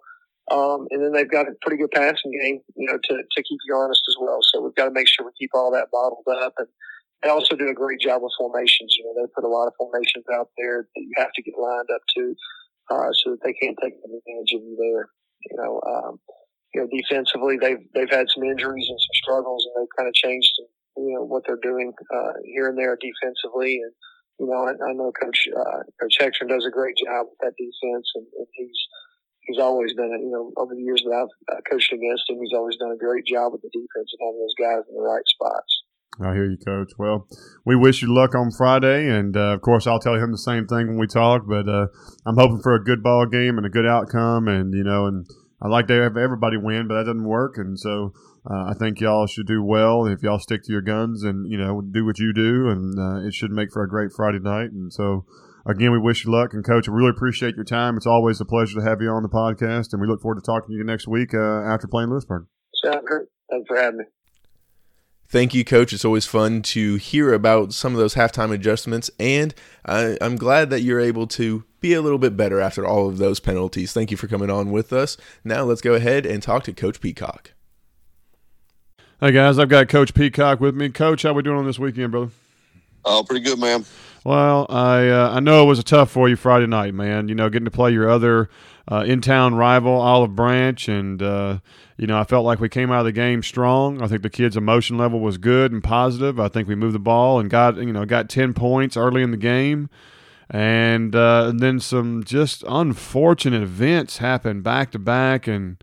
Um, 0.50 0.88
and 0.90 1.02
then 1.02 1.12
they've 1.12 1.30
got 1.30 1.46
a 1.46 1.54
pretty 1.62 1.76
good 1.80 1.92
passing 1.92 2.32
game, 2.42 2.60
you 2.74 2.90
know, 2.90 2.98
to, 2.98 3.14
to 3.14 3.42
keep 3.42 3.60
you 3.66 3.76
honest 3.76 4.02
as 4.08 4.16
well. 4.20 4.40
So 4.42 4.60
we've 4.60 4.74
got 4.74 4.86
to 4.86 4.90
make 4.90 5.06
sure 5.06 5.24
we 5.24 5.32
keep 5.38 5.50
all 5.54 5.70
that 5.70 5.88
bottled 5.92 6.26
up 6.42 6.54
and, 6.58 6.68
they 7.22 7.30
also 7.30 7.54
do 7.54 7.68
a 7.68 7.74
great 7.74 8.00
job 8.00 8.22
with 8.22 8.32
formations. 8.36 8.94
You 8.98 9.04
know, 9.06 9.14
they 9.14 9.30
put 9.34 9.44
a 9.44 9.48
lot 9.48 9.68
of 9.68 9.74
formations 9.78 10.24
out 10.34 10.50
there 10.58 10.88
that 10.94 11.00
you 11.00 11.12
have 11.16 11.32
to 11.32 11.42
get 11.42 11.54
lined 11.56 11.88
up 11.94 12.02
to, 12.16 12.34
uh, 12.90 13.10
so 13.22 13.30
that 13.30 13.40
they 13.44 13.54
can't 13.54 13.78
take 13.80 13.94
advantage 13.94 14.52
of 14.54 14.62
you 14.62 14.76
there. 14.76 15.08
You 15.46 15.56
know, 15.56 15.80
um, 15.86 16.20
you 16.74 16.80
know, 16.80 16.88
defensively, 16.90 17.58
they've 17.58 17.82
they've 17.94 18.10
had 18.10 18.26
some 18.34 18.42
injuries 18.44 18.86
and 18.88 18.98
some 18.98 19.16
struggles, 19.22 19.66
and 19.66 19.74
they've 19.82 19.96
kind 19.96 20.08
of 20.08 20.14
changed, 20.14 20.50
you 20.96 21.14
know, 21.14 21.24
what 21.24 21.42
they're 21.46 21.62
doing 21.62 21.92
uh, 22.14 22.32
here 22.44 22.68
and 22.68 22.78
there 22.78 22.98
defensively. 23.00 23.80
And 23.82 23.92
you 24.40 24.46
know, 24.46 24.66
I, 24.66 24.72
I 24.72 24.92
know 24.92 25.12
Coach 25.12 25.48
uh, 25.48 25.82
Coach 26.00 26.16
Hector 26.18 26.46
does 26.46 26.66
a 26.66 26.70
great 26.70 26.96
job 26.96 27.26
with 27.30 27.38
that 27.40 27.54
defense, 27.56 28.06
and, 28.14 28.26
and 28.38 28.46
he's 28.54 28.78
he's 29.46 29.58
always 29.58 29.94
done 29.94 30.10
it. 30.12 30.22
You 30.22 30.30
know, 30.30 30.52
over 30.56 30.74
the 30.74 30.82
years 30.82 31.02
that 31.04 31.14
I've 31.14 31.56
uh, 31.56 31.60
coached 31.70 31.92
against 31.92 32.28
him, 32.28 32.38
he's 32.40 32.56
always 32.56 32.76
done 32.76 32.92
a 32.92 32.98
great 32.98 33.26
job 33.26 33.52
with 33.52 33.62
the 33.62 33.70
defense 33.72 34.10
and 34.12 34.20
having 34.20 34.40
those 34.40 34.58
guys 34.58 34.84
in 34.88 34.96
the 34.96 35.02
right 35.02 35.26
spots. 35.26 35.72
I 36.20 36.34
hear 36.34 36.44
you, 36.44 36.58
Coach. 36.58 36.92
Well, 36.98 37.26
we 37.64 37.74
wish 37.74 38.02
you 38.02 38.12
luck 38.12 38.34
on 38.34 38.50
Friday, 38.50 39.08
and 39.08 39.34
uh, 39.36 39.54
of 39.54 39.62
course, 39.62 39.86
I'll 39.86 39.98
tell 39.98 40.14
him 40.14 40.30
the 40.30 40.38
same 40.38 40.66
thing 40.66 40.88
when 40.88 40.98
we 40.98 41.06
talk. 41.06 41.42
But 41.48 41.68
uh, 41.68 41.86
I'm 42.26 42.36
hoping 42.36 42.60
for 42.62 42.74
a 42.74 42.84
good 42.84 43.02
ball 43.02 43.26
game 43.26 43.56
and 43.56 43.66
a 43.66 43.70
good 43.70 43.86
outcome, 43.86 44.46
and 44.46 44.74
you 44.74 44.84
know, 44.84 45.06
and 45.06 45.26
I 45.62 45.68
like 45.68 45.86
to 45.86 46.02
have 46.02 46.16
everybody 46.16 46.56
win, 46.56 46.88
but 46.88 46.94
that 46.94 47.04
doesn't 47.04 47.24
work. 47.24 47.56
And 47.56 47.78
so 47.78 48.12
uh, 48.50 48.64
I 48.70 48.74
think 48.76 49.00
y'all 49.00 49.28
should 49.28 49.46
do 49.46 49.62
well 49.62 50.06
if 50.06 50.22
y'all 50.22 50.40
stick 50.40 50.64
to 50.64 50.72
your 50.72 50.82
guns 50.82 51.22
and 51.22 51.50
you 51.50 51.56
know 51.56 51.80
do 51.80 52.04
what 52.04 52.18
you 52.18 52.32
do, 52.32 52.68
and 52.68 52.98
uh, 52.98 53.26
it 53.26 53.32
should 53.32 53.52
make 53.52 53.72
for 53.72 53.84
a 53.84 53.88
great 53.88 54.12
Friday 54.12 54.40
night. 54.40 54.72
And 54.72 54.92
so 54.92 55.24
again, 55.64 55.92
we 55.92 55.98
wish 55.98 56.24
you 56.24 56.32
luck, 56.32 56.52
and 56.52 56.64
Coach, 56.64 56.88
I 56.88 56.92
really 56.92 57.10
appreciate 57.10 57.54
your 57.54 57.64
time. 57.64 57.96
It's 57.96 58.06
always 58.06 58.40
a 58.40 58.44
pleasure 58.44 58.80
to 58.80 58.84
have 58.84 59.00
you 59.00 59.10
on 59.10 59.22
the 59.22 59.28
podcast, 59.28 59.92
and 59.92 60.00
we 60.00 60.08
look 60.08 60.20
forward 60.20 60.42
to 60.42 60.44
talking 60.44 60.70
to 60.70 60.76
you 60.76 60.84
next 60.84 61.06
week 61.06 61.32
uh, 61.32 61.62
after 61.62 61.86
playing 61.86 62.10
Lewisburg. 62.10 62.46
Sounds 62.84 63.04
great. 63.06 63.28
Thanks 63.50 63.68
for 63.68 63.76
having 63.76 63.98
me. 63.98 64.04
Thank 65.28 65.54
you, 65.54 65.64
Coach. 65.64 65.92
It's 65.92 66.04
always 66.04 66.26
fun 66.26 66.60
to 66.62 66.96
hear 66.96 67.32
about 67.32 67.72
some 67.72 67.94
of 67.94 67.98
those 67.98 68.16
halftime 68.16 68.52
adjustments, 68.52 69.10
and 69.20 69.54
I, 69.86 70.18
am 70.20 70.36
glad 70.36 70.70
that 70.70 70.82
you're 70.82 71.00
able 71.00 71.26
to 71.28 71.64
be 71.82 71.92
a 71.92 72.00
little 72.00 72.18
bit 72.18 72.36
better 72.36 72.60
after 72.60 72.86
all 72.86 73.08
of 73.08 73.18
those 73.18 73.40
penalties. 73.40 73.92
Thank 73.92 74.10
you 74.10 74.16
for 74.16 74.28
coming 74.28 74.48
on 74.48 74.70
with 74.70 74.92
us. 74.92 75.16
Now 75.44 75.64
let's 75.64 75.82
go 75.82 75.94
ahead 75.94 76.24
and 76.24 76.42
talk 76.42 76.64
to 76.64 76.72
Coach 76.72 77.00
Peacock. 77.00 77.52
Hey 79.20 79.32
guys, 79.32 79.58
I've 79.58 79.68
got 79.68 79.88
Coach 79.88 80.14
Peacock 80.14 80.60
with 80.60 80.74
me. 80.74 80.88
Coach, 80.88 81.22
how 81.22 81.32
we 81.32 81.42
doing 81.42 81.58
on 81.58 81.66
this 81.66 81.78
weekend, 81.78 82.12
brother? 82.12 82.30
Oh, 83.04 83.24
pretty 83.24 83.44
good, 83.44 83.58
man. 83.58 83.84
Well, 84.24 84.66
I 84.68 85.08
uh, 85.08 85.32
I 85.34 85.40
know 85.40 85.62
it 85.64 85.66
was 85.66 85.80
a 85.80 85.84
tough 85.84 86.10
for 86.10 86.28
you 86.28 86.36
Friday 86.36 86.66
night, 86.66 86.94
man. 86.94 87.28
You 87.28 87.34
know, 87.34 87.48
getting 87.50 87.64
to 87.64 87.70
play 87.70 87.90
your 87.92 88.08
other 88.08 88.48
uh, 88.90 89.04
in 89.06 89.20
town 89.20 89.54
rival, 89.56 89.92
Olive 89.92 90.36
Branch, 90.36 90.88
and 90.88 91.20
uh, 91.20 91.58
you 91.96 92.06
know, 92.06 92.18
I 92.18 92.24
felt 92.24 92.44
like 92.44 92.60
we 92.60 92.68
came 92.68 92.92
out 92.92 93.00
of 93.00 93.06
the 93.06 93.12
game 93.12 93.42
strong. 93.42 94.00
I 94.00 94.06
think 94.06 94.22
the 94.22 94.30
kids' 94.30 94.56
emotion 94.56 94.98
level 94.98 95.18
was 95.20 95.38
good 95.38 95.72
and 95.72 95.82
positive. 95.82 96.38
I 96.38 96.48
think 96.48 96.68
we 96.68 96.76
moved 96.76 96.94
the 96.94 97.00
ball 97.00 97.40
and 97.40 97.50
got 97.50 97.76
you 97.76 97.92
know 97.92 98.04
got 98.04 98.28
ten 98.28 98.54
points 98.54 98.96
early 98.96 99.22
in 99.22 99.32
the 99.32 99.36
game, 99.36 99.90
and, 100.52 101.16
uh, 101.16 101.46
and 101.48 101.60
then 101.60 101.80
some 101.80 102.22
just 102.22 102.62
unfortunate 102.68 103.62
events 103.62 104.18
happened 104.18 104.62
back 104.62 104.92
to 104.92 104.98
back, 104.98 105.48
and 105.48 105.82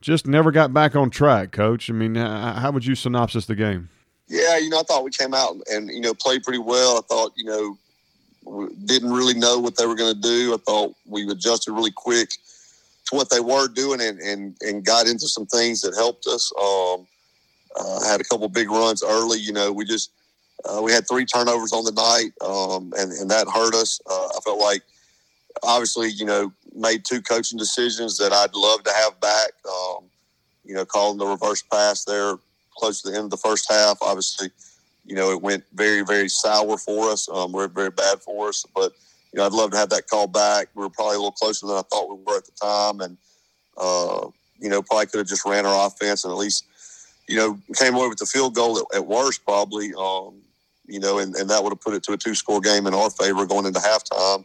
just 0.00 0.26
never 0.26 0.50
got 0.50 0.72
back 0.72 0.94
on 0.94 1.10
track. 1.10 1.52
Coach, 1.52 1.90
I 1.90 1.92
mean, 1.92 2.14
how 2.14 2.70
would 2.72 2.86
you 2.86 2.94
synopsis 2.94 3.46
the 3.46 3.56
game? 3.56 3.90
Yeah, 4.28 4.56
you 4.56 4.70
know, 4.70 4.80
I 4.80 4.82
thought 4.84 5.04
we 5.04 5.10
came 5.10 5.34
out 5.34 5.56
and 5.70 5.90
you 5.90 6.00
know 6.00 6.14
played 6.14 6.44
pretty 6.44 6.58
well. 6.58 6.96
I 6.96 7.00
thought 7.02 7.32
you 7.36 7.44
know 7.44 7.76
didn't 8.84 9.12
really 9.12 9.34
know 9.34 9.58
what 9.58 9.76
they 9.76 9.86
were 9.86 9.94
going 9.94 10.14
to 10.14 10.20
do. 10.20 10.54
I 10.54 10.58
thought 10.58 10.94
we 11.06 11.28
adjusted 11.28 11.72
really 11.72 11.90
quick 11.90 12.30
to 13.06 13.16
what 13.16 13.30
they 13.30 13.40
were 13.40 13.68
doing 13.68 14.00
and, 14.00 14.18
and, 14.20 14.56
and 14.60 14.84
got 14.84 15.06
into 15.06 15.28
some 15.28 15.46
things 15.46 15.80
that 15.82 15.94
helped 15.94 16.26
us. 16.26 16.52
Um, 16.60 17.06
uh, 17.76 18.04
had 18.06 18.20
a 18.20 18.24
couple 18.24 18.48
big 18.48 18.70
runs 18.70 19.02
early. 19.02 19.38
You 19.38 19.52
know, 19.52 19.72
we 19.72 19.84
just 19.84 20.10
uh, 20.64 20.80
we 20.82 20.92
had 20.92 21.06
three 21.08 21.24
turnovers 21.24 21.72
on 21.72 21.84
the 21.84 21.92
night, 21.92 22.32
um, 22.40 22.92
and 22.96 23.12
and 23.12 23.30
that 23.30 23.48
hurt 23.48 23.74
us. 23.74 24.00
Uh, 24.08 24.28
I 24.36 24.40
felt 24.44 24.60
like 24.60 24.82
obviously, 25.62 26.10
you 26.10 26.24
know, 26.24 26.52
made 26.74 27.04
two 27.04 27.22
coaching 27.22 27.58
decisions 27.58 28.18
that 28.18 28.32
I'd 28.32 28.54
love 28.54 28.82
to 28.84 28.92
have 28.92 29.20
back. 29.20 29.50
Um, 29.68 30.04
you 30.64 30.74
know, 30.74 30.84
calling 30.84 31.18
the 31.18 31.26
reverse 31.26 31.62
pass 31.62 32.04
there 32.04 32.36
close 32.76 33.02
to 33.02 33.10
the 33.10 33.16
end 33.16 33.24
of 33.24 33.30
the 33.30 33.36
first 33.36 33.70
half. 33.70 33.98
Obviously, 34.00 34.50
you 35.04 35.14
know, 35.14 35.30
it 35.30 35.42
went 35.42 35.64
very 35.74 36.02
very 36.02 36.28
sour 36.28 36.78
for 36.78 37.10
us. 37.10 37.28
Um, 37.28 37.52
very 37.52 37.68
very 37.68 37.90
bad 37.90 38.20
for 38.20 38.48
us, 38.48 38.64
but 38.74 38.92
you 39.32 39.38
know, 39.38 39.46
I'd 39.46 39.52
love 39.52 39.72
to 39.72 39.76
have 39.76 39.90
that 39.90 40.08
call 40.08 40.28
back. 40.28 40.68
We 40.74 40.82
were 40.82 40.90
probably 40.90 41.16
a 41.16 41.18
little 41.18 41.32
closer 41.32 41.66
than 41.66 41.76
I 41.76 41.82
thought 41.82 42.08
we 42.08 42.22
were 42.24 42.38
at 42.38 42.46
the 42.46 42.52
time, 42.52 43.00
and 43.00 43.18
uh, 43.76 44.28
you 44.58 44.68
know, 44.68 44.82
probably 44.82 45.06
could 45.06 45.18
have 45.18 45.26
just 45.26 45.44
ran 45.44 45.66
our 45.66 45.86
offense 45.86 46.24
and 46.24 46.32
at 46.32 46.38
least, 46.38 46.64
you 47.28 47.36
know, 47.36 47.58
came 47.76 47.94
away 47.94 48.08
with 48.08 48.18
the 48.18 48.26
field 48.26 48.54
goal 48.54 48.78
at, 48.78 48.96
at 48.96 49.06
worst, 49.06 49.44
probably. 49.44 49.92
Um, 49.98 50.40
you 50.86 51.00
know, 51.00 51.18
and, 51.18 51.34
and 51.36 51.48
that 51.50 51.62
would 51.62 51.72
have 51.72 51.80
put 51.80 51.94
it 51.94 52.02
to 52.04 52.12
a 52.12 52.16
two 52.16 52.34
score 52.34 52.60
game 52.60 52.86
in 52.86 52.94
our 52.94 53.10
favor 53.10 53.46
going 53.46 53.66
into 53.66 53.80
halftime. 53.80 54.44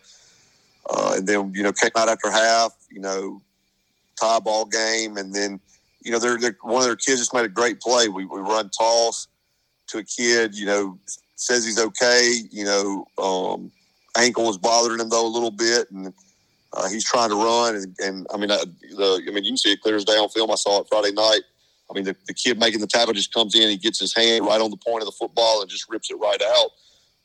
Uh, 0.90 1.14
and 1.18 1.28
then, 1.28 1.52
you 1.54 1.64
know, 1.64 1.72
came 1.72 1.92
out 1.96 2.10
after 2.10 2.32
half, 2.32 2.72
you 2.92 3.00
know, 3.00 3.42
tie 4.20 4.40
ball 4.40 4.66
game. 4.66 5.18
And 5.18 5.34
then, 5.34 5.60
you 6.02 6.12
know, 6.12 6.20
they're, 6.20 6.38
they're, 6.38 6.58
one 6.62 6.82
of 6.82 6.88
their 6.88 6.96
kids 6.96 7.20
just 7.20 7.34
made 7.34 7.46
a 7.46 7.50
great 7.50 7.80
play. 7.80 8.08
We, 8.08 8.26
we 8.26 8.40
run 8.40 8.70
toss 8.70 9.28
to 9.88 10.00
a 10.00 10.04
kid, 10.04 10.56
you 10.56 10.66
know, 10.66 10.98
says 11.36 11.66
he's 11.66 11.80
okay, 11.80 12.42
you 12.52 12.66
know, 12.66 13.06
um, 13.18 13.72
ankle 14.18 14.46
was 14.46 14.58
bothering 14.58 15.00
him 15.00 15.10
though 15.10 15.26
a 15.26 15.28
little 15.28 15.52
bit, 15.52 15.90
and 15.92 16.14
uh, 16.74 16.90
he's 16.90 17.06
trying 17.06 17.30
to 17.30 17.36
run. 17.36 17.76
And, 17.76 17.96
and 18.00 18.28
I 18.34 18.38
mean, 18.38 18.52
uh, 18.52 18.58
the 18.98 19.24
I 19.28 19.32
mean, 19.32 19.44
you 19.44 19.52
can 19.52 19.58
see 19.58 19.72
it 19.72 19.82
clear 19.82 19.96
as 19.96 20.06
day 20.06 20.14
on 20.14 20.30
film. 20.30 20.52
I 20.52 20.56
saw 20.56 20.82
it 20.82 20.88
Friday 20.90 21.12
night. 21.12 21.42
I 21.90 21.96
mean, 21.96 22.04
the, 22.04 22.16
the 22.28 22.34
kid 22.34 22.60
making 22.60 22.82
the 22.82 22.88
tackle 22.88 23.14
just 23.14 23.34
comes 23.34 23.56
in, 23.56 23.70
he 23.70 23.78
gets 23.78 24.00
his 24.00 24.14
hand 24.14 24.46
right 24.46 24.62
on 24.62 24.70
the 24.70 24.78
point 24.78 25.02
of 25.02 25.08
the 25.08 25.12
football 25.12 25.62
and 25.62 25.70
just 25.70 25.90
rips 25.90 26.12
it 26.12 26.16
right 26.16 26.42
out. 26.42 26.70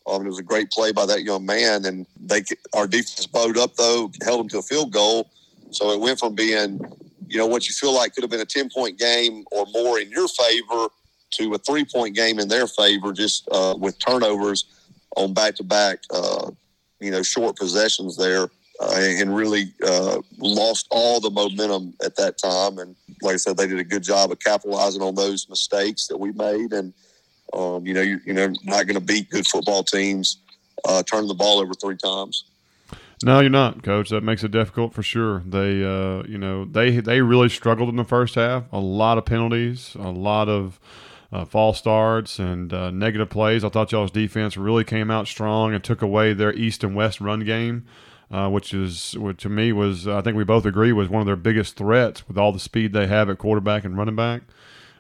Um, 0.07 0.23
it 0.23 0.29
was 0.29 0.39
a 0.39 0.43
great 0.43 0.71
play 0.71 0.93
by 0.93 1.07
that 1.07 1.23
young 1.23 1.47
man, 1.47 1.85
and 1.87 2.07
they 2.21 2.43
our 2.75 2.87
defense 2.87 3.27
bowed 3.27 3.57
up 3.57 3.75
though, 3.77 4.11
held 4.23 4.41
him 4.41 4.49
to 4.51 4.59
a 4.59 4.63
field 4.63 4.93
goal. 4.93 5.31
So 5.71 5.91
it 5.93 6.01
went 6.01 6.19
from 6.19 6.35
being, 6.35 6.79
you 7.27 7.39
know, 7.39 7.47
what 7.47 7.67
you 7.67 7.75
feel 7.75 7.95
like 7.95 8.15
could 8.15 8.23
have 8.23 8.31
been 8.31 8.41
a 8.41 8.47
ten 8.47 8.69
point 8.69 8.99
game 8.99 9.45
or 9.51 9.67
more 9.73 9.99
in 9.99 10.11
your 10.11 10.29
favor 10.29 10.89
to 11.33 11.55
a 11.55 11.59
three 11.59 11.87
point 11.87 12.15
game 12.15 12.39
in 12.39 12.49
their 12.49 12.67
favor, 12.67 13.13
just 13.13 13.49
uh, 13.51 13.75
with 13.79 13.99
turnovers 13.99 14.67
on 15.17 15.33
back 15.33 15.55
to 15.55 15.65
back 15.65 16.01
you 17.05 17.11
know 17.11 17.23
short 17.23 17.57
possessions 17.57 18.17
there, 18.17 18.49
uh, 18.81 18.95
and 18.97 19.35
really 19.35 19.73
uh, 19.87 20.21
lost 20.39 20.87
all 20.91 21.21
the 21.21 21.31
momentum 21.31 21.95
at 22.05 22.17
that 22.17 22.39
time. 22.39 22.79
And 22.79 22.97
like 23.23 23.35
I 23.35 23.37
said, 23.37 23.57
they 23.57 23.67
did 23.67 23.79
a 23.79 23.85
good 23.85 24.03
job 24.03 24.33
of 24.33 24.39
capitalizing 24.41 25.03
on 25.03 25.15
those 25.15 25.49
mistakes 25.49 26.07
that 26.09 26.19
we 26.19 26.33
made. 26.33 26.73
And 26.73 26.93
um, 27.53 27.87
you 27.87 27.95
know, 27.95 28.01
you, 28.01 28.21
you 28.25 28.33
know, 28.33 28.53
not 28.65 28.87
going 28.87 28.99
to 28.99 29.01
beat 29.01 29.31
good 29.31 29.47
football 29.47 29.83
teams 29.85 30.39
uh, 30.85 31.03
turning 31.05 31.29
the 31.29 31.35
ball 31.35 31.61
over 31.61 31.75
three 31.75 31.97
times. 31.97 32.45
No, 33.23 33.41
you're 33.41 33.49
not, 33.49 33.83
coach. 33.83 34.11
That 34.11 34.23
makes 34.23 34.43
it 34.45 34.51
difficult 34.51 34.93
for 34.93 35.03
sure. 35.03 35.43
They, 35.47 35.85
uh, 35.85 36.25
you 36.25 36.37
know, 36.37 36.65
they 36.65 37.01
they 37.01 37.23
really 37.23 37.49
struggled 37.49 37.89
in 37.89 37.97
the 37.97 38.05
first 38.05 38.35
half. 38.35 38.65
A 38.73 38.79
lot 38.79 39.19
of 39.19 39.25
penalties, 39.25 39.95
a 39.99 40.11
lot 40.11 40.49
of 40.49 40.81
uh, 41.33 41.45
false 41.45 41.79
starts 41.79 42.39
and 42.39 42.73
uh, 42.73 42.91
negative 42.91 43.31
plays. 43.31 43.65
I 43.65 43.69
thought 43.69 43.93
y'all's 43.93 44.11
defense 44.11 44.57
really 44.57 44.85
came 44.85 45.11
out 45.11 45.27
strong 45.27 45.73
and 45.73 45.83
took 45.83 46.03
away 46.03 46.33
their 46.33 46.53
east 46.53 46.85
and 46.85 46.95
west 46.95 47.21
run 47.21 47.41
game, 47.41 47.87
uh, 48.31 48.49
which 48.49 48.75
is 48.75 49.17
which 49.19 49.43
to 49.43 49.49
me 49.49 49.73
was 49.73 50.09
I 50.09 50.23
think 50.23 50.37
we 50.37 50.45
both 50.45 50.67
agree 50.67 50.93
was 50.93 51.09
one 51.09 51.21
of 51.21 51.27
their 51.27 51.37
biggest 51.37 51.77
threats 51.77 52.27
with 52.29 52.39
all 52.39 52.53
the 52.53 52.59
speed 52.59 52.93
they 52.93 53.07
have 53.07 53.29
at 53.29 53.39
quarterback 53.39 53.85
and 53.85 53.97
running 53.97 54.17
back. 54.17 54.43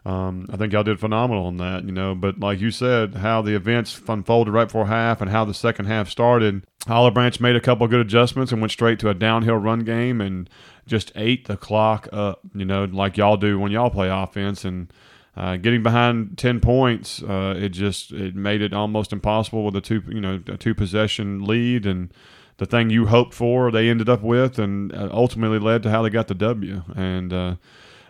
Um, 0.07 0.47
I 0.53 0.59
think 0.59 0.73
y'all 0.73 0.85
did 0.85 1.01
phenomenal 1.01 1.47
on 1.47 1.57
that, 1.57 1.85
you 1.85 1.93
know. 1.93 2.15
But 2.15 2.39
like 2.39 2.61
you 2.61 2.71
said, 2.71 3.15
how 3.17 3.41
the 3.41 3.55
events 3.55 4.01
unfolded 4.07 4.53
right 4.53 4.67
before 4.67 4.87
half 4.87 5.23
and 5.23 5.31
how 5.31 5.47
the 5.47 5.55
second 5.55 5.87
half 5.87 6.11
started, 6.11 6.63
Olive 6.87 7.15
Branch 7.15 7.41
made 7.41 7.57
a 7.57 7.61
couple 7.61 7.87
good 7.89 8.01
adjustments 8.01 8.53
and 8.53 8.61
went 8.61 8.73
straight 8.73 8.99
to 8.99 9.09
a 9.09 9.15
downhill 9.15 9.57
run 9.57 9.81
game 9.81 10.21
and 10.21 10.51
just 10.87 11.11
ate 11.17 11.47
the 11.47 11.57
clock 11.57 12.07
up, 12.13 12.41
you 12.55 12.67
know, 12.67 12.85
like 12.85 13.17
y'all 13.17 13.39
do 13.39 13.59
when 13.59 13.73
y'all 13.73 13.89
play 13.89 14.11
offense. 14.11 14.63
And 14.67 14.93
uh, 15.37 15.57
getting 15.57 15.83
behind 15.83 16.37
ten 16.37 16.61
points, 16.61 17.23
uh, 17.23 17.55
it 17.57 17.71
just 17.71 18.13
it 18.13 18.35
made 18.35 18.61
it 18.61 18.75
almost 18.75 19.13
impossible 19.13 19.65
with 19.65 19.75
a 19.75 19.81
two 19.81 20.03
you 20.09 20.21
know 20.21 20.41
a 20.47 20.57
two 20.57 20.75
possession 20.75 21.45
lead, 21.45 21.87
and 21.87 22.13
the 22.59 22.67
thing 22.67 22.91
you 22.91 23.07
hoped 23.07 23.35
for, 23.35 23.71
they 23.71 23.89
ended 23.89 24.09
up 24.09 24.23
with, 24.23 24.59
and 24.59 24.95
uh, 24.95 25.09
ultimately 25.13 25.59
led 25.59 25.83
to 25.85 25.91
how 25.91 26.03
they 26.03 26.11
got 26.11 26.29
the 26.29 26.35
W. 26.35 26.83
And 26.95 27.33
uh, 27.33 27.57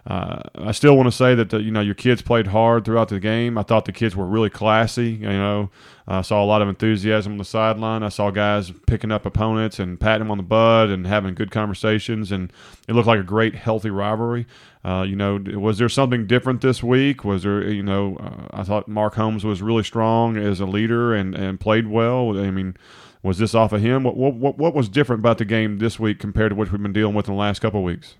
uh, 0.06 0.42
I 0.56 0.72
still 0.72 0.96
want 0.96 1.06
to 1.06 1.16
say 1.16 1.34
that 1.34 1.48
the, 1.48 1.62
you 1.62 1.70
know 1.70 1.80
your 1.80 1.94
kids 1.94 2.20
played 2.20 2.48
hard 2.48 2.84
throughout 2.84 3.08
the 3.08 3.20
game. 3.20 3.56
I 3.56 3.62
thought 3.62 3.86
the 3.86 3.92
kids 3.92 4.14
were 4.14 4.26
really 4.26 4.50
classy. 4.50 5.12
You 5.12 5.28
know, 5.28 5.70
I 6.06 6.20
saw 6.20 6.44
a 6.44 6.46
lot 6.46 6.60
of 6.60 6.68
enthusiasm 6.68 7.32
on 7.32 7.38
the 7.38 7.44
sideline. 7.44 8.02
I 8.02 8.10
saw 8.10 8.30
guys 8.30 8.70
picking 8.86 9.10
up 9.10 9.24
opponents 9.24 9.78
and 9.78 9.98
patting 9.98 10.20
them 10.20 10.30
on 10.30 10.36
the 10.36 10.44
butt 10.44 10.90
and 10.90 11.06
having 11.06 11.34
good 11.34 11.50
conversations, 11.50 12.30
and 12.30 12.52
it 12.86 12.92
looked 12.92 13.08
like 13.08 13.20
a 13.20 13.24
great, 13.24 13.54
healthy 13.54 13.88
rivalry. 13.88 14.46
Uh, 14.84 15.06
you 15.08 15.16
know, 15.16 15.42
was 15.54 15.78
there 15.78 15.88
something 15.88 16.26
different 16.26 16.60
this 16.60 16.82
week? 16.82 17.24
Was 17.24 17.44
there, 17.44 17.66
you 17.66 17.82
know, 17.82 18.18
uh, 18.18 18.58
I 18.60 18.62
thought 18.62 18.86
Mark 18.86 19.14
Holmes 19.14 19.42
was 19.42 19.62
really 19.62 19.82
strong 19.84 20.36
as 20.36 20.60
a 20.60 20.66
leader 20.66 21.14
and, 21.14 21.34
and 21.34 21.58
played 21.58 21.86
well. 21.86 22.38
I 22.38 22.50
mean, 22.50 22.76
was 23.24 23.38
this 23.38 23.54
off 23.54 23.72
of 23.72 23.80
him? 23.80 24.04
What, 24.04 24.16
what 24.16 24.58
what 24.58 24.74
was 24.74 24.88
different 24.88 25.20
about 25.20 25.38
the 25.38 25.44
game 25.44 25.78
this 25.78 25.98
week 25.98 26.20
compared 26.20 26.50
to 26.50 26.54
what 26.54 26.70
we've 26.70 26.82
been 26.82 26.92
dealing 26.92 27.14
with 27.14 27.26
in 27.26 27.34
the 27.34 27.40
last 27.40 27.60
couple 27.60 27.80
of 27.80 27.84
weeks? 27.84 28.14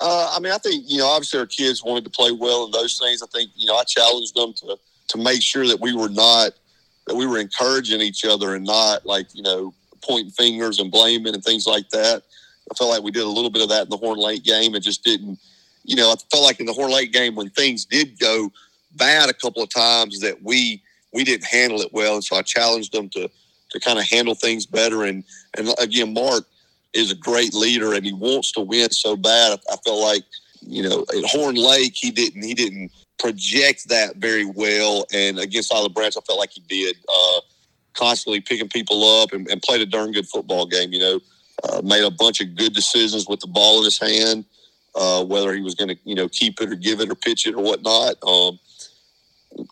Uh, 0.00 0.32
I 0.34 0.40
mean, 0.40 0.52
I 0.52 0.58
think 0.58 0.84
you 0.86 0.98
know, 0.98 1.06
obviously 1.06 1.38
our 1.38 1.46
kids 1.46 1.84
wanted 1.84 2.04
to 2.04 2.10
play 2.10 2.32
well 2.32 2.64
and 2.64 2.72
those 2.72 2.98
things. 2.98 3.22
I 3.22 3.26
think 3.26 3.50
you 3.54 3.66
know, 3.66 3.76
I 3.76 3.84
challenged 3.84 4.34
them 4.34 4.54
to 4.54 4.76
to 5.08 5.18
make 5.18 5.42
sure 5.42 5.66
that 5.66 5.80
we 5.80 5.94
were 5.94 6.08
not 6.08 6.52
that 7.06 7.14
we 7.14 7.26
were 7.26 7.38
encouraging 7.38 8.00
each 8.00 8.24
other 8.24 8.54
and 8.54 8.64
not 8.64 9.04
like 9.04 9.26
you 9.34 9.42
know 9.42 9.74
pointing 10.02 10.30
fingers 10.30 10.78
and 10.78 10.90
blaming 10.90 11.34
and 11.34 11.44
things 11.44 11.66
like 11.66 11.88
that. 11.90 12.22
I 12.70 12.74
felt 12.74 12.90
like 12.90 13.02
we 13.02 13.10
did 13.10 13.22
a 13.22 13.28
little 13.28 13.50
bit 13.50 13.62
of 13.62 13.68
that 13.68 13.84
in 13.84 13.90
the 13.90 13.96
Horn 13.96 14.18
Lake 14.18 14.42
game 14.42 14.74
and 14.74 14.82
just 14.82 15.04
didn't, 15.04 15.38
you 15.84 15.94
know, 15.94 16.10
I 16.10 16.16
felt 16.32 16.42
like 16.42 16.58
in 16.58 16.66
the 16.66 16.72
Horn 16.72 16.90
Lake 16.90 17.12
game 17.12 17.36
when 17.36 17.50
things 17.50 17.84
did 17.84 18.18
go 18.18 18.50
bad 18.96 19.28
a 19.28 19.34
couple 19.34 19.62
of 19.62 19.68
times 19.68 20.20
that 20.20 20.42
we 20.42 20.82
we 21.12 21.24
didn't 21.24 21.46
handle 21.46 21.80
it 21.80 21.92
well, 21.92 22.14
and 22.14 22.24
so 22.24 22.36
I 22.36 22.42
challenged 22.42 22.92
them 22.92 23.08
to 23.10 23.30
to 23.70 23.80
kind 23.80 23.98
of 23.98 24.04
handle 24.04 24.34
things 24.34 24.66
better. 24.66 25.04
And 25.04 25.24
and 25.56 25.72
again, 25.78 26.14
Mark 26.14 26.44
is 26.92 27.10
a 27.10 27.16
great 27.16 27.54
leader 27.54 27.92
and 27.92 28.04
he 28.04 28.12
wants 28.12 28.52
to 28.52 28.60
win 28.60 28.90
so 28.90 29.16
bad. 29.16 29.58
I, 29.70 29.76
felt 29.84 30.00
like 30.00 30.24
you 30.62 30.82
know 30.82 31.04
at 31.16 31.24
Horn 31.30 31.56
Lake 31.56 31.94
he 31.94 32.10
didn't 32.10 32.42
he 32.42 32.54
didn't 32.54 32.90
project 33.18 33.88
that 33.88 34.16
very 34.16 34.44
well, 34.44 35.06
and 35.12 35.38
against 35.38 35.72
Olive 35.72 35.94
Branch 35.94 36.16
I 36.16 36.20
felt 36.20 36.38
like 36.38 36.52
he 36.52 36.62
did. 36.68 36.96
Uh, 37.08 37.40
constantly 37.96 38.40
picking 38.40 38.68
people 38.68 39.22
up 39.22 39.32
and, 39.32 39.48
and 39.48 39.62
played 39.62 39.80
a 39.80 39.86
darn 39.86 40.12
good 40.12 40.28
football 40.28 40.66
game. 40.66 40.92
You 40.92 41.00
know, 41.00 41.20
uh, 41.64 41.82
made 41.82 42.04
a 42.04 42.10
bunch 42.10 42.40
of 42.40 42.54
good 42.54 42.74
decisions 42.74 43.26
with 43.26 43.40
the 43.40 43.46
ball 43.46 43.78
in 43.78 43.84
his 43.84 43.98
hand, 43.98 44.44
uh, 44.94 45.24
whether 45.24 45.54
he 45.54 45.62
was 45.62 45.74
going 45.74 45.88
to 45.88 45.96
you 46.04 46.14
know 46.14 46.28
keep 46.28 46.60
it 46.60 46.70
or 46.70 46.74
give 46.74 47.00
it 47.00 47.10
or 47.10 47.14
pitch 47.14 47.46
it 47.46 47.54
or 47.54 47.62
whatnot. 47.62 48.16
Um, 48.26 48.58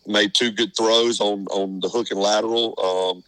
made 0.06 0.34
two 0.34 0.50
good 0.50 0.74
throws 0.76 1.20
on 1.20 1.46
on 1.48 1.80
the 1.80 1.88
hook 1.88 2.10
and 2.10 2.20
lateral 2.20 2.74
um, 2.82 3.22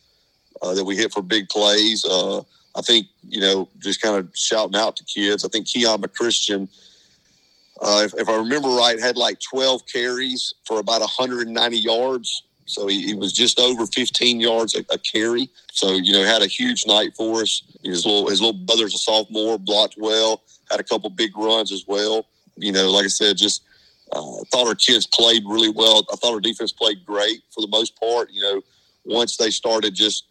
uh, 0.63 0.75
that 0.75 0.85
we 0.85 0.97
hit 0.97 1.13
for 1.13 1.23
big 1.23 1.49
plays. 1.49 2.05
Uh, 2.05 2.41
I 2.75 2.83
think 2.83 3.07
you 3.29 3.41
know 3.41 3.69
just 3.79 4.01
kind 4.01 4.17
of 4.17 4.31
shouting 4.35 4.77
out 4.77 4.97
to 4.97 5.05
kids. 5.05 5.45
I 5.45 5.49
think 5.49 5.67
Keon 5.67 6.01
McChristian. 6.01 6.69
Uh, 7.83 8.03
if, 8.05 8.15
if 8.15 8.29
I 8.29 8.37
remember 8.37 8.69
right, 8.69 8.99
had 8.99 9.19
like 9.19 9.39
12 9.41 9.83
carries 9.87 10.55
for 10.65 10.81
about 10.81 11.01
190 11.01 11.79
yards. 11.79 12.43
So 12.65 12.87
he, 12.87 13.09
he, 13.09 13.15
was 13.15 13.33
just 13.33 13.61
over 13.61 13.87
15 13.87 14.41
yards 14.41 14.75
a, 14.75 14.81
a, 14.91 14.99
carry. 14.99 15.51
So, 15.73 15.93
you 15.93 16.15
know, 16.15 16.25
had 16.25 16.43
a 16.43 16.47
huge 16.47 16.87
night 16.87 17.15
for 17.15 17.43
us. 17.43 17.63
His 17.85 18.07
little, 18.07 18.29
his 18.29 18.41
little 18.41 18.59
brother's 18.65 18.95
a 18.95 18.99
sophomore, 18.99 19.59
blocked 19.59 19.97
well, 19.99 20.43
had 20.71 20.81
a 20.81 20.85
couple 20.85 21.11
big 21.11 21.37
runs 21.37 21.71
as 21.71 21.85
well. 21.87 22.27
You 22.57 22.73
know, 22.73 22.91
like 22.91 23.05
I 23.05 23.09
said, 23.09 23.37
just 23.37 23.63
uh, 24.13 24.23
thought 24.51 24.67
our 24.67 24.75
kids 24.75 25.07
played 25.07 25.45
really 25.47 25.71
well. 25.71 26.05
I 26.13 26.17
thought 26.17 26.33
our 26.33 26.41
defense 26.41 26.73
played 26.73 27.05
great 27.05 27.43
for 27.51 27.61
the 27.61 27.69
most 27.69 27.99
part. 28.01 28.31
You 28.33 28.43
know, 28.43 28.63
once 29.05 29.37
they 29.37 29.51
started 29.51 29.95
just, 29.95 30.25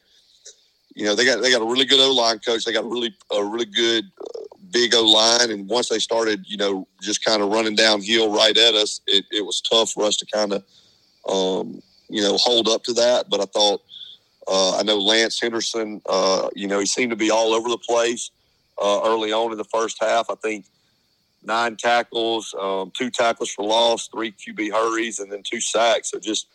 you 0.96 1.06
know, 1.06 1.14
they 1.14 1.26
got 1.26 1.42
they 1.42 1.52
got 1.52 1.62
a 1.62 1.66
really 1.66 1.86
good 1.86 2.00
O 2.00 2.14
line 2.14 2.40
coach. 2.40 2.66
They 2.66 2.74
got 2.74 2.86
a 2.86 2.88
really 2.88 3.14
a 3.32 3.44
really 3.44 3.66
good 3.66 4.06
uh, 4.20 4.46
big 4.72 4.96
O 4.96 5.04
line, 5.04 5.52
and 5.52 5.70
once 5.70 5.90
they 5.90 6.00
started, 6.00 6.46
you 6.48 6.58
know, 6.58 6.88
just 7.02 7.24
kind 7.24 7.44
of 7.44 7.50
running 7.50 7.76
downhill 7.76 8.34
right 8.34 8.58
at 8.58 8.74
us, 8.74 9.02
it, 9.06 9.26
it 9.32 9.46
was 9.46 9.62
tough 9.62 9.92
for 9.92 10.04
us 10.04 10.18
to 10.18 10.26
kind 10.26 10.54
of 10.54 10.64
um, 11.28 11.82
you 12.10 12.22
know, 12.22 12.38
hold 12.38 12.68
up 12.68 12.84
to 12.84 12.94
that. 12.94 13.30
But 13.30 13.42
I 13.42 13.46
thought, 13.46 13.82
uh, 14.48 14.78
I 14.78 14.84
know 14.84 14.98
Lance 14.98 15.40
Henderson, 15.40 16.02
uh, 16.08 16.50
you 16.56 16.68
know, 16.68 16.80
he 16.80 16.86
seemed 16.86 17.12
to 17.12 17.16
be 17.16 17.32
all 17.32 17.54
over 17.54 17.70
the 17.70 17.78
place 17.78 18.32
uh, 18.82 19.02
early 19.04 19.32
on 19.32 19.52
in 19.52 19.58
the 19.58 19.66
first 19.66 19.98
half. 20.02 20.30
I 20.30 20.36
think 20.36 20.66
nine 21.44 21.76
tackles, 21.76 22.54
um, 22.60 22.92
two 22.98 23.10
tackles 23.10 23.52
for 23.52 23.66
loss, 23.66 24.08
three 24.08 24.32
QB 24.32 24.72
hurries, 24.72 25.20
and 25.20 25.32
then 25.32 25.44
two 25.44 25.62
sacks. 25.62 26.12
So 26.12 26.20
just 26.20 26.48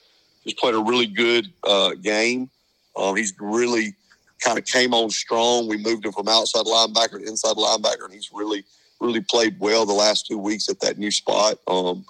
just 0.44 0.56
played 0.56 0.74
a 0.74 0.80
really 0.80 1.06
good 1.06 1.52
uh, 1.64 1.90
game. 1.94 2.50
Um, 2.96 3.16
he's 3.16 3.34
really 3.38 3.94
kind 4.40 4.58
of 4.58 4.64
came 4.64 4.94
on 4.94 5.10
strong. 5.10 5.68
We 5.68 5.76
moved 5.76 6.04
him 6.04 6.12
from 6.12 6.28
outside 6.28 6.64
linebacker 6.64 7.20
to 7.20 7.24
inside 7.24 7.56
linebacker, 7.56 8.04
and 8.04 8.14
he's 8.14 8.30
really 8.32 8.64
really 9.00 9.20
played 9.22 9.58
well 9.58 9.86
the 9.86 9.94
last 9.94 10.26
two 10.26 10.38
weeks 10.38 10.68
at 10.68 10.80
that 10.80 10.98
new 10.98 11.10
spot. 11.10 11.58
Um, 11.66 12.04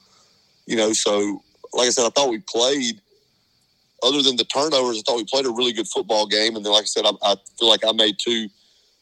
you 0.67 0.77
know, 0.77 0.93
so 0.93 1.43
like 1.73 1.87
I 1.87 1.91
said, 1.91 2.07
I 2.07 2.11
thought 2.11 2.31
we 2.31 2.41
played 2.41 3.01
other 4.03 4.23
than 4.23 4.37
the 4.37 4.45
turnovers, 4.45 4.99
I 4.99 5.03
thought 5.03 5.17
we 5.17 5.25
played 5.25 5.47
a 5.47 5.51
really 5.51 5.73
good 5.73 5.89
football 5.89 6.27
game. 6.27 6.57
And 6.57 6.65
then, 6.65 6.73
like 6.73 6.83
I 6.83 6.87
said, 6.87 7.05
I, 7.05 7.13
I 7.23 7.37
feel 7.59 7.69
like 7.69 7.85
I 7.85 7.93
made 7.93 8.17
two 8.19 8.49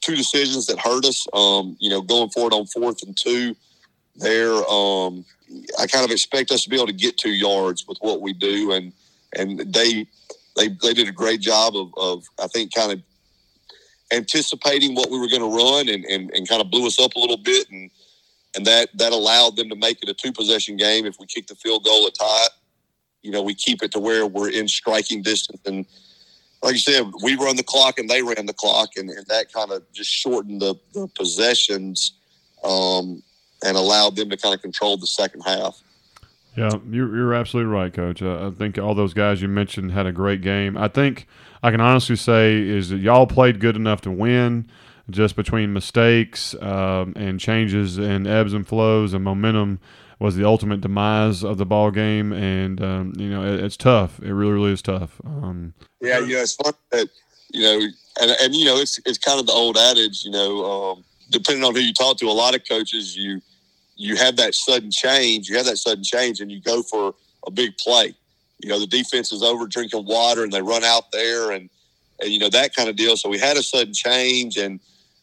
two 0.01 0.15
decisions 0.15 0.67
that 0.67 0.79
hurt 0.79 1.05
us. 1.05 1.27
Um, 1.33 1.77
you 1.81 1.91
know, 1.91 2.01
going 2.01 2.31
forward 2.31 2.53
on 2.53 2.67
fourth 2.67 3.03
and 3.03 3.17
two, 3.17 3.57
there, 4.17 4.55
um, 4.69 5.25
I 5.79 5.87
kind 5.87 6.05
of 6.05 6.11
expect 6.11 6.51
us 6.51 6.65
to 6.65 6.71
be 6.71 6.77
able 6.77 6.87
to 6.87 6.93
get 6.93 7.19
two 7.19 7.33
yards 7.33 7.87
with 7.87 7.99
what 8.01 8.21
we 8.21 8.33
do, 8.33 8.73
and 8.73 8.93
and 9.37 9.61
they 9.73 10.07
they 10.57 10.69
they 10.83 10.95
did 10.95 11.09
a 11.09 11.13
great 11.13 11.41
job 11.41 11.77
of, 11.77 11.93
of 11.97 12.25
I 12.43 12.47
think 12.49 12.75
kind 12.75 12.93
of 12.93 13.03
anticipating 14.13 14.95
what 14.95 15.11
we 15.11 15.19
were 15.19 15.29
going 15.29 15.43
to 15.43 15.55
run 15.55 15.89
and, 15.89 16.05
and, 16.07 16.31
and 16.35 16.49
kind 16.49 16.61
of 16.61 16.71
blew 16.71 16.87
us 16.87 16.99
up 17.01 17.15
a 17.15 17.19
little 17.19 17.37
bit 17.37 17.69
and 17.71 17.91
and 18.57 18.65
that 18.65 18.89
that 18.97 19.13
allowed 19.13 19.57
them 19.57 19.69
to 19.69 19.77
make 19.77 20.03
it 20.03 20.09
a 20.09 20.15
two 20.15 20.33
possession 20.33 20.77
game 20.77 21.05
if 21.05 21.17
we 21.21 21.27
kick 21.27 21.47
the 21.47 21.55
field 21.55 21.85
goal 21.85 22.07
at 22.07 22.15
tie 22.15 22.49
you 23.23 23.31
know, 23.31 23.43
we 23.43 23.55
keep 23.55 23.83
it 23.83 23.93
to 23.93 23.99
where 23.99 24.27
we're 24.27 24.51
in 24.51 24.69
striking 24.69 25.23
distance. 25.23 25.61
And 25.67 25.87
like 26.63 26.75
you 26.75 26.79
said, 26.79 27.05
we 27.23 27.37
run 27.37 27.57
the 27.57 27.63
clock 27.63 27.99
and 27.99 28.09
they 28.09 28.23
ran 28.23 28.47
the 28.47 28.53
clock, 28.53 28.91
and, 28.97 29.11
and 29.11 29.27
that 29.27 29.53
kind 29.53 29.71
of 29.71 29.83
just 29.93 30.11
shortened 30.11 30.63
the, 30.63 30.75
the 30.93 31.09
possessions 31.09 32.13
um, 32.65 33.23
and 33.65 33.77
allowed 33.77 34.17
them 34.17 34.31
to 34.31 34.37
kind 34.37 34.55
of 34.55 34.63
control 34.63 34.97
the 34.97 35.07
second 35.07 35.43
half. 35.43 35.79
Yeah, 36.59 36.71
you're, 36.91 37.15
you're 37.17 37.35
absolutely 37.35 37.73
right, 37.73 37.93
Coach. 37.93 38.23
Uh, 38.23 38.49
I 38.49 38.51
think 38.51 38.79
all 38.79 38.95
those 38.95 39.15
guys 39.15 39.41
you 39.41 39.49
mentioned 39.49 39.93
had 39.93 40.07
a 40.07 40.13
great 40.13 40.41
game. 40.41 40.77
I 40.77 40.89
think 40.89 41.27
I 41.63 41.71
can 41.71 41.81
honestly 41.81 42.17
say 42.17 42.59
is 42.59 42.91
that 42.91 42.99
y'all 42.99 43.27
played 43.27 43.61
good 43.61 43.77
enough 43.77 44.01
to 44.03 44.11
win 44.11 44.69
just 45.11 45.37
between 45.37 45.73
mistakes 45.73 46.55
um, 46.61 47.15
and 47.17 47.41
changes 47.41 47.97
and 47.97 48.27
ebbs 48.27 48.53
and 48.53 48.67
flows 48.67 49.15
and 49.15 49.25
momentum 49.25 49.81
was 50.19 50.37
the 50.37 50.45
ultimate 50.45 50.81
demise 50.81 51.45
of 51.45 51.59
the 51.59 51.67
ball 51.67 51.91
game, 51.91 52.33
and 52.33 52.83
um, 52.83 53.13
you 53.17 53.31
know 53.31 53.45
it, 53.45 53.63
it's 53.63 53.77
tough. 53.77 54.19
It 54.21 54.33
really, 54.33 54.53
really 54.53 54.73
is 54.73 54.83
tough. 54.83 55.21
Um, 55.25 55.75
yeah, 56.01 56.19
you 56.19 56.35
know, 56.35 56.43
it's 56.43 56.55
fun 56.57 56.73
that 56.91 57.09
you 57.51 57.63
know, 57.63 57.87
and 58.21 58.31
and 58.43 58.55
you 58.55 58.65
know, 58.65 58.77
it's 58.77 58.99
it's 59.07 59.19
kind 59.19 59.39
of 59.39 59.47
the 59.47 59.53
old 59.53 59.77
adage, 59.77 60.25
you 60.25 60.33
know, 60.33 60.65
um, 60.65 61.05
depending 61.31 61.65
on 61.65 61.75
who 61.75 61.81
you 61.81 61.93
talk 61.93 62.17
to, 62.19 62.27
a 62.27 62.33
lot 62.33 62.55
of 62.55 62.63
coaches 62.69 63.17
you 63.17 63.41
you 63.99 64.17
have 64.17 64.37
that 64.37 64.55
sudden 64.55 64.91
change, 64.91 65.51
you 65.51 65.57
have 65.57 65.67
that 65.67 65.77
sudden 65.77 66.05
change, 66.05 66.41
and 66.41 66.51
you 66.51 66.61
go 66.61 66.83
for 66.83 67.15
a 67.47 67.51
big 67.51 67.77
play. 67.77 68.15
You 68.61 68.71
know, 68.71 68.81
the 68.81 68.87
defense 68.87 69.33
is 69.33 69.43
over 69.43 69.67
drinking 69.67 70.07
water, 70.07 70.45
and 70.45 70.53
they 70.53 70.63
run 70.63 70.85
out 70.85 71.13
there, 71.13 71.51
and 71.51 71.69
and 72.21 72.31
you 72.31 72.39
know 72.39 72.49
that 72.49 72.75
kind 72.75 72.89
of 72.89 72.97
deal. 72.97 73.17
So 73.17 73.29
we 73.29 73.39
had 73.39 73.57
a 73.57 73.63
sudden 73.63 73.93
change, 73.93 74.57
and 74.57 74.81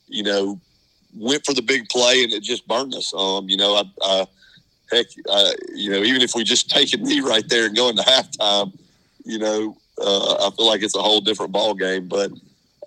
you 0.07 0.23
know, 0.23 0.59
went 1.15 1.45
for 1.45 1.53
the 1.53 1.61
big 1.61 1.87
play, 1.89 2.23
and 2.23 2.33
it 2.33 2.43
just 2.43 2.67
burned 2.67 2.93
us. 2.93 3.13
Um, 3.13 3.49
you 3.49 3.57
know, 3.57 3.75
I, 3.75 3.83
I 4.01 4.27
heck, 4.91 5.07
uh, 5.29 5.51
you 5.73 5.89
know, 5.89 6.03
even 6.03 6.21
if 6.21 6.35
we 6.35 6.43
just 6.43 6.69
take 6.75 6.93
a 6.93 6.97
knee 6.97 7.21
right 7.21 7.47
there 7.47 7.65
and 7.65 7.75
go 7.75 7.89
into 7.89 8.03
halftime, 8.03 8.77
you 9.23 9.39
know, 9.39 9.75
uh, 10.01 10.47
I 10.47 10.55
feel 10.55 10.67
like 10.67 10.83
it's 10.83 10.95
a 10.95 11.01
whole 11.01 11.21
different 11.21 11.51
ball 11.51 11.73
game. 11.73 12.07
But 12.07 12.31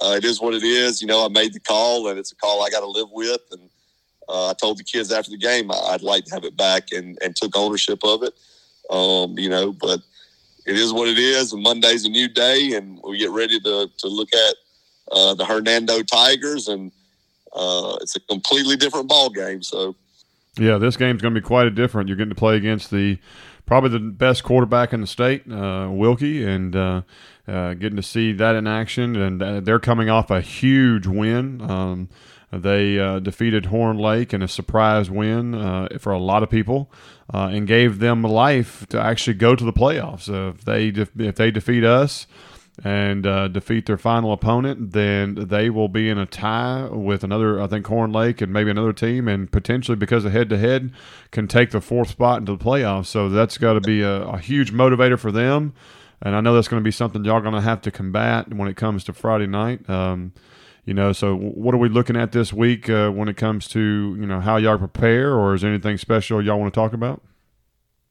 uh, 0.01 0.15
it 0.17 0.25
is 0.25 0.41
what 0.41 0.55
it 0.55 0.63
is. 0.63 1.01
You 1.01 1.09
know, 1.09 1.25
I 1.25 1.29
made 1.29 1.53
the 1.53 1.61
call, 1.61 2.09
and 2.09 2.19
it's 2.19 2.33
a 2.33 2.37
call 2.37 2.65
I 2.65 2.71
got 2.71 2.81
to 2.81 2.89
live 2.91 3.09
with. 3.11 3.41
And 3.53 3.68
uh, 4.29 4.51
I 4.51 4.55
told 4.55 4.79
the 4.79 4.85
kids 4.85 5.13
after 5.13 5.31
the 5.31 5.39
game 5.39 5.71
I'd 5.71 6.03
like 6.03 6.25
to 6.27 6.35
have 6.35 6.45
it 6.45 6.57
back, 6.57 6.93
and, 6.93 7.19
and 7.23 7.35
took 7.35 7.57
ownership 7.57 8.01
of 8.05 8.23
it. 8.23 8.35
Um, 8.91 9.39
you 9.39 9.49
know, 9.49 9.73
but 9.73 10.01
it 10.67 10.77
is 10.77 10.93
what 10.93 11.09
it 11.09 11.19
is. 11.19 11.53
And 11.53 11.63
Monday's 11.63 12.05
a 12.05 12.09
new 12.09 12.29
day, 12.29 12.73
and 12.75 13.01
we 13.03 13.19
get 13.19 13.31
ready 13.31 13.59
to 13.61 13.89
to 13.97 14.09
look 14.09 14.33
at 14.35 14.55
uh, 15.13 15.35
the 15.35 15.45
Hernando 15.45 16.03
Tigers, 16.03 16.69
and 16.69 16.93
uh, 17.55 17.97
it's 18.01 18.17
a 18.17 18.21
completely 18.21 18.77
different 18.77 19.09
ball 19.09 19.31
game. 19.31 19.63
So. 19.63 19.97
Yeah, 20.59 20.79
this 20.79 20.97
game's 20.97 21.23
going 21.23 21.35
to 21.35 21.41
be 21.41 21.47
quite 21.47 21.69
a 21.69 21.71
different. 21.71 22.09
You're 22.09 22.17
getting 22.17 22.35
to 22.35 22.35
play 22.35 22.57
against 22.57 22.91
the 22.91 23.19
probably 23.65 23.91
the 23.91 24.01
best 24.01 24.43
quarterback 24.43 24.93
in 24.93 25.01
the 25.01 25.07
state, 25.07 25.45
uh, 25.53 25.89
Wilkie, 25.91 26.43
and 26.43 26.75
uh, 26.75 27.03
uh, 27.47 27.75
getting 27.75 27.97
to 27.97 28.03
see 28.03 28.33
that 28.33 28.57
in 28.57 28.67
action. 28.67 29.15
And 29.15 29.43
uh, 29.43 29.61
they're 29.61 29.79
coming 29.79 30.09
off 30.11 30.31
a 30.31 30.41
huge 30.41 31.07
win. 31.07 31.61
Um, 31.71 32.09
they 32.51 32.99
uh, 32.99 33.19
defeated 33.19 33.67
Horn 33.67 33.99
Lake 33.99 34.33
in 34.33 34.43
a 34.43 34.49
surprise 34.49 35.11
win 35.11 35.55
uh, 35.55 35.89
for 35.99 36.13
a 36.13 36.19
lot 36.19 36.43
of 36.43 36.51
people, 36.51 36.91
and 37.33 37.67
gave 37.67 37.99
them 37.99 38.23
life 38.23 38.87
to 38.89 39.01
actually 39.01 39.35
go 39.35 39.55
to 39.55 39.65
the 39.65 39.73
playoffs. 39.73 40.29
if 40.29 40.65
they 40.65 40.89
if 40.89 41.37
they 41.37 41.51
defeat 41.51 41.85
us 41.85 42.27
and 42.85 43.27
uh, 43.27 43.49
defeat 43.49 43.87
their 43.87 43.99
final 43.99 44.33
opponent, 44.33 44.93
then 44.93 45.35
they 45.35 45.69
will 45.69 45.89
be 45.89 46.09
in 46.09 46.19
a 46.19 46.27
tie 46.27 46.89
with 46.91 47.25
another, 47.25 47.61
I 47.61 47.67
think, 47.67 47.87
Horn 47.87 48.13
Lake 48.13 48.41
and 48.41 48.53
maybe 48.53 48.71
another 48.71 48.93
team, 48.93 49.27
and 49.27 49.51
potentially 49.51 49.97
because 49.97 50.25
of 50.25 50.33
head 50.33 50.49
to 50.51 50.59
head, 50.59 50.93
can 51.31 51.49
take 51.49 51.71
the 51.71 51.81
fourth 51.81 52.11
spot 52.11 52.41
into 52.41 52.57
the 52.57 52.65
playoffs. 52.65 53.07
So 53.07 53.29
that's 53.29 53.59
got 53.59 53.75
to 53.75 53.81
be 53.81 54.03
a, 54.03 54.23
a, 54.23 54.39
huge 54.39 54.73
motivator 54.73 55.19
for 55.19 55.33
them. 55.33 55.75
And 56.23 56.35
I 56.35 56.41
know 56.41 56.55
that's 56.55 56.69
going 56.69 56.81
to 56.81 56.85
be 56.85 56.93
something 56.93 57.25
y'all 57.25 57.41
going 57.41 57.55
to 57.55 57.61
have 57.61 57.81
to 57.83 57.91
combat 57.91 58.53
when 58.53 58.69
it 58.69 58.77
comes 58.77 59.05
to 59.05 59.13
Friday 59.13 59.47
night. 59.47 59.89
Um, 59.89 60.33
you 60.89 60.95
know, 60.95 61.13
so 61.13 61.37
what 61.37 61.75
are 61.75 61.79
we 61.79 61.91
looking 61.91 62.17
at 62.17 62.33
this 62.33 62.51
week 62.51 62.89
uh, 62.89 63.11
when 63.11 63.29
it 63.29 63.37
comes 63.37 63.69
to 63.69 64.17
you 64.19 64.27
know 64.27 64.41
how 64.41 64.57
y'all 64.57 64.79
prepare, 64.79 65.35
or 65.35 65.55
is 65.55 65.61
there 65.61 65.71
anything 65.71 65.99
special 65.99 66.43
y'all 66.43 66.59
want 66.59 66.73
to 66.73 66.81
talk 66.81 66.95
about? 66.95 67.21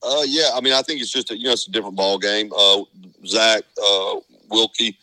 Uh, 0.04 0.22
yeah, 0.28 0.52
I 0.54 0.62
mean, 0.62 0.74
I 0.74 0.84
think 0.84 1.02
it's 1.02 1.12
just 1.12 1.32
a, 1.32 1.38
you 1.38 1.45
know 1.45 1.54
it's 1.54 1.68
a 1.68 1.72
different 1.72 1.95
ball 1.95 2.20
game. 2.20 2.52
Uh, 2.56 2.84
Zach, 3.26 3.64
uh, 3.84 4.18
Wilkie 4.52 4.95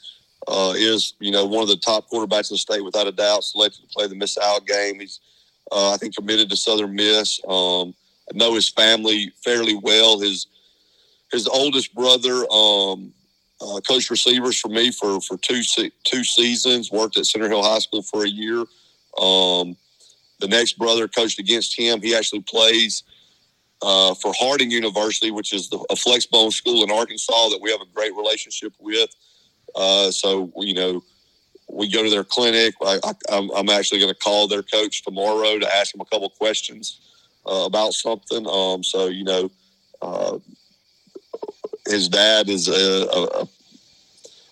uh, 0.47 0.75
is, 0.77 1.15
you 1.19 1.33
know, 1.33 1.47
one 1.47 1.65
of 1.65 1.69
the 1.69 1.77
top 1.77 2.09
quarterbacks 2.09 2.49
in 2.49 2.55
the 2.55 2.59
state 2.59 2.85
without 2.85 3.09
a 3.09 3.13
doubt. 3.13 3.43
Selected 3.43 3.81
to 3.81 3.89
play 3.89 4.07
the 4.07 4.15
Miss 4.15 4.39
Out 4.39 4.65
game. 4.69 5.01
He's, 5.01 5.19
uh, 5.73 5.95
I 5.95 5.97
think, 5.97 6.15
committed 6.15 6.49
to 6.51 6.57
Southern 6.57 6.95
Miss. 6.95 7.41
Um, 7.49 7.93
I 8.33 8.37
know 8.37 8.55
his 8.55 8.69
family 8.69 9.33
fairly 9.43 9.75
well. 9.75 10.21
His 10.21 10.47
his 11.33 11.49
oldest 11.49 11.93
brother, 11.93 12.47
um, 12.53 13.13
uh, 13.65 13.81
coached 13.81 14.11
receivers 14.11 14.59
for 14.59 14.69
me 14.69 14.91
for 14.91 15.21
for 15.21 15.37
two 15.39 15.63
two 16.05 16.25
seasons. 16.25 16.91
Worked 16.91 17.17
at 17.17 17.27
Center 17.27 17.49
Hill 17.49 17.63
High 17.63 17.79
School 17.79 18.03
for 18.03 18.25
a 18.25 18.29
year. 18.29 18.61
Um, 19.19 19.77
the 20.41 20.49
next 20.49 20.79
brother 20.79 21.09
coached 21.09 21.39
against 21.39 21.79
him. 21.79 22.03
He 22.03 22.15
actually 22.15 22.43
plays 22.43 23.03
uh, 23.83 24.15
for 24.15 24.33
Harding 24.37 24.71
University, 24.71 25.31
which 25.31 25.53
is 25.53 25.69
the, 25.69 25.79
a 25.91 25.95
flexbone 25.95 26.53
school 26.53 26.83
in 26.83 26.91
Arkansas 26.91 27.49
that 27.51 27.61
we 27.61 27.71
have 27.71 27.81
a 27.81 27.95
great 27.95 28.15
relationship 28.15 28.73
with. 28.81 29.11
Uh, 29.75 30.11
so 30.11 30.53
you 30.57 30.75
know, 30.75 31.03
we 31.71 31.91
go 31.91 32.03
to 32.03 32.11
their 32.11 32.25
clinic. 32.25 32.75
I, 32.83 32.99
am 33.31 33.69
actually 33.71 34.01
going 34.01 34.13
to 34.13 34.19
call 34.19 34.49
their 34.49 34.63
coach 34.63 35.03
tomorrow 35.03 35.59
to 35.59 35.77
ask 35.77 35.95
him 35.95 36.01
a 36.01 36.05
couple 36.05 36.29
questions 36.31 37.01
uh, 37.47 37.65
about 37.67 37.95
something. 37.95 38.47
Um, 38.47 38.83
so 38.83 39.07
you 39.07 39.25
know, 39.25 39.51
uh, 40.03 40.39
his 41.89 42.09
dad 42.09 42.49
is 42.49 42.69
a, 42.69 43.07
a, 43.09 43.43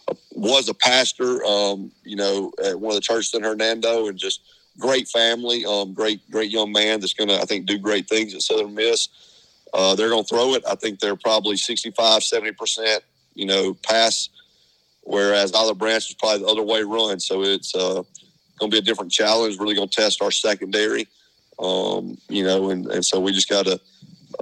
a, 0.09 0.17
was 0.33 0.69
a 0.69 0.75
pastor. 0.75 1.45
Um, 1.45 1.91
you 2.05 2.17
know, 2.17 2.53
at 2.65 2.79
one 2.79 2.91
of 2.91 2.97
the 2.97 3.01
churches 3.01 3.35
in 3.35 3.43
Hernando, 3.43 4.09
and 4.09 4.19
just 4.19 4.41
great 4.79 5.09
family. 5.09 5.65
Um, 5.65 5.93
great, 5.93 6.29
great 6.31 6.51
young 6.51 6.73
man 6.73 7.01
that's 7.01 7.15
going 7.15 7.29
to, 7.29 7.41
I 7.41 7.45
think, 7.45 7.67
do 7.67 7.79
great 7.79 8.09
things 8.09 8.35
at 8.35 8.43
Southern 8.43 8.75
Miss. 8.75 9.09
Uh, 9.73 9.95
they're 9.95 10.11
going 10.11 10.25
to 10.25 10.29
throw 10.29 10.55
it. 10.55 10.63
I 10.69 10.75
think 10.75 11.01
they're 11.01 11.17
probably 11.17 11.57
65, 11.57 12.23
70 12.23 12.53
percent. 12.53 13.05
You 13.35 13.47
know, 13.47 13.75
pass 13.75 14.29
whereas 15.03 15.53
Olive 15.53 15.79
Branch 15.79 16.09
is 16.09 16.15
probably 16.15 16.41
the 16.41 16.47
other 16.47 16.63
way 16.63 16.83
run. 16.83 17.21
So 17.21 17.43
it's 17.43 17.75
uh, 17.75 18.03
going 18.59 18.71
to 18.71 18.75
be 18.75 18.79
a 18.79 18.83
different 18.83 19.13
challenge. 19.13 19.59
Really 19.59 19.75
going 19.75 19.89
to 19.89 20.01
test 20.01 20.23
our 20.23 20.31
secondary, 20.31 21.07
um, 21.59 22.19
you 22.29 22.45
know, 22.45 22.71
and, 22.71 22.87
and 22.87 23.05
so 23.05 23.21
we 23.21 23.33
just 23.33 23.49
got 23.49 23.67
to 23.67 23.81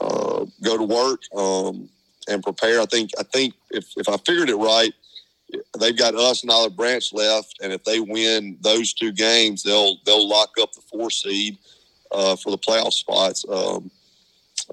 uh, 0.00 0.44
go 0.62 0.76
to 0.76 0.84
work 0.84 1.22
um, 1.36 1.88
and 2.30 2.42
prepare. 2.42 2.80
I 2.80 2.86
think 2.86 3.10
I 3.18 3.22
think 3.24 3.54
if 3.70 3.86
if 3.96 4.08
I 4.08 4.16
figured 4.18 4.48
it 4.48 4.56
right, 4.56 4.92
they've 5.78 5.96
got 5.96 6.14
us 6.14 6.42
and 6.42 6.50
Olive 6.50 6.76
Branch 6.76 7.12
left, 7.12 7.58
and 7.62 7.72
if 7.72 7.84
they 7.84 8.00
win 8.00 8.56
those 8.60 8.94
two 8.94 9.12
games, 9.12 9.62
they'll 9.62 9.96
they'll 10.06 10.28
lock 10.28 10.50
up 10.60 10.72
the 10.72 10.82
four 10.82 11.10
seed 11.10 11.58
uh, 12.12 12.36
for 12.36 12.50
the 12.50 12.58
playoff 12.58 12.92
spots. 12.92 13.44
Um, 13.48 13.90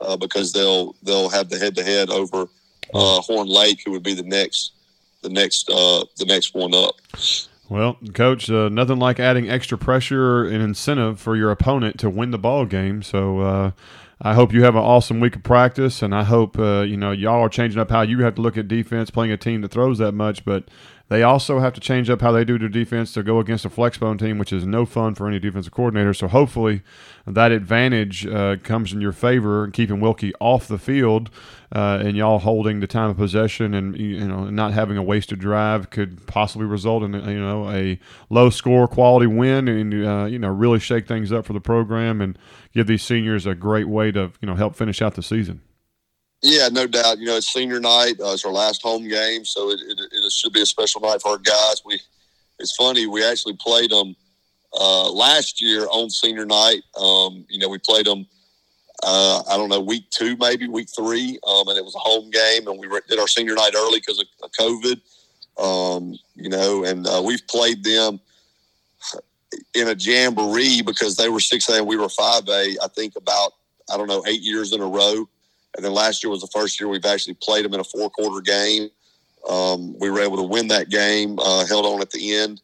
uh, 0.01 0.17
because 0.17 0.51
they'll 0.51 0.95
they'll 1.03 1.29
have 1.29 1.49
the 1.49 1.57
head 1.57 1.75
to 1.75 1.83
head 1.83 2.09
over 2.09 2.47
uh, 2.93 3.21
Horn 3.21 3.47
Lake, 3.47 3.81
who 3.85 3.91
would 3.91 4.03
be 4.03 4.13
the 4.13 4.23
next 4.23 4.73
the 5.21 5.29
next 5.29 5.69
uh, 5.69 6.03
the 6.17 6.25
next 6.25 6.53
one 6.53 6.73
up. 6.73 6.95
Well, 7.69 7.97
coach, 8.13 8.49
uh, 8.49 8.69
nothing 8.69 8.99
like 8.99 9.19
adding 9.19 9.49
extra 9.49 9.77
pressure 9.77 10.45
and 10.45 10.63
incentive 10.63 11.19
for 11.19 11.35
your 11.35 11.51
opponent 11.51 11.99
to 11.99 12.09
win 12.09 12.31
the 12.31 12.37
ball 12.37 12.65
game. 12.65 13.03
So 13.03 13.39
uh, 13.39 13.71
I 14.21 14.33
hope 14.33 14.51
you 14.51 14.63
have 14.63 14.75
an 14.75 14.81
awesome 14.81 15.19
week 15.19 15.35
of 15.35 15.43
practice, 15.43 16.01
and 16.01 16.13
I 16.15 16.23
hope 16.23 16.57
uh, 16.57 16.81
you 16.81 16.97
know 16.97 17.11
y'all 17.11 17.43
are 17.43 17.49
changing 17.49 17.79
up 17.79 17.91
how 17.91 18.01
you 18.01 18.19
have 18.23 18.35
to 18.35 18.41
look 18.41 18.57
at 18.57 18.67
defense, 18.67 19.09
playing 19.09 19.31
a 19.31 19.37
team 19.37 19.61
that 19.61 19.71
throws 19.71 19.97
that 19.99 20.13
much, 20.13 20.45
but. 20.45 20.65
They 21.09 21.23
also 21.23 21.59
have 21.59 21.73
to 21.73 21.79
change 21.79 22.09
up 22.09 22.21
how 22.21 22.31
they 22.31 22.43
do 22.43 22.59
their 22.59 22.67
defense 22.67 23.13
to 23.13 23.23
go 23.23 23.39
against 23.39 23.63
a 23.65 23.69
flexbone 23.69 24.19
team, 24.19 24.37
which 24.37 24.51
is 24.51 24.65
no 24.65 24.85
fun 24.85 25.15
for 25.15 25.27
any 25.27 25.39
defensive 25.39 25.71
coordinator. 25.71 26.13
So 26.13 26.27
hopefully, 26.27 26.81
that 27.25 27.51
advantage 27.51 28.25
uh, 28.25 28.57
comes 28.57 28.91
in 28.91 28.99
your 28.99 29.13
favor, 29.13 29.63
and 29.63 29.71
keeping 29.71 29.99
Wilkie 30.01 30.33
off 30.39 30.67
the 30.67 30.77
field 30.77 31.29
uh, 31.71 31.99
and 32.01 32.15
y'all 32.15 32.39
holding 32.39 32.79
the 32.79 32.87
time 32.87 33.09
of 33.09 33.17
possession 33.17 33.73
and 33.73 33.97
you 33.97 34.25
know 34.25 34.49
not 34.49 34.73
having 34.73 34.97
a 34.97 35.03
wasted 35.03 35.39
drive 35.39 35.89
could 35.89 36.25
possibly 36.25 36.65
result 36.65 37.03
in 37.03 37.13
you 37.13 37.39
know 37.39 37.69
a 37.69 37.99
low 38.29 38.49
score 38.49 38.87
quality 38.87 39.27
win 39.27 39.67
and 39.67 39.93
uh, 40.05 40.25
you 40.25 40.39
know 40.39 40.47
really 40.47 40.79
shake 40.79 41.07
things 41.07 41.31
up 41.31 41.45
for 41.45 41.53
the 41.53 41.59
program 41.59 42.21
and 42.21 42.37
give 42.73 42.87
these 42.87 43.03
seniors 43.03 43.45
a 43.45 43.53
great 43.53 43.87
way 43.87 44.11
to 44.11 44.31
you 44.39 44.47
know 44.47 44.55
help 44.55 44.75
finish 44.75 45.01
out 45.01 45.15
the 45.15 45.23
season. 45.23 45.61
Yeah, 46.43 46.69
no 46.71 46.85
doubt. 46.85 47.17
You 47.17 47.25
know, 47.25 47.37
it's 47.37 47.51
senior 47.51 47.79
night. 47.79 48.19
Uh, 48.21 48.33
it's 48.33 48.45
our 48.45 48.51
last 48.51 48.83
home 48.83 49.07
game, 49.07 49.43
so 49.43 49.71
it, 49.71 49.79
it, 49.81 49.99
it, 50.27 50.31
should 50.31 50.53
be 50.53 50.61
a 50.61 50.65
special 50.65 51.01
night 51.01 51.21
for 51.21 51.29
our 51.29 51.37
guys. 51.37 51.81
We, 51.85 51.99
it's 52.59 52.75
funny. 52.75 53.07
We 53.07 53.25
actually 53.25 53.57
played 53.59 53.91
them 53.91 54.15
uh, 54.79 55.11
last 55.11 55.61
year 55.61 55.87
on 55.91 56.09
senior 56.09 56.45
night. 56.45 56.83
Um, 56.99 57.45
you 57.49 57.59
know, 57.59 57.69
we 57.69 57.79
played 57.79 58.05
them 58.05 58.27
uh, 59.03 59.43
I 59.49 59.57
don't 59.57 59.69
know, 59.69 59.79
week 59.79 60.09
two, 60.09 60.35
maybe 60.37 60.67
week 60.67 60.89
three. 60.95 61.39
Um, 61.47 61.67
and 61.67 61.77
it 61.77 61.85
was 61.85 61.95
a 61.95 61.99
home 61.99 62.29
game, 62.29 62.67
and 62.67 62.79
we 62.79 62.87
did 63.07 63.19
our 63.19 63.27
senior 63.27 63.55
night 63.55 63.73
early 63.75 63.99
because 63.99 64.19
of, 64.19 64.27
of, 64.43 64.51
COVID. 64.51 64.99
Um, 65.57 66.17
you 66.35 66.49
know, 66.49 66.83
and 66.83 67.05
uh, 67.07 67.21
we've 67.23 67.45
played 67.47 67.83
them 67.83 68.19
in 69.73 69.87
a 69.87 69.95
jamboree 69.95 70.81
because 70.81 71.15
they 71.15 71.29
were 71.29 71.39
6A 71.39 71.77
and 71.77 71.87
we 71.87 71.95
were 71.95 72.07
5A, 72.07 72.75
I 72.81 72.87
think 72.95 73.15
about, 73.15 73.53
I 73.91 73.97
don't 73.97 74.07
know, 74.07 74.23
eight 74.27 74.41
years 74.41 74.73
in 74.73 74.81
a 74.81 74.87
row. 74.87 75.27
And 75.75 75.85
then 75.85 75.93
last 75.93 76.23
year 76.23 76.31
was 76.31 76.41
the 76.41 76.47
first 76.47 76.79
year 76.79 76.89
we've 76.89 77.05
actually 77.05 77.37
played 77.41 77.65
them 77.65 77.73
in 77.73 77.79
a 77.79 77.83
four 77.83 78.09
quarter 78.09 78.41
game. 78.41 78.89
Um, 79.47 79.97
we 79.99 80.09
were 80.09 80.21
able 80.21 80.37
to 80.37 80.43
win 80.43 80.67
that 80.69 80.89
game, 80.89 81.39
uh, 81.39 81.65
held 81.65 81.85
on 81.85 82.01
at 82.01 82.11
the 82.11 82.35
end. 82.35 82.61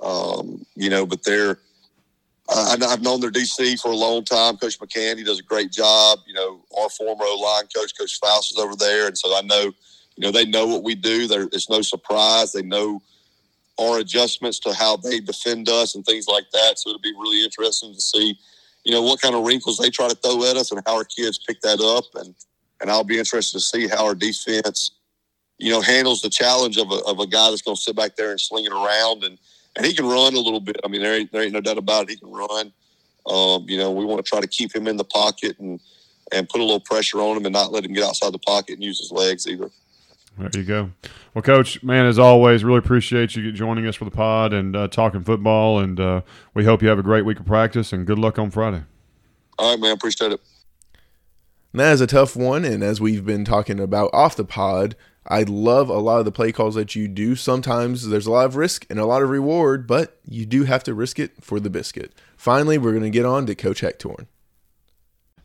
Um, 0.00 0.64
you 0.76 0.88
know, 0.88 1.04
but 1.04 1.22
they're, 1.24 1.58
uh, 2.48 2.76
I've 2.88 3.02
known 3.02 3.20
their 3.20 3.30
DC 3.30 3.80
for 3.80 3.90
a 3.90 3.96
long 3.96 4.24
time. 4.24 4.56
Coach 4.56 4.78
McCann, 4.78 5.18
he 5.18 5.24
does 5.24 5.40
a 5.40 5.44
great 5.44 5.70
job. 5.70 6.20
You 6.26 6.34
know, 6.34 6.60
our 6.80 6.88
former 6.88 7.24
O 7.24 7.36
line 7.36 7.64
coach, 7.74 7.96
Coach 7.98 8.18
Faust, 8.18 8.52
is 8.52 8.58
over 8.58 8.76
there, 8.76 9.06
and 9.06 9.16
so 9.16 9.36
I 9.36 9.42
know, 9.42 9.72
you 10.16 10.26
know, 10.26 10.30
they 10.30 10.46
know 10.46 10.66
what 10.66 10.82
we 10.82 10.94
do. 10.94 11.26
There, 11.26 11.44
it's 11.52 11.70
no 11.70 11.82
surprise. 11.82 12.52
They 12.52 12.62
know 12.62 13.02
our 13.80 13.98
adjustments 13.98 14.58
to 14.60 14.74
how 14.74 14.96
they 14.96 15.20
defend 15.20 15.68
us 15.68 15.94
and 15.94 16.04
things 16.04 16.26
like 16.26 16.50
that. 16.52 16.78
So 16.78 16.90
it'll 16.90 17.00
be 17.00 17.14
really 17.18 17.44
interesting 17.44 17.94
to 17.94 18.00
see, 18.00 18.38
you 18.84 18.92
know, 18.92 19.02
what 19.02 19.20
kind 19.20 19.34
of 19.34 19.44
wrinkles 19.44 19.78
they 19.78 19.90
try 19.90 20.08
to 20.08 20.14
throw 20.16 20.44
at 20.44 20.56
us 20.56 20.70
and 20.70 20.82
how 20.86 20.96
our 20.96 21.04
kids 21.04 21.38
pick 21.38 21.60
that 21.62 21.80
up. 21.80 22.04
And 22.22 22.34
and 22.80 22.90
I'll 22.90 23.04
be 23.04 23.18
interested 23.18 23.58
to 23.58 23.64
see 23.64 23.86
how 23.86 24.06
our 24.06 24.14
defense, 24.14 24.92
you 25.60 25.70
know, 25.70 25.80
handles 25.80 26.22
the 26.22 26.30
challenge 26.30 26.78
of 26.78 26.90
a, 26.90 26.96
of 27.06 27.20
a 27.20 27.26
guy 27.26 27.50
that's 27.50 27.62
going 27.62 27.76
to 27.76 27.82
sit 27.82 27.94
back 27.94 28.16
there 28.16 28.30
and 28.30 28.40
sling 28.40 28.64
it 28.64 28.72
around 28.72 29.24
and 29.24 29.38
and 29.76 29.86
he 29.86 29.94
can 29.94 30.06
run 30.06 30.34
a 30.34 30.40
little 30.40 30.60
bit. 30.60 30.76
I 30.84 30.88
mean, 30.88 31.00
there 31.00 31.14
ain't 31.14 31.30
there 31.32 31.42
ain't 31.42 31.52
no 31.52 31.60
doubt 31.60 31.78
about 31.78 32.04
it. 32.04 32.10
He 32.10 32.16
can 32.16 32.30
run. 32.30 32.72
Um, 33.26 33.66
you 33.68 33.78
know, 33.78 33.92
we 33.92 34.04
want 34.04 34.24
to 34.24 34.28
try 34.28 34.40
to 34.40 34.48
keep 34.48 34.74
him 34.74 34.88
in 34.88 34.96
the 34.96 35.04
pocket 35.04 35.58
and 35.58 35.80
and 36.32 36.48
put 36.48 36.60
a 36.60 36.64
little 36.64 36.80
pressure 36.80 37.20
on 37.20 37.36
him 37.36 37.44
and 37.44 37.52
not 37.52 37.72
let 37.72 37.84
him 37.84 37.92
get 37.92 38.04
outside 38.04 38.32
the 38.32 38.38
pocket 38.38 38.74
and 38.74 38.84
use 38.84 38.98
his 38.98 39.12
legs 39.12 39.46
either. 39.46 39.70
There 40.38 40.50
you 40.54 40.64
go. 40.64 40.90
Well, 41.34 41.42
Coach, 41.42 41.82
man, 41.82 42.06
as 42.06 42.18
always, 42.18 42.64
really 42.64 42.78
appreciate 42.78 43.36
you 43.36 43.52
joining 43.52 43.86
us 43.86 43.96
for 43.96 44.04
the 44.04 44.10
pod 44.10 44.52
and 44.52 44.74
uh, 44.74 44.88
talking 44.88 45.22
football. 45.22 45.80
And 45.80 46.00
uh, 46.00 46.22
we 46.54 46.64
hope 46.64 46.82
you 46.82 46.88
have 46.88 46.98
a 46.98 47.02
great 47.02 47.24
week 47.24 47.40
of 47.40 47.46
practice 47.46 47.92
and 47.92 48.06
good 48.06 48.18
luck 48.18 48.38
on 48.38 48.50
Friday. 48.50 48.84
All 49.58 49.72
right, 49.72 49.80
man. 49.80 49.92
Appreciate 49.92 50.32
it. 50.32 50.40
That 51.74 51.92
is 51.92 52.00
a 52.00 52.06
tough 52.06 52.36
one. 52.36 52.64
And 52.64 52.82
as 52.82 53.00
we've 53.00 53.24
been 53.24 53.44
talking 53.44 53.78
about 53.78 54.10
off 54.12 54.34
the 54.34 54.44
pod, 54.44 54.96
I 55.26 55.42
love 55.42 55.88
a 55.88 55.98
lot 55.98 56.18
of 56.18 56.24
the 56.24 56.32
play 56.32 56.50
calls 56.50 56.74
that 56.76 56.94
you 56.94 57.06
do. 57.06 57.36
Sometimes 57.36 58.08
there's 58.08 58.26
a 58.26 58.30
lot 58.30 58.46
of 58.46 58.56
risk 58.56 58.86
and 58.88 58.98
a 58.98 59.04
lot 59.04 59.22
of 59.22 59.28
reward, 59.28 59.86
but 59.86 60.18
you 60.26 60.46
do 60.46 60.64
have 60.64 60.82
to 60.84 60.94
risk 60.94 61.18
it 61.18 61.32
for 61.42 61.60
the 61.60 61.70
biscuit. 61.70 62.14
Finally, 62.36 62.78
we're 62.78 62.92
going 62.92 63.02
to 63.02 63.10
get 63.10 63.26
on 63.26 63.46
to 63.46 63.54
Coach 63.54 63.80
Hector. 63.80 64.26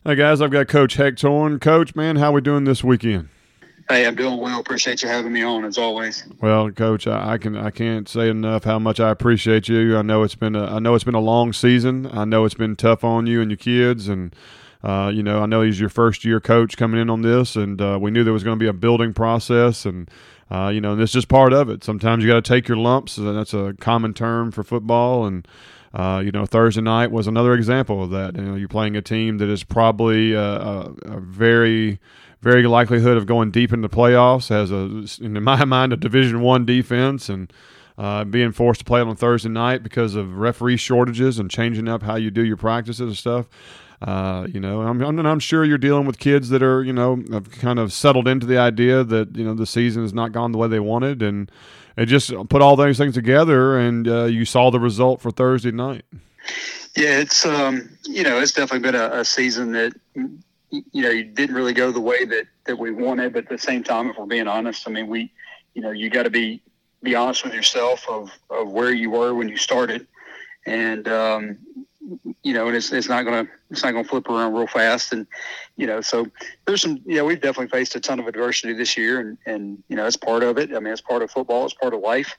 Hey 0.04 0.14
guys, 0.14 0.40
I've 0.40 0.50
got 0.50 0.68
Coach 0.68 0.94
Hector. 0.94 1.58
Coach, 1.58 1.94
man, 1.94 2.16
how 2.16 2.32
we 2.32 2.40
doing 2.40 2.64
this 2.64 2.82
weekend? 2.82 3.28
Hey, 3.88 4.04
I'm 4.04 4.16
doing 4.16 4.38
well. 4.38 4.58
Appreciate 4.58 5.02
you 5.02 5.08
having 5.08 5.32
me 5.32 5.42
on 5.42 5.64
as 5.64 5.78
always. 5.78 6.24
Well, 6.40 6.70
Coach, 6.72 7.06
I, 7.06 7.34
I, 7.34 7.38
can 7.38 7.56
I 7.56 7.70
can't 7.70 8.08
say 8.08 8.28
enough 8.28 8.64
how 8.64 8.80
much 8.80 8.98
I 8.98 9.10
appreciate 9.10 9.68
you. 9.68 9.96
I 9.96 10.02
know 10.02 10.24
it's 10.24 10.34
been 10.34 10.56
a 10.56 10.64
I 10.64 10.78
know 10.80 10.96
it's 10.96 11.04
been 11.04 11.14
a 11.14 11.20
long 11.20 11.52
season. 11.52 12.08
I 12.12 12.24
know 12.24 12.44
it's 12.44 12.54
been 12.54 12.74
tough 12.74 13.04
on 13.04 13.28
you 13.28 13.40
and 13.40 13.50
your 13.50 13.58
kids, 13.58 14.08
and 14.08 14.34
uh, 14.86 15.08
you 15.08 15.20
know, 15.20 15.42
I 15.42 15.46
know 15.46 15.62
he's 15.62 15.80
your 15.80 15.88
first 15.88 16.24
year 16.24 16.38
coach 16.38 16.76
coming 16.76 17.00
in 17.00 17.10
on 17.10 17.22
this, 17.22 17.56
and 17.56 17.82
uh, 17.82 17.98
we 18.00 18.12
knew 18.12 18.22
there 18.22 18.32
was 18.32 18.44
going 18.44 18.56
to 18.56 18.62
be 18.62 18.68
a 18.68 18.72
building 18.72 19.12
process, 19.12 19.84
and 19.84 20.08
uh, 20.48 20.68
you 20.72 20.80
know, 20.80 20.92
and 20.92 21.00
this 21.00 21.10
is 21.10 21.14
just 21.14 21.28
part 21.28 21.52
of 21.52 21.68
it. 21.68 21.82
Sometimes 21.82 22.22
you 22.22 22.30
got 22.30 22.44
to 22.44 22.48
take 22.48 22.68
your 22.68 22.76
lumps, 22.76 23.16
that's 23.16 23.52
a 23.52 23.74
common 23.80 24.14
term 24.14 24.52
for 24.52 24.62
football. 24.62 25.26
And 25.26 25.48
uh, 25.92 26.22
you 26.24 26.30
know, 26.30 26.46
Thursday 26.46 26.82
night 26.82 27.10
was 27.10 27.26
another 27.26 27.52
example 27.52 28.00
of 28.00 28.10
that. 28.10 28.36
You 28.36 28.42
know, 28.42 28.54
you're 28.54 28.68
playing 28.68 28.94
a 28.94 29.02
team 29.02 29.38
that 29.38 29.48
is 29.48 29.64
probably 29.64 30.34
a, 30.34 30.40
a, 30.40 30.94
a 31.06 31.20
very 31.20 31.98
very 32.40 32.68
likelihood 32.68 33.16
of 33.16 33.26
going 33.26 33.50
deep 33.50 33.72
into 33.72 33.88
the 33.88 33.96
playoffs. 33.96 34.50
Has 34.50 34.70
a, 34.70 35.24
in 35.24 35.42
my 35.42 35.64
mind, 35.64 35.94
a 35.94 35.96
Division 35.96 36.42
One 36.42 36.64
defense, 36.64 37.28
and 37.28 37.52
uh, 37.98 38.24
being 38.24 38.52
forced 38.52 38.80
to 38.80 38.84
play 38.84 39.00
on 39.00 39.16
Thursday 39.16 39.48
night 39.48 39.82
because 39.82 40.14
of 40.14 40.36
referee 40.36 40.76
shortages 40.76 41.38
and 41.38 41.50
changing 41.50 41.88
up 41.88 42.02
how 42.02 42.16
you 42.16 42.30
do 42.30 42.44
your 42.44 42.56
practices 42.56 43.00
and 43.00 43.16
stuff. 43.16 43.48
Uh, 44.02 44.46
you 44.52 44.60
know, 44.60 44.82
I'm, 44.82 45.00
I'm, 45.00 45.18
I'm 45.24 45.38
sure 45.38 45.64
you're 45.64 45.78
dealing 45.78 46.06
with 46.06 46.18
kids 46.18 46.50
that 46.50 46.62
are, 46.62 46.82
you 46.82 46.92
know, 46.92 47.22
have 47.32 47.50
kind 47.50 47.78
of 47.78 47.92
settled 47.92 48.28
into 48.28 48.44
the 48.44 48.58
idea 48.58 49.02
that 49.02 49.34
you 49.36 49.44
know 49.44 49.54
the 49.54 49.66
season 49.66 50.02
has 50.02 50.12
not 50.12 50.32
gone 50.32 50.52
the 50.52 50.58
way 50.58 50.68
they 50.68 50.80
wanted, 50.80 51.22
and 51.22 51.50
it 51.96 52.06
just 52.06 52.30
put 52.50 52.60
all 52.60 52.76
those 52.76 52.98
things 52.98 53.14
together, 53.14 53.78
and 53.78 54.06
uh, 54.06 54.24
you 54.24 54.44
saw 54.44 54.70
the 54.70 54.80
result 54.80 55.22
for 55.22 55.30
Thursday 55.30 55.70
night. 55.70 56.04
Yeah, 56.94 57.20
it's 57.20 57.46
um, 57.46 57.88
you 58.04 58.22
know, 58.22 58.38
it's 58.38 58.52
definitely 58.52 58.90
been 58.90 59.00
a, 59.00 59.20
a 59.20 59.24
season 59.24 59.72
that 59.72 59.94
you 60.14 61.02
know 61.02 61.08
you 61.08 61.24
didn't 61.24 61.56
really 61.56 61.72
go 61.72 61.90
the 61.90 62.00
way 62.00 62.26
that 62.26 62.46
that 62.64 62.78
we 62.78 62.90
wanted, 62.90 63.32
but 63.32 63.44
at 63.44 63.48
the 63.48 63.58
same 63.58 63.82
time, 63.82 64.10
if 64.10 64.18
we're 64.18 64.26
being 64.26 64.48
honest, 64.48 64.86
I 64.86 64.90
mean, 64.90 65.06
we, 65.06 65.32
you 65.72 65.80
know, 65.80 65.90
you 65.90 66.10
got 66.10 66.24
to 66.24 66.30
be 66.30 66.60
be 67.06 67.14
honest 67.14 67.44
with 67.44 67.54
yourself 67.54 68.04
of 68.08 68.30
of 68.50 68.72
where 68.72 68.92
you 68.92 69.10
were 69.10 69.32
when 69.32 69.48
you 69.48 69.56
started, 69.56 70.06
and 70.66 71.06
um, 71.06 71.58
you 72.42 72.52
know, 72.52 72.66
and 72.66 72.76
it's 72.76 72.92
it's 72.92 73.08
not 73.08 73.24
gonna 73.24 73.46
it's 73.70 73.84
not 73.84 73.92
gonna 73.92 74.04
flip 74.04 74.28
around 74.28 74.54
real 74.54 74.66
fast, 74.66 75.12
and 75.12 75.24
you 75.76 75.86
know, 75.86 76.00
so 76.00 76.26
there's 76.66 76.82
some, 76.82 77.00
yeah, 77.06 77.22
we've 77.22 77.40
definitely 77.40 77.68
faced 77.68 77.94
a 77.94 78.00
ton 78.00 78.18
of 78.18 78.26
adversity 78.26 78.72
this 78.72 78.96
year, 78.96 79.20
and 79.20 79.38
and 79.46 79.82
you 79.88 79.94
know, 79.96 80.04
it's 80.04 80.16
part 80.16 80.42
of 80.42 80.58
it. 80.58 80.74
I 80.74 80.80
mean, 80.80 80.92
it's 80.92 81.00
part 81.00 81.22
of 81.22 81.30
football, 81.30 81.64
it's 81.64 81.74
part 81.74 81.94
of 81.94 82.00
life, 82.00 82.36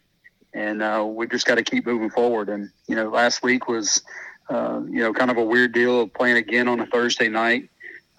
and 0.54 0.84
uh, 0.84 1.06
we 1.08 1.28
just 1.28 1.46
got 1.46 1.56
to 1.56 1.64
keep 1.64 1.86
moving 1.86 2.10
forward. 2.10 2.50
And 2.50 2.70
you 2.88 2.96
know, 2.96 3.10
last 3.10 3.44
week 3.44 3.70
was, 3.70 4.02
uh, 4.50 4.82
you 4.86 5.00
know, 5.00 5.14
kind 5.14 5.32
of 5.32 5.38
a 5.38 5.44
weird 5.44 5.74
deal 5.74 6.02
of 6.02 6.14
playing 6.14 6.38
again 6.38 6.68
on 6.68 6.82
a 6.82 6.86
Thursday 6.88 7.30
night. 7.30 7.70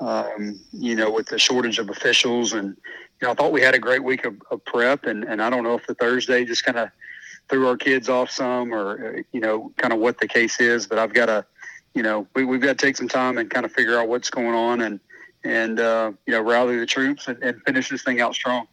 Um, 0.01 0.61
you 0.73 0.95
know, 0.95 1.11
with 1.11 1.27
the 1.27 1.39
shortage 1.39 1.79
of 1.79 1.91
officials, 1.91 2.53
and 2.53 2.77
you 3.21 3.27
know, 3.27 3.33
I 3.33 3.35
thought 3.35 3.53
we 3.53 3.61
had 3.61 3.75
a 3.75 3.79
great 3.79 4.05
week 4.05 4.25
of, 4.25 4.35
of 4.51 4.65
prep, 4.65 5.05
and 5.05 5.25
and 5.25 5.43
I 5.43 5.51
don't 5.51 5.65
know 5.65 5.75
if 5.75 5.87
the 5.87 5.95
Thursday 5.95 6.45
just 6.45 6.65
kind 6.65 6.79
of 6.79 6.91
threw 7.49 7.67
our 7.67 7.77
kids 7.77 8.09
off 8.09 8.31
some, 8.31 8.73
or 8.73 9.23
you 9.33 9.41
know, 9.41 9.73
kind 9.77 9.93
of 9.93 9.99
what 9.99 10.19
the 10.19 10.29
case 10.29 10.61
is. 10.61 10.87
But 10.87 10.99
I've 10.99 11.15
got 11.15 11.27
to, 11.27 11.45
you 11.95 12.03
know, 12.03 12.27
we, 12.35 12.45
we've 12.45 12.61
got 12.61 12.79
to 12.79 12.87
take 12.87 12.97
some 12.97 13.09
time 13.09 13.39
and 13.39 13.51
kind 13.51 13.67
of 13.67 13.73
figure 13.73 13.99
out 13.99 14.09
what's 14.09 14.31
going 14.31 14.55
on, 14.55 14.81
and 14.83 15.01
and 15.45 15.81
uh, 15.81 16.13
you 16.27 16.33
know, 16.33 16.43
rally 16.43 16.79
the 16.79 16.87
troops 16.87 17.29
and, 17.29 17.43
and 17.43 17.61
finish 17.63 17.89
this 17.89 18.03
thing 18.03 18.21
out 18.21 18.35
strong. 18.35 18.67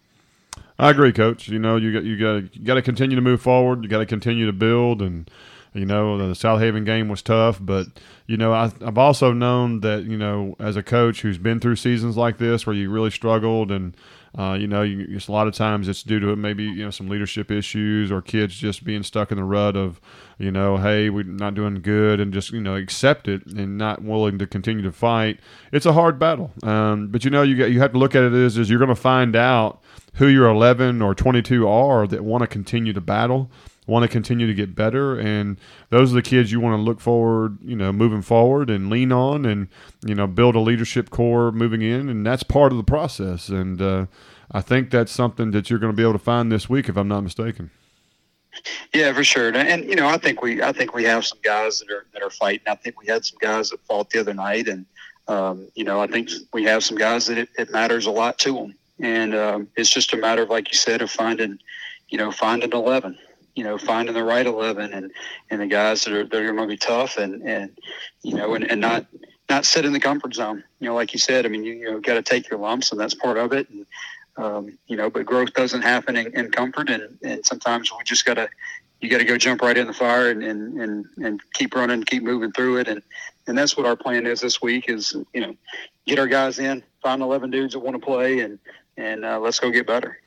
I 0.78 0.90
agree, 0.90 1.14
Coach. 1.14 1.48
You 1.48 1.60
know, 1.60 1.78
you 1.78 1.94
got 1.94 2.04
you 2.04 2.18
got 2.18 2.56
you 2.56 2.66
got 2.66 2.76
to 2.76 2.82
continue 2.82 3.16
to 3.16 3.22
move 3.22 3.42
forward. 3.42 3.84
You 3.84 3.90
got 3.90 4.00
to 4.00 4.06
continue 4.06 4.46
to 4.46 4.54
build, 4.54 5.02
and 5.02 5.30
you 5.74 5.86
know, 5.86 6.18
the 6.30 6.36
South 6.36 6.60
Haven 6.60 6.86
game 6.86 7.10
was 7.10 7.22
tough, 7.22 7.60
but 7.62 7.88
you 8.28 8.38
know, 8.38 8.54
I, 8.54 8.72
have 8.82 8.98
also 8.98 9.34
known 9.34 9.82
that 9.82 10.04
you 10.04 10.18
know, 10.18 10.56
as 10.60 10.76
a 10.76 10.84
coach 10.84 11.22
who's 11.22 11.38
been 11.38 11.60
through 11.60 11.78
seasons 11.78 12.18
like 12.18 12.38
this 12.38 12.66
where 12.66 12.76
you 12.76 12.90
really 12.90 13.12
struggled 13.12 13.72
and 13.72 13.96
uh, 14.38 14.54
you 14.54 14.68
know, 14.68 14.82
you, 14.82 15.18
a 15.28 15.32
lot 15.32 15.48
of 15.48 15.54
times 15.54 15.88
it's 15.88 16.04
due 16.04 16.20
to 16.20 16.36
maybe 16.36 16.64
you 16.64 16.84
know 16.84 16.92
some 16.92 17.08
leadership 17.08 17.52
issues 17.52 18.12
or 18.12 18.22
kids 18.22 18.56
just 18.56 18.84
being 18.84 19.02
stuck 19.02 19.32
in 19.32 19.38
the 19.38 19.44
rut 19.44 19.78
of, 19.78 20.02
you 20.38 20.52
know, 20.52 20.78
hey, 20.78 21.10
we're 21.10 21.24
not 21.24 21.56
doing 21.56 21.82
good, 21.82 22.20
and 22.20 22.34
just 22.34 22.52
you 22.52 22.60
know 22.60 22.76
accept 22.76 23.28
it 23.28 23.46
and 23.46 23.78
not 23.78 24.02
willing 24.02 24.38
to 24.40 24.48
continue 24.48 24.84
to 24.84 24.92
fight. 24.92 25.40
It's 25.72 25.86
a 25.86 25.94
hard 25.94 26.20
battle, 26.20 26.52
um, 26.64 27.08
but 27.08 27.24
you 27.24 27.32
know 27.32 27.44
you 27.44 27.56
get 27.56 27.72
you 27.72 27.80
have 27.80 27.94
to 27.94 27.98
look 27.98 28.16
at 28.16 28.24
it 28.24 28.34
as 28.34 28.58
is 28.58 28.70
you're 28.70 28.80
going 28.80 28.90
to 28.90 28.96
find 28.96 29.36
out 29.36 29.82
who 30.16 30.28
your 30.28 30.48
11 30.48 31.02
or 31.02 31.14
22 31.14 31.68
are 31.68 32.08
that 32.08 32.24
want 32.24 32.42
to 32.42 32.48
continue 32.48 32.94
to 32.94 33.02
battle 33.02 33.52
want 33.88 34.04
to 34.04 34.08
continue 34.08 34.48
to 34.48 34.54
get 34.54 34.76
better 34.76 35.18
and 35.18 35.60
those 35.90 36.12
are 36.12 36.16
the 36.16 36.22
kids 36.22 36.52
you 36.52 36.60
want 36.60 36.78
to 36.78 36.82
look 36.82 37.00
forward 37.00 37.58
you 37.62 37.76
know 37.76 37.92
moving 37.92 38.22
forward 38.22 38.70
and 38.70 38.90
lean 38.90 39.12
on 39.12 39.46
and 39.46 39.68
you 40.06 40.16
know 40.16 40.28
build 40.28 40.56
a 40.56 40.60
leadership 40.60 41.10
core 41.10 41.52
moving 41.52 41.82
in 41.82 42.10
and 42.10 42.26
that's 42.26 42.44
part 42.44 42.72
of 42.72 42.78
the 42.78 42.84
process 42.84 43.50
and 43.50 43.82
uh, 43.82 44.06
i 44.52 44.62
think 44.62 44.90
that's 44.90 45.12
something 45.12 45.52
that 45.52 45.70
you're 45.70 45.80
going 45.80 45.92
to 45.92 45.96
be 45.96 46.04
able 46.04 46.14
to 46.14 46.20
find 46.20 46.52
this 46.52 46.70
week 46.70 46.90
if 46.90 46.98
i'm 46.98 47.08
not 47.08 47.22
mistaken 47.22 47.70
yeah, 48.94 49.12
for 49.14 49.24
sure. 49.24 49.50
And, 49.50 49.58
and, 49.58 49.86
you 49.86 49.96
know, 49.96 50.08
I 50.08 50.18
think 50.18 50.42
we 50.42 50.62
I 50.62 50.72
think 50.72 50.94
we 50.94 51.04
have 51.04 51.26
some 51.26 51.40
guys 51.44 51.80
that 51.80 51.92
are 51.92 52.06
that 52.14 52.24
are 52.24 52.30
fighting. 52.30 52.66
I 52.68 52.76
think 52.76 53.00
we 53.00 53.08
had 53.08 53.26
some 53.26 53.38
guys 53.42 53.70
that 53.70 53.82
fought 53.86 54.10
the 54.10 54.20
other 54.20 54.34
night, 54.34 54.68
and 54.68 54.86
um, 55.28 55.68
you 55.76 55.84
know, 55.84 56.00
I 56.00 56.08
think 56.08 56.30
we 56.54 56.64
have 56.64 56.84
some 56.84 56.98
guys 56.98 57.28
that 57.28 57.38
it, 57.38 57.50
it 57.58 57.72
matters 57.72 58.06
a 58.06 58.12
lot 58.12 58.38
to 58.40 58.54
them. 58.54 58.76
And 59.00 59.36
um, 59.36 59.68
it's 59.76 59.90
just 59.90 60.14
a 60.14 60.18
matter 60.18 60.44
of, 60.44 60.50
like 60.50 60.72
you 60.72 60.78
said, 60.78 61.02
of 61.02 61.12
finding, 61.12 61.60
you 62.10 62.18
know, 62.18 62.32
finding 62.32 62.72
eleven 62.72 63.18
you 63.56 63.64
know, 63.64 63.78
finding 63.78 64.14
the 64.14 64.24
right 64.24 64.46
eleven 64.46 64.94
and 64.94 65.12
and 65.50 65.62
the 65.62 65.68
guys 65.68 66.04
that 66.04 66.14
are 66.14 66.26
that 66.26 66.42
are 66.42 66.54
going 66.54 66.58
to 66.58 66.68
be 66.68 66.78
tough 66.78 67.18
and 67.18 67.42
and 67.44 67.78
you 68.22 68.36
know 68.36 68.54
and, 68.54 68.70
and 68.70 68.82
not 68.82 69.06
not 69.50 69.66
sit 69.66 69.86
in 69.86 69.94
the 69.94 70.00
comfort 70.00 70.34
zone. 70.34 70.64
You 70.80 70.90
know, 70.90 70.96
like 70.96 71.14
you 71.14 71.20
said, 71.20 71.46
I 71.46 71.50
mean, 71.50 71.64
you, 71.64 71.74
you 71.74 71.92
know, 71.92 72.00
got 72.00 72.16
to 72.16 72.22
take 72.22 72.50
your 72.50 72.60
lumps, 72.60 72.92
and 72.92 73.00
that's 73.00 73.14
part 73.14 73.38
of 73.38 73.54
it. 73.54 73.70
And 73.70 73.86
um, 74.38 74.78
you 74.88 74.98
know, 74.98 75.10
but 75.10 75.26
growth 75.26 75.54
doesn't 75.54 75.82
happen 75.82 76.18
in, 76.18 76.38
in 76.38 76.52
comfort, 76.52 76.90
and 76.90 77.18
and 77.24 77.46
sometimes 77.46 77.92
we 77.92 78.04
just 78.04 78.26
got 78.26 78.36
to 78.36 78.50
you 79.02 79.10
got 79.10 79.20
to 79.20 79.26
go 79.26 79.38
jump 79.38 79.62
right 79.62 79.78
in 79.78 79.88
the 79.88 79.94
fire 79.94 80.30
and, 80.30 80.44
and 80.44 80.82
and 80.82 81.06
and 81.24 81.42
keep 81.54 81.76
running, 81.76 82.04
keep 82.04 82.24
moving 82.24 82.52
through 82.52 82.78
it, 82.78 82.88
and 82.88 83.02
and 83.48 83.58
that's 83.58 83.78
what 83.78 83.86
our 83.86 83.96
plan 83.96 84.26
is 84.26 84.42
this 84.42 84.62
week. 84.62 84.90
Is 84.90 85.16
you 85.34 85.42
know, 85.42 85.56
get 86.06 86.20
our 86.20 86.28
guys 86.28 86.60
in, 86.60 86.84
find 87.02 87.22
eleven 87.22 87.52
dudes 87.52 87.74
that 87.74 87.80
want 87.80 88.00
to 88.00 88.06
play, 88.06 88.40
and 88.40 88.60
and 88.98 89.24
uh, 89.24 89.40
let's 89.40 89.60
go 89.60 89.70
get 89.72 89.88
better. 89.88 90.18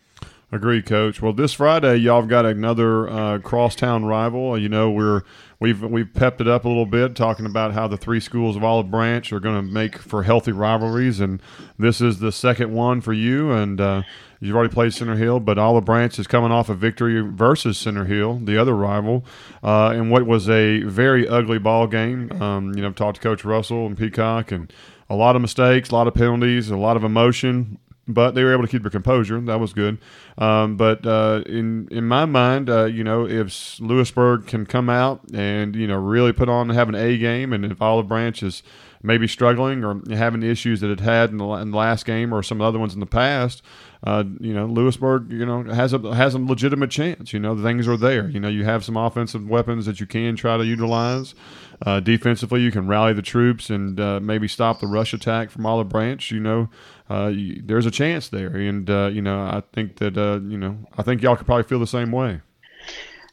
Agree, 0.51 0.81
Coach. 0.81 1.21
Well, 1.21 1.35
this 1.35 1.53
Friday, 1.53 1.97
y'all 1.97 2.23
have 2.23 2.31
got 2.31 2.47
another 2.47 3.07
uh, 3.07 3.39
crosstown 3.39 4.07
rival. 4.07 4.59
You 4.59 4.71
know, 4.71 4.91
we're 4.91 5.21
we've 5.61 5.83
we've 5.83 6.11
pepped 6.15 6.41
it 6.41 6.49
up 6.49 6.65
a 6.65 6.69
little 6.69 6.87
bit, 6.87 7.15
talking 7.15 7.45
about 7.45 7.75
how 7.75 7.87
the 7.87 7.99
three 7.99 8.19
schools 8.19 8.57
of 8.57 8.65
Olive 8.65 8.91
Branch 8.91 9.31
are 9.31 9.41
going 9.41 9.57
to 9.57 9.63
make 9.63 9.99
for 9.99 10.23
healthy 10.23 10.53
rivalries, 10.53 11.21
and 11.21 11.43
this 11.79 12.01
is 12.01 12.21
the 12.21 12.33
second 12.33 12.73
one 12.73 13.03
for 13.03 13.13
you. 13.13 13.51
And 13.53 13.79
uh, 13.79 14.03
you've 14.41 14.57
already 14.57 14.73
played 14.73 14.95
Center 14.95 15.17
Hill, 15.17 15.39
but 15.39 15.59
Olive 15.59 15.85
Branch 15.85 16.19
is 16.19 16.27
coming 16.27 16.51
off 16.51 16.71
a 16.71 16.75
victory 16.75 17.21
versus 17.21 17.77
Center 17.77 18.07
Hill, 18.07 18.41
the 18.43 18.57
other 18.57 18.75
rival, 18.75 19.27
uh, 19.63 19.93
in 19.95 20.09
what 20.09 20.25
was 20.25 20.49
a 20.49 20.81
very 20.85 21.29
ugly 21.29 21.59
ball 21.59 21.87
game. 21.87 22.33
Um, 22.41 22.73
you 22.75 22.81
know, 22.81 22.89
I've 22.89 22.95
talked 22.95 23.17
to 23.17 23.23
Coach 23.23 23.45
Russell 23.45 23.87
and 23.87 23.99
Peacock, 23.99 24.51
and 24.51 24.73
a 25.11 25.15
lot 25.15 25.37
of 25.37 25.43
mistakes, 25.43 25.91
a 25.91 25.95
lot 25.95 26.09
of 26.09 26.15
penalties, 26.15 26.71
a 26.71 26.77
lot 26.79 26.97
of 26.97 27.05
emotion 27.05 27.79
but 28.09 28.35
they 28.35 28.43
were 28.43 28.53
able 28.53 28.65
to 28.65 28.69
keep 28.69 28.83
their 28.83 28.91
composure. 28.91 29.39
That 29.41 29.61
was 29.61 29.73
good. 29.73 29.99
Um, 30.39 30.77
but 30.77 31.07
uh, 31.07 31.43
in 31.47 31.87
in 31.91 32.05
my 32.05 32.25
mind, 32.25 32.71
uh, 32.71 32.87
you 32.87 33.05
know, 33.05 33.29
if 33.29 33.79
Lewisburg 33.81 34.47
can 34.47 34.65
come 34.67 34.89
out 34.89 35.21
and 35.35 35.77
you 35.77 35.87
know 35.87 35.97
really 35.97 36.33
put 36.33 36.49
on 36.49 36.71
have 36.71 36.89
an 36.89 36.95
A 36.95 37.19
game, 37.19 37.53
and 37.53 37.65
if 37.65 37.81
Olive 37.83 38.09
Branch 38.09 38.43
is 38.43 38.63
maybe 39.03 39.29
struggling 39.29 39.85
or 39.85 40.01
having 40.11 40.43
issues 40.43 40.81
that 40.81 40.91
it 40.91 41.01
had 41.01 41.31
in 41.31 41.37
the, 41.39 41.47
in 41.51 41.71
the 41.71 41.77
last 41.77 42.05
game 42.05 42.35
or 42.35 42.43
some 42.43 42.61
other 42.61 42.81
ones 42.81 42.95
in 42.95 43.01
the 43.01 43.07
past, 43.07 43.63
uh, 44.05 44.25
you 44.41 44.53
know, 44.53 44.67
Lewisburg, 44.67 45.31
you 45.31 45.45
know, 45.45 45.63
has 45.65 45.93
a 45.93 46.15
has 46.15 46.35
a 46.35 46.39
legitimate 46.39 46.91
chance. 46.91 47.33
You 47.33 47.41
know, 47.41 47.61
things 47.61 47.89
are 47.89 47.97
there. 47.97 48.29
You 48.29 48.41
know, 48.41 48.49
you 48.49 48.65
have 48.65 48.85
some 48.85 48.97
offensive 48.97 49.47
weapons 49.49 49.87
that 49.87 50.01
you 50.01 50.07
can 50.07 50.37
try 50.37 50.57
to 50.57 50.65
utilize. 50.65 51.35
Uh, 51.85 52.01
defensively, 52.01 52.61
you 52.61 52.73
can 52.73 52.89
rally 52.89 53.13
the 53.13 53.23
troops 53.23 53.71
and 53.71 54.01
uh, 54.01 54.19
maybe 54.21 54.49
stop 54.49 54.81
the 54.81 54.87
rush 54.87 55.13
attack 55.13 55.51
from 55.51 55.65
Olive 55.65 55.89
Branch. 55.89 56.31
You 56.31 56.41
know, 56.41 56.71
uh, 57.09 57.29
you, 57.29 57.63
there's 57.65 57.87
a 57.87 57.91
chance 57.91 58.29
there, 58.29 58.57
and 58.57 58.89
uh, 58.91 59.11
you 59.13 59.23
know, 59.23 59.41
I 59.41 59.63
think 59.73 59.97
that 59.97 60.19
uh, 60.19 60.41
you 60.49 60.59
know, 60.59 60.79
I 60.97 61.03
think 61.03 61.23
y'all 61.23 61.37
could 61.37 61.47
probably 61.47 61.65
feel 61.65 61.79
the 61.79 61.87
same 61.87 62.11
way. 62.11 62.41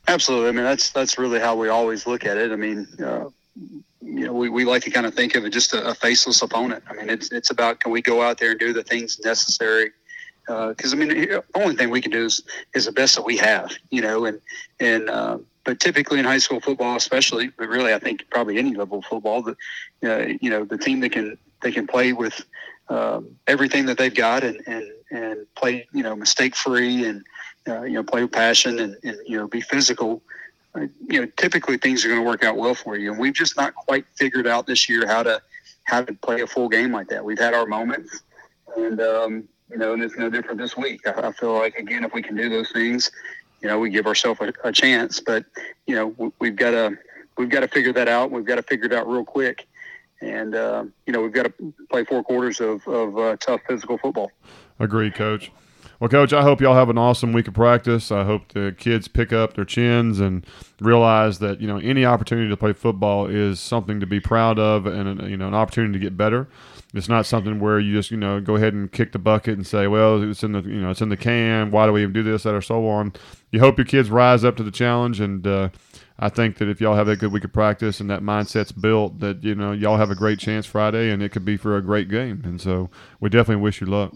Absolutely. 0.08 0.50
I 0.50 0.52
mean, 0.52 0.64
that's 0.64 0.92
that's 0.92 1.18
really 1.18 1.40
how 1.40 1.56
we 1.56 1.70
always 1.70 2.06
look 2.06 2.26
at 2.26 2.38
it. 2.38 2.52
I 2.52 2.56
mean, 2.56 2.88
uh, 3.04 3.30
you 4.02 4.26
know, 4.26 4.34
we, 4.34 4.50
we 4.50 4.64
like 4.64 4.84
to 4.84 4.92
kind 4.92 5.08
of 5.08 5.16
think 5.16 5.36
of 5.36 5.46
it 5.46 5.50
just 5.50 5.74
a, 5.74 5.84
a, 5.88 5.96
faceless 5.96 6.44
opponent. 6.44 6.84
I 6.88 6.94
mean, 6.94 7.10
it's 7.10 7.32
it's 7.32 7.50
about 7.50 7.80
can 7.80 7.92
we 7.92 8.04
go 8.04 8.22
out 8.22 8.38
there 8.38 8.52
and 8.52 8.60
do 8.60 8.74
the 8.74 8.84
things 8.84 9.20
necessary. 9.24 9.92
Because 10.46 10.94
I 10.94 10.98
mean, 10.98 11.08
the 11.08 11.44
only 11.56 11.76
thing 11.76 11.90
we 11.90 12.02
can 12.02 12.12
do 12.12 12.26
is, 12.26 12.44
is 12.76 12.86
the 12.86 12.92
best 12.92 13.16
that 13.16 13.26
we 13.26 13.36
have, 13.38 13.72
you 13.90 14.02
know, 14.02 14.26
and 14.26 14.40
and 14.80 15.10
but 15.66 15.80
typically 15.80 16.20
in 16.20 16.26
high 16.26 16.38
school 16.38 16.62
football, 16.62 16.96
especially, 16.96 17.50
but 17.58 17.68
really, 17.68 17.94
I 17.94 18.00
think 18.00 18.24
probably 18.30 18.58
any 18.58 18.76
level 18.76 19.00
of 19.00 19.06
football, 19.06 19.42
the 19.42 19.56
uh, 20.04 20.34
you 20.40 20.50
know 20.50 20.64
the 20.64 20.78
team 20.78 21.02
that 21.02 21.12
can 21.12 21.38
they 21.62 21.72
can 21.72 21.88
play 21.88 22.14
with 22.14 22.42
um, 22.90 23.36
everything 23.48 23.86
that 23.88 23.98
they've 23.98 24.14
got 24.14 24.44
and, 24.44 24.62
and, 24.68 24.92
and 25.12 25.56
play, 25.56 25.88
you 25.92 26.04
know, 26.04 26.16
mistake 26.16 26.56
free 26.56 27.06
and, 27.06 27.26
uh, 27.68 27.82
you 27.82 27.94
know, 27.94 28.04
play 28.04 28.22
with 28.22 28.32
passion 28.32 28.80
and, 28.80 28.96
and, 29.04 29.18
you 29.26 29.38
know, 29.38 29.48
be 29.48 29.62
physical. 29.62 30.22
Uh, 30.76 30.82
you 31.08 31.22
know, 31.22 31.28
typically 31.38 31.78
things 31.78 32.06
are 32.06 32.10
going 32.10 32.20
to 32.20 32.28
work 32.28 32.44
out 32.44 32.58
well 32.58 32.76
for 32.76 32.96
you. 32.96 33.12
And 33.12 33.20
we've 33.20 33.34
just 33.34 33.58
not 33.58 33.74
quite 33.74 34.06
figured 34.16 34.46
out 34.46 34.68
this 34.68 34.88
year 34.88 35.08
how 35.08 35.24
to, 35.24 35.42
how 35.86 36.04
to 36.04 36.14
play 36.14 36.42
a 36.42 36.48
full 36.48 36.70
game 36.70 36.92
like 36.92 37.08
that. 37.10 37.24
We've 37.24 37.40
had 37.40 37.54
our 37.54 37.66
moments 37.66 38.22
and, 38.78 39.02
um, 39.02 39.48
you 39.72 39.78
know, 39.78 39.94
and 39.94 40.04
it's 40.04 40.16
no 40.18 40.30
different 40.30 40.60
this 40.60 40.78
week. 40.78 41.08
I, 41.08 41.30
I 41.30 41.32
feel 41.32 41.54
like, 41.54 41.76
again, 41.76 42.04
if 42.04 42.14
we 42.14 42.22
can 42.22 42.36
do 42.36 42.50
those 42.50 42.72
things, 42.72 43.10
you 43.66 43.72
know, 43.72 43.80
we 43.80 43.90
give 43.90 44.06
ourselves 44.06 44.40
a, 44.42 44.54
a 44.64 44.72
chance, 44.72 45.20
but, 45.20 45.44
you 45.88 45.96
know, 45.96 46.32
we, 46.38 46.50
have 46.50 46.56
got 46.56 46.70
to, 46.70 46.96
we've 47.36 47.50
got 47.50 47.62
to 47.62 47.68
figure 47.68 47.92
that 47.94 48.08
out. 48.08 48.30
We've 48.30 48.46
got 48.46 48.58
to 48.58 48.62
figure 48.62 48.86
it 48.86 48.94
out 48.94 49.08
real 49.10 49.26
quick 49.26 49.66
and 50.22 50.56
uh, 50.56 50.86
you 51.06 51.12
know 51.12 51.22
we've 51.22 51.34
got 51.34 51.44
to 51.44 51.74
play 51.90 52.06
four 52.06 52.24
quarters 52.24 52.62
of, 52.62 52.88
of 52.88 53.18
uh, 53.18 53.36
tough 53.38 53.62
physical 53.68 53.98
football. 53.98 54.32
Agreed, 54.80 55.14
coach. 55.14 55.52
Well, 56.00 56.10
coach, 56.10 56.34
I 56.34 56.42
hope 56.42 56.60
y'all 56.60 56.76
have 56.76 56.90
an 56.90 56.98
awesome 56.98 57.32
week 57.32 57.48
of 57.48 57.54
practice. 57.54 58.12
I 58.12 58.26
hope 58.26 58.52
the 58.52 58.76
kids 58.78 59.08
pick 59.08 59.32
up 59.32 59.54
their 59.54 59.64
chins 59.64 60.20
and 60.20 60.46
realize 60.82 61.40
that 61.40 61.62
you 61.62 61.68
know 61.68 61.78
any 61.78 62.06
opportunity 62.06 62.50
to 62.50 62.58
play 62.58 62.74
football 62.74 63.28
is 63.28 63.60
something 63.60 64.00
to 64.00 64.06
be 64.06 64.20
proud 64.20 64.60
of 64.60 64.86
and 64.86 65.30
you 65.30 65.38
know 65.38 65.48
an 65.48 65.54
opportunity 65.54 65.94
to 65.94 66.00
get 66.00 66.18
better. 66.18 66.48
It's 66.94 67.10
not 67.10 67.26
something 67.26 67.60
where 67.60 67.80
you 67.80 67.94
just 67.94 68.12
you 68.12 68.18
know 68.18 68.42
go 68.42 68.56
ahead 68.56 68.74
and 68.74 68.92
kick 68.92 69.12
the 69.12 69.20
bucket 69.20 69.56
and 69.58 69.66
say, 69.66 69.88
well, 69.88 70.22
it's 70.22 70.44
in 70.44 70.52
the 70.52 70.62
you 70.62 70.82
know 70.82 70.92
it's 70.92 71.02
in 71.02 71.10
the 71.10 71.18
can. 71.18 71.72
Why 71.72 71.86
do 71.86 71.94
we 71.94 72.02
even 72.02 72.14
do 72.14 72.24
this? 72.24 72.44
That 72.44 72.56
or 72.56 72.62
so 72.62 72.88
on. 72.88 73.14
You 73.56 73.62
hope 73.62 73.78
your 73.78 73.86
kids 73.86 74.10
rise 74.10 74.44
up 74.44 74.58
to 74.58 74.64
the 74.64 74.72
challenge 74.72 75.22
and. 75.22 75.48
Uh, 75.48 75.70
I 76.18 76.30
think 76.30 76.60
that 76.60 76.70
if 76.70 76.80
y'all 76.80 76.96
have 76.96 77.08
that 77.08 77.20
good 77.20 77.34
week 77.34 77.44
of 77.44 77.52
practice 77.52 78.00
and 78.00 78.10
that 78.10 78.22
mindset's 78.22 78.72
built, 78.72 79.20
that 79.20 79.44
you 79.44 79.54
know 79.54 79.74
y'all 79.74 79.98
have 79.98 80.10
a 80.10 80.16
great 80.16 80.40
chance 80.40 80.66
Friday, 80.66 81.12
and 81.12 81.22
it 81.22 81.34
could 81.34 81.44
be 81.44 81.58
for 81.58 81.76
a 81.76 81.82
great 81.82 82.08
game. 82.08 82.42
And 82.46 82.62
so 82.62 82.90
we 83.20 83.30
definitely 83.30 83.62
wish 83.62 83.82
you 83.82 83.88
luck. 83.88 84.14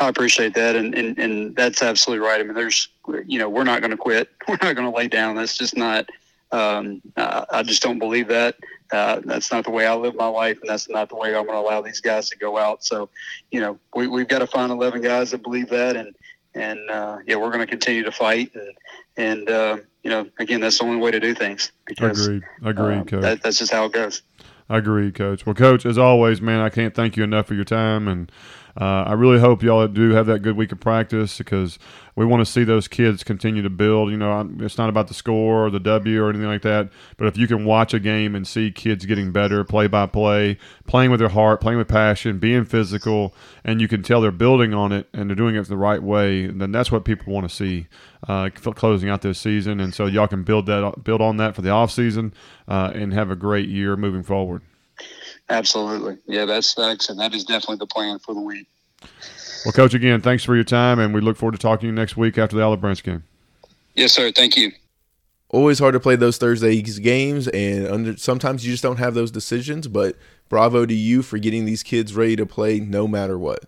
I 0.00 0.08
appreciate 0.08 0.54
that, 0.54 0.74
and, 0.74 0.92
and 0.96 1.16
and 1.16 1.54
that's 1.54 1.80
absolutely 1.80 2.26
right. 2.26 2.40
I 2.40 2.42
mean, 2.42 2.54
there's 2.54 2.88
you 3.24 3.38
know 3.38 3.48
we're 3.48 3.62
not 3.62 3.82
going 3.82 3.92
to 3.92 3.96
quit. 3.96 4.30
We're 4.48 4.58
not 4.60 4.74
going 4.74 4.90
to 4.90 4.96
lay 4.96 5.06
down. 5.06 5.36
That's 5.36 5.56
just 5.56 5.76
not. 5.76 6.08
Um, 6.50 7.00
uh, 7.16 7.44
I 7.50 7.62
just 7.62 7.82
don't 7.82 8.00
believe 8.00 8.26
that. 8.26 8.56
Uh, 8.90 9.20
that's 9.24 9.52
not 9.52 9.64
the 9.64 9.70
way 9.70 9.86
I 9.86 9.94
live 9.94 10.16
my 10.16 10.26
life, 10.26 10.58
and 10.60 10.68
that's 10.68 10.88
not 10.88 11.08
the 11.08 11.14
way 11.14 11.28
I'm 11.28 11.46
going 11.46 11.56
to 11.56 11.68
allow 11.68 11.80
these 11.80 12.00
guys 12.00 12.28
to 12.30 12.36
go 12.36 12.58
out. 12.58 12.84
So, 12.84 13.08
you 13.52 13.60
know, 13.60 13.78
we, 13.94 14.08
we've 14.08 14.26
got 14.26 14.40
to 14.40 14.48
find 14.48 14.72
11 14.72 15.02
guys 15.02 15.30
that 15.30 15.44
believe 15.44 15.68
that, 15.68 15.94
and 15.94 16.16
and 16.54 16.78
uh, 16.90 17.18
yeah, 17.26 17.36
we're 17.36 17.50
going 17.50 17.60
to 17.60 17.66
continue 17.66 18.02
to 18.04 18.12
fight 18.12 18.52
and 18.54 18.76
and 19.16 19.50
uh, 19.50 19.76
you 20.02 20.10
know, 20.10 20.26
again, 20.38 20.60
that's 20.60 20.78
the 20.78 20.84
only 20.84 20.96
way 20.96 21.10
to 21.10 21.20
do 21.20 21.34
things. 21.34 21.72
Because, 21.86 22.26
Agreed. 22.26 22.42
Agreed, 22.64 22.98
um, 22.98 23.06
coach. 23.06 23.22
that, 23.22 23.42
that's 23.42 23.58
just 23.58 23.72
how 23.72 23.84
it 23.84 23.92
goes. 23.92 24.22
Agreed, 24.68 25.14
coach. 25.14 25.44
Well, 25.44 25.54
coach, 25.54 25.84
as 25.84 25.98
always, 25.98 26.40
man, 26.40 26.60
I 26.60 26.68
can't 26.68 26.94
thank 26.94 27.16
you 27.16 27.24
enough 27.24 27.46
for 27.46 27.54
your 27.54 27.64
time, 27.64 28.06
and 28.08 28.30
uh, 28.78 29.04
I 29.06 29.12
really 29.12 29.40
hope 29.40 29.62
y'all 29.62 29.86
do 29.88 30.10
have 30.10 30.26
that 30.26 30.40
good 30.40 30.56
week 30.56 30.72
of 30.72 30.80
practice 30.80 31.38
because 31.38 31.78
we 32.16 32.24
want 32.24 32.44
to 32.44 32.50
see 32.50 32.64
those 32.64 32.88
kids 32.88 33.24
continue 33.24 33.62
to 33.62 33.70
build. 33.70 34.10
You 34.10 34.16
know, 34.16 34.48
it's 34.60 34.76
not 34.78 34.88
about 34.88 35.08
the 35.08 35.14
score 35.14 35.66
or 35.66 35.70
the 35.70 35.80
W 35.80 36.22
or 36.22 36.28
anything 36.28 36.48
like 36.48 36.62
that, 36.62 36.90
but 37.16 37.26
if 37.26 37.36
you 37.36 37.46
can 37.46 37.64
watch 37.64 37.94
a 37.94 38.00
game 38.00 38.34
and 38.34 38.46
see 38.46 38.70
kids 38.70 39.06
getting 39.06 39.32
better, 39.32 39.64
play 39.64 39.86
by 39.86 40.06
play, 40.06 40.58
playing 40.86 41.10
with 41.10 41.20
their 41.20 41.30
heart, 41.30 41.60
playing 41.60 41.78
with 41.78 41.88
passion, 41.88 42.38
being 42.38 42.64
physical, 42.64 43.34
and 43.64 43.80
you 43.80 43.88
can 43.88 44.02
tell 44.02 44.20
they're 44.20 44.30
building 44.30 44.74
on 44.74 44.92
it 44.92 45.08
and 45.12 45.30
they're 45.30 45.36
doing 45.36 45.56
it 45.56 45.66
the 45.68 45.76
right 45.76 46.02
way, 46.02 46.46
then 46.46 46.72
that's 46.72 46.92
what 46.92 47.04
people 47.04 47.32
want 47.32 47.48
to 47.48 47.54
see 47.54 47.86
uh, 48.28 48.50
closing 48.50 49.08
out 49.08 49.22
this 49.22 49.38
season. 49.38 49.80
And 49.80 49.94
so 49.94 50.06
y'all 50.06 50.26
can 50.26 50.42
build 50.42 50.66
that 50.66 51.02
build 51.04 51.20
on 51.20 51.38
that 51.38 51.54
for 51.54 51.62
the 51.62 51.70
off 51.70 51.90
season 51.90 52.34
uh, 52.68 52.92
and 52.94 53.14
have 53.14 53.30
a 53.30 53.36
great 53.36 53.68
year 53.68 53.96
moving 53.96 54.22
forward. 54.22 54.62
Absolutely. 55.50 56.16
Yeah, 56.26 56.44
that's 56.44 56.74
that's 56.74 57.10
and 57.10 57.18
that 57.18 57.34
is 57.34 57.44
definitely 57.44 57.76
the 57.76 57.86
plan 57.86 58.20
for 58.20 58.34
the 58.34 58.40
week. 58.40 58.66
Well, 59.64 59.72
Coach, 59.72 59.92
again, 59.92 60.20
thanks 60.22 60.44
for 60.44 60.54
your 60.54 60.64
time, 60.64 60.98
and 60.98 61.12
we 61.12 61.20
look 61.20 61.36
forward 61.36 61.52
to 61.52 61.58
talking 61.58 61.80
to 61.80 61.86
you 61.86 61.92
next 61.92 62.16
week 62.16 62.38
after 62.38 62.56
the 62.56 62.62
Olive 62.62 62.80
Branch 62.80 63.02
game. 63.02 63.24
Yes, 63.94 64.12
sir. 64.12 64.30
Thank 64.30 64.56
you. 64.56 64.72
Always 65.48 65.80
hard 65.80 65.94
to 65.94 66.00
play 66.00 66.14
those 66.14 66.38
Thursday 66.38 66.80
games, 66.80 67.48
and 67.48 67.88
under, 67.88 68.16
sometimes 68.16 68.64
you 68.64 68.72
just 68.72 68.82
don't 68.82 68.98
have 68.98 69.14
those 69.14 69.32
decisions. 69.32 69.88
But 69.88 70.16
bravo 70.48 70.86
to 70.86 70.94
you 70.94 71.22
for 71.22 71.38
getting 71.38 71.64
these 71.64 71.82
kids 71.82 72.14
ready 72.14 72.36
to 72.36 72.46
play 72.46 72.78
no 72.78 73.08
matter 73.08 73.36
what. 73.36 73.64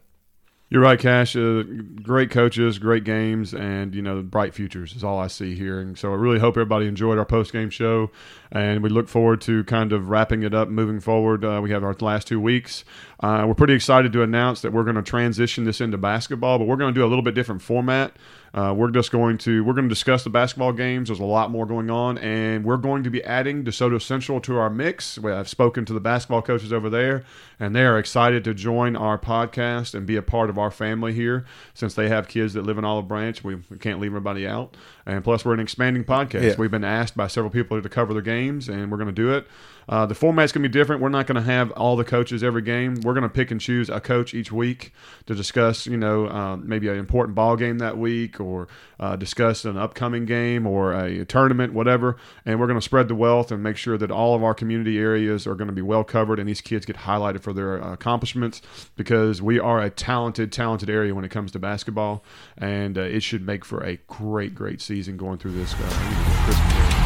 You're 0.73 0.81
right, 0.81 0.99
Cash. 0.99 1.37
Uh, 1.37 1.65
great 2.03 2.31
coaches, 2.31 2.79
great 2.79 3.05
games, 3.05 3.53
and 3.53 3.95
you 3.95 4.01
know, 4.01 4.23
bright 4.23 4.55
futures 4.55 4.97
is 4.97 5.05
all 5.05 5.19
I 5.19 5.27
see 5.27 5.55
here. 5.55 5.79
And 5.79 5.99
so 5.99 6.13
I 6.13 6.15
really 6.15 6.39
hope 6.39 6.55
everybody 6.55 6.87
enjoyed 6.87 7.19
our 7.19 7.27
post 7.27 7.53
game 7.53 7.69
show, 7.69 8.11
and 8.51 8.83
we 8.83 8.89
look 8.89 9.07
forward 9.07 9.43
to 9.43 9.65
kind 9.65 9.93
of 9.93 10.09
wrapping 10.09 10.45
it 10.45 10.55
up 10.55 10.71
moving 10.71 10.99
forward. 10.99 11.45
Uh, 11.45 11.61
we 11.63 11.73
have 11.73 11.85
our 11.85 11.95
last 12.01 12.27
two 12.27 12.41
weeks. 12.41 12.87
Uh, 13.21 13.45
we're 13.47 13.53
pretty 13.53 13.75
excited 13.75 14.15
to 14.15 14.23
announce 14.23 14.63
that 14.63 14.73
we're 14.73 14.83
going 14.83 14.97
to 14.97 15.03
transition 15.03 15.65
this 15.65 15.79
into 15.83 15.99
basketball, 15.99 16.59
but 16.59 16.67
we're 16.67 16.77
going 16.77 16.95
to 16.95 16.99
do 16.99 17.05
a 17.05 17.11
little 17.11 17.21
bit 17.21 17.35
different 17.35 17.61
format. 17.61 18.17
Uh, 18.55 18.75
we're 18.77 18.91
just 18.91 19.11
going 19.11 19.39
to 19.39 19.65
we're 19.65 19.73
going 19.73 19.89
to 19.89 19.95
discuss 19.95 20.25
the 20.25 20.31
basketball 20.31 20.73
games. 20.73 21.09
There's 21.09 21.21
a 21.21 21.25
lot 21.25 21.51
more 21.51 21.65
going 21.65 21.91
on, 21.91 22.19
and 22.19 22.65
we're 22.65 22.77
going 22.77 23.03
to 23.05 23.11
be 23.11 23.25
adding 23.25 23.65
DeSoto 23.65 24.01
Central 24.01 24.41
to 24.43 24.59
our 24.59 24.69
mix. 24.69 25.19
I've 25.25 25.49
spoken 25.49 25.87
to 25.87 25.93
the 25.95 26.01
basketball 26.01 26.43
coaches 26.43 26.71
over 26.71 26.91
there, 26.91 27.25
and 27.59 27.75
they 27.75 27.83
are 27.83 27.99
excited 27.99 28.45
to 28.45 28.53
join 28.53 28.95
our 28.95 29.19
podcast 29.19 29.95
and 29.95 30.07
be 30.07 30.17
a 30.17 30.23
part 30.23 30.51
of 30.51 30.59
our 30.59 30.71
family 30.71 31.15
here. 31.15 31.47
Since 31.73 31.95
they 31.95 32.11
have 32.11 32.29
kids 32.29 32.53
that 32.53 32.65
live 32.65 32.77
in 32.77 32.85
Olive 32.85 33.09
Branch, 33.09 33.43
we, 33.43 33.55
we 33.71 33.79
can't 33.79 34.01
leave 34.01 34.11
everybody 34.11 34.47
out. 34.47 34.77
And 35.07 35.25
plus, 35.25 35.47
we're 35.47 35.55
an 35.55 35.61
expanding 35.61 36.05
podcast. 36.05 36.43
Yeah. 36.43 36.55
We've 36.59 36.71
been 36.71 36.85
asked 36.85 37.17
by 37.17 37.29
several 37.29 37.51
people 37.51 37.81
to 37.81 37.89
cover 37.89 38.13
their 38.13 38.23
games, 38.23 38.69
and 38.69 38.91
we're 38.91 38.99
going 38.99 39.07
to 39.07 39.13
do 39.13 39.33
it. 39.33 39.47
Uh, 39.89 40.07
the 40.07 40.15
format's 40.15 40.53
going 40.53 40.63
to 40.63 40.69
be 40.69 40.73
different. 40.73 41.03
We're 41.03 41.09
not 41.09 41.27
going 41.27 41.37
to 41.37 41.43
have 41.43 41.71
all 41.73 41.97
the 41.97 42.05
coaches 42.05 42.43
every 42.43 42.63
game. 42.63 42.97
We're 43.03 43.15
going 43.15 43.23
to 43.23 43.29
pick 43.29 43.51
and 43.51 43.61
choose 43.61 43.89
a 43.89 44.01
coach 44.01 44.35
each 44.35 44.53
week 44.53 44.93
to 45.27 45.35
discuss, 45.35 45.87
you 45.87 45.97
know, 45.97 46.29
um, 46.29 46.69
maybe 46.69 46.89
an 46.89 46.99
important 46.99 47.35
ball 47.35 47.57
game 47.57 47.79
that 47.79 47.99
week 47.99 48.41
or 48.41 48.69
uh, 49.01 49.17
discuss 49.17 49.65
an 49.65 49.77
upcoming 49.77 50.25
game 50.25 50.67
or 50.67 50.93
a, 50.93 51.25
tournament, 51.25 51.73
whatever. 51.73 52.17
And 52.45 52.61
we're 52.61 52.67
going 52.67 52.79
to 52.79 52.85
spread 52.85 53.09
the 53.09 53.15
wealth 53.15 53.51
and 53.51 53.63
make 53.63 53.77
sure 53.77 53.99
that 53.99 54.11
all 54.11 54.35
of 54.35 54.43
our 54.43 54.55
community 54.55 54.99
areas 54.99 55.47
are 55.47 55.55
going 55.55 55.69
to 55.69 55.75
be 55.75 55.83
well 55.83 56.05
covered 56.05 56.39
and 56.39 56.49
these 56.49 56.61
kids 56.61 56.87
get 56.87 56.97
highlighted 56.97 57.41
for 57.41 57.53
their 57.53 57.83
uh, 57.83 57.93
accomplishments 57.93 58.63
because 58.97 59.43
we 59.43 59.59
are 59.59 59.81
a 59.81 59.91
talented, 59.91 60.53
talented 60.53 60.91
area 60.91 61.15
when 61.15 61.25
it 61.25 61.31
comes 61.31 61.53
to 61.53 61.59
basketball. 61.59 62.25
And 62.57 62.97
uh, 62.97 63.03
it 63.03 63.23
should 63.23 63.45
make 63.47 63.65
for 63.65 63.83
a 63.83 63.97
great, 64.07 64.55
great 64.55 64.81
season 64.81 65.17
going 65.17 65.39
through 65.39 65.53
this 65.53 65.75
uh, 65.75 67.02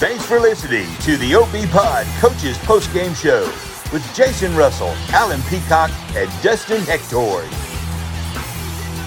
Thanks 0.00 0.24
for 0.24 0.40
listening 0.40 0.86
to 1.00 1.18
the 1.18 1.34
OB 1.34 1.70
Pod 1.72 2.06
Coaches 2.20 2.56
Post 2.60 2.90
Game 2.94 3.12
Show 3.12 3.44
with 3.92 4.02
Jason 4.14 4.56
Russell, 4.56 4.94
Alan 5.10 5.42
Peacock, 5.42 5.90
and 6.16 6.30
Dustin 6.42 6.80
Hector. 6.80 7.42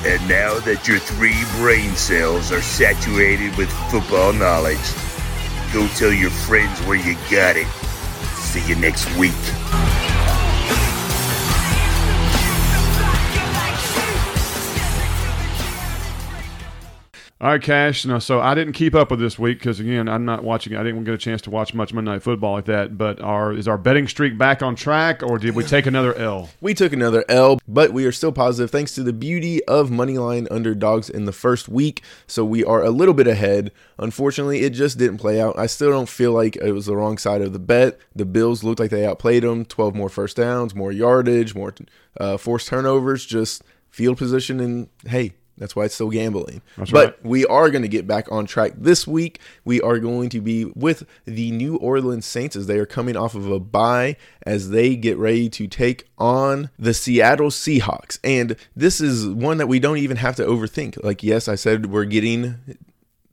And 0.07 0.29
now 0.29 0.59
that 0.59 0.87
your 0.87 0.99
three 0.99 1.33
brain 1.57 1.95
cells 1.95 2.51
are 2.51 2.61
saturated 2.61 3.57
with 3.57 3.71
football 3.89 4.33
knowledge, 4.33 4.77
go 5.73 5.87
tell 5.95 6.13
your 6.13 6.29
friends 6.29 6.79
where 6.81 6.95
you 6.95 7.15
got 7.31 7.55
it. 7.55 7.65
See 8.35 8.63
you 8.67 8.75
next 8.75 9.11
week. 9.17 9.33
All 17.43 17.49
right, 17.49 17.61
Cash. 17.61 18.05
So 18.19 18.39
I 18.39 18.55
didn't 18.55 18.71
keep 18.71 18.95
up 18.95 19.11
with 19.11 19.19
this 19.19 19.37
week 19.37 19.59
because 19.59 19.81
again, 19.81 20.07
I'm 20.07 20.23
not 20.23 20.45
watching. 20.45 20.77
I 20.77 20.83
didn't 20.83 21.03
get 21.03 21.13
a 21.13 21.17
chance 21.17 21.41
to 21.41 21.49
watch 21.49 21.73
much 21.73 21.93
Monday 21.93 22.11
Night 22.11 22.23
Football 22.23 22.53
like 22.53 22.63
that. 22.67 22.97
But 22.97 23.19
our 23.19 23.51
is 23.51 23.67
our 23.67 23.77
betting 23.77 24.07
streak 24.07 24.37
back 24.37 24.63
on 24.63 24.75
track, 24.77 25.21
or 25.21 25.37
did 25.37 25.53
we 25.53 25.65
take 25.65 25.85
another 25.85 26.15
L? 26.15 26.51
We 26.61 26.73
took 26.73 26.93
another 26.93 27.25
L, 27.27 27.59
but 27.67 27.91
we 27.91 28.05
are 28.05 28.13
still 28.13 28.31
positive 28.31 28.71
thanks 28.71 28.95
to 28.95 29.03
the 29.03 29.11
beauty 29.11 29.61
of 29.65 29.89
moneyline 29.89 30.47
underdogs 30.51 31.09
in 31.09 31.25
the 31.25 31.33
first 31.33 31.67
week. 31.67 32.01
So 32.27 32.45
we 32.45 32.63
are 32.63 32.81
a 32.81 32.91
little 32.91 33.13
bit 33.13 33.27
ahead. 33.27 33.73
Unfortunately, 33.99 34.61
it 34.61 34.69
just 34.69 34.97
didn't 34.97 35.17
play 35.17 35.41
out. 35.41 35.59
I 35.59 35.65
still 35.65 35.91
don't 35.91 36.07
feel 36.07 36.31
like 36.31 36.55
it 36.55 36.71
was 36.71 36.85
the 36.85 36.95
wrong 36.95 37.17
side 37.17 37.41
of 37.41 37.51
the 37.51 37.59
bet. 37.59 37.99
The 38.15 38.23
Bills 38.23 38.63
looked 38.63 38.79
like 38.79 38.89
they 38.89 39.05
outplayed 39.05 39.43
them. 39.43 39.65
12 39.65 39.93
more 39.95 40.07
first 40.07 40.37
downs, 40.37 40.73
more 40.73 40.93
yardage, 40.93 41.55
more 41.55 41.75
uh, 42.17 42.37
forced 42.37 42.69
turnovers, 42.69 43.25
just 43.25 43.63
field 43.89 44.17
position, 44.17 44.61
and 44.61 44.87
hey, 45.05 45.33
that's 45.57 45.75
why 45.75 45.85
it's 45.85 45.93
still 45.93 46.09
gambling. 46.09 46.61
That's 46.77 46.91
but 46.91 47.05
right. 47.05 47.25
we 47.25 47.45
are 47.45 47.69
going 47.69 47.83
to 47.83 47.87
get 47.87 48.07
back 48.07 48.31
on 48.31 48.45
track 48.45 48.73
this 48.75 49.05
week. 49.05 49.39
We 49.63 49.81
are 49.81 49.99
going 49.99 50.29
to 50.29 50.41
be 50.41 50.65
with 50.65 51.03
the 51.25 51.51
New 51.51 51.75
Orleans 51.77 52.25
Saints 52.25 52.55
as 52.55 52.67
they 52.67 52.79
are 52.79 52.85
coming 52.85 53.15
off 53.15 53.35
of 53.35 53.49
a 53.49 53.59
bye 53.59 54.17
as 54.43 54.71
they 54.71 54.95
get 54.95 55.17
ready 55.17 55.49
to 55.49 55.67
take 55.67 56.07
on 56.17 56.69
the 56.79 56.93
Seattle 56.93 57.49
Seahawks. 57.49 58.19
And 58.23 58.55
this 58.75 58.99
is 58.99 59.27
one 59.27 59.57
that 59.57 59.67
we 59.67 59.79
don't 59.79 59.97
even 59.97 60.17
have 60.17 60.35
to 60.37 60.45
overthink. 60.45 61.01
Like, 61.03 61.23
yes, 61.23 61.47
I 61.47 61.55
said 61.55 61.87
we're 61.87 62.05
getting 62.05 62.77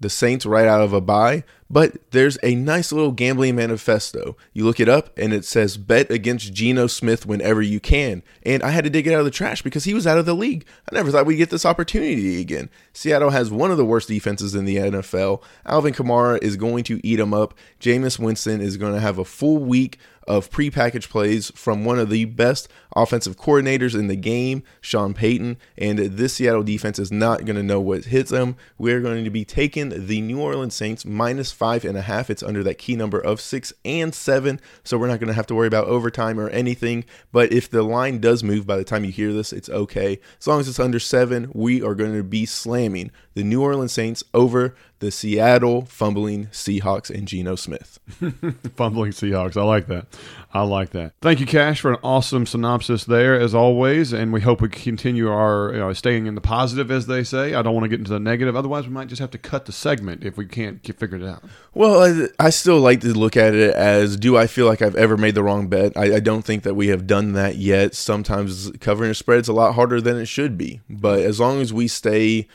the 0.00 0.10
Saints 0.10 0.46
right 0.46 0.66
out 0.66 0.80
of 0.80 0.92
a 0.92 1.00
bye, 1.00 1.44
but 1.68 1.96
there's 2.10 2.38
a 2.42 2.54
nice 2.54 2.90
little 2.90 3.12
gambling 3.12 3.54
manifesto. 3.54 4.36
You 4.52 4.64
look 4.64 4.80
it 4.80 4.88
up 4.88 5.16
and 5.16 5.32
it 5.32 5.44
says 5.44 5.76
bet 5.76 6.10
against 6.10 6.52
Geno 6.52 6.88
Smith 6.88 7.26
whenever 7.26 7.62
you 7.62 7.78
can. 7.78 8.22
And 8.42 8.62
I 8.62 8.70
had 8.70 8.84
to 8.84 8.90
dig 8.90 9.06
it 9.06 9.12
out 9.12 9.20
of 9.20 9.24
the 9.24 9.30
trash 9.30 9.62
because 9.62 9.84
he 9.84 9.94
was 9.94 10.06
out 10.06 10.18
of 10.18 10.26
the 10.26 10.34
league. 10.34 10.64
I 10.90 10.94
never 10.94 11.10
thought 11.10 11.26
we'd 11.26 11.36
get 11.36 11.50
this 11.50 11.66
opportunity 11.66 12.40
again. 12.40 12.70
Seattle 12.92 13.30
has 13.30 13.50
one 13.50 13.70
of 13.70 13.76
the 13.76 13.84
worst 13.84 14.08
defenses 14.08 14.54
in 14.54 14.64
the 14.64 14.76
NFL. 14.76 15.42
Alvin 15.66 15.94
Kamara 15.94 16.42
is 16.42 16.56
going 16.56 16.82
to 16.84 17.06
eat 17.06 17.20
him 17.20 17.32
up. 17.32 17.54
Jameis 17.78 18.18
Winston 18.18 18.60
is 18.60 18.76
going 18.76 18.94
to 18.94 19.00
have 19.00 19.18
a 19.18 19.24
full 19.24 19.58
week 19.58 19.98
of 20.30 20.48
prepackaged 20.48 21.08
plays 21.08 21.50
from 21.56 21.84
one 21.84 21.98
of 21.98 22.08
the 22.08 22.24
best 22.24 22.68
offensive 22.94 23.36
coordinators 23.36 23.98
in 23.98 24.06
the 24.06 24.14
game, 24.14 24.62
Sean 24.80 25.12
Payton. 25.12 25.56
And 25.76 25.98
this 25.98 26.34
Seattle 26.34 26.62
defense 26.62 27.00
is 27.00 27.10
not 27.10 27.44
going 27.44 27.56
to 27.56 27.64
know 27.64 27.80
what 27.80 28.04
hits 28.04 28.30
them. 28.30 28.54
We're 28.78 29.00
going 29.00 29.24
to 29.24 29.30
be 29.30 29.44
taking 29.44 30.06
the 30.06 30.20
New 30.20 30.40
Orleans 30.40 30.74
Saints 30.74 31.04
minus 31.04 31.50
five 31.50 31.84
and 31.84 31.98
a 31.98 32.02
half. 32.02 32.30
It's 32.30 32.44
under 32.44 32.62
that 32.62 32.78
key 32.78 32.94
number 32.94 33.18
of 33.18 33.40
six 33.40 33.72
and 33.84 34.14
seven. 34.14 34.60
So 34.84 34.96
we're 34.96 35.08
not 35.08 35.18
going 35.18 35.28
to 35.28 35.34
have 35.34 35.48
to 35.48 35.54
worry 35.54 35.66
about 35.66 35.88
overtime 35.88 36.38
or 36.38 36.48
anything. 36.50 37.04
But 37.32 37.52
if 37.52 37.68
the 37.68 37.82
line 37.82 38.20
does 38.20 38.44
move 38.44 38.68
by 38.68 38.76
the 38.76 38.84
time 38.84 39.04
you 39.04 39.10
hear 39.10 39.32
this, 39.32 39.52
it's 39.52 39.68
okay. 39.68 40.20
As 40.38 40.46
long 40.46 40.60
as 40.60 40.68
it's 40.68 40.78
under 40.78 41.00
seven, 41.00 41.50
we 41.52 41.82
are 41.82 41.96
going 41.96 42.14
to 42.14 42.22
be 42.22 42.46
slamming 42.46 43.10
the 43.34 43.42
New 43.42 43.62
Orleans 43.62 43.92
Saints 43.92 44.22
over 44.32 44.76
the 45.00 45.10
Seattle 45.10 45.86
fumbling 45.86 46.46
Seahawks 46.48 47.10
and 47.10 47.26
Geno 47.26 47.56
Smith. 47.56 47.98
Fumbling 48.76 49.12
Seahawks. 49.12 49.56
I 49.56 49.62
like 49.62 49.86
that. 49.86 50.06
I 50.52 50.62
like 50.62 50.90
that. 50.90 51.12
Thank 51.22 51.40
you, 51.40 51.46
Cash, 51.46 51.80
for 51.80 51.92
an 51.92 51.98
awesome 52.02 52.44
synopsis 52.44 53.04
there, 53.04 53.38
as 53.38 53.54
always. 53.54 54.12
And 54.12 54.32
we 54.32 54.42
hope 54.42 54.60
we 54.60 54.68
continue 54.68 55.30
our 55.30 55.72
you 55.72 55.78
know, 55.78 55.92
staying 55.94 56.26
in 56.26 56.34
the 56.34 56.40
positive, 56.40 56.90
as 56.90 57.06
they 57.06 57.24
say. 57.24 57.54
I 57.54 57.62
don't 57.62 57.72
want 57.72 57.84
to 57.84 57.88
get 57.88 57.98
into 57.98 58.10
the 58.10 58.20
negative. 58.20 58.56
Otherwise, 58.56 58.86
we 58.86 58.92
might 58.92 59.08
just 59.08 59.20
have 59.20 59.30
to 59.30 59.38
cut 59.38 59.64
the 59.64 59.72
segment 59.72 60.22
if 60.22 60.36
we 60.36 60.44
can't 60.44 60.82
get 60.82 60.98
figured 60.98 61.22
it 61.22 61.28
out. 61.28 61.44
Well, 61.72 62.02
I, 62.02 62.46
I 62.46 62.50
still 62.50 62.78
like 62.78 63.00
to 63.00 63.14
look 63.14 63.36
at 63.36 63.54
it 63.54 63.74
as 63.74 64.16
do 64.16 64.36
I 64.36 64.46
feel 64.46 64.66
like 64.66 64.82
I've 64.82 64.96
ever 64.96 65.16
made 65.16 65.34
the 65.34 65.42
wrong 65.42 65.68
bet? 65.68 65.96
I, 65.96 66.16
I 66.16 66.20
don't 66.20 66.44
think 66.44 66.64
that 66.64 66.74
we 66.74 66.88
have 66.88 67.06
done 67.06 67.32
that 67.32 67.56
yet. 67.56 67.94
Sometimes 67.94 68.70
covering 68.80 69.12
a 69.12 69.14
spread 69.14 69.40
is 69.40 69.48
a 69.48 69.54
lot 69.54 69.76
harder 69.76 70.00
than 70.00 70.18
it 70.18 70.26
should 70.26 70.58
be. 70.58 70.80
But 70.90 71.20
as 71.20 71.40
long 71.40 71.60
as 71.62 71.72
we 71.72 71.88
stay 71.88 72.48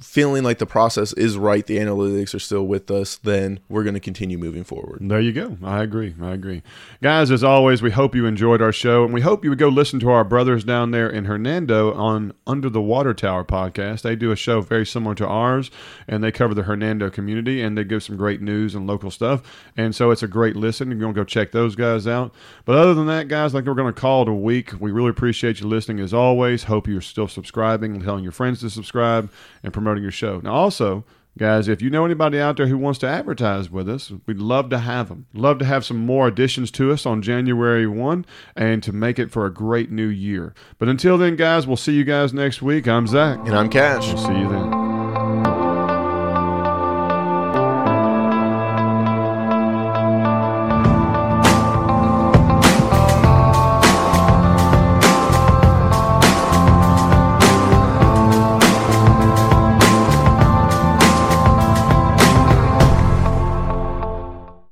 feeling 0.00 0.44
like 0.44 0.58
the 0.58 0.66
process 0.66 1.12
is 1.14 1.36
right, 1.36 1.66
the 1.66 1.78
analytics 1.78 2.34
are 2.34 2.38
still 2.38 2.66
with 2.66 2.90
us, 2.90 3.16
then 3.16 3.60
we're 3.68 3.82
going 3.82 3.94
to 3.94 4.00
continue 4.00 4.38
moving 4.38 4.64
forward. 4.64 4.98
There 5.00 5.20
you 5.20 5.32
go. 5.32 5.56
I 5.62 5.82
agree. 5.82 6.14
I 6.20 6.32
agree. 6.32 6.62
Guys, 7.02 7.30
as 7.30 7.42
always, 7.42 7.82
we 7.82 7.90
hope 7.90 8.14
you 8.14 8.26
enjoyed 8.26 8.60
our 8.60 8.72
show 8.72 9.04
and 9.04 9.12
we 9.12 9.20
hope 9.20 9.44
you 9.44 9.50
would 9.50 9.58
go 9.58 9.68
listen 9.68 10.00
to 10.00 10.10
our 10.10 10.24
brothers 10.24 10.64
down 10.64 10.90
there 10.90 11.08
in 11.08 11.24
Hernando 11.24 11.94
on 11.94 12.32
Under 12.46 12.68
the 12.68 12.80
Water 12.80 13.14
Tower 13.14 13.44
podcast. 13.44 14.02
They 14.02 14.16
do 14.16 14.30
a 14.30 14.36
show 14.36 14.60
very 14.60 14.86
similar 14.86 15.14
to 15.16 15.26
ours 15.26 15.70
and 16.06 16.22
they 16.22 16.32
cover 16.32 16.54
the 16.54 16.64
Hernando 16.64 17.10
community 17.10 17.62
and 17.62 17.76
they 17.76 17.84
give 17.84 18.02
some 18.02 18.16
great 18.16 18.40
news 18.40 18.74
and 18.74 18.86
local 18.86 19.10
stuff. 19.10 19.42
And 19.76 19.94
so 19.94 20.10
it's 20.10 20.22
a 20.22 20.28
great 20.28 20.56
listen. 20.56 20.90
You're 20.90 21.00
going 21.00 21.14
to 21.14 21.20
go 21.20 21.24
check 21.24 21.52
those 21.52 21.74
guys 21.74 22.06
out. 22.06 22.34
But 22.64 22.76
other 22.76 22.94
than 22.94 23.06
that, 23.06 23.28
guys, 23.28 23.54
like 23.54 23.64
we're 23.64 23.74
going 23.74 23.92
to 23.92 24.00
call 24.00 24.22
it 24.22 24.28
a 24.28 24.34
week. 24.34 24.72
We 24.80 24.90
really 24.90 25.10
appreciate 25.10 25.60
you 25.60 25.66
listening 25.66 26.00
as 26.00 26.12
always. 26.12 26.64
Hope 26.64 26.86
you're 26.86 27.00
still 27.00 27.28
subscribing 27.28 27.94
and 27.94 28.04
telling 28.04 28.22
your 28.22 28.32
friends 28.32 28.60
to 28.60 28.70
subscribe. 28.70 29.30
And 29.66 29.74
promoting 29.74 30.02
your 30.02 30.12
show. 30.12 30.40
Now, 30.42 30.54
also, 30.54 31.04
Guys, 31.38 31.68
if 31.68 31.82
you 31.82 31.90
know 31.90 32.06
anybody 32.06 32.40
out 32.40 32.56
there 32.56 32.66
who 32.66 32.78
wants 32.78 32.98
to 32.98 33.06
advertise 33.06 33.70
with 33.70 33.90
us, 33.90 34.10
we'd 34.24 34.38
love 34.38 34.70
to 34.70 34.78
have 34.78 35.10
them. 35.10 35.26
Love 35.34 35.58
to 35.58 35.66
have 35.66 35.84
some 35.84 35.98
more 35.98 36.26
additions 36.26 36.70
to 36.70 36.90
us 36.90 37.04
on 37.04 37.20
January 37.20 37.86
1 37.86 38.24
and 38.56 38.82
to 38.82 38.90
make 38.90 39.18
it 39.18 39.30
for 39.30 39.44
a 39.44 39.52
great 39.52 39.90
new 39.90 40.06
year. 40.06 40.54
But 40.78 40.88
until 40.88 41.18
then, 41.18 41.36
guys, 41.36 41.66
we'll 41.66 41.76
see 41.76 41.92
you 41.92 42.04
guys 42.04 42.32
next 42.32 42.62
week. 42.62 42.88
I'm 42.88 43.06
Zach. 43.06 43.38
And 43.40 43.54
I'm 43.54 43.68
Cash. 43.68 44.06
We'll 44.06 44.16
see 44.16 44.38
you 44.38 44.48
then. 44.48 44.85